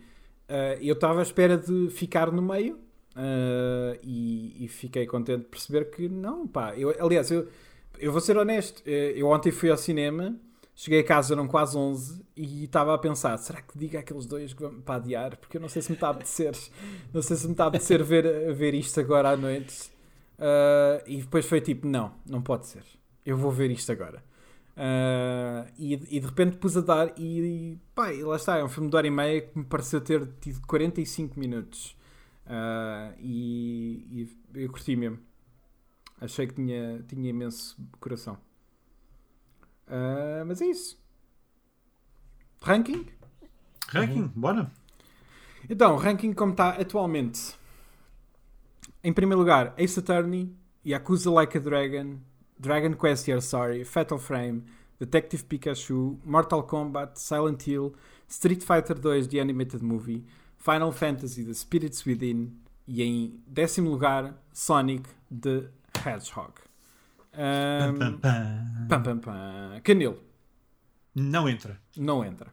ah, 0.48 0.76
eu 0.80 0.94
estava 0.94 1.20
à 1.20 1.22
espera 1.22 1.56
de 1.58 1.88
ficar 1.90 2.30
no 2.32 2.42
meio 2.42 2.78
ah, 3.16 3.96
e, 4.02 4.64
e 4.64 4.68
fiquei 4.68 5.06
contente 5.06 5.40
de 5.44 5.48
perceber 5.48 5.90
que 5.90 6.08
não, 6.08 6.46
pá. 6.46 6.76
Eu, 6.76 6.94
aliás, 7.04 7.30
eu, 7.30 7.48
eu 7.98 8.12
vou 8.12 8.20
ser 8.20 8.36
honesto, 8.36 8.82
eh, 8.86 9.12
eu 9.16 9.28
ontem 9.28 9.50
fui 9.52 9.70
ao 9.70 9.76
cinema, 9.76 10.34
cheguei 10.74 11.00
a 11.00 11.04
casa, 11.04 11.34
eram 11.34 11.46
quase 11.46 11.76
11 11.76 12.24
e 12.36 12.64
estava 12.64 12.94
a 12.94 12.98
pensar: 12.98 13.36
será 13.38 13.60
que 13.62 13.78
diga 13.78 13.98
aqueles 14.00 14.26
dois 14.26 14.52
que 14.54 14.62
vão 14.62 14.80
para 14.80 14.96
adiar? 14.96 15.36
Porque 15.36 15.56
eu 15.56 15.60
não 15.60 15.68
sei 15.68 15.82
se 15.82 15.90
me 15.90 15.96
está 15.96 16.08
a 16.08 16.10
apetecer, 16.10 16.52
não 17.12 17.22
sei 17.22 17.36
se 17.36 17.46
me 17.46 17.52
está 17.52 17.64
a 17.64 17.66
apetecer 17.68 18.02
ver, 18.02 18.52
ver 18.54 18.74
isto 18.74 18.98
agora 19.00 19.30
à 19.30 19.36
noite. 19.36 19.90
Ah, 20.38 21.02
e 21.06 21.18
depois 21.18 21.46
foi 21.46 21.60
tipo: 21.60 21.86
não, 21.86 22.12
não 22.28 22.42
pode 22.42 22.66
ser, 22.66 22.82
eu 23.24 23.36
vou 23.36 23.50
ver 23.50 23.70
isto 23.70 23.90
agora. 23.92 24.22
Ah, 24.76 25.66
e, 25.78 25.94
e 25.94 26.20
de 26.20 26.26
repente 26.26 26.56
pus 26.56 26.76
a 26.76 26.80
dar 26.80 27.12
e, 27.18 27.40
e 27.40 27.78
pá, 27.94 28.12
e 28.12 28.22
lá 28.22 28.36
está, 28.36 28.56
é 28.56 28.64
um 28.64 28.68
filme 28.68 28.88
de 28.88 28.96
hora 28.96 29.06
e 29.06 29.10
meia 29.10 29.42
que 29.42 29.58
me 29.58 29.64
pareceu 29.64 30.00
ter 30.00 30.26
tido 30.40 30.60
45 30.66 31.38
minutos. 31.38 31.96
Ah, 32.46 33.12
e, 33.18 34.28
e 34.54 34.62
eu 34.62 34.70
curti 34.70 34.96
mesmo. 34.96 35.18
Achei 36.20 36.46
que 36.46 36.54
tinha, 36.54 37.02
tinha 37.08 37.30
imenso 37.30 37.76
coração. 38.00 38.38
Ah, 39.86 40.44
mas 40.46 40.60
é 40.60 40.66
isso. 40.66 41.00
Ranking? 42.62 43.06
Ranking, 43.88 44.28
bora. 44.34 44.70
Então, 45.68 45.96
ranking 45.96 46.32
como 46.32 46.52
está 46.52 46.70
atualmente. 46.70 47.54
Em 49.04 49.12
primeiro 49.12 49.40
lugar, 49.40 49.74
Ace 49.76 49.98
Attorney, 49.98 50.54
Yakuza 50.86 51.30
Like 51.30 51.58
a 51.58 51.60
Dragon, 51.60 52.18
Dragon 52.62 52.94
Quest 52.94 53.26
Sorry, 53.40 53.84
Fatal 53.84 54.18
Frame, 54.18 54.62
Detective 54.98 55.44
Pikachu, 55.44 56.18
Mortal 56.24 56.62
Kombat, 56.62 57.16
Silent 57.18 57.62
Hill, 57.66 57.92
Street 58.28 58.62
Fighter 58.62 58.94
2 58.94 59.26
The 59.28 59.40
Animated 59.40 59.82
Movie, 59.82 60.24
Final 60.58 60.92
Fantasy 60.92 61.44
The 61.44 61.54
Spirits 61.54 62.04
Within 62.06 62.52
e 62.86 63.02
em 63.02 63.40
décimo 63.46 63.90
lugar, 63.90 64.34
Sonic 64.52 65.08
the 65.30 65.68
Hedgehog. 66.04 66.52
Ahm, 67.34 67.98
Pam, 67.98 67.98
pam, 67.98 68.18
pam. 68.18 68.86
pam, 68.88 69.02
pam, 69.02 69.18
pam. 69.18 69.80
Canelo, 69.82 70.18
Não 71.14 71.48
entra. 71.48 71.80
não 71.96 72.24
entra. 72.24 72.52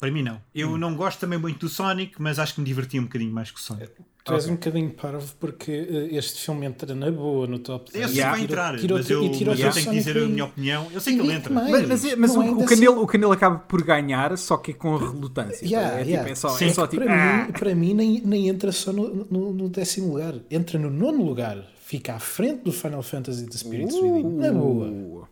Para 0.00 0.10
mim, 0.10 0.22
não. 0.22 0.36
Hum. 0.36 0.40
Eu 0.54 0.78
não 0.78 0.96
gosto 0.96 1.20
também 1.20 1.38
muito 1.38 1.66
do 1.66 1.68
Sonic, 1.68 2.14
mas 2.18 2.38
acho 2.38 2.54
que 2.54 2.60
me 2.60 2.66
diverti 2.66 2.98
um 2.98 3.02
bocadinho 3.02 3.30
mais 3.30 3.50
que 3.50 3.58
o 3.58 3.62
Sonic. 3.62 3.92
Tu 4.24 4.32
és 4.34 4.44
Ok. 4.44 4.52
um 4.52 4.56
bocadinho 4.56 4.90
parvo 4.90 5.34
porque 5.38 5.70
eh, 5.70 6.16
este 6.16 6.40
filme 6.40 6.66
entra 6.66 6.94
na 6.94 7.10
boa 7.10 7.46
no 7.46 7.58
top 7.58 7.92
10. 7.92 8.04
Esse 8.06 8.14
Yeah. 8.16 8.36
vai 8.36 8.44
entrar, 8.44 8.78
Tira 8.78 8.94
mas 8.94 9.10
eu, 9.10 9.24
e 9.24 9.30
tira 9.30 9.50
o 9.50 9.54
mas 9.54 9.60
eu 9.60 9.72
tenho 9.72 9.86
que 9.86 9.96
dizer 9.96 10.12
Sonic 10.12 10.26
a 10.26 10.28
minha 10.30 10.44
opinião. 10.44 10.86
Eu 10.92 11.00
sei 11.00 11.16
que 11.16 11.22
E 11.22 11.26
ele 11.26 11.32
entra. 11.34 11.52
Mas, 11.52 11.70
mas, 11.88 12.16
mas 12.16 12.36
o, 12.36 12.42
é 12.42 12.50
o, 12.50 12.64
Canelo, 12.64 13.02
o 13.02 13.06
Canelo 13.06 13.32
acaba 13.32 13.58
por 13.58 13.82
ganhar, 13.82 14.36
só 14.38 14.56
que 14.56 14.70
é 14.70 14.74
com 14.74 14.96
relutância. 14.96 15.66
Yeah, 15.66 16.00
é, 16.00 16.04
tipo, 16.04 16.28
é 16.28 16.34
só, 16.34 16.48
Sim. 16.50 16.66
é 16.66 16.72
só 16.72 16.86
tipo. 16.86 17.04
para, 17.04 17.14
ah. 17.14 17.46
mim, 17.46 17.52
para 17.52 17.74
mim 17.74 17.94
nem, 17.94 18.22
nem 18.24 18.48
entra 18.48 18.72
só 18.72 18.92
no, 18.92 19.26
no, 19.30 19.52
no 19.52 19.68
décimo 19.68 20.08
lugar, 20.12 20.34
entra 20.50 20.78
no 20.78 20.90
nono 20.90 21.22
lugar, 21.24 21.62
fica 21.84 22.14
à 22.14 22.18
frente 22.18 22.62
do 22.62 22.72
Final 22.72 23.02
Fantasy 23.02 23.46
The 23.46 23.58
Spirits 23.58 23.94
Within. 23.94 24.36
Na 24.36 24.52
boa. 24.52 24.86
Uh. 24.86 25.26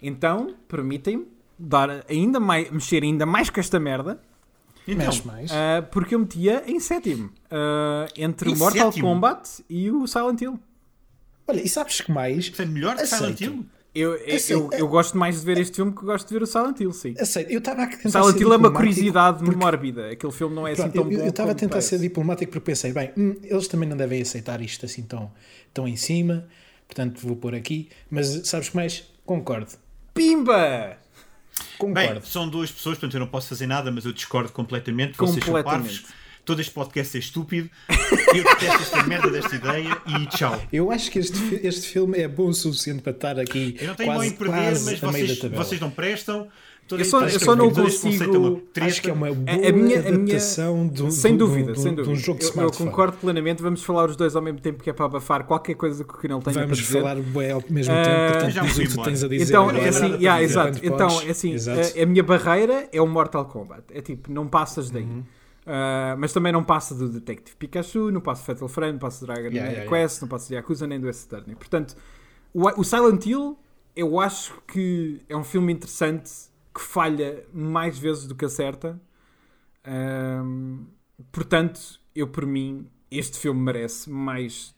Então, 0.00 0.54
permitem-me 0.68 1.35
dar 1.58 2.04
ainda 2.08 2.38
mais, 2.40 2.70
mexer 2.70 3.02
ainda 3.02 3.24
mais 3.26 3.50
com 3.50 3.60
esta 3.60 3.78
merda, 3.80 4.20
Então, 4.88 5.06
Mexe 5.06 5.26
mais. 5.26 5.50
ah, 5.50 5.82
porque 5.90 6.14
eu 6.14 6.18
metia 6.20 6.62
em 6.66 6.78
sétimo, 6.78 7.30
ah, 7.50 8.06
entre 8.16 8.50
Em 8.50 8.54
o 8.54 8.58
Mortal 8.58 8.92
sétimo? 8.92 9.08
Kombat 9.08 9.64
e 9.68 9.90
o 9.90 10.06
Silent 10.06 10.40
Hill. 10.42 10.58
Olha, 11.48 11.60
e 11.60 11.68
sabes 11.68 12.00
que 12.00 12.10
mais? 12.12 12.48
portanto, 12.48 12.70
melhor 12.72 12.96
que 12.96 13.06
Silent. 13.06 13.40
Hill? 13.40 13.64
Eu, 13.94 14.14
eu, 14.16 14.38
eu, 14.50 14.70
eu 14.74 14.88
gosto 14.88 15.16
mais 15.16 15.40
de 15.40 15.46
ver 15.46 15.56
este 15.56 15.76
filme 15.76 15.90
que 15.90 16.04
gosto 16.04 16.28
de 16.28 16.34
ver 16.34 16.42
o 16.42 16.46
Silent 16.46 16.78
Hill, 16.78 16.92
sim. 16.92 17.14
Aceito. 17.18 17.50
Eu 17.50 17.60
estava 17.60 17.84
a 17.84 17.86
tentar 17.86 18.22
Silent 18.22 18.38
Hill 18.40 18.52
é 18.52 18.56
uma 18.58 18.70
curiosidade 18.70 19.38
porque- 19.42 19.56
mórbida. 19.56 20.10
Aquele 20.10 20.32
filme 20.32 20.54
não 20.54 20.66
é 20.68 20.72
assim 20.72 20.82
Pronto, 20.82 20.94
tão 20.94 21.10
eu- 21.10 21.18
bom. 21.18 21.24
eu 21.24 21.30
estava 21.30 21.50
a 21.52 21.54
tentar 21.54 21.70
parece. 21.70 21.88
ser 21.88 21.98
diplomático 22.00 22.52
porque 22.52 22.64
pensei, 22.66 22.92
bem, 22.92 23.10
hum, 23.16 23.34
eles 23.42 23.66
também 23.68 23.88
não 23.88 23.96
devem 23.96 24.20
aceitar 24.20 24.60
isto 24.60 24.84
assim 24.84 25.02
tão, 25.02 25.32
tão 25.72 25.88
em 25.88 25.96
cima, 25.96 26.46
portanto 26.86 27.26
vou 27.26 27.36
pôr 27.36 27.54
aqui. 27.54 27.88
Mas 28.10 28.26
sabes 28.46 28.68
que 28.68 28.76
mais? 28.76 29.04
Concordo. 29.24 29.72
Pimba! 30.12 30.98
Concordo. 31.78 32.14
Bem, 32.14 32.22
são 32.24 32.48
duas 32.48 32.70
pessoas, 32.70 32.96
portanto 32.98 33.14
eu 33.14 33.20
não 33.20 33.26
posso 33.26 33.48
fazer 33.48 33.66
nada, 33.66 33.90
mas 33.90 34.04
eu 34.04 34.12
discordo 34.12 34.50
completamente. 34.52 35.16
Vocês 35.16 35.44
são 35.44 35.54
Completamente. 35.54 36.00
parvos. 36.02 36.26
Todo 36.44 36.60
este 36.60 36.70
podcast 36.72 37.16
é 37.16 37.20
estúpido. 37.20 37.68
Eu 37.88 38.44
detesto 38.44 38.82
esta 38.82 39.02
merda 39.02 39.28
desta 39.28 39.56
ideia 39.56 40.00
e 40.06 40.26
tchau. 40.26 40.62
Eu 40.72 40.92
acho 40.92 41.10
que 41.10 41.18
este, 41.18 41.60
este 41.66 41.88
filme 41.88 42.18
é 42.18 42.28
bom 42.28 42.46
o 42.46 42.54
suficiente 42.54 43.02
para 43.02 43.10
estar 43.10 43.40
aqui 43.40 43.76
Eu 43.80 43.88
não 43.88 43.94
tenho 43.96 44.12
quase, 44.12 44.28
em 44.28 44.30
perder, 44.32 44.80
mas 44.80 45.00
vocês, 45.00 45.38
vocês 45.40 45.80
não 45.80 45.90
prestam. 45.90 46.46
Toda- 46.88 47.00
Eu 47.02 47.04
só- 47.04 47.22
eu 47.26 47.40
só 47.40 47.56
não 47.56 47.68
consigo- 47.70 48.62
é. 48.76 48.80
Acho 48.84 49.02
que 49.02 49.10
é 49.10 49.12
uma 49.12 49.26
boa 49.32 49.38
A- 49.50 49.54
a 49.54 49.56
minha- 49.56 49.70
a 49.70 49.72
minha- 49.72 49.98
adaptação 49.98 50.86
de 50.86 51.02
um- 51.02 51.10
Sem 51.10 51.36
dúvida, 51.36 51.72
um- 51.72 51.74
sem 51.74 51.94
de 51.94 52.00
um 52.00 52.04
dúvida. 52.04 52.14
jogo 52.24 52.38
de 52.38 52.46
eu, 52.46 52.62
eu 52.62 52.70
concordo 52.70 53.16
plenamente. 53.16 53.60
Vamos 53.60 53.82
falar 53.82 54.08
os 54.08 54.14
dois 54.14 54.36
ao 54.36 54.42
mesmo 54.42 54.60
tempo, 54.60 54.82
que 54.82 54.88
é 54.90 54.92
para 54.92 55.06
abafar 55.06 55.44
qualquer 55.44 55.74
coisa 55.74 56.04
que 56.04 56.14
o 56.14 56.16
Canelo 56.16 56.40
tenha 56.42 56.54
Vamos 56.54 56.78
para 56.78 56.86
dizer. 56.86 57.00
falar 57.00 57.16
bué 57.16 57.50
ao 57.50 57.62
mesmo 57.68 57.92
Ah, 57.92 58.02
tempo, 58.04 58.32
portanto 58.32 58.50
já 58.52 58.62
diz 58.62 58.76
o 58.76 58.80
que 58.82 58.88
tu 58.88 59.02
tens 59.02 59.24
a 59.24 59.28
dizer. 59.28 59.44
Então, 59.48 59.68
agora. 59.68 59.84
é 59.84 59.88
assim, 59.88 60.12
yeah, 60.14 60.42
exato. 60.42 60.78
Então, 60.82 61.08
é 61.22 61.30
assim, 61.30 61.52
Exato. 61.54 61.98
a, 61.98 62.02
a 62.02 62.06
minha 62.06 62.22
barreira 62.22 62.88
é 62.92 63.00
o 63.02 63.06
Mortal 63.08 63.44
Kombat. 63.46 63.82
É 63.92 64.00
tipo, 64.00 64.30
não 64.32 64.46
passas 64.46 64.88
daí. 64.88 65.02
Uhum. 65.02 65.24
Ah, 65.66 66.14
mas 66.16 66.32
também 66.32 66.52
não 66.52 66.62
passa 66.62 66.94
do 66.94 67.08
Detective 67.08 67.56
Pikachu, 67.56 68.12
não 68.12 68.20
passa 68.20 68.42
do 68.42 68.46
Fatal 68.46 68.68
Frame, 68.68 68.92
não 68.92 68.98
passa 69.00 69.26
do 69.26 69.26
Dragon 69.26 69.48
Yeah, 69.48 69.72
yeah, 69.72 69.90
Quest, 69.90 70.22
não 70.22 70.28
passa 70.28 70.48
do 70.48 70.54
Yakuza 70.54 70.86
nem 70.86 71.00
do 71.00 71.08
Ace 71.08 71.26
Attorney. 71.26 71.56
Portanto, 71.56 71.96
o, 72.54 72.80
o 72.80 72.84
Silent 72.84 73.26
Hill, 73.26 73.58
eu 73.96 74.20
acho 74.20 74.54
que 74.68 75.20
é 75.28 75.36
um 75.36 75.42
filme 75.42 75.72
interessante 75.72 76.30
que 76.76 76.82
falha 76.82 77.42
mais 77.52 77.98
vezes 77.98 78.26
do 78.26 78.34
que 78.34 78.44
acerta. 78.44 79.00
Ahm, 79.84 80.84
portanto, 81.32 81.80
eu 82.14 82.26
por 82.28 82.44
mim, 82.46 82.86
este 83.10 83.38
filme 83.38 83.60
merece 83.60 84.10
mais 84.10 84.74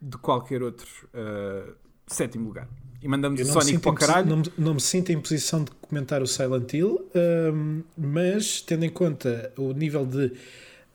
de 0.00 0.16
qualquer 0.18 0.62
outro 0.62 0.86
ah, 1.14 1.72
sétimo 2.06 2.46
lugar. 2.48 2.68
E 3.00 3.06
mandamos 3.06 3.40
o 3.40 3.44
Sonic 3.44 3.78
para 3.78 3.90
o 3.92 3.94
caralho. 3.94 4.28
não, 4.28 4.36
me- 4.38 4.52
não 4.58 4.74
me 4.74 4.80
sinto 4.80 5.10
em 5.12 5.20
posição 5.20 5.62
de 5.62 5.70
comentar 5.72 6.20
o 6.20 6.26
Silent 6.26 6.72
Hill, 6.74 7.08
ahm, 7.14 7.82
mas 7.96 8.60
tendo 8.60 8.84
em 8.84 8.90
conta 8.90 9.52
o 9.56 9.72
nível 9.72 10.04
de 10.04 10.32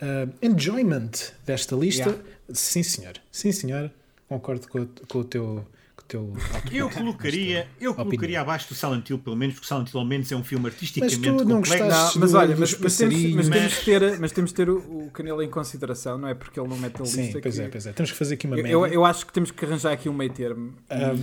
ahm, 0.01 0.29
enjoyment 0.41 1.11
desta 1.45 1.75
lista, 1.75 2.09
Yeah. 2.09 2.23
sim 2.53 2.83
senhor, 2.83 3.13
sim 3.31 3.51
senhor, 3.53 3.89
concordo 4.27 4.67
com, 4.67 4.85
com 5.07 5.19
o 5.19 5.23
teu. 5.23 5.65
Teu 6.07 6.33
Eu 6.71 6.89
colocaria, 6.89 7.67
eu 7.79 7.91
Opinião. 7.91 7.95
colocaria 8.09 8.41
abaixo 8.41 8.67
do 8.69 8.75
Silent 8.75 9.09
Hill, 9.09 9.17
pelo 9.19 9.35
menos, 9.35 9.55
porque 9.55 9.67
Silent 9.67 9.89
Hill, 9.91 9.99
ao 9.99 10.05
menos, 10.05 10.31
é 10.31 10.35
um 10.35 10.43
filme 10.43 10.63
Mas 10.65 10.73
artisticamente 10.73 11.19
tu 11.21 11.45
não 11.45 11.55
complexo. 11.61 11.83
gostaste 11.85 12.19
mas 12.19 12.33
olha, 12.33 12.55
mas, 12.57 12.77
mas 12.79 12.97
temos, 12.97 13.15
mas, 13.35 13.49
temos 13.49 13.73
que 13.77 13.85
ter, 13.85 14.19
mas 14.19 14.31
temos 14.31 14.51
que 14.51 14.57
ter 14.57 14.69
o, 14.69 14.77
o 14.77 15.09
Canelo 15.11 15.41
em 15.41 15.49
consideração, 15.49 16.17
não 16.17 16.27
é? 16.27 16.33
Porque 16.33 16.59
ele 16.59 16.67
não 16.67 16.77
mete 16.77 16.99
na 16.99 17.05
Sim, 17.05 17.21
lista. 17.23 17.39
pois 17.41 17.55
que- 17.55 17.61
é, 17.61 17.67
pois 17.67 17.87
é. 17.87 17.93
Temos 17.93 18.11
que 18.11 18.17
fazer 18.17 18.33
aqui 18.35 18.45
uma 18.47 18.57
Eu, 18.57 18.63
média. 18.63 18.73
eu, 18.73 18.85
eu 18.87 19.05
acho 19.05 19.25
que 19.25 19.33
temos 19.33 19.49
que 19.51 19.65
arranjar 19.65 19.91
aqui 19.93 20.09
um 20.09 20.13
meio 20.13 20.31
termo 20.31 20.73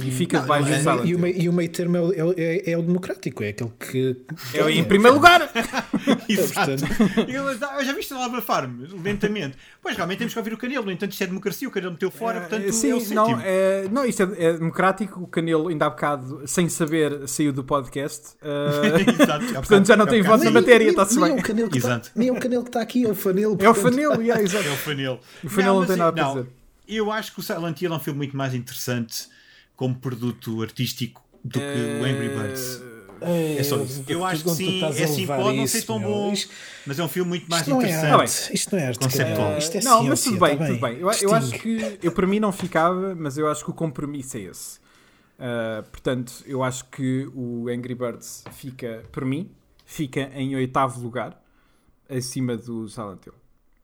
e, 0.03 0.09
e 0.09 0.11
fica 0.11 0.41
debaixo 0.41 0.69
do 0.69 0.75
E- 0.75 0.79
Silent 0.81 0.99
e, 1.01 1.03
o 1.03 1.09
Hill. 1.09 1.19
meio, 1.19 1.43
e 1.43 1.49
o 1.49 1.53
meio 1.53 1.69
termo 1.71 1.97
é, 1.97 2.01
o- 2.25 2.33
é, 2.33 2.35
é- 2.39 2.71
é 2.73 2.79
o 2.79 2.83
democrático, 2.83 3.43
é 3.45 3.49
aquele 3.51 3.71
que. 3.79 4.17
É 4.55 4.71
em 4.73 4.85
primeiro 4.85 5.15
lugar! 5.17 5.51
Exato. 6.29 6.71
Portanto- 6.87 7.31
Eu, 7.31 7.49
ah, 7.49 7.85
já 7.85 7.93
viste 7.93 8.13
lá 8.15 8.25
abafar-me, 8.27 8.87
lentamente. 9.03 9.57
Pois 9.83 9.97
realmente 9.97 10.19
temos 10.19 10.33
que 10.33 10.39
ouvir 10.39 10.53
o 10.53 10.57
Canelo, 10.59 10.85
no 10.85 10.91
entanto, 10.93 11.13
isto 11.13 11.23
é 11.23 11.27
democracia, 11.27 11.69
o 11.69 11.71
Canelo 11.71 11.93
meteu 11.93 12.11
fora, 12.11 12.41
portanto, 12.41 12.65
Eh, 12.67 12.73
Sim, 12.73 12.91
é 12.91 12.95
o 12.95 13.15
não, 13.15 13.41
é, 13.41 13.89
não, 13.91 14.05
isto 14.05 14.23
é, 14.23 14.45
é 14.45 14.53
democrático. 14.55 15.21
O 15.23 15.27
Canelo, 15.27 15.69
ainda 15.69 15.87
há 15.87 15.91
bocado, 15.91 16.43
sem 16.47 16.69
saber, 16.69 17.27
saiu 17.29 17.53
do 17.53 17.65
podcast. 17.65 18.35
eh, 18.43 19.23
Exato, 19.23 19.45
é 19.45 19.53
portanto, 19.55 19.87
já 19.87 19.97
não 19.97 20.07
tem 20.07 20.21
é 20.21 20.23
voz 20.23 20.43
na 20.43 20.51
matéria, 20.51 20.89
está-se 20.91 21.15
nem 21.19 21.25
bem. 21.25 21.37
É 21.37 21.41
o 21.41 21.43
canelo 21.43 21.71
que 21.71 21.79
está, 21.79 21.89
Exato. 21.91 22.11
nem 22.15 22.29
é 22.29 22.33
o 22.33 22.39
canelo 22.41 22.63
que 22.63 22.69
está 22.69 22.81
aqui, 22.81 23.05
é 23.05 23.09
o 23.09 23.15
fanelo. 23.15 23.53
É 23.53 23.69
o 23.69 23.75
portanto- 23.75 23.83
Fanelo, 23.95 24.23
yeah, 24.23 24.41
exato. 24.43 24.69
É 24.69 24.73
o 24.73 24.77
Fanel. 24.77 25.21
O 25.45 25.49
Fanel 25.49 25.73
não 25.73 25.79
mas 25.81 25.89
tem 25.89 25.97
nada 25.97 26.23
não, 26.23 26.35
dizer. 26.35 26.47
Eu 26.89 27.11
acho 27.13 27.33
que 27.33 27.41
o 27.41 27.43
Silent 27.43 27.81
Hill 27.81 27.93
é 27.93 27.97
um 27.97 28.01
filme 28.01 28.17
muito 28.19 28.37
mais 28.37 28.55
interessante 28.55 29.29
como 29.77 29.95
produto 29.95 30.63
artístico 30.63 31.23
do 31.43 31.59
que 31.59 32.01
o 32.01 32.05
Angry 32.05 32.29
Birds. 32.29 32.83
É 33.23 33.63
só 33.63 33.77
isso. 33.83 34.05
Eu 34.09 34.25
acho 34.25 34.43
que 34.45 34.51
sim, 34.51 34.85
é 34.85 35.07
sim, 35.07 35.21
levar 35.23 35.39
pode 35.43 35.57
não 35.59 35.67
ser 35.67 35.83
tão 35.83 35.99
meu? 35.99 36.09
bom, 36.09 36.33
Isto, 36.33 36.53
mas 36.87 36.99
é 36.99 37.05
um 37.05 37.09
filme 37.09 37.29
muito 37.29 37.47
mais 37.51 37.63
isto 37.63 37.71
não 37.71 37.83
é 37.83 37.85
interessante. 37.85 38.21
arte. 38.21 38.55
Isto 38.55 38.77
não 38.77 38.83
é 38.83 38.87
arte. 38.87 38.99
Conceptual. 38.99 39.59
Isto 39.59 39.77
é 39.77 39.81
não, 39.83 39.91
ciência. 39.99 40.11
mas 40.11 40.23
tudo 40.23 40.39
bem, 40.39 40.59
tá 40.59 40.67
tudo 40.67 40.81
bem. 40.81 40.93
Eu, 40.99 41.11
eu 41.11 41.35
acho 41.35 41.51
que 41.59 41.99
eu 42.03 42.13
para 42.13 42.27
mim 42.27 42.41
não 42.41 42.53
ficava, 42.53 43.15
mas 43.15 43.37
eu 43.39 43.49
acho 43.51 43.65
que 43.65 43.71
o 43.71 43.75
compromisso 43.75 44.37
é 44.37 44.41
esse. 44.41 44.79
Uh, 45.39 45.83
portanto, 45.91 46.33
eu 46.47 46.63
acho 46.63 46.85
que 46.87 47.27
o 47.35 47.69
Angry 47.69 47.95
Birds 47.95 48.45
fica, 48.53 49.03
por 49.11 49.25
mim, 49.25 49.51
fica 49.87 50.31
em 50.35 50.55
oitavo 50.55 51.01
lugar, 51.01 51.43
acima 52.09 52.57
do 52.57 52.89
Silent 52.89 53.25
Hill. 53.27 53.35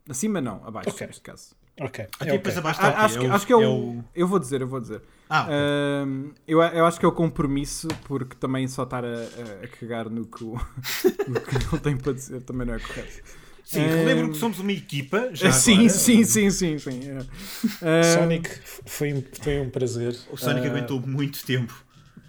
Acima 0.09 0.41
não, 0.41 0.63
abaixo, 0.67 0.91
Ok. 0.91 1.07
neste 1.07 1.23
caso. 1.23 1.55
Ok. 1.81 2.05
Aqui 2.05 2.15
é 2.21 2.25
ok. 2.25 2.33
depois 2.39 2.57
abaixo 2.59 2.81
Ah, 2.83 3.05
acho, 3.05 3.21
o- 3.27 3.33
acho 3.33 3.47
que 3.47 3.53
é 3.53 3.57
o, 3.57 3.63
é 3.63 3.67
o- 3.69 4.05
Eu 4.15 4.27
vou 4.29 4.39
dizer, 4.39 4.61
eu 4.61 4.69
vou 4.69 4.81
dizer. 4.81 5.03
Ah. 5.29 5.49
Um, 6.07 6.31
eu, 6.47 6.61
eu 6.63 6.87
acho 6.87 6.99
que 7.01 7.05
é 7.05 7.09
o 7.09 7.13
compromisso, 7.13 7.89
porque 8.05 8.37
também 8.37 8.69
só 8.69 8.85
estar 8.85 9.05
a, 9.05 9.09
a- 9.09 9.69
cagar 9.81 10.09
no 10.09 10.25
que, 10.27 10.45
o, 10.45 10.53
no 11.27 11.41
que 11.41 11.73
não 11.73 11.79
tem 11.79 11.97
para 11.97 12.13
dizer 12.13 12.43
também 12.43 12.67
não 12.67 12.75
é 12.75 12.79
correto. 12.79 13.23
Sim, 13.65 13.81
eh, 13.81 13.87
relembro 14.05 14.31
que 14.31 14.39
somos 14.39 14.61
uma 14.61 14.71
equipa. 14.71 15.31
Já 15.33 15.51
sim, 15.53 15.75
agora. 15.75 15.89
sim, 15.89 16.23
sim, 16.25 16.51
sim, 16.51 16.79
sim. 16.79 17.01
é. 17.11 17.19
Um, 17.19 18.15
Sonic 18.15 18.49
foi, 18.87 19.13
um- 19.15 19.25
foi 19.43 19.61
um 19.61 19.69
prazer. 19.71 20.17
O 20.31 20.37
Sonic 20.37 20.67
Ah, 20.67 20.71
aguentou 20.71 21.01
muito 21.01 21.45
tempo. 21.45 21.75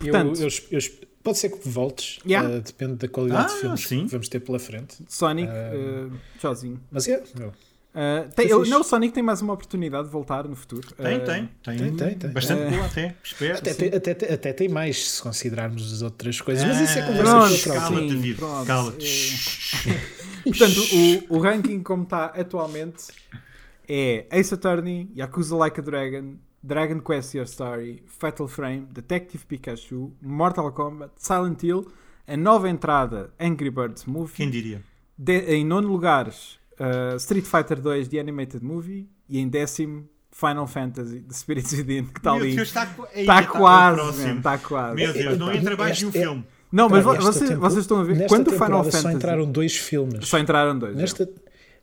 Eu, 0.03 0.11
Portanto, 0.14 0.41
eu, 0.41 0.49
eu, 0.72 0.80
pode 1.24 1.38
ser 1.38 1.49
que 1.49 1.69
voltes, 1.69 2.19
Yeah. 2.26 2.49
uh, 2.49 2.61
depende 2.61 2.95
da 2.95 3.07
qualidade 3.07 3.52
Ah, 3.52 3.53
de 3.56 3.61
filmes 3.61 3.82
sim. 3.88 4.06
que 4.06 4.11
vamos 4.11 4.28
ter 4.30 4.40
pela 4.40 4.57
frente. 4.57 4.98
Sonic, 5.07 5.48
Ah. 5.52 6.07
uh, 6.07 6.18
tchauzinho. 6.40 6.80
Mas 6.91 7.07
é, 7.07 7.24
meu, 7.38 7.53
Uh, 7.98 8.30
tem, 8.36 8.48
eu- 8.48 8.60
fixe. 8.60 8.69
não, 8.69 8.82
o 8.82 8.84
Sonic 8.84 9.11
tem 9.11 9.24
mais 9.24 9.41
uma 9.41 9.53
oportunidade 9.53 10.06
de 10.06 10.11
voltar 10.14 10.48
no 10.48 10.56
futuro. 10.56 10.88
Tem, 10.94 11.18
Uh, 11.18 11.26
tem, 11.26 11.49
tem. 11.64 11.78
tem, 11.78 11.95
tem, 11.95 12.14
tem. 12.15 12.30
Bastante 12.30 12.61
É. 12.61 12.69
boa 12.69 12.86
até. 12.86 13.15
Espero. 13.24 13.57
até, 13.57 13.72
até, 13.72 14.11
até- 14.11 14.34
até 14.34 14.53
tem 14.53 14.69
mais 14.69 15.10
se 15.14 15.22
considerarmos 15.24 15.91
as 15.91 16.02
outras 16.03 16.40
coisas, 16.40 16.64
mas 16.64 16.78
Ah, 16.78 16.84
isso 16.84 16.99
é 16.99 17.02
conversa. 17.02 17.74
Cala-te. 17.74 18.36
Cala-te. 18.68 19.90
É. 19.90 20.18
Portanto, 20.48 20.80
o, 21.30 21.38
o 21.38 21.40
ranking 21.40 21.82
como 21.82 22.03
está 22.03 22.26
atualmente 22.26 23.06
é 23.90 24.28
Ace 24.32 24.53
Attorney, 24.53 25.10
Yakuza 25.18 25.56
Like 25.56 25.80
a 25.80 25.84
Dragon, 25.84 26.36
Dragon 26.64 26.99
Quest 26.99 27.34
Your 27.34 27.45
Story, 27.45 28.03
Fatal 28.06 28.48
Frame, 28.48 28.88
Detective 28.91 29.44
Pikachu, 29.45 30.11
Mortal 30.22 30.72
Kombat, 30.72 31.11
Silent 31.18 31.64
Hill, 31.64 31.88
a 32.28 32.38
nova 32.38 32.69
entrada 32.69 33.32
Angry 33.40 33.69
Birds 33.72 34.06
Movie, 34.06 34.34
Quem 34.36 34.49
diria? 34.49 34.84
de- 35.18 35.45
em 35.56 35.65
nono 35.65 35.88
lugar 35.88 36.32
uh, 36.79 37.15
Street 37.17 37.45
Fighter 37.45 37.79
2 37.81 38.07
The 38.07 38.19
Animated 38.19 38.63
Movie 38.63 39.09
e 39.29 39.39
em 39.39 39.47
décimo 39.47 40.07
Final 40.31 40.67
Fantasy 40.67 41.21
The 41.21 41.33
Spirits 41.33 41.73
Within 41.73 42.05
que 42.05 42.19
está 42.19 42.33
ali. 42.33 42.55
Deus, 42.55 42.67
está 42.67 42.83
Está 42.83 43.41
está 43.41 43.43
quase, 43.47 44.29
está 44.29 44.57
quase. 44.57 44.95
Meu 44.95 45.13
Deus, 45.13 45.37
não 45.37 45.51
entra 45.53 45.75
mais 45.75 45.97
nenhum 45.97 46.09
Este 46.09 46.17
é- 46.19 46.21
filme. 46.23 46.45
Não, 46.71 46.89
mas 46.89 47.03
vocês, 47.03 47.49
tempo- 47.49 47.61
vocês 47.61 47.79
estão 47.81 48.01
a 48.01 48.03
ver 48.03 48.27
quando 48.27 48.49
o 48.49 48.51
Final 48.51 48.83
Fantasy 48.83 49.01
só 49.03 49.11
entraram 49.11 49.49
dois 49.51 49.75
filmes. 49.77 50.27
só 50.27 50.37
entraram 50.37 50.77
dois. 50.77 50.95
Nesta, 50.97 51.29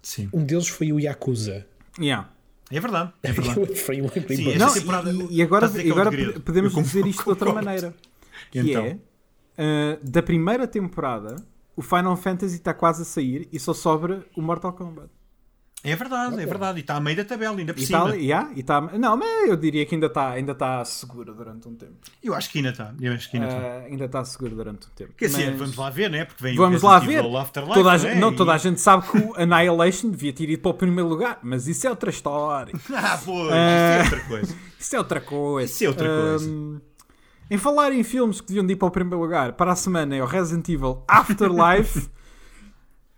Sim. 0.02 0.28
um 0.32 0.44
deles 0.44 0.68
foi 0.68 0.92
o 0.92 1.00
Yakuza. 1.00 1.66
Yeah. 1.98 2.28
É 2.70 2.80
verdade. 2.80 3.12
É 3.22 3.32
verdade. 3.32 3.74
foi 3.76 4.00
Angry 4.00 4.36
Sim, 4.36 4.56
Não, 4.58 4.72
temporada- 4.72 5.10
e, 5.10 5.36
e 5.36 5.42
agora, 5.42 5.66
dizer 5.68 5.86
e 5.86 5.88
é 5.88 5.94
um 5.94 6.00
agora 6.00 6.10
podemos 6.40 6.74
Eu 6.76 6.82
dizer 6.82 7.06
isto 7.06 7.22
de 7.22 7.28
outra 7.30 7.52
maneira. 7.52 7.94
Que 8.50 8.58
Então. 8.60 8.84
é, 8.84 8.92
uh, 9.94 9.98
da 10.10 10.22
primeira 10.22 10.66
temporada, 10.66 11.36
o 11.76 11.82
Final 11.82 12.16
Fantasy 12.16 12.56
está 12.56 12.72
quase 12.74 13.02
a 13.02 13.04
sair 13.04 13.48
e 13.52 13.58
só 13.58 13.72
sobra 13.74 14.24
o 14.36 14.42
Mortal 14.42 14.72
Kombat. 14.72 15.08
É 15.86 15.94
verdade, 15.94 16.40
é 16.40 16.46
verdade. 16.46 16.78
E 16.78 16.80
está 16.80 16.94
a 16.96 17.00
meio 17.00 17.14
da 17.14 17.26
tabela, 17.26 17.58
ainda 17.58 17.74
por 17.74 17.82
E 17.82 17.84
cima. 17.84 18.06
tá, 18.08 18.14
yeah, 18.14 18.50
e 18.56 18.62
tá, 18.62 18.80
não, 18.80 19.18
mas 19.18 19.50
eu 19.50 19.54
diria 19.54 19.84
que 19.84 19.94
ainda 19.94 20.06
está 20.06 20.30
ainda 20.30 20.54
tá 20.54 20.82
seguro 20.82 21.34
durante 21.34 21.68
um 21.68 21.74
tempo. 21.74 21.92
Eu 22.22 22.32
acho 22.32 22.50
que 22.50 22.56
ainda 22.56 22.70
está. 22.70 22.94
Eu 22.98 23.12
acho 23.12 23.30
que 23.30 23.36
ainda 23.36 23.48
está. 23.50 23.60
Uh, 23.60 23.84
ainda 23.92 24.04
está 24.06 24.24
seguro 24.24 24.56
durante 24.56 24.86
um 24.86 24.90
tempo. 24.96 25.12
Quer 25.14 25.26
dizer, 25.26 25.50
Mas 25.50 25.58
vamos 25.58 25.76
lá 25.76 25.90
ver, 25.90 26.08
né? 26.08 26.24
Porque 26.24 26.42
vem 26.42 26.56
vamos 26.56 26.82
o 26.82 26.86
lá 26.86 26.98
ver. 27.00 27.18
Afterlife, 27.36 27.74
Toda 27.74 27.90
a, 27.90 27.92
né? 27.92 27.98
gente, 27.98 28.18
não, 28.18 28.32
E- 28.32 28.36
toda 28.36 28.52
a 28.54 28.56
gente 28.56 28.80
sabe 28.80 29.06
que 29.10 29.18
o 29.18 29.34
Annihilation 29.36 30.08
devia 30.08 30.32
ter 30.32 30.48
ido 30.48 30.62
para 30.62 30.70
o 30.70 30.74
primeiro 30.74 31.06
lugar, 31.06 31.38
mas 31.42 31.68
isso 31.68 31.86
é 31.86 31.90
outra 31.90 32.08
história. 32.08 32.72
Ah, 32.90 33.20
pois, 33.22 33.52
Ah. 33.52 34.00
isso 34.00 34.16
é 34.16 34.18
outra 34.18 34.20
coisa. 34.22 34.56
Isso 34.80 34.96
é 34.96 34.98
outra 34.98 35.20
coisa. 35.20 35.70
Isso 35.74 35.84
é 35.84 35.88
outra 35.88 36.08
coisa. 36.08 36.48
Ahm, 36.50 36.80
em 37.50 37.58
falar 37.58 37.92
em 37.92 38.02
filmes 38.02 38.40
que 38.40 38.48
deviam 38.48 38.66
de 38.66 38.72
ir 38.72 38.76
para 38.76 38.88
o 38.88 38.90
primeiro 38.90 39.20
lugar, 39.20 39.52
para 39.52 39.72
a 39.72 39.76
semana 39.76 40.14
é 40.16 40.22
o 40.22 40.26
Resident 40.26 40.68
Evil 40.68 41.02
Afterlife. 41.08 42.08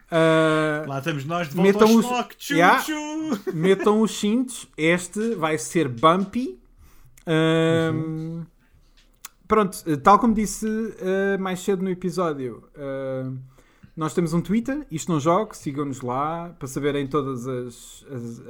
Ah, 0.09 0.85
Lá 0.87 0.99
estamos 0.99 1.25
nós 1.25 1.49
de 1.49 1.57
volta 1.57 1.73
Metam 1.73 1.89
ao 1.89 1.97
os- 1.97 2.07
Schlock. 2.07 2.37
Tchu, 2.37 2.55
Yeah. 2.55 2.81
tchu. 2.81 2.93
metam 3.53 4.01
os 4.01 4.13
cintos. 4.17 4.69
Este 4.77 5.35
vai 5.35 5.59
ser 5.59 5.89
bumpy. 5.89 6.61
Ahm, 7.27 8.45
Pronto, 9.49 9.79
eh, 9.87 9.97
tal 9.97 10.19
como 10.21 10.33
disse 10.35 10.67
eh, 11.01 11.37
mais 11.39 11.61
cedo 11.61 11.83
no 11.83 11.91
episódio, 11.91 12.65
eh, 12.75 13.25
nós 13.97 14.13
temos 14.15 14.33
um 14.33 14.41
Twitter, 14.41 14.85
isto 14.91 15.11
não 15.13 15.21
jogo, 15.21 15.55
sigam-nos 15.57 16.01
lá 16.03 16.51
para 16.59 16.67
saberem 16.69 17.07
todas 17.07 17.47
as, 17.47 18.05
as 18.11 18.43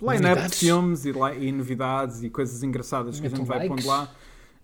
line-up 0.00 0.48
de 0.50 0.56
filmes 0.56 1.04
e, 1.04 1.12
e 1.40 1.52
novidades 1.52 2.22
e 2.22 2.30
coisas 2.30 2.62
engraçadas 2.62 3.20
que 3.20 3.26
a 3.26 3.30
gente 3.30 3.44
vai 3.46 3.66
likes. 3.68 3.76
pondo 3.84 3.86
lá. 3.86 4.08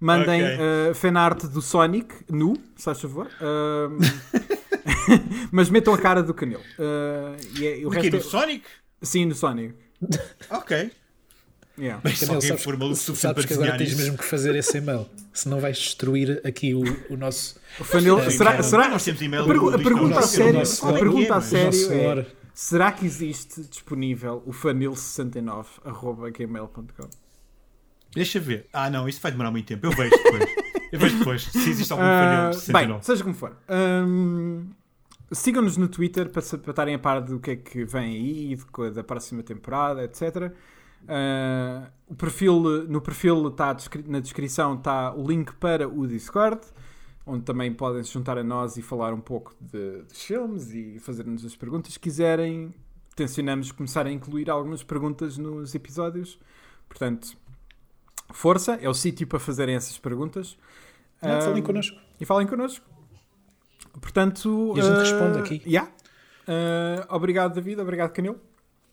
Mandem 0.01 0.43
Ok. 0.44 0.56
uh, 0.90 0.94
fanart 0.94 1.44
do 1.47 1.60
Sonic 1.62 2.14
nu, 2.31 2.55
se 2.77 2.85
faz 2.85 3.01
favor. 3.01 3.28
Um, 3.40 3.98
mas 5.51 5.70
metam 5.70 5.94
a 5.94 5.98
cara 5.98 6.23
do 6.23 6.35
Canelo. 6.35 6.60
Uh, 6.78 7.35
e 7.59 7.66
é- 7.66 7.78
e 7.81 7.86
o 7.86 7.90
Do 7.90 7.97
quê? 7.97 8.02
resto 8.10 8.12
No 8.12 8.18
é- 8.18 8.23
Sonic? 8.23 8.64
Sim, 9.02 9.24
no 9.27 9.35
Sonic. 9.35 9.74
Ok. 10.51 10.90
Yeah. 11.78 12.01
Se 12.10 12.20
Canelo, 12.20 12.35
alguém 12.36 12.48
sabes, 12.48 12.64
for 12.64 12.77
maluco 12.78 12.97
suficiente 12.97 13.35
para 13.35 13.43
sabes 13.43 13.47
que 13.47 13.52
agora 13.55 13.73
desenhar 13.73 13.78
tens 13.78 13.93
isso. 13.93 14.02
mesmo 14.02 14.16
que 14.18 14.24
fazer 14.24 14.55
esse 14.55 14.78
e-mail. 14.78 15.06
Senão 15.32 15.60
vais 15.60 15.77
destruir 15.78 16.40
aqui 16.44 16.74
o, 16.74 16.82
o 17.10 17.16
nosso. 17.16 17.56
O 17.78 17.85
Sim, 17.85 18.01
será, 18.31 18.62
será, 18.62 18.89
Nós 18.89 19.05
temos 19.05 19.20
e-mail 19.20 19.43
a, 19.43 19.47
pergu- 19.47 19.70
do- 19.70 19.77
a 19.77 19.78
pergunta 19.82 20.18
a 20.18 20.23
sério, 20.23 20.60
a 20.60 20.62
é 20.62 20.93
pergunta 20.98 21.28
é, 21.28 21.32
a 21.32 21.36
mas? 21.36 21.44
sério 21.44 21.93
é: 21.93 22.27
será 22.55 22.90
que 22.93 23.05
existe 23.05 23.60
disponível 23.62 24.43
o 24.47 24.52
fanil69.gmail.com? 24.52 27.09
Deixa 28.16 28.40
ver. 28.40 28.66
Ah, 28.72 28.90
não, 28.90 29.09
isso 29.09 29.20
vai 29.20 29.30
demorar 29.30 29.51
muito 29.52 29.66
tempo. 29.66 29.86
Eu 29.86 29.93
vejo 29.93 30.10
depois. 30.10 30.55
Eu 30.93 30.98
vejo 30.98 31.18
depois. 31.18 31.43
Se 31.44 31.70
existe 31.70 31.93
algum 31.93 32.05
fanil 32.05 32.51
de 32.51 32.56
bem, 32.72 32.82
69. 32.98 33.05
seja 33.05 33.22
como 33.22 33.34
for. 33.34 33.56
Hum, 33.68 34.66
Sigam-nos 35.32 35.76
no 35.76 35.88
Twitter 35.88 36.30
para, 36.30 36.43
para 36.43 36.70
estarem 36.70 36.94
a 36.94 36.98
par 36.98 37.20
do 37.20 37.38
que 37.40 37.51
é 37.51 37.56
que 37.56 37.84
vem 37.84 38.05
aí, 38.14 38.55
de 38.56 38.64
co- 38.66 38.90
da 38.90 39.02
próxima 39.05 39.43
temporada, 39.43 40.02
etc. 40.05 40.52
Ah, 41.09 41.90
o 42.06 42.14
perfil, 42.14 42.86
no 42.88 43.01
perfil 43.01 43.48
está 43.48 43.72
descri- 43.72 44.05
na 44.06 44.20
descrição 44.20 44.74
está 44.74 45.12
o 45.14 45.26
link 45.26 45.52
para 45.56 45.88
o 45.88 46.06
Discord, 46.06 46.60
onde 47.26 47.43
também 47.44 47.72
podem 47.72 48.02
se 48.05 48.12
juntar 48.12 48.38
a 48.38 48.44
nós 48.44 48.76
e 48.76 48.82
falar 48.82 49.12
um 49.12 49.20
pouco 49.20 49.55
de, 49.60 50.02
dos 50.02 50.22
filmes 50.22 50.72
e 50.72 50.98
fazer-nos 51.01 51.44
as 51.44 51.56
perguntas 51.56 51.94
que 51.97 52.01
quiserem. 52.05 52.72
Tencionamos 53.16 53.72
começar 53.72 54.06
a 54.06 54.12
incluir 54.12 54.48
algumas 54.51 54.82
perguntas 54.82 55.36
nos 55.38 55.74
episódios. 55.74 56.38
Portanto, 56.88 57.36
força, 58.32 58.78
é 58.81 58.89
o 58.89 58.94
sítio 58.94 59.27
para 59.27 59.39
fazerem 59.39 59.74
essas 59.74 59.97
perguntas. 59.98 60.57
Ah, 61.23 61.40
falem 61.40 61.62
connosco. 61.62 61.97
e 62.20 62.24
falem 62.24 62.47
connosco. 62.47 62.85
Portanto, 64.01 64.74
E 64.77 64.81
a 64.81 64.82
gente 64.82 64.97
eh, 64.97 65.01
responde 65.01 65.39
aqui. 65.39 65.62
yeah. 65.66 65.90
Eh, 66.47 67.07
obrigado, 67.09 67.55
David. 67.55 67.81
Obrigado, 67.81 68.12
Canelo. 68.12 68.39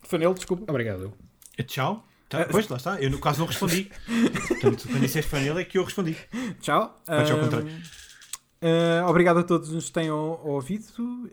Fanel, 0.01 0.33
desculpa. 0.33 0.63
Obrigado. 0.71 1.13
Tchau. 1.67 2.05
Tá, 2.29 2.45
pois, 2.49 2.67
lá 2.67 2.77
está. 2.77 3.01
Eu 3.01 3.11
no 3.11 3.19
caso 3.19 3.39
não 3.39 3.45
respondi. 3.47 3.91
Portanto, 4.47 4.87
quando 4.87 5.01
disseste 5.01 5.29
fanil 5.29 5.57
é 5.59 5.63
que 5.63 5.77
eu 5.77 5.83
respondi. 5.83 6.17
Tchau. 6.61 6.99
Podes 7.05 7.31
ao 7.31 7.39
contrário. 7.39 7.67
eh, 8.61 9.03
obrigado 9.05 9.39
a 9.39 9.43
todos 9.43 9.67
que 9.69 9.75
nos 9.75 9.89
tenham 9.89 10.39
ouvido 10.43 11.29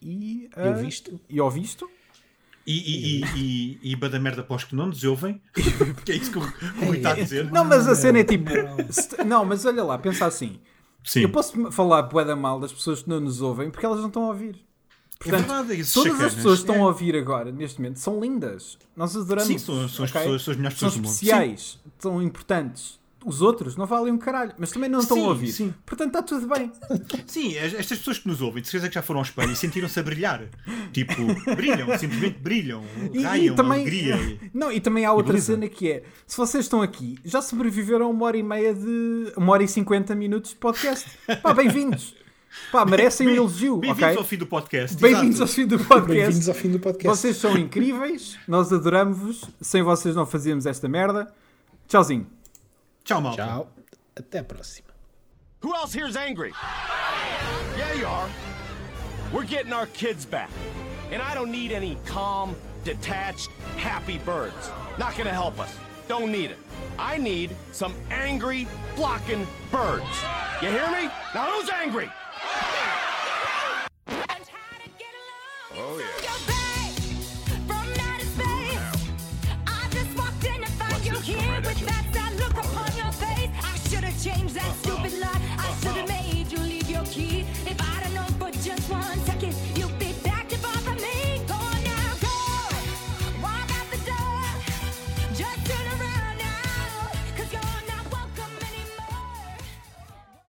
e, 0.00 0.48
Eu 0.56 0.74
visto. 0.76 1.20
e 1.28 1.40
ouvisto. 1.40 1.90
E, 2.66 2.72
e, 2.72 3.20
e, 3.20 3.24
e, 3.82 3.92
e 3.92 3.96
bada 3.96 4.18
merda 4.18 4.42
para 4.42 4.56
os 4.56 4.64
que 4.64 4.74
não 4.74 4.86
nos 4.86 5.04
ouvem. 5.04 5.40
Porque 5.94 6.12
é 6.12 6.16
isso 6.16 6.32
que 6.32 6.38
o 6.38 6.40
que 6.52 6.64
o 6.64 6.86
Rui 6.86 6.96
está 6.96 7.10
a 7.12 7.14
dizer. 7.14 7.50
Não, 7.52 7.64
mas 7.64 7.86
a 7.86 7.94
cena 7.94 8.18
é 8.18 8.24
tipo. 8.24 8.50
não. 9.24 9.44
mas 9.44 9.64
olha 9.64 9.84
lá, 9.84 9.96
pensa 9.98 10.26
assim. 10.26 10.58
Sim. 11.04 11.20
Eu 11.20 11.28
posso 11.30 11.70
falar 11.70 12.02
bué 12.02 12.24
da 12.24 12.34
mal 12.34 12.58
das 12.58 12.72
pessoas 12.72 13.02
que 13.02 13.08
não 13.08 13.20
nos 13.20 13.40
ouvem 13.40 13.70
porque 13.70 13.86
elas 13.86 14.00
não 14.00 14.08
estão 14.08 14.24
a 14.24 14.28
ouvir. 14.28 14.56
é 15.24 15.30
verdade, 15.30 15.74
esses 15.74 15.92
Todas 15.94 16.10
chacanas. 16.12 16.32
as 16.32 16.34
pessoas 16.34 16.58
que 16.58 16.62
estão 16.64 16.74
É. 16.76 16.80
a 16.80 16.86
ouvir 16.86 17.14
agora, 17.16 17.52
neste 17.52 17.80
momento, 17.80 17.98
são 18.00 18.18
lindas. 18.20 18.76
Nós 18.96 19.16
adoramos. 19.16 19.46
Sim, 19.46 19.58
são, 19.58 19.88
são 19.88 20.04
as 20.04 20.10
ok? 20.10 20.22
pessoas, 20.22 20.42
são 20.42 20.52
as 20.52 20.56
melhores 20.58 20.78
são 20.78 20.88
pessoas 20.88 20.94
do 20.94 21.06
mundo. 21.06 21.12
especiais, 21.14 21.78
são 22.00 22.20
importantes. 22.20 22.98
Os 23.26 23.42
outros 23.42 23.74
não 23.76 23.86
valem 23.86 24.12
um 24.12 24.18
caralho, 24.18 24.52
mas 24.56 24.70
também 24.70 24.88
não 24.88 25.00
estão 25.00 25.16
Sim, 25.16 25.24
a 25.24 25.28
ouvir. 25.28 25.50
sim. 25.52 25.74
Portanto, 25.84 26.06
está 26.08 26.22
tudo 26.22 26.46
bem. 26.46 26.70
Sim, 27.26 27.50
Sim, 27.50 27.58
as- 27.58 27.74
estas 27.74 27.98
pessoas 27.98 28.18
que 28.20 28.28
nos 28.28 28.40
ouvem, 28.40 28.62
de 28.62 28.68
certeza 28.68 28.88
que 28.88 28.94
já 28.94 29.02
foram 29.02 29.18
ao 29.18 29.24
espelho 29.24 29.50
e 29.50 29.56
sentiram-se 29.56 29.98
a 29.98 30.02
brilhar. 30.04 30.44
Tipo, 30.92 31.12
brilham, 31.56 31.98
simplesmente 31.98 32.38
brilham. 32.38 32.84
E, 33.12 33.22
Raiam, 33.22 33.52
e 33.52 33.56
também, 33.56 33.80
alegria. 33.80 34.38
não, 34.54 34.70
e 34.70 34.80
também 34.80 35.04
há 35.04 35.12
outra 35.12 35.32
beleza. 35.32 35.54
cena 35.54 35.68
que 35.68 35.90
é: 35.90 36.02
se 36.24 36.36
vocês 36.36 36.64
estão 36.66 36.80
aqui, 36.82 37.18
já 37.24 37.42
sobreviveram 37.42 38.06
a 38.06 38.08
uma 38.08 38.26
hora 38.26 38.36
e 38.36 38.42
meia 38.44 38.72
de. 38.72 39.32
uma 39.36 39.52
hora 39.52 39.64
e 39.64 39.68
cinquenta 39.68 40.14
minutos 40.14 40.52
de 40.52 40.56
podcast. 40.58 41.06
Pá, 41.42 41.52
bem-vindos. 41.52 42.14
Pá, 42.70 42.86
merecem 42.86 43.26
um 43.26 43.30
Bem- 43.30 43.38
elogio, 43.38 43.76
Bem-vindos 43.78 44.04
ok? 44.04 44.18
ao 44.18 44.24
fim 44.24 44.36
do 44.36 44.46
podcast. 44.46 44.96
Bem-vindos 45.02 45.40
ao 45.40 45.46
fim 45.48 45.66
do 45.66 45.78
podcast. 45.80 46.14
Bem-vindos 46.22 46.48
ao 46.48 46.54
fim 46.54 46.70
do 46.70 46.78
podcast. 46.78 47.18
Vocês 47.18 47.36
são 47.38 47.58
incríveis, 47.58 48.38
nós 48.46 48.72
adoramos-vos. 48.72 49.44
Sem 49.60 49.82
vocês 49.82 50.14
não 50.14 50.24
fazíamos 50.24 50.64
esta 50.64 50.88
merda. 50.88 51.26
Tchauzinho. 51.88 52.26
Ciao, 53.06 53.20
Malta. 53.20 53.44
Ciao. 53.44 53.68
Até 54.16 54.40
a 54.40 54.44
próxima. 54.44 54.88
Who 55.60 55.72
else 55.74 55.92
here 55.92 56.06
is 56.06 56.16
angry? 56.16 56.52
Yeah, 57.78 57.92
you 57.94 58.06
are. 58.06 58.28
We're 59.32 59.44
getting 59.44 59.72
our 59.72 59.86
kids 59.86 60.26
back. 60.26 60.50
And 61.12 61.22
I 61.22 61.32
don't 61.32 61.52
need 61.52 61.70
any 61.70 61.96
calm, 62.04 62.56
detached, 62.84 63.48
happy 63.76 64.18
birds. 64.18 64.70
Not 64.98 65.16
gonna 65.16 65.30
help 65.32 65.60
us. 65.60 65.72
Don't 66.08 66.32
need 66.32 66.50
it. 66.50 66.58
I 66.98 67.16
need 67.16 67.54
some 67.70 67.94
angry, 68.10 68.66
blocking 68.96 69.46
birds. 69.70 70.04
You 70.60 70.70
hear 70.70 70.90
me? 70.90 71.08
Now 71.32 71.46
who's 71.52 71.70
angry? 71.70 72.10
Oh, 75.78 75.98
yeah. 75.98 76.65